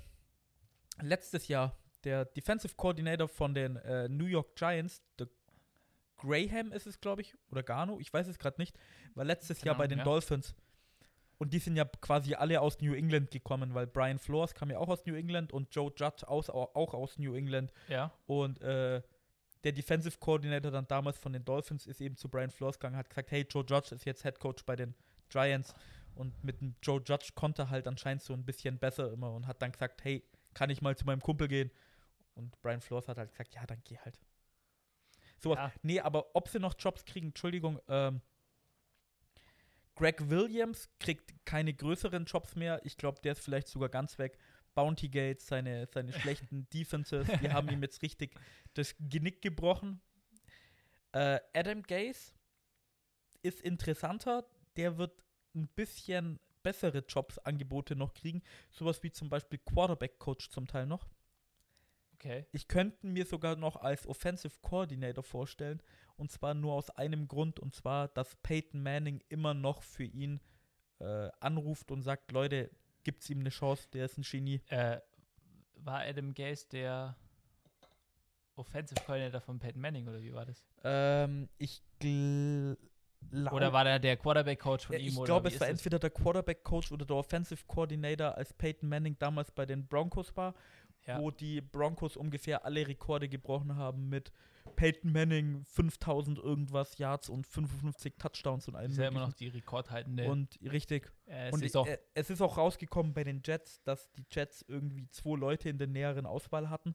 letztes 1.02 1.48
Jahr 1.48 1.76
der 2.04 2.24
Defensive 2.24 2.74
Coordinator 2.76 3.28
von 3.28 3.54
den 3.54 3.76
äh, 3.76 4.08
New 4.08 4.26
York 4.26 4.56
Giants, 4.56 5.02
der 5.18 5.28
Graham 6.16 6.72
ist 6.72 6.86
es, 6.86 7.00
glaube 7.00 7.22
ich, 7.22 7.34
oder 7.50 7.62
Garno, 7.62 7.98
ich 7.98 8.12
weiß 8.12 8.26
es 8.28 8.38
gerade 8.38 8.60
nicht, 8.60 8.76
war 9.14 9.24
letztes 9.24 9.58
Keine 9.58 9.66
Jahr 9.66 9.78
bei 9.78 9.86
den 9.86 9.98
ja. 9.98 10.04
Dolphins. 10.04 10.54
Und 11.38 11.52
die 11.52 11.58
sind 11.58 11.76
ja 11.76 11.84
quasi 11.84 12.34
alle 12.34 12.60
aus 12.60 12.80
New 12.80 12.94
England 12.94 13.30
gekommen, 13.30 13.74
weil 13.74 13.86
Brian 13.86 14.18
Flores 14.18 14.54
kam 14.54 14.70
ja 14.70 14.78
auch 14.78 14.88
aus 14.88 15.04
New 15.04 15.14
England 15.14 15.52
und 15.52 15.74
Joe 15.74 15.92
Judge 15.96 16.26
aus, 16.28 16.48
auch 16.48 16.94
aus 16.94 17.18
New 17.18 17.34
England. 17.34 17.72
Ja. 17.88 18.12
Und 18.26 18.62
äh, 18.62 19.02
der 19.64 19.72
Defensive 19.72 20.18
Coordinator 20.18 20.70
dann 20.70 20.86
damals 20.86 21.18
von 21.18 21.32
den 21.32 21.44
Dolphins 21.44 21.86
ist 21.86 22.00
eben 22.00 22.16
zu 22.16 22.28
Brian 22.28 22.50
Flores 22.50 22.78
gegangen, 22.78 22.96
hat 22.96 23.08
gesagt, 23.08 23.30
hey, 23.30 23.46
Joe 23.48 23.64
Judge 23.66 23.94
ist 23.94 24.04
jetzt 24.04 24.22
Head 24.22 24.38
Coach 24.38 24.64
bei 24.64 24.76
den 24.76 24.94
Giants. 25.30 25.74
Und 26.14 26.44
mit 26.44 26.60
dem 26.60 26.76
Joe 26.82 27.02
Judge 27.04 27.30
konnte 27.34 27.62
er 27.62 27.70
halt 27.70 27.88
anscheinend 27.88 28.22
so 28.22 28.34
ein 28.34 28.44
bisschen 28.44 28.78
besser 28.78 29.10
immer 29.12 29.32
und 29.32 29.46
hat 29.46 29.60
dann 29.62 29.72
gesagt, 29.72 30.04
hey, 30.04 30.22
kann 30.52 30.70
ich 30.70 30.80
mal 30.80 30.96
zu 30.96 31.04
meinem 31.06 31.20
Kumpel 31.20 31.48
gehen? 31.48 31.70
Und 32.34 32.60
Brian 32.62 32.80
Flores 32.80 33.08
hat 33.08 33.18
halt 33.18 33.30
gesagt, 33.30 33.54
ja, 33.54 33.66
dann 33.66 33.80
geh 33.84 33.98
halt. 33.98 34.18
Sowas. 35.38 35.58
Ja. 35.58 35.72
Nee, 35.82 36.00
aber 36.00 36.36
ob 36.36 36.48
sie 36.48 36.60
noch 36.60 36.74
Jobs 36.78 37.04
kriegen, 37.04 37.28
Entschuldigung, 37.28 37.80
ähm, 37.88 38.20
Greg 39.96 40.28
Williams 40.28 40.88
kriegt 40.98 41.32
keine 41.44 41.72
größeren 41.72 42.24
Jobs 42.24 42.54
mehr. 42.56 42.80
Ich 42.84 42.96
glaube, 42.96 43.20
der 43.22 43.32
ist 43.32 43.40
vielleicht 43.40 43.68
sogar 43.68 43.88
ganz 43.88 44.18
weg. 44.18 44.38
Bounty 44.74 45.08
Gates, 45.08 45.46
seine, 45.46 45.86
seine 45.86 46.12
schlechten 46.12 46.68
Defenses, 46.74 47.26
die 47.40 47.50
haben 47.50 47.68
ihm 47.68 47.82
jetzt 47.82 48.02
richtig 48.02 48.34
das 48.74 48.94
Genick 48.98 49.42
gebrochen. 49.42 50.00
Äh, 51.12 51.40
Adam 51.54 51.82
Gase 51.82 52.32
ist 53.42 53.60
interessanter. 53.60 54.44
Der 54.76 54.98
wird 54.98 55.22
ein 55.54 55.68
bisschen 55.68 56.40
bessere 56.62 57.04
Jobs, 57.06 57.38
Angebote 57.38 57.94
noch 57.94 58.14
kriegen. 58.14 58.42
Sowas 58.70 59.02
wie 59.02 59.12
zum 59.12 59.28
Beispiel 59.28 59.60
Quarterback-Coach 59.60 60.50
zum 60.50 60.66
Teil 60.66 60.86
noch. 60.86 61.06
Okay. 62.14 62.46
Ich 62.52 62.66
könnte 62.66 63.06
mir 63.06 63.26
sogar 63.26 63.54
noch 63.54 63.76
als 63.76 64.06
Offensive 64.06 64.54
Coordinator 64.62 65.22
vorstellen. 65.22 65.80
Und 66.16 66.32
zwar 66.32 66.54
nur 66.54 66.72
aus 66.72 66.90
einem 66.90 67.28
Grund. 67.28 67.60
Und 67.60 67.74
zwar, 67.74 68.08
dass 68.08 68.34
Peyton 68.36 68.82
Manning 68.82 69.22
immer 69.28 69.54
noch 69.54 69.82
für 69.82 70.04
ihn 70.04 70.40
äh, 71.00 71.28
anruft 71.40 71.90
und 71.90 72.02
sagt, 72.02 72.32
Leute, 72.32 72.70
gibt's 73.04 73.30
ihm 73.30 73.40
eine 73.40 73.50
Chance, 73.50 73.88
der 73.92 74.06
ist 74.06 74.18
ein 74.18 74.22
Genie. 74.22 74.60
Äh, 74.68 74.98
war 75.76 76.00
Adam 76.00 76.34
Gase 76.34 76.66
der 76.70 77.16
Offensive 78.56 79.00
Coordinator 79.04 79.40
von 79.40 79.58
Peyton 79.58 79.80
Manning 79.80 80.08
oder 80.08 80.20
wie 80.20 80.32
war 80.32 80.46
das? 80.46 80.64
Ähm, 80.84 81.48
ich 81.58 81.82
glaube. 81.98 82.76
Oder 83.52 83.72
war 83.72 83.84
der 83.84 83.98
der 83.98 84.16
Quarterback-Coach 84.16 84.86
von 84.86 84.94
Ja, 84.94 85.00
ihm? 85.00 85.08
ich 85.08 85.16
oder 85.16 85.24
glaube, 85.26 85.48
es 85.48 85.58
war 85.58 85.68
entweder 85.68 85.98
der 85.98 86.10
Quarterback-Coach 86.10 86.92
oder 86.92 87.06
der 87.06 87.16
Offensive 87.16 87.64
Coordinator, 87.66 88.36
als 88.36 88.52
Peyton 88.52 88.88
Manning 88.88 89.16
damals 89.18 89.50
bei 89.50 89.64
den 89.64 89.86
Broncos 89.86 90.36
war, 90.36 90.54
Ja. 91.06 91.20
wo 91.20 91.30
die 91.30 91.60
Broncos 91.60 92.16
ungefähr 92.16 92.64
alle 92.64 92.86
Rekorde 92.86 93.28
gebrochen 93.28 93.76
haben 93.76 94.08
mit 94.08 94.32
Peyton 94.76 95.12
Manning 95.12 95.64
5000 95.66 96.38
irgendwas 96.38 96.98
Yards 96.98 97.28
und 97.28 97.46
55 97.46 98.14
Touchdowns 98.18 98.68
und 98.68 98.76
allem 98.76 98.90
ist 98.90 98.96
ja 98.98 99.08
immer 99.08 99.20
noch 99.20 99.32
die 99.34 99.48
rekordhaltende 99.48 100.24
Und 100.30 100.58
richtig. 100.62 101.12
äh, 101.26 101.50
und 101.52 101.60
Saison. 101.60 101.86
äh, 101.86 101.98
es 102.14 102.30
ist 102.30 102.40
auch 102.40 102.56
rausgekommen 102.56 103.12
bei 103.12 103.24
den 103.24 103.42
Jets, 103.44 103.82
dass 103.82 104.10
die 104.12 104.24
Jets 104.30 104.64
irgendwie 104.66 105.08
zwei 105.10 105.36
Leute 105.36 105.68
in 105.68 105.78
der 105.78 105.86
näheren 105.86 106.26
Auswahl 106.26 106.70
hatten. 106.70 106.94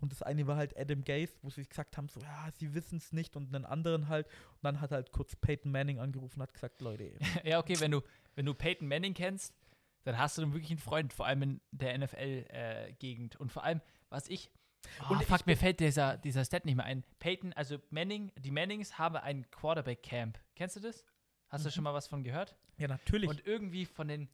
Und 0.00 0.12
das 0.12 0.22
eine 0.22 0.46
war 0.46 0.56
halt 0.56 0.76
Adam 0.78 1.02
Gase, 1.04 1.34
wo 1.40 1.50
sie 1.50 1.64
gesagt 1.64 1.96
haben, 1.96 2.08
so, 2.08 2.20
ja, 2.20 2.48
sie 2.58 2.74
wissen 2.74 2.98
es 2.98 3.12
nicht. 3.12 3.36
Und 3.36 3.54
einen 3.54 3.64
anderen 3.64 4.08
halt. 4.08 4.26
Und 4.26 4.64
dann 4.64 4.80
hat 4.80 4.90
halt 4.90 5.12
kurz 5.12 5.36
Peyton 5.36 5.70
Manning 5.70 5.98
angerufen 5.98 6.40
und 6.40 6.42
hat 6.42 6.52
gesagt, 6.52 6.80
Leute, 6.80 7.12
ja, 7.44 7.58
okay, 7.58 7.78
wenn 7.80 7.90
du, 7.90 8.02
wenn 8.34 8.44
du 8.44 8.54
Peyton 8.54 8.88
Manning 8.88 9.14
kennst, 9.14 9.54
dann 10.04 10.18
hast 10.18 10.36
du 10.38 10.42
dann 10.42 10.52
wirklich 10.52 10.70
einen 10.70 10.78
Freund, 10.78 11.12
vor 11.12 11.26
allem 11.26 11.42
in 11.42 11.60
der 11.72 11.94
NFL-Gegend. 11.98 13.36
und 13.36 13.50
vor 13.52 13.64
allem, 13.64 13.80
was 14.10 14.28
ich. 14.28 14.50
Oh, 15.08 15.14
Und 15.14 15.24
fuck, 15.24 15.40
ich- 15.40 15.46
mir 15.46 15.56
fällt 15.56 15.80
dieser, 15.80 16.18
dieser 16.18 16.44
Stat 16.44 16.64
nicht 16.66 16.76
mehr 16.76 16.84
ein. 16.84 17.04
Peyton, 17.18 17.52
also 17.54 17.78
Manning, 17.90 18.30
die 18.38 18.50
Mannings 18.50 18.98
haben 18.98 19.16
ein 19.16 19.50
Quarterback-Camp. 19.50 20.38
Kennst 20.54 20.76
du 20.76 20.80
das? 20.80 21.04
Hast 21.48 21.64
du 21.64 21.68
Mhm. 21.68 21.72
schon 21.72 21.84
mal 21.84 21.94
was 21.94 22.06
von 22.06 22.22
gehört? 22.22 22.56
ja, 22.76 22.88
natürlich. 22.88 23.28
Und 23.30 23.46
irgendwie 23.46 23.86
von 23.86 24.08
den. 24.08 24.28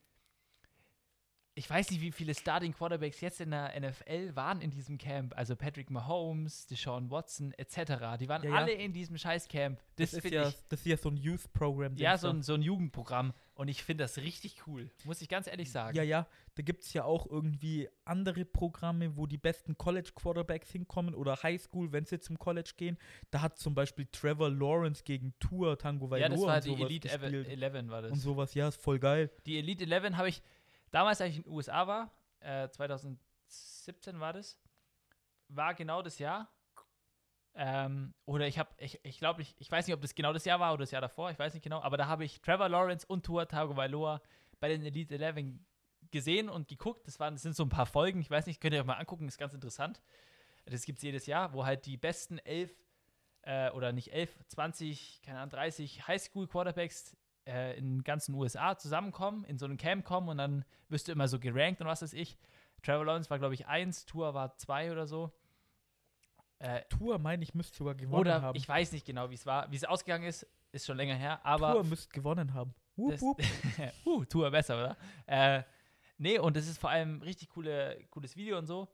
Ich 1.60 1.68
weiß 1.68 1.90
nicht, 1.90 2.00
wie 2.00 2.10
viele 2.10 2.34
Starting 2.34 2.72
Quarterbacks 2.72 3.20
jetzt 3.20 3.38
in 3.42 3.50
der 3.50 3.78
NFL 3.78 4.34
waren 4.34 4.62
in 4.62 4.70
diesem 4.70 4.96
Camp. 4.96 5.36
Also 5.36 5.54
Patrick 5.54 5.90
Mahomes, 5.90 6.66
Deshaun 6.66 7.10
Watson 7.10 7.52
etc. 7.58 8.16
Die 8.18 8.30
waren 8.30 8.42
Ja, 8.42 8.48
ja. 8.48 8.56
alle 8.56 8.72
in 8.72 8.94
diesem 8.94 9.18
Scheiß-Camp. 9.18 9.78
Das, 9.96 10.12
Das, 10.12 10.24
ist 10.24 10.32
ja, 10.32 10.48
ich. 10.48 10.56
das 10.70 10.80
ist 10.80 10.86
ja 10.86 10.96
so 10.96 11.10
ein 11.10 11.18
Youth-Programm. 11.18 11.96
Ja, 11.96 12.16
so 12.16 12.30
ein, 12.30 12.42
so 12.42 12.54
ein 12.54 12.62
Jugendprogramm. 12.62 13.34
Und 13.52 13.68
ich 13.68 13.82
finde 13.82 14.04
das 14.04 14.16
richtig 14.16 14.66
cool. 14.66 14.88
Muss 15.04 15.20
ich 15.20 15.28
ganz 15.28 15.48
ehrlich 15.48 15.70
sagen. 15.70 15.94
Ja, 15.94 16.02
ja, 16.02 16.26
da 16.54 16.62
gibt 16.62 16.82
es 16.82 16.94
ja 16.94 17.04
auch 17.04 17.26
irgendwie 17.26 17.90
andere 18.06 18.46
Programme, 18.46 19.18
wo 19.18 19.26
die 19.26 19.36
besten 19.36 19.76
College-Quarterbacks 19.76 20.70
hinkommen 20.70 21.14
oder 21.14 21.42
Highschool, 21.42 21.92
wenn 21.92 22.06
sie 22.06 22.20
zum 22.20 22.38
College 22.38 22.72
gehen. 22.78 22.96
Da 23.30 23.42
hat 23.42 23.58
zum 23.58 23.74
Beispiel 23.74 24.06
Trevor 24.10 24.48
Lawrence 24.48 25.02
gegen 25.04 25.34
Tour 25.40 25.76
Tango 25.76 26.06
Ja, 26.16 26.30
das 26.30 26.38
Vailoa 26.38 26.52
war 26.54 26.60
die 26.62 26.82
Elite 26.82 27.08
gespielt. 27.08 27.48
11 27.48 27.90
war 27.90 28.00
das. 28.00 28.12
Und 28.12 28.18
sowas, 28.18 28.54
ja, 28.54 28.68
ist 28.68 28.80
voll 28.80 28.98
geil. 28.98 29.30
Die 29.44 29.58
Elite 29.58 29.84
11 29.84 30.16
habe 30.16 30.30
ich 30.30 30.42
damals, 30.90 31.20
als 31.20 31.30
ich 31.30 31.36
in 31.38 31.42
den 31.44 31.52
USA 31.52 31.86
war, 31.86 32.10
äh, 32.40 32.68
2017 32.68 34.20
war 34.20 34.32
das, 34.32 34.58
war 35.48 35.74
genau 35.74 36.02
das 36.02 36.18
Jahr. 36.18 36.48
Ähm, 37.54 38.14
oder 38.26 38.46
ich 38.46 38.58
habe, 38.58 38.70
ich, 38.78 39.00
ich 39.04 39.18
glaube, 39.18 39.42
ich, 39.42 39.56
ich 39.58 39.70
weiß 39.70 39.86
nicht, 39.86 39.94
ob 39.94 40.00
das 40.00 40.14
genau 40.14 40.32
das 40.32 40.44
Jahr 40.44 40.60
war 40.60 40.72
oder 40.72 40.82
das 40.82 40.92
Jahr 40.92 41.02
davor, 41.02 41.30
ich 41.30 41.38
weiß 41.38 41.52
nicht 41.52 41.64
genau, 41.64 41.80
aber 41.80 41.96
da 41.96 42.06
habe 42.06 42.24
ich 42.24 42.40
Trevor 42.40 42.68
Lawrence 42.68 43.04
und 43.06 43.26
Tua 43.26 43.44
Tagovailoa 43.46 44.22
bei 44.60 44.68
den 44.68 44.84
Elite 44.84 45.18
11 45.18 45.58
gesehen 46.10 46.48
und 46.48 46.68
geguckt. 46.68 47.06
Das, 47.06 47.18
waren, 47.18 47.34
das 47.34 47.42
sind 47.42 47.56
so 47.56 47.64
ein 47.64 47.68
paar 47.68 47.86
Folgen, 47.86 48.20
ich 48.20 48.30
weiß 48.30 48.46
nicht, 48.46 48.60
könnt 48.60 48.74
ihr 48.74 48.80
euch 48.80 48.86
mal 48.86 48.94
angucken, 48.94 49.26
ist 49.26 49.38
ganz 49.38 49.52
interessant. 49.52 50.00
Das 50.66 50.84
gibt 50.84 50.98
es 50.98 51.02
jedes 51.02 51.26
Jahr, 51.26 51.52
wo 51.52 51.64
halt 51.64 51.86
die 51.86 51.96
besten 51.96 52.38
elf 52.38 52.72
äh, 53.42 53.70
oder 53.70 53.92
nicht 53.92 54.12
elf, 54.12 54.38
20, 54.48 55.22
keine 55.22 55.38
Ahnung, 55.38 55.50
30 55.50 56.06
Highschool-Quarterbacks 56.06 57.16
äh, 57.50 57.76
in 57.76 57.96
den 57.96 58.04
ganzen 58.04 58.34
USA 58.34 58.78
zusammenkommen, 58.78 59.44
in 59.44 59.58
so 59.58 59.66
ein 59.66 59.76
Camp 59.76 60.04
kommen 60.04 60.28
und 60.28 60.38
dann 60.38 60.64
wirst 60.88 61.08
du 61.08 61.12
immer 61.12 61.28
so 61.28 61.38
gerankt 61.38 61.80
und 61.80 61.86
was 61.86 62.02
weiß 62.02 62.12
ich. 62.12 62.38
Trevor 62.82 63.04
Lawrence 63.04 63.28
war, 63.28 63.38
glaube 63.38 63.54
ich, 63.54 63.66
eins, 63.66 64.06
Tour 64.06 64.32
war 64.34 64.56
zwei 64.56 64.90
oder 64.90 65.06
so. 65.06 65.32
Äh, 66.58 66.82
Tour, 66.88 67.18
meine 67.18 67.42
ich, 67.42 67.54
müsste 67.54 67.76
sogar 67.76 67.94
gewonnen 67.94 68.20
oder 68.20 68.42
haben. 68.42 68.56
ich 68.56 68.68
weiß 68.68 68.92
nicht 68.92 69.04
genau, 69.04 69.30
wie 69.30 69.34
es 69.34 69.46
war. 69.46 69.70
Wie 69.70 69.76
es 69.76 69.84
ausgegangen 69.84 70.24
ist, 70.24 70.46
ist 70.72 70.86
schon 70.86 70.96
länger 70.96 71.14
her, 71.14 71.44
aber. 71.44 71.72
Tour 71.72 71.84
müsste 71.84 72.08
gewonnen 72.10 72.54
haben. 72.54 72.74
Wup, 72.96 73.12
das, 73.12 73.22
uh, 74.06 74.24
Tour 74.24 74.50
besser, 74.50 74.76
oder? 74.76 74.96
Äh, 75.26 75.62
nee, 76.18 76.38
und 76.38 76.56
das 76.56 76.66
ist 76.68 76.78
vor 76.78 76.90
allem 76.90 77.22
richtig 77.22 77.48
coole, 77.48 77.98
cooles 78.10 78.36
Video 78.36 78.58
und 78.58 78.66
so. 78.66 78.88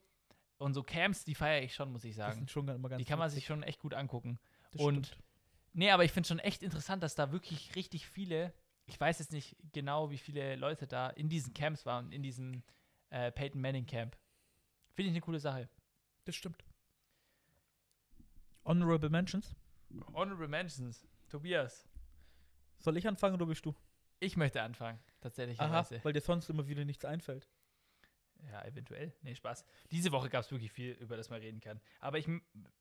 Und 0.59 0.75
so 0.75 0.83
Camps, 0.83 1.25
die 1.25 1.35
feiere 1.35 1.63
ich 1.63 1.75
schon, 1.75 1.93
muss 1.93 2.05
ich 2.05 2.15
sagen. 2.15 2.35
sind 2.35 2.51
schon 2.51 2.67
immer 2.69 2.89
ganz 2.89 2.99
Die 2.99 3.05
kann 3.05 3.19
man 3.19 3.29
sich 3.29 3.45
schon 3.45 3.63
echt 3.63 3.81
gut 3.81 3.95
angucken. 3.95 4.39
Das 4.71 4.81
und- 4.83 5.07
stimmt. 5.07 5.26
Nee, 5.77 5.91
aber 5.91 6.05
ich 6.05 6.13
finde 6.13 6.27
schon 6.27 6.39
echt 6.39 6.63
interessant, 6.63 7.03
dass 7.03 7.15
da 7.15 7.33
wirklich 7.33 7.77
richtig 7.77 8.07
viele, 8.07 8.55
ich 8.87 8.99
weiß 8.99 9.19
jetzt 9.19 9.31
nicht 9.31 9.59
genau, 9.73 10.11
wie 10.11 10.17
viele 10.17 10.57
Leute 10.57 10.87
da 10.87 11.11
in 11.11 11.29
diesen 11.29 11.53
Camps 11.53 11.85
waren, 11.85 12.13
in 12.13 12.23
diesem 12.23 12.63
äh, 13.11 13.31
Peyton 13.31 13.61
Manning 13.61 13.85
Camp. 13.85 14.17
Finde 14.95 15.11
ich 15.11 15.13
eine 15.13 15.21
coole 15.21 15.39
Sache. 15.39 15.69
Das 16.25 16.35
stimmt. 16.35 16.65
Honorable 18.65 19.11
Mentions. 19.11 19.55
Honorable 20.15 20.49
Mentions. 20.49 21.07
Tobias. 21.29 21.87
Soll 22.79 22.97
ich 22.97 23.07
anfangen 23.07 23.35
oder 23.35 23.45
bist 23.45 23.67
du? 23.67 23.75
Ich 24.19 24.39
möchte 24.39 24.63
anfangen, 24.63 24.99
tatsächlich. 25.21 25.61
Aha, 25.61 25.87
weil 26.03 26.15
dir 26.15 26.23
sonst 26.23 26.49
immer 26.49 26.67
wieder 26.69 26.87
nichts 26.87 27.05
einfällt. 27.05 27.51
Ja, 28.51 28.65
eventuell. 28.65 29.15
Nee, 29.21 29.35
Spaß. 29.35 29.67
Diese 29.91 30.11
Woche 30.11 30.31
gab 30.31 30.43
es 30.43 30.51
wirklich 30.51 30.73
viel, 30.73 30.93
über 30.93 31.19
das 31.19 31.29
man 31.29 31.41
reden 31.41 31.61
kann. 31.61 31.83
Aber 32.01 32.17
ich, 32.17 32.27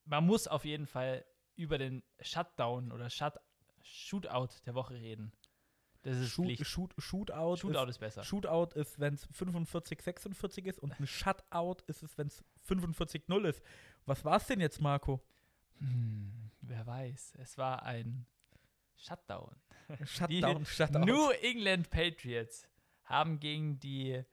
man 0.05 0.25
muss 0.25 0.47
auf 0.47 0.63
jeden 0.63 0.87
Fall 0.87 1.25
über 1.55 1.77
den 1.77 2.03
Shutdown 2.19 2.91
oder 2.91 3.09
Shut, 3.09 3.33
Shootout 3.81 4.49
der 4.65 4.75
Woche 4.75 4.95
reden. 4.95 5.31
Das 6.03 6.17
ist 6.17 6.29
Shoot, 6.29 6.45
Pflicht. 6.45 6.67
shoot, 6.67 6.93
Shootout, 6.99 7.57
Shootout 7.57 7.83
ist, 7.85 7.89
ist 7.89 7.99
besser. 7.99 8.23
Shootout 8.23 8.79
ist, 8.79 8.99
wenn 8.99 9.15
es 9.15 9.25
45, 9.31 10.01
46 10.01 10.65
ist 10.67 10.79
und 10.79 10.99
ein 10.99 11.07
Shutout 11.07 11.77
ist 11.87 12.03
es, 12.03 12.15
wenn 12.17 12.27
es 12.27 12.43
45, 12.61 13.23
0 13.27 13.45
ist. 13.45 13.63
Was 14.05 14.23
war 14.23 14.37
es 14.37 14.45
denn 14.45 14.59
jetzt, 14.59 14.81
Marco? 14.81 15.23
Hm, 15.79 16.51
wer 16.61 16.85
weiß. 16.85 17.33
Es 17.39 17.57
war 17.57 17.83
ein 17.83 18.27
Shutdown. 18.97 19.55
Shutdown, 20.03 20.65
Shutout. 20.65 20.99
New 20.99 21.29
England 21.41 21.89
Patriots 21.89 22.67
haben 23.03 23.39
gegen 23.39 23.79
die 23.79 24.23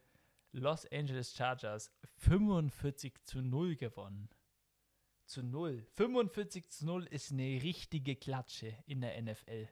Los 0.53 0.87
Angeles 0.93 1.35
Chargers 1.35 1.91
45 2.17 3.23
zu 3.23 3.41
0 3.41 3.77
gewonnen. 3.77 4.29
Zu 5.33 5.43
0. 5.43 5.87
45 5.95 6.69
zu 6.69 6.85
0 6.85 7.07
ist 7.07 7.33
eine 7.33 7.63
richtige 7.63 8.17
Klatsche 8.17 8.77
in 8.85 9.01
der 9.01 9.21
NFL. 9.23 9.67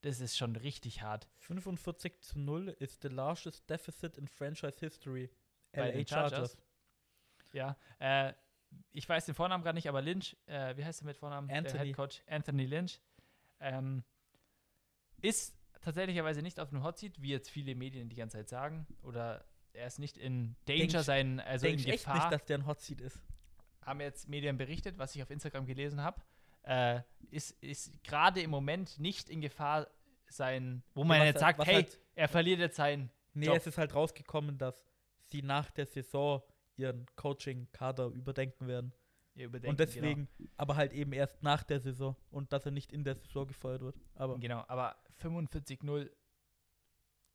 Das 0.00 0.18
ist 0.18 0.36
schon 0.36 0.56
richtig 0.56 1.02
hart. 1.02 1.28
45 1.38 2.20
zu 2.20 2.40
0 2.40 2.70
ist 2.80 3.02
the 3.02 3.08
largest 3.08 3.70
deficit 3.70 4.18
in 4.18 4.26
franchise 4.26 4.80
history. 4.80 5.30
Bei 5.70 5.86
LA 5.86 5.92
den 5.92 6.06
Chargers. 6.08 6.58
Ja, 7.52 7.76
äh, 8.00 8.32
ich 8.90 9.08
weiß 9.08 9.26
den 9.26 9.36
Vornamen 9.36 9.62
gerade 9.62 9.76
nicht, 9.76 9.88
aber 9.88 10.02
Lynch, 10.02 10.36
äh, 10.46 10.76
wie 10.76 10.84
heißt 10.84 11.02
der 11.02 11.06
mit 11.06 11.16
Vornamen? 11.16 11.46
Der 11.46 11.58
Anthony. 11.58 11.84
Head 11.86 11.94
Coach 11.96 12.22
Anthony 12.26 12.66
Lynch. 12.66 13.00
Ähm, 13.60 14.02
ist 15.20 15.54
tatsächlicherweise 15.80 16.42
nicht 16.42 16.58
auf 16.58 16.70
dem 16.70 16.82
Hot 16.82 16.98
Seat, 16.98 17.22
wie 17.22 17.28
jetzt 17.28 17.50
viele 17.50 17.76
Medien 17.76 18.08
die 18.08 18.16
ganze 18.16 18.38
Zeit 18.38 18.48
sagen. 18.48 18.88
Oder 19.02 19.44
er 19.74 19.86
ist 19.86 20.00
nicht 20.00 20.16
in 20.18 20.56
Danger 20.64 20.86
Denk- 20.88 21.04
sein, 21.04 21.38
also 21.38 21.66
in 21.66 21.76
Denke 21.76 21.82
ich 21.88 21.94
echt 21.94 22.04
Gefahr. 22.04 22.16
nicht, 22.16 22.32
dass 22.32 22.44
der 22.46 22.58
ein 22.58 22.66
Hot 22.66 22.80
Seat 22.80 23.00
ist. 23.00 23.22
Haben 23.84 24.00
jetzt 24.00 24.28
Medien 24.28 24.56
berichtet, 24.56 24.98
was 24.98 25.14
ich 25.14 25.22
auf 25.22 25.30
Instagram 25.30 25.66
gelesen 25.66 26.00
habe. 26.02 26.22
Äh, 26.62 27.00
ist 27.30 27.50
ist 27.62 28.02
gerade 28.04 28.40
im 28.40 28.50
Moment 28.50 28.98
nicht 28.98 29.28
in 29.28 29.40
Gefahr 29.40 29.88
sein, 30.28 30.82
wo 30.94 31.04
man 31.04 31.18
was 31.20 31.26
jetzt 31.26 31.42
halt- 31.42 31.56
sagt, 31.56 31.68
hey, 31.68 31.74
halt- 31.74 32.00
er 32.14 32.28
verliert 32.28 32.60
jetzt 32.60 32.76
sein 32.76 33.10
Nee, 33.34 33.46
Job. 33.46 33.56
es 33.56 33.66
ist 33.66 33.78
halt 33.78 33.94
rausgekommen, 33.94 34.58
dass 34.58 34.84
sie 35.28 35.42
nach 35.42 35.70
der 35.70 35.86
Saison 35.86 36.42
ihren 36.76 37.06
Coaching-Kader 37.16 38.06
überdenken 38.08 38.66
werden. 38.68 38.92
ihr 39.34 39.46
Überdenken. 39.46 39.70
und 39.70 39.80
deswegen, 39.80 40.28
aber 40.58 40.76
halt 40.76 40.92
eben 40.92 41.12
erst 41.14 41.42
nach 41.42 41.62
der 41.64 41.80
Saison 41.80 42.14
und 42.30 42.52
dass 42.52 42.66
er 42.66 42.70
nicht 42.70 42.92
in 42.92 43.02
der 43.02 43.14
Saison 43.16 43.46
gefeuert 43.46 43.80
wird. 43.80 43.96
Aber 44.14 44.34
Genau, 44.38 44.60
genau 44.60 44.64
aber 44.68 44.94
45-0 45.22 46.10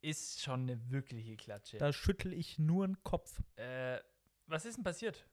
ist 0.01 0.41
schon 0.41 0.61
eine 0.61 0.91
wirkliche 0.91 1.35
Klatsche. 1.35 1.77
da 1.79 1.91
schüttel 1.91 2.33
ich 2.33 2.59
nur 2.59 2.85
den 2.87 3.03
Kopf. 3.03 3.41
Äh, 3.55 3.99
was 4.45 4.65
ist 4.65 4.77
denn 4.77 4.83
passiert? 4.83 5.27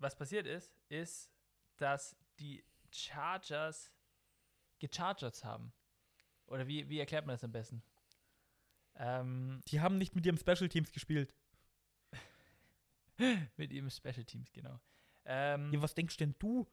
Was 0.00 0.16
passiert 0.16 0.46
ist, 0.46 0.74
ist, 0.88 1.30
dass 1.76 2.16
die 2.38 2.64
Chargers 2.90 3.92
gechargert 4.78 5.44
haben. 5.44 5.72
Oder 6.46 6.66
wie, 6.66 6.88
wie 6.88 6.98
erklärt 6.98 7.26
man 7.26 7.34
das 7.34 7.44
am 7.44 7.52
besten? 7.52 7.82
Ähm, 8.96 9.60
Die 9.68 9.80
haben 9.80 9.98
nicht 9.98 10.14
mit 10.16 10.24
ihrem 10.26 10.38
Special 10.38 10.68
Teams 10.68 10.90
gespielt. 10.90 11.34
mit 13.56 13.72
ihrem 13.72 13.90
Special 13.90 14.24
Teams, 14.24 14.50
genau. 14.52 14.80
Ähm, 15.26 15.70
Ja, 15.72 15.82
was 15.82 15.94
denkst 15.94 16.16
denn 16.16 16.34
du? 16.38 16.66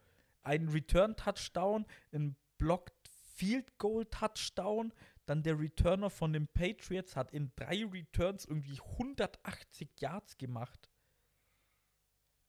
Ein 0.43 0.69
Return-Touchdown, 0.69 1.85
ein 2.13 2.37
Blocked 2.57 2.95
Field 3.35 3.77
Goal 3.77 4.05
Touchdown, 4.05 4.93
dann 5.25 5.43
der 5.43 5.59
Returner 5.59 6.09
von 6.09 6.31
den 6.31 6.47
Patriots 6.47 7.15
hat 7.15 7.31
in 7.31 7.51
drei 7.55 7.85
Returns 7.85 8.45
irgendwie 8.45 8.79
180 8.79 9.89
Yards 9.99 10.37
gemacht. 10.37 10.89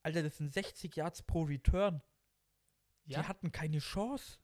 Alter, 0.03 0.23
das 0.23 0.37
sind 0.37 0.53
60 0.53 0.95
Yards 0.95 1.21
pro 1.23 1.43
Return. 1.43 2.01
ja, 3.05 3.21
Die 3.21 3.27
hatten 3.27 3.51
keine 3.51 3.79
Chance. 3.79 4.39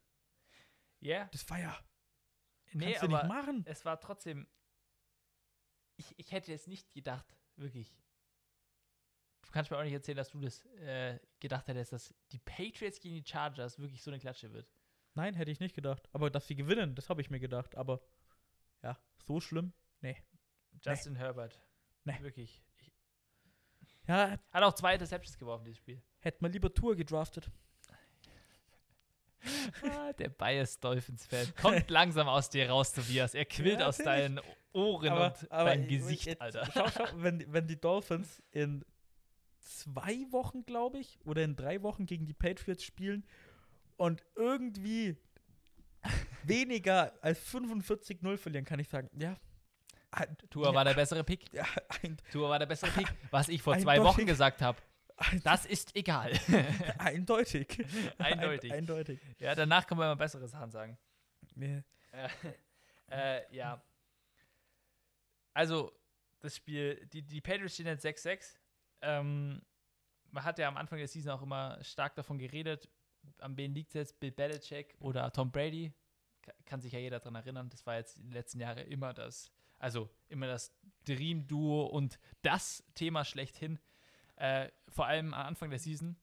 ja, 1.00 1.26
Das 1.32 1.50
war 1.50 1.60
ja. 1.60 1.78
nee, 2.74 2.86
kannst 2.94 3.04
du 3.04 3.08
nicht 3.08 3.24
machen. 3.28 3.64
es 3.66 3.86
war 3.86 4.00
trotzdem. 4.00 4.48
Ich, 5.98 6.14
ich 6.20 6.32
hätte 6.32 6.54
es 6.54 6.68
nicht 6.68 6.92
gedacht, 6.94 7.26
wirklich. 7.56 7.96
Du 9.44 9.52
kannst 9.52 9.72
mir 9.72 9.78
auch 9.78 9.84
nicht 9.84 9.94
erzählen, 9.94 10.18
dass 10.18 10.32
du 10.32 10.42
das 10.42 10.66
äh, 10.82 11.20
gedacht 11.40 11.68
hättest, 11.68 11.94
dass 11.94 12.14
die 12.32 12.40
Patriots 12.40 13.00
gegen 13.00 13.16
die 13.16 13.26
Chargers 13.30 13.80
wirklich 13.80 14.02
so 14.04 14.12
eine 14.12 14.20
Klatsche 14.20 14.52
wird. 14.52 14.70
Nein, 15.14 15.34
hätte 15.36 15.52
ich 15.52 15.62
nicht 15.62 15.76
gedacht. 15.76 16.10
Aber 16.12 16.30
dass 16.30 16.48
sie 16.48 16.56
gewinnen, 16.56 16.96
das 16.96 17.10
habe 17.10 17.22
ich 17.22 17.30
mir 17.30 17.40
gedacht. 17.40 17.76
Aber 17.76 18.02
ja, 18.82 19.00
so 19.24 19.40
schlimm. 19.40 19.72
Justin 20.82 21.16
Herbert. 21.16 21.62
Nee. 22.04 22.20
Wirklich. 22.22 22.62
Ich, 24.06 24.10
Ja, 24.10 24.38
hat 24.52 24.64
auch 24.64 24.74
zwei 24.74 24.94
Interceptions 24.94 25.38
geworfen, 25.38 25.66
dieses 25.66 25.78
Spiel. 25.80 26.02
hätte 26.20 26.38
man 26.42 26.52
lieber 26.52 26.74
Tour 26.74 26.96
gedraftet. 26.96 27.50
Ah, 29.84 30.12
der 30.14 30.30
Bias 30.30 30.80
Dolphins-Fan 30.80 31.54
kommt 31.62 31.90
langsam 31.92 32.28
aus 32.28 32.50
dir 32.50 32.68
raus, 32.70 32.94
Tobias. 32.94 33.36
Er 33.36 33.46
quillt 33.46 33.80
Ja, 33.80 33.88
aus 33.88 33.98
deinen 33.98 34.40
Ohren 34.74 35.14
und 35.14 35.48
dein 35.52 35.88
Gesicht, 35.88 36.42
Alter. 36.42 36.68
Schau, 36.74 36.88
schau, 36.90 37.06
wenn, 37.18 37.46
wenn 37.54 37.68
die 37.68 37.80
Dolphins 37.80 38.42
in 38.52 38.84
zwei 39.60 40.26
Wochen, 40.32 40.66
glaube 40.66 40.98
ich, 40.98 41.20
oder 41.26 41.44
in 41.44 41.56
drei 41.56 41.84
Wochen 41.84 42.08
gegen 42.08 42.26
die 42.26 42.34
Patriots 42.34 42.84
spielen 42.84 43.24
und 43.98 44.24
irgendwie 44.36 45.16
weniger 46.44 47.14
als 47.22 47.40
45-0 47.48 48.38
verlieren, 48.38 48.66
kann 48.66 48.80
ich 48.80 48.90
sagen, 48.90 49.10
ja. 49.20 49.38
Ja, 50.20 50.74
war 50.74 50.86
der 50.86 50.94
bessere 50.94 51.24
Pick. 51.24 51.46
ein, 52.04 52.18
Tua 52.32 52.50
war 52.50 52.60
der 52.60 52.66
bessere 52.66 52.92
Pick. 52.92 53.08
Was 53.32 53.50
ich 53.50 53.62
vor 53.62 53.78
zwei. 53.78 54.02
Wochen 54.04 54.26
gesagt 54.26 54.62
habe, 54.62 54.78
das 55.44 55.66
ist 55.66 55.96
egal. 55.96 56.32
eindeutig. 56.98 57.68
Eindeutig. 58.18 58.72
Ein, 58.72 58.80
eindeutig. 58.80 59.20
ja, 59.40 59.56
danach 59.56 59.86
kann 59.88 59.98
man 59.98 60.08
immer 60.08 60.16
bessere 60.16 60.48
Sachen 60.48 60.72
sagen. 60.72 60.98
Ja. 61.56 61.82
Äh, 62.12 62.30
äh, 63.48 63.56
ja. 63.56 63.82
Also, 65.54 65.92
das 66.42 66.56
Spiel, 66.56 67.06
die, 67.14 67.22
die 67.22 67.42
Patriots 67.42 67.76
stehen 67.76 67.88
jetzt 67.88 68.06
6-6. 68.06 68.58
Ähm, 69.02 69.62
man 70.32 70.44
hat 70.44 70.60
ja 70.60 70.68
am 70.68 70.78
Anfang 70.78 70.98
der 70.98 71.08
Season 71.08 71.32
auch 71.32 71.42
immer 71.42 71.82
stark 71.84 72.16
davon 72.16 72.38
geredet, 72.38 72.90
an 73.40 73.56
wen 73.58 73.74
liegt 73.74 73.90
es 73.92 73.94
jetzt, 73.96 74.20
Bill 74.20 74.32
Belichick 74.32 74.96
oder 75.00 75.32
Tom 75.32 75.52
Brady. 75.52 75.94
Ka- 76.42 76.54
Kann 76.66 76.82
sich 76.82 76.92
ja 76.92 77.00
jeder 77.00 77.20
daran 77.20 77.36
erinnern. 77.36 77.70
Das 77.70 77.86
war 77.86 77.96
jetzt 77.96 78.18
in 78.18 78.24
den 78.26 78.34
letzten 78.34 78.60
Jahren 78.60 78.80
immer 78.88 79.14
das, 79.14 79.50
also 79.78 80.10
immer 80.28 80.48
das 80.48 80.74
Dream-Duo 81.06 81.86
und 81.86 82.20
das 82.42 82.84
Thema 82.96 83.26
schlechthin. 83.26 83.80
Äh, 84.36 84.70
vor 84.90 85.06
allem 85.06 85.34
am 85.34 85.48
Anfang 85.48 85.70
der 85.70 85.80
Season. 85.80 86.18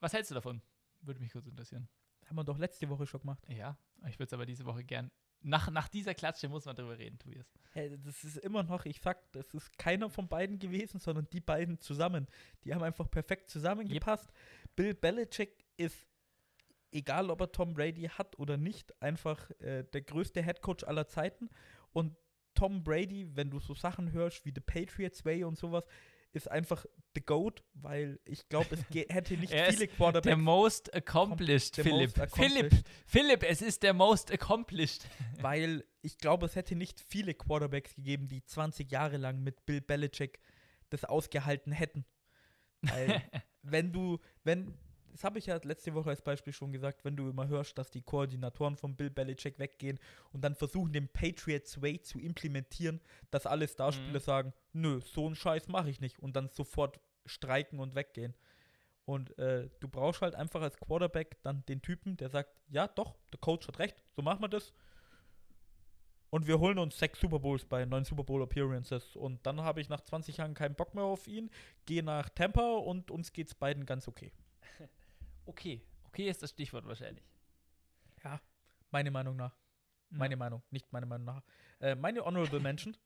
Was 0.00 0.12
hältst 0.12 0.30
du 0.30 0.34
davon? 0.34 0.62
Würde 1.02 1.20
mich 1.20 1.32
kurz 1.32 1.46
interessieren. 1.46 1.88
Haben 2.26 2.36
wir 2.36 2.44
doch 2.44 2.58
letzte 2.58 2.88
Woche 2.88 3.06
schon 3.06 3.20
gemacht. 3.20 3.44
Ja, 3.48 3.76
ich 4.06 4.18
würde 4.18 4.28
es 4.28 4.32
aber 4.32 4.46
diese 4.46 4.64
Woche 4.64 4.84
gern. 4.84 5.10
Nach, 5.42 5.70
nach 5.70 5.88
dieser 5.88 6.14
Klatsche 6.14 6.48
muss 6.48 6.66
man 6.66 6.76
drüber 6.76 6.98
reden, 6.98 7.18
Tobias. 7.18 7.46
Hey, 7.72 7.98
das 8.04 8.24
ist 8.24 8.36
immer 8.38 8.62
noch, 8.62 8.84
ich 8.84 9.00
sag, 9.00 9.32
das 9.32 9.54
ist 9.54 9.78
keiner 9.78 10.10
von 10.10 10.28
beiden 10.28 10.58
gewesen, 10.58 11.00
sondern 11.00 11.28
die 11.32 11.40
beiden 11.40 11.80
zusammen. 11.80 12.26
Die 12.64 12.74
haben 12.74 12.82
einfach 12.82 13.10
perfekt 13.10 13.48
zusammengepasst. 13.48 14.30
Bill 14.76 14.94
Belichick 14.94 15.64
ist, 15.78 16.06
egal 16.92 17.30
ob 17.30 17.40
er 17.40 17.52
Tom 17.52 17.72
Brady 17.72 18.08
hat 18.08 18.38
oder 18.38 18.58
nicht, 18.58 19.00
einfach 19.02 19.50
äh, 19.60 19.84
der 19.84 20.02
größte 20.02 20.42
Headcoach 20.42 20.86
aller 20.86 21.08
Zeiten. 21.08 21.48
Und 21.92 22.16
Tom 22.60 22.84
Brady, 22.84 23.26
wenn 23.34 23.48
du 23.50 23.58
so 23.58 23.72
Sachen 23.72 24.12
hörst 24.12 24.44
wie 24.44 24.52
The 24.54 24.60
Patriots 24.60 25.24
Way 25.24 25.44
und 25.44 25.56
sowas, 25.56 25.82
ist 26.32 26.50
einfach 26.50 26.84
the 27.14 27.22
GOAT, 27.22 27.64
weil 27.72 28.20
ich 28.26 28.46
glaube, 28.50 28.74
es 28.74 28.84
hätte 29.08 29.34
nicht 29.38 29.50
Er 29.50 29.72
viele 29.72 29.86
Der 29.86 29.96
Quarterbacks. 29.96 30.36
most 30.36 30.94
accomplished, 30.94 31.78
der 31.78 31.84
Philipp. 31.84 32.16
most 32.18 32.34
Philipp, 32.34 32.56
accomplished. 32.64 32.88
Philipp, 33.06 33.42
es 33.44 33.62
ist 33.62 33.82
der 33.82 33.94
most 33.94 34.30
accomplished. 34.30 35.08
weil 35.40 35.84
ich 36.02 36.18
glaube, 36.18 36.44
es 36.44 36.54
hätte 36.54 36.76
nicht 36.76 37.00
viele 37.00 37.32
Quarterbacks 37.32 37.94
gegeben, 37.94 38.28
die 38.28 38.44
20 38.44 38.90
Jahre 38.92 39.16
lang 39.16 39.42
mit 39.42 39.64
Bill 39.64 39.80
Belichick 39.80 40.38
das 40.90 41.06
ausgehalten 41.06 41.72
hätten. 41.72 42.04
Weil, 42.82 43.22
wenn 43.62 43.90
du, 43.90 44.18
wenn, 44.44 44.74
das 45.12 45.24
habe 45.24 45.38
ich 45.38 45.46
ja 45.46 45.58
letzte 45.62 45.94
Woche 45.94 46.10
als 46.10 46.22
Beispiel 46.22 46.52
schon 46.52 46.72
gesagt, 46.72 47.04
wenn 47.04 47.16
du 47.16 47.28
immer 47.28 47.48
hörst, 47.48 47.76
dass 47.78 47.90
die 47.90 48.02
Koordinatoren 48.02 48.76
von 48.76 48.96
Bill 48.96 49.10
Belichick 49.10 49.58
weggehen 49.58 49.98
und 50.32 50.42
dann 50.42 50.54
versuchen, 50.54 50.92
den 50.92 51.08
Patriots 51.08 51.80
Way 51.82 52.00
zu 52.02 52.18
implementieren, 52.18 53.00
dass 53.30 53.46
alle 53.46 53.66
Starspieler 53.68 54.18
Mhm. 54.20 54.24
sagen, 54.24 54.52
nö, 54.72 55.00
so 55.00 55.26
einen 55.26 55.36
Scheiß 55.36 55.68
mache 55.68 55.90
ich 55.90 56.00
nicht 56.00 56.18
und 56.20 56.36
dann 56.36 56.48
sofort 56.48 57.00
streiken 57.26 57.78
und 57.80 57.94
weggehen. 57.94 58.34
Und 59.04 59.36
äh, 59.38 59.68
du 59.80 59.88
brauchst 59.88 60.22
halt 60.22 60.34
einfach 60.34 60.62
als 60.62 60.76
Quarterback 60.76 61.42
dann 61.42 61.64
den 61.66 61.82
Typen, 61.82 62.16
der 62.16 62.28
sagt, 62.30 62.50
ja 62.68 62.86
doch, 62.86 63.16
der 63.32 63.40
Coach 63.40 63.66
hat 63.66 63.78
recht, 63.78 64.02
so 64.14 64.22
machen 64.22 64.40
wir 64.42 64.48
das. 64.48 64.72
Und 66.32 66.46
wir 66.46 66.60
holen 66.60 66.78
uns 66.78 66.96
sechs 66.96 67.18
Super 67.18 67.40
Bowls 67.40 67.64
bei 67.64 67.84
neun 67.84 68.04
Super 68.04 68.22
Bowl 68.22 68.40
Appearances. 68.42 69.16
Und 69.16 69.44
dann 69.44 69.60
habe 69.62 69.80
ich 69.80 69.88
nach 69.88 70.00
20 70.00 70.36
Jahren 70.36 70.54
keinen 70.54 70.76
Bock 70.76 70.94
mehr 70.94 71.02
auf 71.02 71.26
ihn, 71.26 71.50
gehe 71.86 72.04
nach 72.04 72.28
Tampa 72.28 72.74
und 72.76 73.10
uns 73.10 73.32
geht's 73.32 73.52
beiden 73.54 73.84
ganz 73.84 74.06
okay. 74.06 74.30
Okay, 75.46 75.80
okay 76.06 76.28
ist 76.28 76.42
das 76.42 76.50
Stichwort 76.50 76.86
wahrscheinlich. 76.86 77.24
Ja, 78.22 78.40
meine 78.90 79.10
Meinung 79.10 79.36
nach. 79.36 79.56
Meine 80.10 80.36
Meinung, 80.36 80.62
nicht 80.70 80.92
meine 80.92 81.06
Meinung 81.06 81.26
nach. 81.26 81.42
Äh, 81.80 81.94
meine 81.94 82.24
Honorable 82.24 82.58
Mention. 82.60 82.96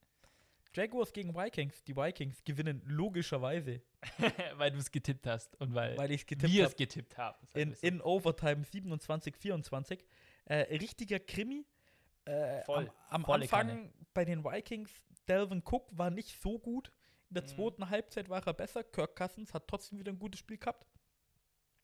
Jaguars 0.72 1.12
gegen 1.12 1.34
Vikings. 1.34 1.84
Die 1.84 1.94
Vikings 1.94 2.42
gewinnen 2.44 2.82
logischerweise, 2.86 3.80
weil 4.56 4.70
du 4.72 4.78
es 4.78 4.90
getippt 4.90 5.26
hast 5.26 5.54
und 5.60 5.74
weil, 5.74 5.96
weil 5.96 6.08
getippt 6.08 6.42
wir 6.52 6.66
es 6.66 6.74
getippt 6.74 7.16
haben. 7.16 7.46
in, 7.54 7.74
in 7.82 8.00
Overtime 8.00 8.64
27, 8.64 9.36
24. 9.36 10.04
Äh, 10.46 10.54
richtiger 10.78 11.20
Krimi. 11.20 11.64
Äh, 12.24 12.62
Voll, 12.62 12.90
am 13.10 13.24
am 13.24 13.30
Anfang 13.42 13.68
Kanne. 13.68 13.92
bei 14.14 14.24
den 14.24 14.42
Vikings, 14.42 14.90
Delvin 15.28 15.62
Cook 15.64 15.86
war 15.96 16.10
nicht 16.10 16.40
so 16.42 16.58
gut. 16.58 16.90
In 17.28 17.34
der 17.34 17.42
Mhm. 17.44 17.48
zweiten 17.48 17.90
Halbzeit 17.90 18.28
war 18.28 18.44
er 18.46 18.54
besser. 18.54 18.82
Kirk 18.82 19.14
Cousins 19.14 19.52
hat 19.54 19.68
trotzdem 19.68 19.98
wieder 19.98 20.10
ein 20.10 20.18
gutes 20.18 20.40
Spiel 20.40 20.56
gehabt. 20.56 20.86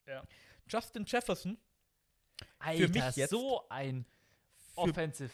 Ja. 0.06 0.22
Justin 0.68 1.04
Jefferson, 1.06 1.58
Alter, 2.58 2.88
mich 2.88 3.16
jetzt- 3.16 3.30
so 3.30 3.68
ein 3.68 4.06
für, 4.74 4.80
Offensive. 4.80 5.30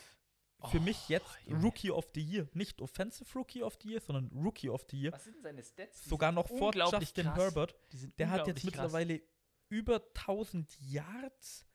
für 0.70 0.78
Oh, 0.78 0.80
mich 0.80 1.08
jetzt 1.08 1.26
Junge. 1.46 1.62
Rookie 1.62 1.90
of 1.90 2.08
the 2.14 2.20
Year. 2.22 2.48
Nicht 2.54 2.80
Offensive 2.80 3.26
Rookie 3.38 3.62
of 3.62 3.76
the 3.82 3.90
Year, 3.90 4.00
sondern 4.00 4.28
Rookie 4.44 4.68
of 4.70 4.84
the 4.90 4.98
Year. 5.00 5.12
Was 5.12 5.24
sind 5.24 5.34
denn 5.36 5.42
seine 5.42 5.62
Stats? 5.62 6.02
Die 6.02 6.08
Sogar 6.08 6.30
sind 6.30 6.34
noch 6.36 6.48
vor 6.48 6.74
Justin 6.74 7.24
krass. 7.24 7.36
Herbert. 7.38 7.74
Die 7.92 7.96
sind 7.98 8.18
Der 8.18 8.30
hat 8.30 8.46
jetzt 8.46 8.56
krass. 8.56 8.64
mittlerweile 8.64 9.20
über 9.68 10.00
1000 10.14 10.76
Yards, 10.80 11.66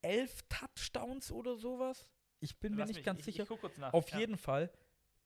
11 0.00 0.42
Touchdowns 0.48 1.30
oder 1.30 1.56
sowas. 1.56 2.06
Ich 2.40 2.58
bin 2.58 2.72
mir 2.74 2.80
Lass 2.80 2.88
nicht 2.88 2.96
mich- 2.98 3.04
ganz 3.04 3.20
ich, 3.20 3.26
sicher. 3.26 3.42
Ich 3.44 3.48
guck 3.48 3.60
kurz 3.60 3.76
nach. 3.76 3.92
Auf 3.92 4.08
Ja. 4.10 4.18
jeden 4.18 4.36
Fall, 4.36 4.72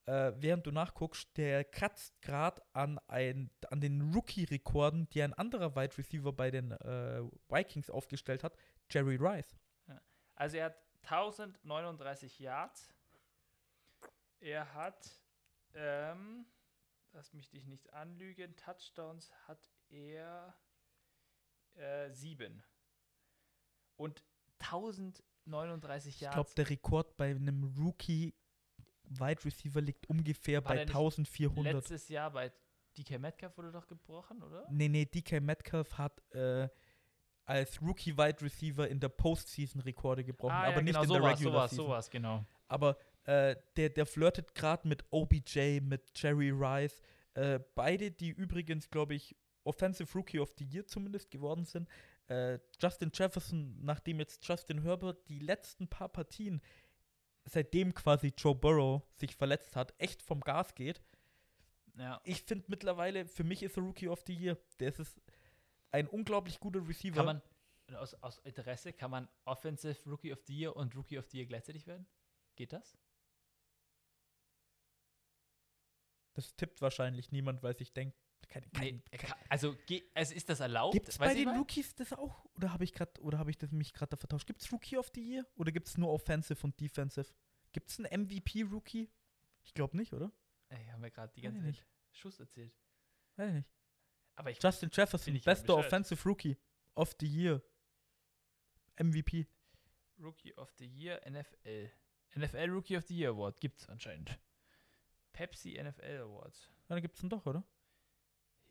äh, 0.06 0.32
während 0.36 0.66
du 0.66 0.70
nachguckst, 0.70 1.36
der 1.36 1.64
kratzt 1.64 2.20
gerade 2.22 2.62
an, 2.72 2.98
ein, 3.08 3.50
an 3.70 3.80
den 3.80 4.12
Rookie-Rekorden, 4.14 5.08
die 5.10 5.22
ein 5.22 5.34
anderer 5.34 5.74
Wide 5.74 5.98
Receiver 5.98 6.32
bei 6.32 6.50
den 6.50 6.70
äh, 6.72 7.22
Vikings 7.48 7.90
aufgestellt 7.90 8.44
hat, 8.44 8.56
Jerry 8.90 9.16
Rice. 9.16 9.56
Also 10.36 10.58
er 10.58 10.66
hat 10.66 10.76
1039 11.02 12.38
Yards. 12.38 12.94
Er 14.38 14.74
hat, 14.74 15.20
ähm, 15.74 16.46
lass 17.12 17.32
mich 17.32 17.48
dich 17.50 17.66
nicht 17.66 17.92
anlügen, 17.92 18.54
Touchdowns 18.56 19.32
hat 19.48 19.70
er 19.88 20.54
äh, 21.74 22.10
sieben. 22.10 22.62
Und 23.96 24.22
1039 24.58 26.14
Ich 26.14 26.20
glaube, 26.20 26.36
Yards. 26.36 26.54
der 26.54 26.70
Rekord 26.70 27.16
bei 27.16 27.30
einem 27.30 27.76
Rookie-Wide 29.10 29.44
Receiver 29.44 29.80
liegt 29.80 30.08
ungefähr 30.08 30.62
War 30.64 30.70
bei 30.70 30.74
der 30.76 30.84
nicht 30.86 30.94
1400. 30.94 31.74
Letztes 31.74 32.08
Jahr 32.08 32.30
bei 32.30 32.52
DK 32.98 33.18
Metcalf 33.18 33.56
wurde 33.58 33.72
doch 33.72 33.86
gebrochen, 33.86 34.42
oder? 34.42 34.66
Nee, 34.70 34.88
nee, 34.88 35.04
DK 35.04 35.40
Metcalf 35.40 35.98
hat 35.98 36.22
äh, 36.34 36.68
als 37.44 37.80
Rookie 37.82 38.16
Wide 38.16 38.42
Receiver 38.42 38.88
in 38.88 38.98
der 39.00 39.08
Postseason 39.08 39.80
Rekorde 39.82 40.24
gebrochen, 40.24 40.52
Ah, 40.54 40.64
aber 40.64 40.76
ja, 40.76 40.82
nicht 40.82 40.92
genau, 40.94 41.02
in 41.02 41.08
sowas, 41.08 41.20
der 41.20 41.30
Regular 41.38 41.68
sowas, 41.68 41.70
Season. 41.70 41.86
sowas, 41.86 42.10
genau. 42.10 42.44
Aber 42.68 42.96
äh, 43.24 43.56
der, 43.76 43.90
der 43.90 44.06
flirtet 44.06 44.54
gerade 44.54 44.88
mit 44.88 45.04
OBJ, 45.10 45.80
mit 45.80 46.02
Jerry 46.16 46.50
Rice. 46.50 47.00
Äh, 47.34 47.60
beide, 47.74 48.10
die 48.10 48.30
übrigens, 48.30 48.88
glaube 48.90 49.14
ich, 49.14 49.36
Offensive 49.64 50.12
Rookie 50.16 50.40
of 50.40 50.54
the 50.58 50.64
Year 50.64 50.86
zumindest 50.86 51.30
geworden 51.30 51.64
sind. 51.64 51.88
Äh, 52.28 52.58
Justin 52.80 53.10
Jefferson, 53.12 53.76
nachdem 53.84 54.18
jetzt 54.20 54.46
Justin 54.46 54.82
Herbert 54.82 55.28
die 55.28 55.38
letzten 55.38 55.86
paar 55.88 56.08
Partien, 56.08 56.60
seitdem 57.46 57.94
quasi 57.94 58.32
Joe 58.36 58.54
Burrow 58.54 59.02
sich 59.14 59.34
verletzt 59.34 59.76
hat, 59.76 59.94
echt 59.98 60.22
vom 60.22 60.40
Gas 60.40 60.74
geht. 60.74 61.02
Ja. 61.96 62.20
Ich 62.24 62.42
finde 62.42 62.66
mittlerweile, 62.68 63.26
für 63.26 63.44
mich 63.44 63.62
ist 63.62 63.76
er 63.76 63.82
Rookie 63.82 64.08
of 64.08 64.22
the 64.26 64.34
Year. 64.34 64.58
Der 64.78 64.88
ist 64.88 65.20
ein 65.90 66.06
unglaublich 66.08 66.60
guter 66.60 66.86
Receiver. 66.86 67.16
Kann 67.16 67.26
man, 67.26 67.42
aus, 67.96 68.14
aus 68.22 68.38
Interesse, 68.40 68.92
kann 68.92 69.10
man 69.10 69.28
Offensive 69.44 69.98
Rookie 70.08 70.32
of 70.32 70.42
the 70.46 70.54
Year 70.54 70.76
und 70.76 70.94
Rookie 70.94 71.18
of 71.18 71.26
the 71.30 71.38
Year 71.38 71.46
gleichzeitig 71.46 71.86
werden? 71.86 72.06
Geht 72.56 72.72
das? 72.72 72.98
das 76.36 76.54
tippt 76.54 76.82
wahrscheinlich 76.82 77.32
niemand, 77.32 77.62
weil 77.62 77.74
sich 77.76 77.92
denkt, 77.94 78.14
keine, 78.48 78.66
Nee, 78.78 79.02
kein, 79.10 79.30
kann, 79.30 79.38
also 79.48 79.76
also 80.14 80.34
ist 80.34 80.48
das 80.48 80.60
erlaubt? 80.60 80.94
Gibt 80.94 81.08
es 81.08 81.18
bei 81.18 81.34
den 81.34 81.44
mein? 81.46 81.58
Rookies 81.58 81.94
das 81.94 82.12
auch? 82.12 82.44
Oder 82.56 82.72
habe 82.72 82.84
ich 82.84 82.92
gerade 82.92 83.20
oder 83.20 83.38
habe 83.38 83.50
ich 83.50 83.58
das 83.58 83.72
mich 83.72 83.92
gerade 83.92 84.10
da 84.10 84.16
vertauscht? 84.16 84.46
Gibt 84.46 84.62
es 84.62 84.72
Rookie 84.72 84.96
of 84.96 85.10
the 85.14 85.20
Year 85.20 85.46
oder 85.56 85.72
gibt 85.72 85.88
es 85.88 85.98
nur 85.98 86.10
Offensive 86.10 86.64
und 86.64 86.78
Defensive? 86.80 87.32
Gibt 87.72 87.90
es 87.90 87.98
einen 87.98 88.26
MVP-Rookie? 88.26 89.10
Ich 89.64 89.74
glaube 89.74 89.96
nicht, 89.96 90.12
oder? 90.12 90.32
Ey, 90.68 90.86
haben 90.86 91.02
wir 91.02 91.10
gerade 91.10 91.32
die 91.34 91.42
ganze 91.42 91.62
Zeit. 91.62 91.84
Schuss 92.12 92.40
erzählt. 92.40 92.72
Weiß 93.36 93.48
ich 93.48 93.54
nicht. 93.54 93.70
Aber 94.36 94.50
ich 94.50 94.62
Justin 94.62 94.90
Jefferson, 94.92 95.34
ich 95.34 95.44
bester. 95.44 95.76
Offensive 95.76 96.22
Rookie 96.28 96.56
of 96.94 97.14
the 97.20 97.26
Year. 97.26 97.62
MVP. 98.98 99.46
Rookie 100.18 100.54
of 100.56 100.72
the 100.78 100.86
Year 100.86 101.20
NFL. 101.28 101.90
NFL 102.36 102.70
Rookie 102.70 102.96
of 102.96 103.04
the 103.06 103.16
Year 103.16 103.30
Award 103.30 103.60
gibt's 103.60 103.88
anscheinend. 103.88 104.38
Pepsi 105.32 105.78
NFL 105.82 106.22
Awards. 106.22 106.70
Ja, 106.88 106.94
dann 106.94 107.02
gibt's 107.02 107.20
den 107.20 107.28
doch, 107.28 107.44
oder? 107.44 107.62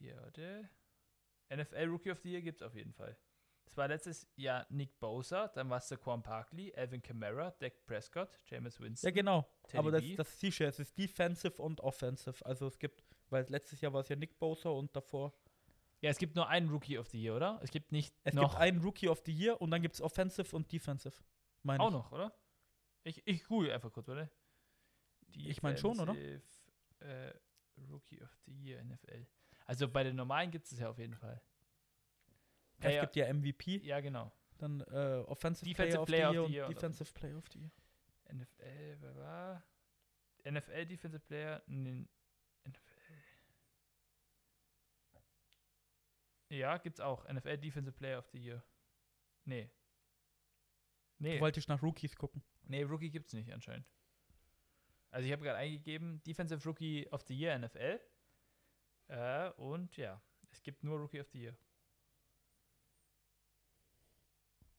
Hier, 0.06 0.18
warte. 0.18 0.70
NFL 1.50 1.86
Rookie 1.90 2.12
of 2.12 2.20
the 2.20 2.32
Year 2.32 2.42
gibt's 2.44 2.62
auf 2.62 2.76
jeden 2.76 2.94
Fall. 2.94 3.18
Das 3.66 3.76
war 3.76 3.88
letztes 3.88 4.28
Jahr 4.36 4.68
Nick 4.70 5.00
Bosa, 5.00 5.48
dann 5.48 5.68
war 5.72 5.80
es 5.80 5.88
Saquon 5.88 6.22
Barkley, 6.22 6.72
Alvin 6.76 7.02
Kamara, 7.02 7.50
Dak 7.50 7.84
Prescott, 7.88 8.40
Jameis 8.46 8.80
Winston. 8.80 9.08
Ja, 9.08 9.12
genau. 9.12 9.50
Teddy 9.64 9.78
Aber 9.80 9.90
das, 9.90 10.04
das 10.16 10.40
du 10.40 10.48
ja, 10.48 10.68
es 10.68 10.78
ist 10.78 10.96
Defensive 10.96 11.60
und 11.60 11.82
Offensive. 11.82 12.46
Also 12.46 12.68
es 12.68 12.78
gibt, 12.78 13.04
weil 13.32 13.48
letztes 13.50 13.82
Jahr 13.82 13.94
war 13.94 14.02
es 14.02 14.10
ja 14.10 14.16
Nick 14.16 14.38
Bosa 14.38 14.70
und 14.70 14.96
davor. 14.96 15.34
Ja, 16.02 16.12
es 16.12 16.20
gibt 16.20 16.36
nur 16.36 16.48
einen 16.48 16.70
Rookie 16.70 17.00
of 17.00 17.08
the 17.08 17.20
Year, 17.20 17.36
oder? 17.36 17.60
Es 17.64 17.72
gibt 17.72 17.92
nicht 17.92 18.14
Es 18.24 18.36
noch. 18.36 18.52
gibt 18.52 18.62
einen 18.62 18.80
Rookie 18.82 19.10
of 19.10 19.24
the 19.26 19.34
Year 19.34 19.60
und 19.60 19.72
dann 19.72 19.82
gibt 19.82 19.96
es 19.96 20.02
Offensive 20.02 20.56
und 20.56 20.72
Defensive. 20.72 21.16
Meine 21.64 21.82
auch 21.82 21.88
ich. 21.88 21.94
noch, 21.94 22.12
oder? 22.12 22.38
Ich, 23.04 23.26
ich 23.26 23.44
google 23.46 23.72
einfach 23.72 23.92
kurz, 23.92 24.08
oder? 24.08 24.30
Ich 25.30 25.64
mein 25.64 25.78
schon, 25.78 26.00
oder? 26.00 26.16
Äh, 27.00 27.34
Rookie 27.90 28.22
of 28.22 28.32
the 28.46 28.52
Year 28.54 28.84
NFL. 28.84 29.26
Also 29.66 29.88
bei 29.88 30.04
den 30.04 30.16
normalen 30.16 30.52
gibt 30.52 30.66
es 30.72 30.80
ja 30.80 30.90
auf 30.90 30.98
jeden 31.00 31.16
Fall. 31.16 31.42
Ja, 32.82 32.90
es 32.90 33.02
gibt 33.02 33.16
ja 33.16 33.34
MVP, 33.34 33.78
Ja, 33.84 34.00
genau. 34.00 34.32
dann 34.58 34.82
äh, 34.82 35.24
Offensive 35.28 35.66
Defensive 35.66 36.06
Player, 36.06 36.30
Player 36.30 36.42
of 36.42 36.48
the 36.48 36.54
Year 36.54 36.68
und 36.68 36.76
Defensive 36.76 37.14
Player 37.14 37.38
of 37.38 37.48
the 37.52 37.60
Year. 37.60 37.72
NFL, 38.34 38.98
wer 39.02 39.16
war? 39.16 39.64
NFL 40.46 40.86
Defensive 40.86 41.24
Player. 41.26 41.64
Nee, 41.68 42.06
NFL. 42.66 43.14
Ja, 46.50 46.78
gibt's 46.78 47.00
auch. 47.00 47.28
NFL 47.32 47.58
Defensive 47.58 47.96
Player 47.98 48.20
of 48.20 48.28
the 48.32 48.38
Year. 48.40 48.64
Nee. 49.46 49.70
Nee, 51.18 51.40
Wollte 51.40 51.60
ich 51.60 51.68
nach 51.68 51.82
Rookies 51.82 52.16
gucken. 52.16 52.44
nee 52.64 52.84
Rookie 52.84 53.10
gibt's 53.10 53.34
nicht 53.34 53.52
anscheinend. 53.54 53.88
Also 55.12 55.26
ich 55.26 55.32
habe 55.32 55.44
gerade 55.44 55.58
eingegeben, 55.58 56.22
Defensive 56.24 56.64
Rookie 56.68 57.08
of 57.12 57.22
the 57.24 57.34
Year 57.36 57.58
NFL. 57.58 58.00
Äh, 59.08 59.50
und 59.52 59.96
ja, 59.98 60.22
es 60.52 60.62
gibt 60.64 60.84
nur 60.84 60.98
Rookie 61.00 61.20
of 61.22 61.30
the 61.30 61.40
Year. 61.42 61.56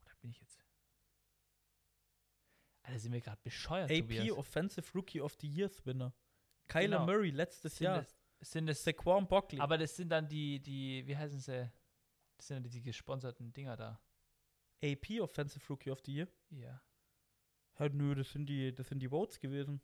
Oder 0.05 0.15
bin 0.21 0.31
ich 0.31 0.41
jetzt? 0.41 0.65
Alter, 2.83 2.99
sind 3.01 3.13
wir 3.13 3.21
gerade 3.21 3.41
bescheuert, 3.43 3.91
AP 3.91 4.01
Tobias. 4.01 4.31
Offensive 4.37 4.93
Rookie 4.95 5.21
of 5.21 5.37
the 5.41 5.49
Year 5.49 5.71
Winner. 5.85 6.13
Kyler 6.69 6.99
Genau. 6.99 7.07
Murray 7.07 7.31
letztes 7.31 7.77
sind 7.77 7.85
Jahr. 7.87 7.99
Das, 8.39 8.51
sind 8.51 8.67
das, 8.67 8.83
Saquon 8.85 9.27
Barkley. 9.27 9.61
aber 9.61 9.79
das 9.79 9.97
sind 9.97 10.11
dann 10.11 10.29
die, 10.29 10.61
die, 10.61 11.07
wie 11.07 11.17
heißen 11.17 11.41
sie? 11.41 11.71
Das 12.37 12.47
sind 12.49 12.63
dann 12.63 12.71
die 12.71 12.83
gesponserten 12.83 13.53
Dinger 13.53 13.77
da. 13.77 14.01
AP 14.83 15.21
Offensive 15.21 15.65
Rookie 15.69 15.91
of 15.91 16.01
the 16.05 16.15
Year. 16.15 16.29
Ja. 16.51 16.81
Ja, 17.79 17.89
nö, 17.89 18.15
das 18.15 18.31
sind 18.31 18.47
die, 18.47 18.75
das 18.75 18.89
sind 18.89 19.01
die 19.01 19.09
Votes 19.09 19.39
gewesen. 19.41 19.81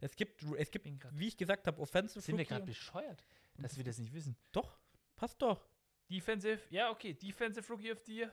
Es 0.00 0.14
gibt, 0.14 0.42
es 0.56 0.70
gibt, 0.70 0.86
wie 1.12 1.28
ich 1.28 1.36
gesagt 1.36 1.66
habe, 1.66 1.80
Offensive 1.80 2.20
sind 2.20 2.38
wir 2.38 2.44
gerade 2.44 2.64
bescheuert, 2.64 3.24
dass 3.56 3.76
wir 3.76 3.84
das 3.84 3.98
nicht 3.98 4.12
wissen? 4.12 4.36
Doch, 4.52 4.78
passt 5.16 5.40
doch. 5.42 5.66
Defensive, 6.08 6.60
ja, 6.70 6.90
okay. 6.90 7.12
Defensive 7.14 7.70
Rookie 7.72 7.92
of 7.92 7.98
the 8.06 8.16
Year. 8.18 8.32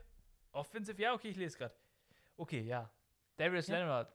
Offensive, 0.52 1.02
ja, 1.02 1.14
okay, 1.14 1.30
ich 1.30 1.38
lese 1.38 1.58
gerade. 1.58 1.76
Okay, 2.38 2.62
ja. 2.62 2.90
Darius 3.38 3.68
Ja. 3.68 3.80
Leonard, 3.80 4.14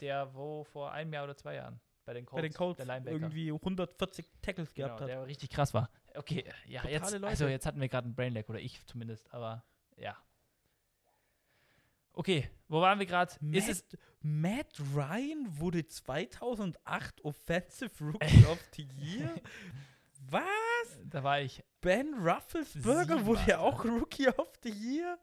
der 0.00 0.32
wo 0.34 0.62
vor 0.64 0.92
einem 0.92 1.12
Jahr 1.12 1.24
oder 1.24 1.36
zwei 1.36 1.54
Jahren 1.54 1.80
bei 2.04 2.14
den 2.14 2.26
Colts, 2.26 2.42
Bei 2.42 2.48
den 2.48 2.52
Colts 2.54 2.76
der 2.76 2.86
Linebacker. 2.86 3.16
irgendwie 3.16 3.50
140 3.50 4.26
Tackles 4.40 4.74
genau, 4.74 4.88
gehabt 4.88 5.00
hat. 5.02 5.08
der 5.08 5.26
richtig 5.26 5.50
krass 5.50 5.72
war. 5.74 5.90
Okay, 6.14 6.44
ja, 6.66 6.82
Totale 6.82 6.92
jetzt, 6.92 7.12
Leute. 7.12 7.26
also 7.26 7.46
jetzt 7.48 7.66
hatten 7.66 7.80
wir 7.80 7.88
gerade 7.88 8.04
einen 8.06 8.14
Brainlag, 8.14 8.48
oder 8.48 8.60
ich 8.60 8.84
zumindest, 8.86 9.32
aber 9.32 9.64
ja. 9.96 10.16
Okay, 12.14 12.50
wo 12.68 12.80
waren 12.80 12.98
wir 12.98 13.06
gerade? 13.06 13.32
Ist 13.52 13.68
es, 13.68 13.84
Matt 14.20 14.78
Ryan 14.94 15.58
wurde 15.58 15.86
2008 15.86 17.24
Offensive 17.24 17.90
Rookie 18.04 18.46
of 18.50 18.58
the 18.76 18.86
Year? 18.98 19.34
Was? 20.30 20.42
da 21.04 21.22
war 21.22 21.40
ich 21.40 21.62
Ben 21.80 22.14
Rufflesberger 22.14 23.24
wurde 23.26 23.42
ja 23.46 23.58
auch 23.58 23.84
Rookie 23.84 24.28
of 24.28 24.52
the 24.62 24.70
Year? 24.70 25.18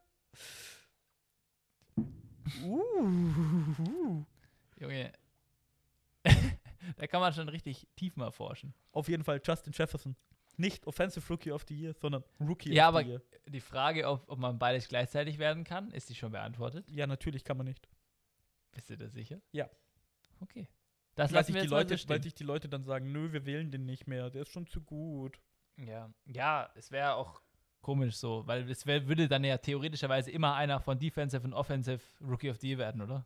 Uh. 2.64 4.24
Junge. 4.80 5.12
da 6.98 7.08
kann 7.08 7.22
man 7.22 7.34
schon 7.34 7.50
richtig 7.50 7.88
tief 7.96 8.16
mal 8.16 8.32
forschen. 8.32 8.74
Auf 8.92 9.08
jeden 9.08 9.24
Fall 9.24 9.42
Justin 9.44 9.74
Jefferson. 9.74 10.16
Nicht 10.60 10.86
Offensive 10.88 11.26
Rookie 11.30 11.52
of 11.52 11.64
the 11.68 11.74
Year, 11.80 11.94
sondern 11.94 12.24
Rookie 12.40 12.74
Ja, 12.74 12.90
of 12.90 12.96
aber- 12.96 13.04
the 13.04 13.10
Year. 13.12 13.22
Die 13.48 13.62
Frage, 13.62 14.08
ob, 14.08 14.30
ob 14.30 14.38
man 14.40 14.60
beides 14.60 14.88
gleichzeitig 14.90 15.40
werden 15.40 15.64
kann, 15.64 15.90
ist 15.92 16.10
die 16.10 16.16
schon 16.16 16.32
beantwortet. 16.32 16.90
Ja, 16.92 17.08
natürlich 17.08 17.44
kann 17.44 17.58
man 17.58 17.66
nicht. 17.66 17.88
Bist 18.72 18.90
du 18.90 18.98
da 18.98 19.10
sicher? 19.10 19.42
Ja. 19.52 19.70
Okay. 20.42 20.68
Das 21.16 21.32
lassen 21.32 21.48
sich, 21.48 21.56
wir 21.56 21.62
die 21.64 21.68
Leute, 21.68 21.98
so 21.98 22.08
weil 22.10 22.22
sich 22.22 22.34
die 22.36 22.44
Leute 22.44 22.70
dann 22.70 22.84
sagen, 22.84 23.12
nö, 23.12 23.32
wir 23.32 23.46
wählen 23.46 23.72
den 23.72 23.86
nicht 23.86 24.08
mehr, 24.08 24.30
der 24.30 24.44
ist 24.44 24.52
schon 24.52 24.68
zu 24.68 24.82
gut. 24.82 25.40
Ja, 25.78 26.14
ja, 26.26 26.70
es 26.76 26.92
wäre 26.92 27.14
auch 27.16 27.42
komisch 27.82 28.18
so, 28.18 28.46
weil 28.46 28.70
es 28.70 28.86
wär, 28.86 29.08
würde 29.08 29.28
dann 29.30 29.44
ja 29.44 29.58
theoretischerweise 29.58 30.30
immer 30.32 30.56
einer 30.56 30.80
von 30.82 31.00
Defensive 31.00 31.44
und 31.44 31.54
Offensive 31.54 32.02
Rookie 32.22 32.50
of 32.50 32.58
the 32.58 32.68
Year 32.70 32.78
werden, 32.78 33.02
oder? 33.02 33.26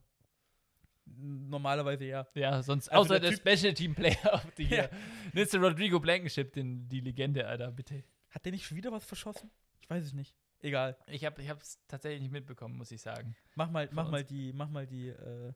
Normalerweise 1.05 2.05
ja. 2.05 2.27
Ja, 2.35 2.61
sonst 2.63 2.89
Also 2.89 3.13
außer 3.13 3.19
der 3.19 3.31
der, 3.31 3.55
Special 3.57 3.73
Team 3.73 3.93
Player 3.95 4.41
the 4.57 4.63
Year. 4.63 4.89
Ja. 4.91 4.97
Nütze 5.33 5.59
Rodrigo 5.59 5.99
Blankenship, 5.99 6.53
den, 6.53 6.87
die 6.89 7.01
Legende, 7.01 7.47
Alter, 7.47 7.71
bitte. 7.71 8.03
Hat 8.29 8.45
der 8.45 8.51
nicht 8.51 8.65
schon 8.65 8.77
wieder 8.77 8.91
was 8.91 9.05
verschossen? 9.05 9.51
Ich 9.81 9.89
weiß 9.89 10.03
es 10.03 10.13
nicht. 10.13 10.35
Egal. 10.61 10.97
Ich 11.07 11.25
habe 11.25 11.41
es 11.41 11.79
tatsächlich 11.87 12.21
nicht 12.21 12.31
mitbekommen, 12.31 12.77
muss 12.77 12.91
ich 12.91 13.01
sagen. 13.01 13.35
Mach 13.55 13.69
mal, 13.69 13.87
Von 13.87 13.95
mach 13.95 14.03
uns. 14.05 14.11
mal 14.11 14.23
die, 14.23 14.53
mach 14.53 14.69
mal 14.69 14.87
die, 14.87 15.09
äh, 15.09 15.51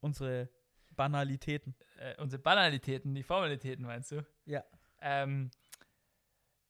unsere 0.00 0.48
Banalitäten. 0.90 1.74
Äh, 1.98 2.20
unsere 2.20 2.40
Banalitäten, 2.40 3.14
die 3.14 3.24
Formalitäten, 3.24 3.84
meinst 3.84 4.12
du? 4.12 4.24
Ja. 4.46 4.64
Ähm, 5.00 5.50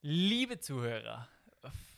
liebe 0.01 0.59
Zuhörer, 0.59 1.29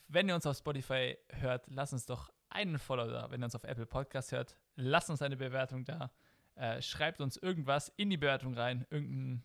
wenn 0.08 0.28
ihr 0.28 0.34
uns 0.34 0.46
auf 0.46 0.56
Spotify 0.56 1.16
hört, 1.28 1.66
lasst 1.68 1.92
uns 1.92 2.06
doch 2.06 2.32
einen 2.50 2.78
Follow 2.78 3.08
da. 3.10 3.30
Wenn 3.30 3.42
ihr 3.42 3.44
uns 3.44 3.54
auf 3.54 3.64
Apple 3.64 3.86
Podcast 3.86 4.32
hört, 4.32 4.56
lasst 4.76 5.10
uns 5.10 5.22
eine 5.22 5.36
Bewertung 5.36 5.84
da. 5.84 6.10
Äh, 6.54 6.80
schreibt 6.80 7.20
uns 7.20 7.36
irgendwas 7.36 7.92
in 7.96 8.10
die 8.10 8.16
Bewertung 8.16 8.54
rein. 8.54 8.86
Irgendein, 8.90 9.44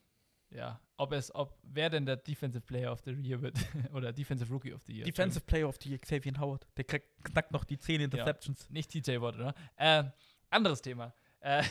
ja, 0.49 0.80
ob 0.98 1.11
es, 1.14 1.34
ob, 1.34 1.57
wer 1.64 1.90
denn 1.90 2.06
der 2.06 2.18
Defensive 2.18 2.65
Player 2.65 2.91
of 2.91 3.02
the 3.02 3.11
Year 3.11 3.41
wird 3.41 3.57
oder 3.94 4.14
Defensive 4.14 4.52
Rookie 4.52 4.73
of 4.73 4.82
the 4.84 4.94
Year. 4.94 5.06
Defensive 5.06 5.45
Player 5.45 5.68
of 5.68 5.78
the 5.82 5.90
Year, 5.90 5.99
Xavier 5.99 6.34
Howard. 6.40 6.68
Der 6.78 6.86
kriegt, 6.86 7.23
knackt 7.23 7.52
noch 7.52 7.65
die 7.65 7.78
10 7.78 8.02
Interceptions. 8.02 8.69
Nicht 8.69 8.91
TJ 8.91 9.19
Watt, 9.19 9.36
oder? 9.36 9.53
Äh, 9.76 10.03
anderes 10.49 10.82
Thema. 10.82 11.14
Äh, 11.41 11.64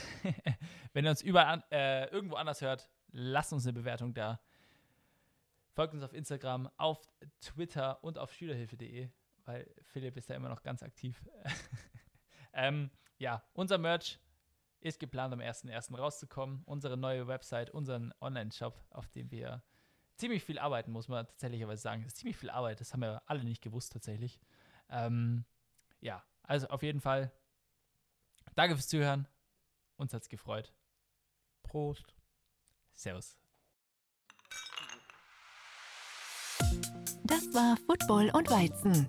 wenn 0.93 1.05
ihr 1.05 1.11
uns 1.11 1.23
überall 1.23 1.63
äh, 1.71 2.09
irgendwo 2.11 2.37
anders 2.37 2.61
hört, 2.61 2.89
lasst 3.13 3.53
uns 3.53 3.65
eine 3.65 3.73
Bewertung 3.73 4.13
da. 4.13 4.41
Folgt 5.73 5.95
uns 5.95 6.03
auf 6.03 6.13
Instagram, 6.13 6.69
auf 6.77 7.01
Twitter 7.41 8.03
und 8.03 8.19
auf 8.19 8.33
schülerhilfe.de, 8.33 9.09
weil 9.51 9.69
Philipp 9.83 10.17
ist 10.17 10.31
da 10.31 10.35
immer 10.35 10.49
noch 10.49 10.63
ganz 10.63 10.83
aktiv. 10.83 11.25
ähm, 12.53 12.91
ja, 13.19 13.43
unser 13.53 13.79
Merch 13.79 14.21
ist 14.81 15.01
geplant, 15.01 15.33
am 15.35 15.41
1.1. 15.41 15.97
rauszukommen. 15.97 16.63
Unsere 16.65 16.97
neue 16.97 17.27
Website, 17.27 17.71
unseren 17.71 18.15
Online-Shop, 18.21 18.81
auf 18.91 19.09
dem 19.09 19.31
wir 19.31 19.63
ziemlich 20.17 20.45
viel 20.45 20.59
arbeiten, 20.59 20.93
muss 20.93 21.09
man 21.09 21.27
tatsächlich 21.27 21.65
sagen. 21.81 22.03
Das 22.03 22.13
ist 22.13 22.19
ziemlich 22.19 22.37
viel 22.37 22.51
Arbeit, 22.51 22.81
das 22.81 22.93
haben 22.93 23.01
wir 23.01 23.23
alle 23.27 23.43
nicht 23.43 23.63
gewusst 23.63 23.93
tatsächlich. 23.93 24.41
Ähm, 24.89 25.45
ja, 26.01 26.23
also 26.43 26.69
auf 26.69 26.83
jeden 26.83 27.01
Fall 27.01 27.33
danke 28.55 28.77
fürs 28.77 28.89
Zuhören. 28.89 29.27
Uns 29.97 30.15
hat's 30.15 30.29
gefreut. 30.29 30.73
Prost. 31.63 32.15
Servus. 32.95 33.37
Das 37.25 37.55
war 37.55 37.77
Football 37.87 38.31
und 38.31 38.51
Weizen, 38.51 39.09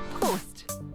Prost! 0.21 0.90